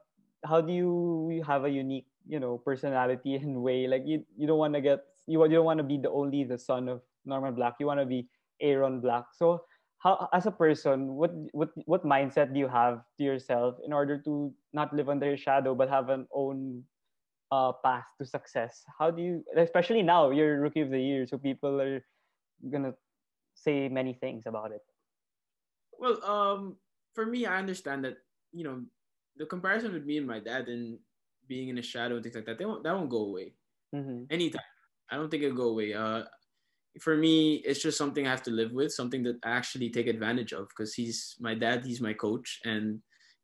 How 0.44 0.60
do 0.60 0.72
you 0.72 1.42
have 1.46 1.64
a 1.64 1.70
unique, 1.70 2.06
you 2.26 2.40
know, 2.40 2.58
personality 2.58 3.34
and 3.36 3.62
way? 3.62 3.86
Like, 3.86 4.02
you 4.06 4.24
you 4.36 4.46
don't 4.46 4.58
want 4.58 4.74
to 4.74 4.80
get 4.80 5.04
you 5.26 5.42
you 5.44 5.56
don't 5.56 5.68
want 5.68 5.78
to 5.78 5.86
be 5.86 5.98
the 5.98 6.10
only 6.10 6.44
the 6.44 6.58
son 6.58 6.88
of 6.88 7.02
Norman 7.24 7.54
Black. 7.54 7.74
You 7.78 7.86
want 7.86 8.00
to 8.00 8.06
be 8.06 8.28
Aaron 8.60 9.00
Black. 9.00 9.26
So 9.32 9.64
how 10.00 10.28
as 10.32 10.46
a 10.46 10.50
person 10.50 11.14
what 11.14 11.30
what 11.52 11.70
what 11.84 12.04
mindset 12.04 12.52
do 12.52 12.58
you 12.58 12.68
have 12.68 13.04
to 13.18 13.24
yourself 13.24 13.76
in 13.84 13.92
order 13.92 14.16
to 14.16 14.52
not 14.72 14.92
live 14.96 15.08
under 15.08 15.28
your 15.28 15.36
shadow 15.36 15.74
but 15.74 15.88
have 15.88 16.08
an 16.08 16.26
own 16.32 16.82
uh, 17.52 17.72
path 17.84 18.06
to 18.18 18.24
success 18.24 18.84
how 18.98 19.10
do 19.10 19.22
you 19.22 19.44
especially 19.56 20.02
now 20.02 20.30
you're 20.30 20.60
rookie 20.60 20.80
of 20.80 20.90
the 20.90 21.00
year 21.00 21.26
so 21.26 21.36
people 21.36 21.80
are 21.80 22.04
gonna 22.70 22.94
say 23.54 23.88
many 23.88 24.12
things 24.14 24.44
about 24.46 24.70
it 24.72 24.82
well 25.98 26.22
um 26.24 26.76
for 27.14 27.26
me 27.26 27.46
I 27.46 27.58
understand 27.58 28.04
that 28.04 28.18
you 28.52 28.64
know 28.64 28.82
the 29.36 29.46
comparison 29.46 29.92
with 29.92 30.04
me 30.04 30.18
and 30.18 30.26
my 30.26 30.38
dad 30.38 30.68
and 30.68 30.98
being 31.48 31.68
in 31.68 31.78
a 31.78 31.82
shadow 31.82 32.14
and 32.14 32.22
things 32.22 32.36
like 32.36 32.46
that 32.46 32.58
they 32.58 32.64
won't 32.64 32.84
that 32.84 32.94
won't 32.94 33.10
go 33.10 33.26
away 33.26 33.54
mm-hmm. 33.94 34.24
anytime. 34.30 34.62
I 35.10 35.16
don't 35.16 35.30
think 35.30 35.42
it'll 35.42 35.56
go 35.56 35.70
away. 35.70 35.94
Uh, 35.94 36.22
for 37.00 37.16
me, 37.16 37.56
it's 37.56 37.82
just 37.82 37.98
something 37.98 38.26
I 38.26 38.30
have 38.30 38.42
to 38.44 38.50
live 38.50 38.72
with, 38.72 38.92
something 38.92 39.22
that 39.24 39.38
I 39.44 39.50
actually 39.50 39.90
take 39.90 40.06
advantage 40.06 40.52
of 40.52 40.68
because 40.68 40.94
he's 40.94 41.36
my 41.40 41.54
dad, 41.54 41.84
he's 41.84 42.00
my 42.00 42.12
coach, 42.12 42.60
and 42.64 43.00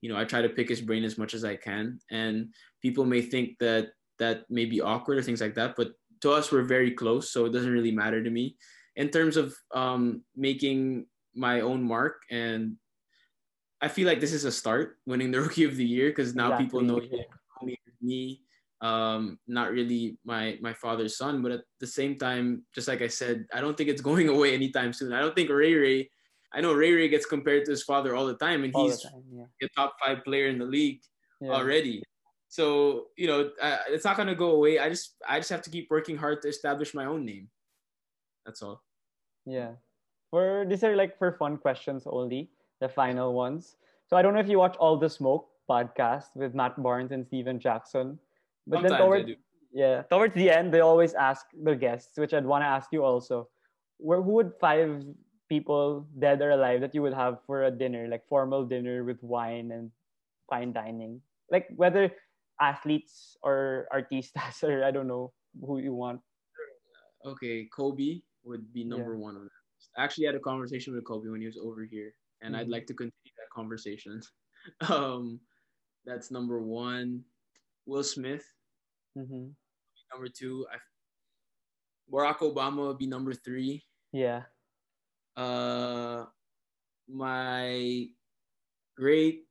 you 0.06 0.12
know 0.12 0.20
I 0.20 0.24
try 0.24 0.40
to 0.40 0.48
pick 0.48 0.68
his 0.68 0.80
brain 0.80 1.02
as 1.02 1.18
much 1.18 1.34
as 1.34 1.44
I 1.44 1.56
can. 1.56 1.98
And 2.12 2.54
people 2.80 3.04
may 3.04 3.22
think 3.22 3.58
that 3.58 3.88
that 4.20 4.48
may 4.48 4.64
be 4.64 4.80
awkward 4.80 5.18
or 5.18 5.22
things 5.22 5.40
like 5.40 5.56
that, 5.56 5.74
but 5.74 5.88
to 6.20 6.30
us 6.30 6.52
we're 6.52 6.62
very 6.62 6.92
close, 6.92 7.32
so 7.32 7.44
it 7.44 7.52
doesn't 7.52 7.72
really 7.72 7.90
matter 7.90 8.22
to 8.22 8.30
me. 8.30 8.54
In 8.94 9.10
terms 9.10 9.36
of 9.36 9.52
um, 9.74 10.22
making 10.36 11.06
my 11.34 11.60
own 11.60 11.82
mark, 11.82 12.22
and 12.30 12.76
I 13.82 13.88
feel 13.88 14.06
like 14.06 14.20
this 14.20 14.32
is 14.32 14.44
a 14.44 14.52
start, 14.52 14.98
winning 15.06 15.32
the 15.32 15.40
Rookie 15.44 15.64
of 15.64 15.74
the 15.74 15.84
Year, 15.84 16.10
because 16.10 16.36
now 16.36 16.56
people 16.56 16.80
know 16.80 17.02
me 17.62 17.76
me 18.00 18.40
um 18.82 19.38
not 19.48 19.72
really 19.72 20.18
my 20.22 20.58
my 20.60 20.74
father's 20.74 21.16
son 21.16 21.40
but 21.40 21.50
at 21.50 21.62
the 21.80 21.86
same 21.86 22.14
time 22.18 22.62
just 22.74 22.88
like 22.88 23.00
i 23.00 23.08
said 23.08 23.46
i 23.54 23.58
don't 23.58 23.74
think 23.74 23.88
it's 23.88 24.02
going 24.10 24.28
away 24.28 24.52
anytime 24.52 24.92
soon 24.92 25.14
i 25.14 25.20
don't 25.20 25.34
think 25.34 25.48
ray 25.48 25.72
ray 25.72 26.10
i 26.56 26.60
know 26.60 26.72
ray 26.72 26.92
ray 26.92 27.08
gets 27.08 27.26
compared 27.26 27.64
to 27.64 27.70
his 27.70 27.82
father 27.82 28.16
all 28.16 28.26
the 28.26 28.34
time 28.34 28.64
and 28.64 28.74
all 28.74 28.86
he's 28.86 29.00
the 29.02 29.08
time 29.08 29.22
yeah, 29.32 29.44
a 29.62 29.68
top 29.76 29.94
five 30.04 30.24
player 30.24 30.48
in 30.48 30.58
the 30.58 30.64
league 30.64 31.00
yeah. 31.40 31.50
already 31.50 32.02
so 32.48 33.06
you 33.16 33.26
know 33.26 33.50
uh, 33.60 33.78
it's 33.88 34.04
not 34.04 34.16
going 34.16 34.28
to 34.28 34.34
go 34.34 34.50
away 34.52 34.78
i 34.78 34.88
just 34.88 35.14
i 35.28 35.38
just 35.38 35.50
have 35.50 35.62
to 35.62 35.70
keep 35.70 35.86
working 35.90 36.16
hard 36.16 36.42
to 36.42 36.48
establish 36.48 36.94
my 36.94 37.04
own 37.04 37.24
name 37.24 37.48
that's 38.44 38.62
all 38.62 38.82
Yeah. 39.46 39.78
For 40.30 40.66
these 40.68 40.82
are 40.82 40.96
like 40.98 41.16
for 41.16 41.32
fun 41.38 41.56
questions 41.56 42.02
only, 42.06 42.50
the 42.80 42.88
final 42.88 43.32
ones. 43.32 43.76
So 44.10 44.16
I 44.16 44.22
don't 44.22 44.34
know 44.34 44.40
if 44.40 44.48
you 44.48 44.58
watch 44.58 44.76
All 44.76 44.98
the 44.98 45.08
Smoke 45.08 45.48
podcast 45.70 46.34
with 46.34 46.54
Matt 46.54 46.80
Barnes 46.82 47.12
and 47.12 47.24
Stephen 47.26 47.58
Jackson. 47.58 48.18
But 48.66 48.82
then 48.82 48.90
Sometimes 48.90 49.00
I 49.00 49.04
towards 49.04 49.30
yeah, 49.72 50.02
towards 50.10 50.34
the 50.34 50.50
end 50.50 50.74
they 50.74 50.80
always 50.80 51.14
ask 51.14 51.46
their 51.54 51.76
guests, 51.78 52.18
which 52.18 52.34
I'd 52.34 52.44
want 52.44 52.62
to 52.62 52.66
ask 52.66 52.90
you 52.92 53.04
also. 53.04 53.48
Where 53.98 54.20
who 54.20 54.32
would 54.32 54.52
five 54.60 55.06
people 55.48 56.06
dead 56.18 56.40
or 56.42 56.50
alive 56.50 56.80
that 56.80 56.94
you 56.94 57.02
would 57.02 57.14
have 57.14 57.38
for 57.46 57.64
a 57.64 57.70
dinner, 57.70 58.08
like 58.08 58.26
formal 58.28 58.64
dinner 58.66 59.04
with 59.04 59.22
wine 59.22 59.70
and 59.72 59.90
fine 60.50 60.72
dining? 60.72 61.20
Like 61.50 61.68
whether 61.76 62.10
athletes 62.60 63.36
or 63.42 63.86
artistas 63.94 64.62
or 64.66 64.84
I 64.84 64.90
don't 64.90 65.08
know 65.08 65.32
who 65.60 65.78
you 65.78 65.94
want. 65.94 66.20
okay 67.26 67.66
kobe 67.74 68.20
would 68.44 68.70
be 68.72 68.84
number 68.84 69.18
one 69.18 69.34
on 69.34 69.42
that 69.50 69.62
list. 69.74 69.90
i 69.98 70.04
actually 70.04 70.26
had 70.26 70.36
a 70.38 70.40
conversation 70.40 70.94
with 70.94 71.02
kobe 71.04 71.26
when 71.28 71.40
he 71.42 71.46
was 71.50 71.58
over 71.58 71.82
here 71.82 72.14
and 72.40 72.54
I'd 72.54 72.68
Mhm. 72.68 72.76
like 72.76 72.86
to 72.86 72.94
continue 72.94 73.34
that 73.40 73.50
conversation. 73.54 74.20
Um, 74.90 75.40
that's 76.04 76.30
number 76.30 76.60
one. 76.60 77.24
Will 77.86 78.02
Smith, 78.04 78.44
Mm-hmm. 79.16 79.54
number 80.12 80.28
two. 80.28 80.66
I, 80.70 80.76
Barack 82.12 82.38
Obama 82.44 82.86
would 82.88 82.98
be 82.98 83.06
number 83.06 83.32
three. 83.34 83.84
Yeah. 84.12 84.42
Uh, 85.36 86.24
my 87.08 88.06
great, 88.96 89.44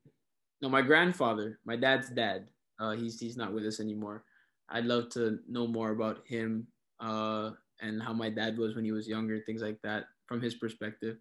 no, 0.61 0.69
my 0.69 0.81
grandfather, 0.81 1.59
my 1.65 1.75
dad's 1.75 2.09
dad. 2.09 2.47
Uh, 2.79 2.91
he's 2.91 3.19
he's 3.19 3.37
not 3.37 3.53
with 3.53 3.65
us 3.65 3.79
anymore. 3.79 4.23
I'd 4.69 4.85
love 4.85 5.09
to 5.11 5.39
know 5.47 5.67
more 5.67 5.91
about 5.91 6.25
him. 6.27 6.67
Uh, 6.99 7.51
and 7.81 8.01
how 8.01 8.13
my 8.13 8.29
dad 8.29 8.57
was 8.57 8.75
when 8.75 8.85
he 8.85 8.91
was 8.91 9.07
younger, 9.07 9.39
things 9.41 9.61
like 9.61 9.79
that, 9.83 10.05
from 10.27 10.41
his 10.41 10.55
perspective. 10.55 11.17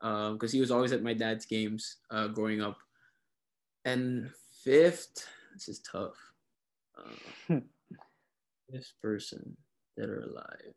Um, 0.00 0.34
because 0.34 0.52
he 0.52 0.60
was 0.60 0.70
always 0.70 0.92
at 0.92 1.02
my 1.02 1.14
dad's 1.14 1.46
games 1.46 1.98
uh, 2.10 2.28
growing 2.28 2.60
up. 2.60 2.76
And 3.84 4.30
fifth, 4.62 5.26
this 5.54 5.68
is 5.68 5.80
tough. 5.80 6.16
Uh, 6.98 7.56
fifth 8.70 8.92
person 9.00 9.56
that 9.96 10.10
are 10.10 10.20
alive. 10.20 10.74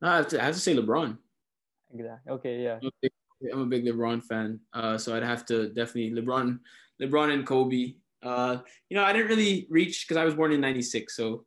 No, 0.00 0.08
I 0.08 0.16
have 0.16 0.28
to, 0.28 0.40
I 0.40 0.44
have 0.44 0.54
to 0.54 0.60
say 0.60 0.76
LeBron. 0.76 1.18
Exactly. 1.94 2.32
Okay. 2.32 2.62
Yeah. 2.62 2.78
I'm 2.82 2.88
a 2.88 2.90
big, 3.02 3.12
I'm 3.52 3.60
a 3.60 3.66
big 3.66 3.84
LeBron 3.84 4.22
fan, 4.24 4.60
uh, 4.72 4.98
so 4.98 5.16
I'd 5.16 5.22
have 5.22 5.46
to 5.46 5.68
definitely 5.68 6.10
LeBron, 6.10 6.58
LeBron 7.00 7.32
and 7.32 7.46
Kobe. 7.46 7.94
Uh, 8.22 8.58
you 8.88 8.96
know, 8.96 9.04
I 9.04 9.12
didn't 9.12 9.28
really 9.28 9.66
reach 9.70 10.06
because 10.06 10.16
I 10.16 10.24
was 10.24 10.34
born 10.34 10.52
in 10.52 10.60
'96, 10.60 11.14
so 11.14 11.44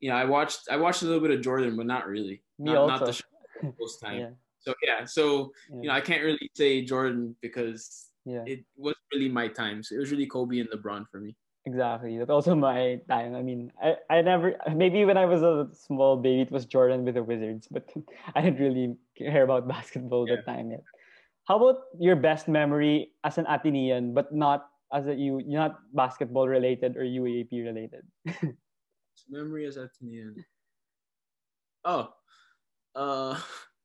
you 0.00 0.10
know, 0.10 0.16
I 0.16 0.24
watched 0.24 0.68
I 0.70 0.76
watched 0.76 1.02
a 1.02 1.06
little 1.06 1.20
bit 1.20 1.30
of 1.30 1.42
Jordan, 1.42 1.76
but 1.76 1.86
not 1.86 2.06
really. 2.06 2.42
Me 2.58 2.72
not, 2.72 2.76
also. 2.76 2.92
Not 2.92 3.06
the 3.06 3.12
show 3.12 3.74
most 3.78 4.00
time. 4.04 4.20
Yeah. 4.20 4.30
So 4.60 4.74
yeah, 4.82 5.04
so 5.04 5.52
Yeah. 5.70 5.76
you 5.82 5.88
know, 5.88 5.94
I 5.94 6.00
can't 6.00 6.22
really 6.22 6.50
say 6.54 6.84
Jordan 6.84 7.36
because 7.40 8.06
yeah. 8.24 8.42
it 8.46 8.64
wasn't 8.76 8.98
really 9.12 9.28
my 9.28 9.48
time. 9.48 9.82
So 9.82 9.94
it 9.94 9.98
was 9.98 10.10
really 10.10 10.26
Kobe 10.26 10.58
and 10.58 10.68
LeBron 10.70 11.06
for 11.08 11.20
me. 11.20 11.36
Exactly. 11.66 12.16
That's 12.18 12.30
also 12.30 12.54
my 12.68 13.00
time. 13.08 13.34
I 13.34 13.42
mean, 13.42 13.72
I, 13.82 13.96
I 14.08 14.22
never, 14.22 14.54
maybe 14.74 15.04
when 15.04 15.16
I 15.18 15.26
was 15.26 15.42
a 15.42 15.68
small 15.74 16.16
baby, 16.16 16.42
it 16.42 16.52
was 16.52 16.64
Jordan 16.64 17.04
with 17.04 17.14
the 17.14 17.22
Wizards, 17.22 17.68
but 17.70 17.90
I 18.34 18.40
didn't 18.40 18.60
really 18.60 18.96
care 19.18 19.42
about 19.42 19.68
basketball 19.76 20.26
Yeah. 20.26 20.36
that 20.36 20.46
time 20.46 20.70
yet. 20.70 20.84
How 21.44 21.56
about 21.58 21.84
your 21.98 22.16
best 22.16 22.48
memory 22.48 23.12
as 23.24 23.38
an 23.38 23.44
Atenean, 23.46 24.14
but 24.14 24.34
not 24.34 24.70
as 24.92 25.06
a 25.06 25.14
you, 25.14 25.42
not 25.46 25.78
basketball 25.94 26.48
related 26.48 26.96
or 26.96 27.04
UAAP 27.04 27.62
related? 27.62 28.06
Memory 29.28 29.66
as 29.66 29.76
Atenean. 29.76 30.34
Oh, 31.84 32.14
uh, 32.94 33.34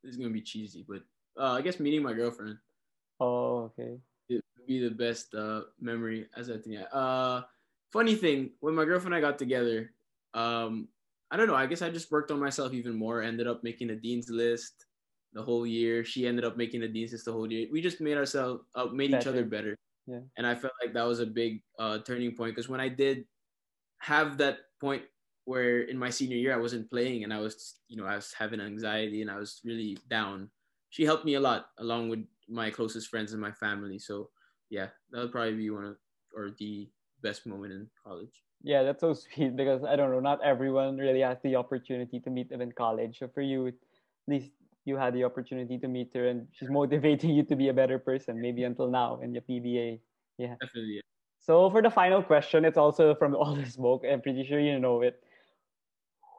this 0.04 0.12
is 0.14 0.18
gonna 0.18 0.30
be 0.32 0.42
cheesy, 0.42 0.86
but 0.88 1.04
uh, 1.38 1.54
I 1.54 1.62
guess 1.62 1.80
meeting 1.80 2.02
my 2.04 2.14
girlfriend. 2.14 2.58
Oh, 3.20 3.72
okay. 3.74 4.00
it 4.30 4.44
would 4.58 4.68
be 4.68 4.80
the 4.80 4.94
best 4.94 5.34
uh, 5.36 5.62
memory 5.80 6.28
as 6.36 6.50
a 6.50 6.58
teen. 6.60 6.80
Uh, 6.92 7.44
funny 7.92 8.16
thing, 8.16 8.52
when 8.60 8.76
my 8.76 8.86
girlfriend 8.86 9.14
and 9.14 9.24
I 9.24 9.28
got 9.28 9.38
together, 9.38 9.92
um, 10.34 10.88
I 11.30 11.38
don't 11.38 11.48
know. 11.48 11.56
I 11.56 11.66
guess 11.66 11.82
I 11.82 11.90
just 11.90 12.12
worked 12.12 12.32
on 12.32 12.40
myself 12.40 12.74
even 12.74 12.96
more. 12.96 13.22
Ended 13.22 13.48
up 13.48 13.64
making 13.64 13.90
a 13.90 13.96
dean's 13.96 14.30
list 14.30 14.86
the 15.34 15.42
whole 15.42 15.66
year. 15.66 16.04
She 16.04 16.28
ended 16.28 16.44
up 16.44 16.58
making 16.58 16.84
a 16.84 16.88
dean's 16.88 17.14
list 17.14 17.26
the 17.26 17.32
whole 17.32 17.50
year. 17.50 17.68
We 17.72 17.82
just 17.82 18.02
made 18.02 18.18
ourselves, 18.18 18.64
uh, 18.76 18.88
made 18.88 19.12
each 19.12 19.28
other 19.28 19.46
better. 19.46 19.78
Yeah. 20.08 20.20
And 20.38 20.46
I 20.46 20.56
felt 20.56 20.74
like 20.84 20.94
that 20.94 21.08
was 21.08 21.20
a 21.20 21.26
big 21.26 21.64
uh, 21.80 22.00
turning 22.00 22.36
point 22.36 22.56
because 22.56 22.68
when 22.68 22.82
I 22.82 22.90
did 22.90 23.26
have 24.00 24.38
that 24.40 24.58
point 24.80 25.04
where 25.46 25.84
in 25.84 25.98
my 25.98 26.10
senior 26.10 26.38
year 26.38 26.54
I 26.54 26.60
wasn't 26.60 26.90
playing 26.90 27.24
and 27.24 27.34
I 27.34 27.40
was, 27.40 27.80
you 27.88 27.98
know, 27.98 28.06
I 28.06 28.16
was 28.16 28.34
having 28.38 28.60
anxiety 28.60 29.22
and 29.22 29.32
I 29.32 29.38
was 29.38 29.62
really 29.64 29.98
down. 30.10 30.50
She 30.90 31.06
helped 31.06 31.24
me 31.24 31.36
a 31.36 31.40
lot 31.40 31.68
along 31.78 32.10
with 32.10 32.26
my 32.50 32.70
closest 32.70 33.08
friends 33.08 33.32
and 33.32 33.42
my 33.42 33.52
family. 33.52 34.00
So 34.00 34.30
yeah, 34.70 34.88
that 35.12 35.20
would 35.20 35.32
probably 35.32 35.56
be 35.56 35.70
one 35.70 35.86
of 35.86 35.98
or 36.36 36.52
the 36.60 36.90
best 37.22 37.46
moment 37.46 37.74
in 37.74 37.88
college. 38.04 38.44
Yeah, 38.64 38.84
that's 38.84 39.02
so 39.02 39.14
sweet 39.14 39.56
because 39.56 39.84
I 39.84 39.96
don't 39.96 40.12
know, 40.12 40.20
not 40.20 40.44
everyone 40.44 40.98
really 40.98 41.22
has 41.22 41.38
the 41.44 41.56
opportunity 41.56 42.20
to 42.20 42.30
meet 42.30 42.50
them 42.50 42.62
in 42.62 42.72
college. 42.72 43.20
So 43.20 43.28
for 43.34 43.42
you, 43.42 43.68
at 43.68 43.74
least 44.28 44.52
you 44.86 44.98
had 44.98 45.14
the 45.14 45.24
opportunity 45.24 45.78
to 45.78 45.88
meet 45.88 46.12
her 46.14 46.28
and 46.28 46.48
she's 46.52 46.70
motivating 46.70 47.32
you 47.32 47.44
to 47.44 47.56
be 47.56 47.70
a 47.70 47.74
better 47.74 48.00
person, 48.00 48.42
maybe 48.42 48.64
until 48.64 48.90
now 48.90 49.20
in 49.22 49.34
your 49.34 49.44
PBA. 49.44 50.00
Yeah. 50.38 50.56
Definitely. 50.62 50.96
yeah. 50.96 51.02
So 51.40 51.70
for 51.72 51.82
the 51.82 51.90
final 51.90 52.22
question, 52.22 52.66
it's 52.66 52.78
also 52.78 53.16
from 53.16 53.36
All 53.40 53.56
the 53.56 53.66
Smoke. 53.66 54.04
I'm 54.10 54.22
pretty 54.22 54.46
sure 54.46 54.60
you 54.60 54.80
know 54.80 55.02
it. 55.02 55.22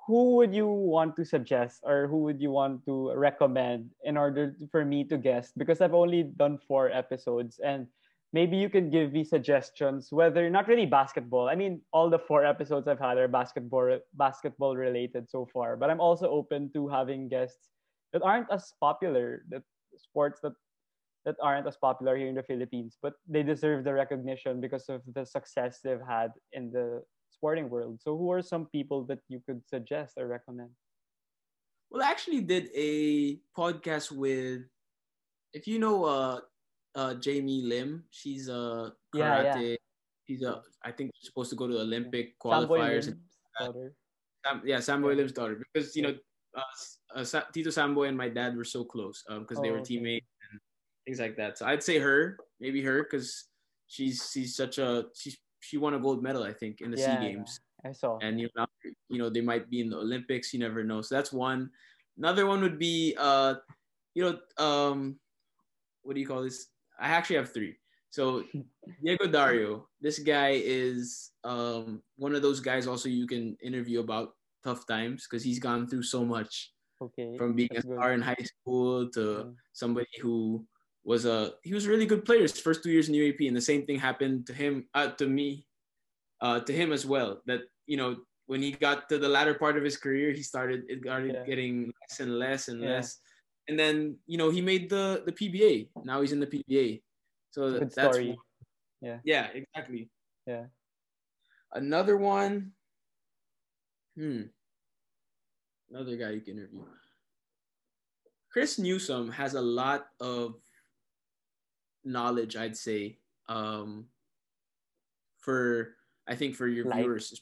Who 0.07 0.37
would 0.37 0.55
you 0.55 0.66
want 0.66 1.14
to 1.16 1.24
suggest 1.24 1.80
or 1.85 2.09
who 2.09 2.18
would 2.26 2.41
you 2.41 2.51
want 2.51 2.85
to 2.87 3.14
recommend 3.14 3.91
in 4.03 4.16
order 4.16 4.55
for 4.70 4.85
me 4.85 5.05
to 5.05 5.16
guess? 5.16 5.53
Because 5.57 5.80
I've 5.80 5.95
only 5.95 6.24
done 6.24 6.59
four 6.66 6.91
episodes 6.91 7.61
and 7.64 7.87
maybe 8.33 8.57
you 8.57 8.68
can 8.68 8.89
give 8.91 9.12
me 9.12 9.24
suggestions 9.24 10.09
whether 10.11 10.49
not 10.49 10.68
really 10.68 10.87
basketball. 10.87 11.49
I 11.49 11.55
mean, 11.55 11.80
all 11.93 12.09
the 12.09 12.18
four 12.18 12.45
episodes 12.45 12.89
I've 12.89 12.99
had 12.99 13.18
are 13.18 13.28
basketball 13.28 13.99
basketball 14.14 14.76
related 14.76 15.30
so 15.30 15.47
far, 15.53 15.76
but 15.76 15.91
I'm 15.91 16.01
also 16.01 16.28
open 16.28 16.70
to 16.72 16.89
having 16.89 17.28
guests 17.28 17.68
that 18.12 18.22
aren't 18.22 18.51
as 18.51 18.72
popular, 18.80 19.45
that 19.51 19.62
sports 19.97 20.41
that 20.41 20.53
that 21.24 21.37
aren't 21.41 21.66
as 21.66 21.76
popular 21.76 22.16
here 22.16 22.26
in 22.26 22.35
the 22.35 22.43
Philippines, 22.43 22.99
but 23.01 23.14
they 23.28 23.43
deserve 23.43 23.85
the 23.85 23.95
recognition 23.95 24.61
because 24.61 24.89
of 24.89 25.03
the 25.14 25.24
success 25.24 25.78
they've 25.78 26.03
had 26.03 26.33
in 26.53 26.72
the 26.72 27.03
sporting 27.30 27.70
world. 27.70 28.01
So, 28.03 28.16
who 28.16 28.33
are 28.33 28.43
some 28.43 28.66
people 28.66 29.05
that 29.07 29.20
you 29.28 29.41
could 29.47 29.62
suggest 29.68 30.14
or 30.18 30.26
recommend? 30.26 30.70
Well, 31.91 32.03
I 32.03 32.11
actually 32.11 32.41
did 32.41 32.70
a 32.74 33.39
podcast 33.57 34.11
with, 34.11 34.62
if 35.53 35.68
you 35.68 35.78
know, 35.78 36.05
uh, 36.05 36.41
uh, 36.95 37.14
Jamie 37.14 37.62
Lim. 37.62 38.05
She's 38.11 38.49
a 38.49 38.93
karate. 39.14 39.70
yeah. 39.70 39.76
She's 40.26 40.43
a, 40.43 40.62
I 40.84 40.93
think 40.93 41.11
she's 41.16 41.28
supposed 41.28 41.51
to 41.51 41.57
go 41.57 41.66
to 41.66 41.80
Olympic 41.80 42.38
Samboy 42.38 42.66
qualifiers. 42.68 43.14
Daughter. 43.59 43.95
Sam, 44.47 44.62
yeah, 44.64 44.78
Samboy 44.78 45.11
Yeah. 45.11 45.16
Lim's 45.16 45.32
daughter. 45.32 45.62
Because 45.72 45.97
you 45.97 46.03
know, 46.03 46.14
uh, 46.57 46.62
uh, 47.14 47.40
Tito 47.53 47.70
Samboy 47.70 48.09
and 48.09 48.16
my 48.16 48.28
dad 48.28 48.57
were 48.57 48.64
so 48.64 48.84
close 48.84 49.24
because 49.28 49.61
they 49.61 49.68
Oh, 49.70 49.72
were 49.72 49.78
okay. 49.78 49.97
teammates 49.97 50.26
and 50.51 50.61
things 51.07 51.18
like 51.20 51.36
that. 51.36 51.59
So 51.59 51.66
I'd 51.66 51.82
say 51.82 51.99
her, 51.99 52.36
maybe 52.61 52.82
her, 52.82 53.03
because 53.03 53.49
she's 53.88 54.30
she's 54.32 54.55
such 54.57 54.78
a 54.78 55.07
she's 55.14 55.36
she 55.61 55.76
won 55.78 55.95
a 55.95 55.99
gold 55.99 56.22
medal 56.22 56.43
I 56.43 56.53
think 56.53 56.80
in 56.80 56.90
the 56.90 56.99
Yeah, 56.99 57.20
Sea 57.20 57.26
Games. 57.32 57.61
I 57.84 57.90
saw. 57.93 58.18
and 58.22 58.40
you 58.40 58.49
know, 58.57 58.66
you 59.09 59.18
know 59.18 59.28
they 59.28 59.40
might 59.40 59.68
be 59.70 59.80
in 59.80 59.90
the 59.90 59.99
Olympics. 59.99 60.53
You 60.55 60.61
never 60.61 60.84
know. 60.84 61.03
So 61.03 61.14
that's 61.16 61.32
one. 61.32 61.70
Another 62.18 62.47
one 62.47 62.61
would 62.62 62.78
be, 62.78 63.16
uh, 63.18 63.55
you 64.14 64.22
know, 64.22 64.64
um, 64.64 65.18
what 66.03 66.14
do 66.14 66.20
you 66.20 66.26
call 66.26 66.43
this? 66.43 66.68
I 67.03 67.09
actually 67.09 67.37
have 67.37 67.53
three. 67.53 67.77
So 68.11 68.45
Diego 69.03 69.27
Dario, 69.27 69.89
this 70.01 70.21
guy 70.21 70.61
is 70.63 71.33
um, 71.43 72.03
one 72.17 72.35
of 72.35 72.43
those 72.43 72.61
guys. 72.61 72.87
Also, 72.87 73.09
you 73.09 73.27
can 73.27 73.57
interview 73.61 74.01
about 74.01 74.35
tough 74.63 74.87
times 74.87 75.27
because 75.27 75.43
he's 75.43 75.59
gone 75.59 75.89
through 75.89 76.05
so 76.05 76.24
much 76.24 76.70
Okay. 77.03 77.37
from 77.37 77.55
being 77.55 77.69
that's 77.73 77.85
a 77.85 77.89
good. 77.89 77.99
star 77.99 78.12
in 78.12 78.23
high 78.23 78.47
school 78.47 79.11
to 79.11 79.20
Yeah. 79.39 79.51
somebody 79.73 80.15
who 80.23 80.65
was 81.03 81.27
a 81.27 81.55
he 81.66 81.74
was 81.74 81.87
a 81.87 81.91
really 81.91 82.07
good 82.07 82.24
player 82.24 82.43
his 82.43 82.61
first 82.61 82.85
two 82.85 82.91
years 82.95 83.09
in 83.09 83.15
UAAP, 83.16 83.49
and 83.49 83.57
the 83.57 83.61
same 83.61 83.85
thing 83.85 83.99
happened 83.99 84.47
to 84.47 84.55
him 84.55 84.87
uh, 84.95 85.11
to 85.19 85.27
me, 85.27 85.66
uh, 86.41 86.61
to 86.61 86.73
him 86.73 86.93
as 86.93 87.05
well. 87.05 87.43
That 87.47 87.62
you 87.91 87.97
know 87.97 88.23
when 88.47 88.62
he 88.62 88.70
got 88.70 89.09
to 89.09 89.19
the 89.19 89.29
latter 89.29 89.55
part 89.55 89.77
of 89.77 89.83
his 89.83 89.97
career, 89.97 90.31
he 90.31 90.43
started 90.47 90.85
it 90.87 91.03
started 91.03 91.35
Yeah. 91.35 91.45
getting 91.45 91.91
less 91.91 92.20
and 92.20 92.39
less 92.39 92.69
and 92.69 92.79
Yeah. 92.81 93.03
less, 93.03 93.19
and 93.68 93.78
then 93.78 94.16
you 94.26 94.39
know 94.39 94.51
he 94.51 94.60
made 94.60 94.89
the 94.90 95.22
the 95.26 95.32
PBA. 95.32 95.89
Now 96.05 96.20
he's 96.20 96.32
in 96.32 96.40
the 96.40 96.47
PBA, 96.47 97.02
so 97.51 97.70
Good 97.78 97.90
that's 97.93 97.94
story. 98.16 98.28
one. 98.30 98.39
Yeah. 99.01 99.18
yeah, 99.24 99.48
exactly. 99.55 100.09
Yeah. 100.47 100.66
Another 101.74 102.16
one. 102.16 102.72
Hmm. 104.16 104.43
Another 105.90 106.16
guy 106.16 106.30
you 106.30 106.40
can 106.40 106.59
interview. 106.59 106.84
Chris 108.52 108.78
Newsome 108.78 109.30
has 109.32 109.55
a 109.55 109.60
lot 109.60 110.06
of 110.20 110.55
knowledge, 112.05 112.55
I'd 112.56 112.76
say, 112.76 113.18
um, 113.48 114.06
for 115.40 115.97
I 116.28 116.34
think 116.36 116.55
for 116.55 116.68
your 116.68 116.84
Life. 116.86 117.01
viewers, 117.01 117.40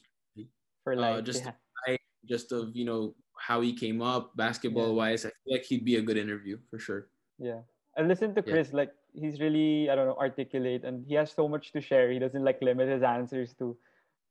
For 0.83 0.93
uh, 0.97 1.21
just- 1.21 1.43
yeah. 1.45 1.97
just 2.25 2.51
of 2.51 2.75
you 2.75 2.85
know 2.85 3.15
how 3.41 3.59
he 3.61 3.73
came 3.73 4.01
up 4.01 4.35
basketball 4.37 4.93
wise. 4.93 5.25
I 5.25 5.29
feel 5.41 5.53
like 5.57 5.65
he'd 5.65 5.83
be 5.83 5.95
a 5.97 6.01
good 6.01 6.17
interview 6.17 6.57
for 6.69 6.77
sure. 6.77 7.09
Yeah. 7.39 7.61
And 7.97 8.07
listen 8.07 8.35
to 8.35 8.43
Yeah. 8.45 8.53
Chris, 8.53 8.71
like 8.71 8.93
he's 9.13 9.41
really, 9.41 9.89
I 9.89 9.95
don't 9.95 10.05
know, 10.07 10.15
articulate 10.21 10.85
and 10.85 11.03
he 11.07 11.15
has 11.15 11.31
so 11.33 11.47
much 11.49 11.71
to 11.73 11.81
share. 11.81 12.11
He 12.11 12.19
doesn't 12.19 12.43
like 12.45 12.61
limit 12.61 12.87
his 12.87 13.01
answers 13.03 13.53
to 13.57 13.75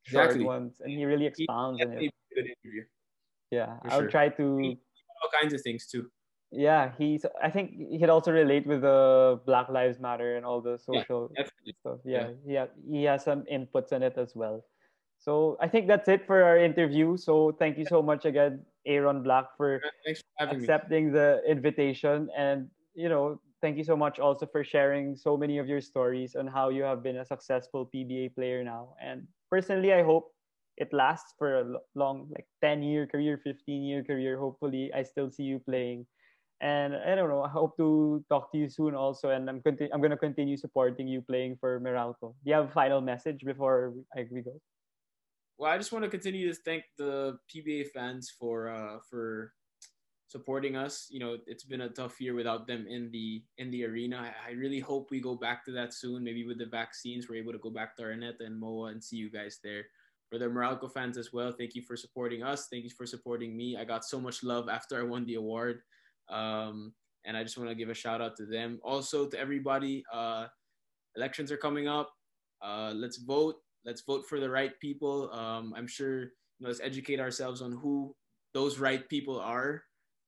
short 0.06 0.26
Exactly. 0.30 0.44
ones 0.46 0.80
and 0.80 0.90
he 0.94 1.04
really 1.04 1.26
He- 1.26 1.34
expounds 1.44 1.82
on 1.82 1.92
it. 1.92 2.14
good 2.34 2.46
interview. 2.46 2.84
Yeah. 3.50 3.80
for 3.82 3.90
I'll 3.90 4.00
sure. 4.06 4.10
try 4.14 4.28
to 4.30 4.44
All 5.22 5.30
kinds 5.34 5.52
of 5.52 5.60
things 5.66 5.86
too. 5.90 6.06
yeah, 6.54 6.94
he's 6.96 7.26
I 7.42 7.50
think 7.50 7.74
he'd 7.90 8.08
also 8.08 8.30
relate 8.32 8.64
with 8.64 8.82
the 8.86 9.40
Black 9.44 9.68
Lives 9.68 9.98
Matter 9.98 10.36
and 10.38 10.46
all 10.46 10.60
the 10.62 10.78
social 10.78 11.28
Definitely. 11.34 11.74
stuff. 11.82 11.98
Yeah, 12.06 12.30
he 12.46 12.54
ha- 12.54 12.70
he 12.88 13.04
has 13.10 13.24
some 13.26 13.42
inputs 13.50 13.92
on 13.92 14.02
it 14.06 14.14
as 14.16 14.34
well. 14.38 14.62
So 15.18 15.58
I 15.60 15.68
think 15.68 15.86
that's 15.90 16.08
it 16.08 16.24
for 16.26 16.42
our 16.46 16.56
interview. 16.56 17.16
So 17.18 17.52
thank 17.58 17.76
you 17.76 17.84
so 17.84 18.00
much 18.00 18.24
again, 18.24 18.64
Aaron 18.86 19.22
Black, 19.22 19.46
for 19.56 19.80
having 20.38 20.58
me. 20.58 20.64
accepting 20.64 21.12
the 21.12 21.40
invitation 21.46 22.28
and 22.36 22.68
you 22.94 23.08
know 23.08 23.38
thank 23.60 23.76
you 23.76 23.84
so 23.84 23.96
much 23.96 24.18
also 24.18 24.46
for 24.46 24.64
sharing 24.64 25.16
so 25.16 25.36
many 25.36 25.58
of 25.58 25.68
your 25.68 25.80
stories 25.80 26.34
on 26.34 26.46
how 26.46 26.68
you 26.70 26.82
have 26.82 27.02
been 27.02 27.18
a 27.18 27.24
successful 27.24 27.88
PBA 27.94 28.34
player 28.34 28.64
now. 28.64 28.94
And 29.00 29.28
personally, 29.50 29.92
I 29.92 30.02
hope 30.02 30.32
it 30.76 30.92
lasts 30.92 31.34
for 31.38 31.60
a 31.60 31.64
long, 31.94 32.28
like 32.32 32.46
10 32.62 32.82
year 32.82 33.06
career, 33.06 33.38
15 33.44 33.82
year 33.82 34.02
career. 34.02 34.38
Hopefully, 34.38 34.90
I 34.94 35.02
still 35.02 35.30
see 35.30 35.44
you 35.44 35.58
playing. 35.60 36.06
And 36.60 36.94
I 36.94 37.14
don't 37.14 37.30
know, 37.30 37.42
I 37.42 37.48
hope 37.48 37.76
to 37.78 38.22
talk 38.28 38.52
to 38.52 38.58
you 38.58 38.68
soon 38.68 38.94
also. 38.94 39.30
And 39.30 39.48
I'm, 39.48 39.62
conti- 39.62 39.88
I'm 39.92 40.00
going 40.00 40.10
to 40.10 40.16
continue 40.20 40.58
supporting 40.58 41.08
you 41.08 41.22
playing 41.22 41.56
for 41.58 41.80
Meralco. 41.80 42.36
Do 42.44 42.44
you 42.44 42.54
have 42.54 42.68
a 42.68 42.72
final 42.72 43.00
message 43.00 43.44
before 43.44 43.94
I, 44.14 44.26
we 44.30 44.42
go? 44.42 44.60
Well, 45.60 45.70
I 45.70 45.76
just 45.76 45.92
want 45.92 46.06
to 46.06 46.10
continue 46.10 46.48
to 46.48 46.58
thank 46.58 46.84
the 46.96 47.36
PBA 47.54 47.88
fans 47.88 48.30
for 48.30 48.70
uh, 48.70 48.96
for 49.10 49.52
supporting 50.26 50.74
us. 50.74 51.06
You 51.10 51.20
know, 51.20 51.36
it's 51.46 51.64
been 51.64 51.82
a 51.82 51.90
tough 51.90 52.18
year 52.18 52.32
without 52.32 52.66
them 52.66 52.86
in 52.88 53.10
the 53.10 53.44
in 53.58 53.70
the 53.70 53.84
arena. 53.84 54.32
I, 54.32 54.52
I 54.52 54.52
really 54.54 54.80
hope 54.80 55.10
we 55.10 55.20
go 55.20 55.34
back 55.34 55.66
to 55.66 55.72
that 55.72 55.92
soon. 55.92 56.24
Maybe 56.24 56.46
with 56.46 56.56
the 56.56 56.64
vaccines, 56.64 57.28
we're 57.28 57.42
able 57.42 57.52
to 57.52 57.58
go 57.58 57.68
back 57.68 57.94
to 57.96 58.04
Araneta 58.04 58.46
and 58.46 58.58
MOA 58.58 58.86
and 58.86 59.04
see 59.04 59.16
you 59.16 59.30
guys 59.30 59.58
there. 59.62 59.84
For 60.30 60.38
the 60.38 60.46
Meralco 60.46 60.90
fans 60.90 61.18
as 61.18 61.30
well, 61.30 61.52
thank 61.52 61.74
you 61.74 61.82
for 61.82 61.94
supporting 61.94 62.42
us. 62.42 62.68
Thank 62.70 62.84
you 62.84 62.90
for 62.96 63.04
supporting 63.04 63.54
me. 63.54 63.76
I 63.76 63.84
got 63.84 64.06
so 64.06 64.18
much 64.18 64.42
love 64.42 64.70
after 64.70 64.98
I 64.98 65.02
won 65.02 65.26
the 65.26 65.34
award. 65.34 65.82
Um, 66.30 66.94
and 67.26 67.36
I 67.36 67.42
just 67.42 67.58
want 67.58 67.68
to 67.68 67.74
give 67.74 67.90
a 67.90 67.94
shout 67.94 68.22
out 68.22 68.34
to 68.38 68.46
them. 68.46 68.80
Also 68.82 69.28
to 69.28 69.38
everybody, 69.38 70.04
uh, 70.10 70.46
elections 71.16 71.52
are 71.52 71.58
coming 71.58 71.86
up. 71.86 72.10
Uh, 72.62 72.94
let's 72.96 73.18
vote. 73.18 73.56
Let's 73.84 74.02
vote 74.02 74.26
for 74.28 74.40
the 74.40 74.50
right 74.50 74.78
people. 74.80 75.32
Um, 75.32 75.74
I'm 75.76 75.86
sure 75.86 76.20
you 76.20 76.28
know, 76.60 76.68
let's 76.68 76.80
educate 76.80 77.20
ourselves 77.20 77.62
on 77.62 77.72
who 77.72 78.14
those 78.52 78.78
right 78.78 79.08
people 79.08 79.40
are 79.40 79.82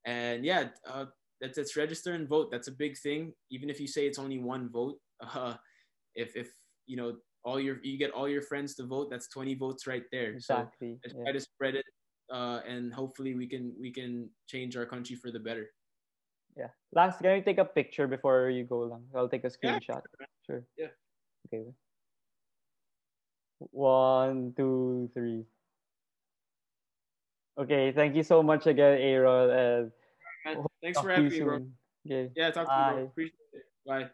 and 0.04 0.44
yeah, 0.44 0.68
uh, 0.88 1.06
let's, 1.40 1.58
let's 1.58 1.76
register 1.76 2.14
and 2.14 2.28
vote. 2.28 2.50
That's 2.50 2.68
a 2.68 2.72
big 2.72 2.98
thing. 2.98 3.32
Even 3.50 3.70
if 3.70 3.80
you 3.80 3.86
say 3.86 4.06
it's 4.06 4.18
only 4.18 4.38
one 4.38 4.68
vote, 4.70 4.98
uh, 5.34 5.54
if 6.14 6.36
if 6.36 6.50
you 6.86 6.96
know 6.96 7.16
all 7.44 7.60
your 7.60 7.78
you 7.82 7.98
get 7.98 8.10
all 8.10 8.28
your 8.28 8.42
friends 8.42 8.74
to 8.76 8.86
vote, 8.86 9.08
that's 9.10 9.28
20 9.28 9.54
votes 9.54 9.86
right 9.86 10.04
there. 10.10 10.32
Exactly. 10.32 10.98
So 11.04 11.12
yeah. 11.16 11.24
try 11.24 11.32
to 11.32 11.40
spread 11.40 11.74
it, 11.76 11.86
uh, 12.32 12.60
and 12.66 12.92
hopefully 12.92 13.34
we 13.34 13.46
can 13.46 13.74
we 13.80 13.92
can 13.92 14.28
change 14.46 14.76
our 14.76 14.86
country 14.86 15.16
for 15.16 15.30
the 15.30 15.40
better. 15.40 15.68
Yeah. 16.56 16.68
Last, 16.92 17.20
can 17.20 17.36
you 17.36 17.42
take 17.42 17.58
a 17.58 17.64
picture 17.64 18.06
before 18.06 18.50
you 18.50 18.64
go 18.64 18.80
lang? 18.80 19.04
I'll 19.14 19.28
take 19.28 19.44
a 19.44 19.48
screenshot. 19.48 20.02
Yeah. 20.20 20.26
Sure. 20.46 20.64
Yeah. 20.76 20.92
Okay. 21.46 21.72
One, 23.70 24.52
two, 24.56 25.10
three. 25.14 25.44
Okay, 27.58 27.92
thank 27.92 28.16
you 28.16 28.22
so 28.22 28.42
much 28.42 28.66
again, 28.66 28.98
Aaron. 28.98 29.92
And 30.44 30.58
Thanks 30.82 31.00
for 31.00 31.10
having 31.10 31.30
me, 31.30 31.40
bro. 31.40 31.60
Okay. 32.06 32.30
Yeah, 32.34 32.50
talk 32.50 32.66
Bye. 32.66 32.74
to 32.74 32.80
you, 32.80 32.96
bro. 32.96 33.04
Appreciate 33.04 33.52
it. 33.52 33.62
Bye. 33.86 34.10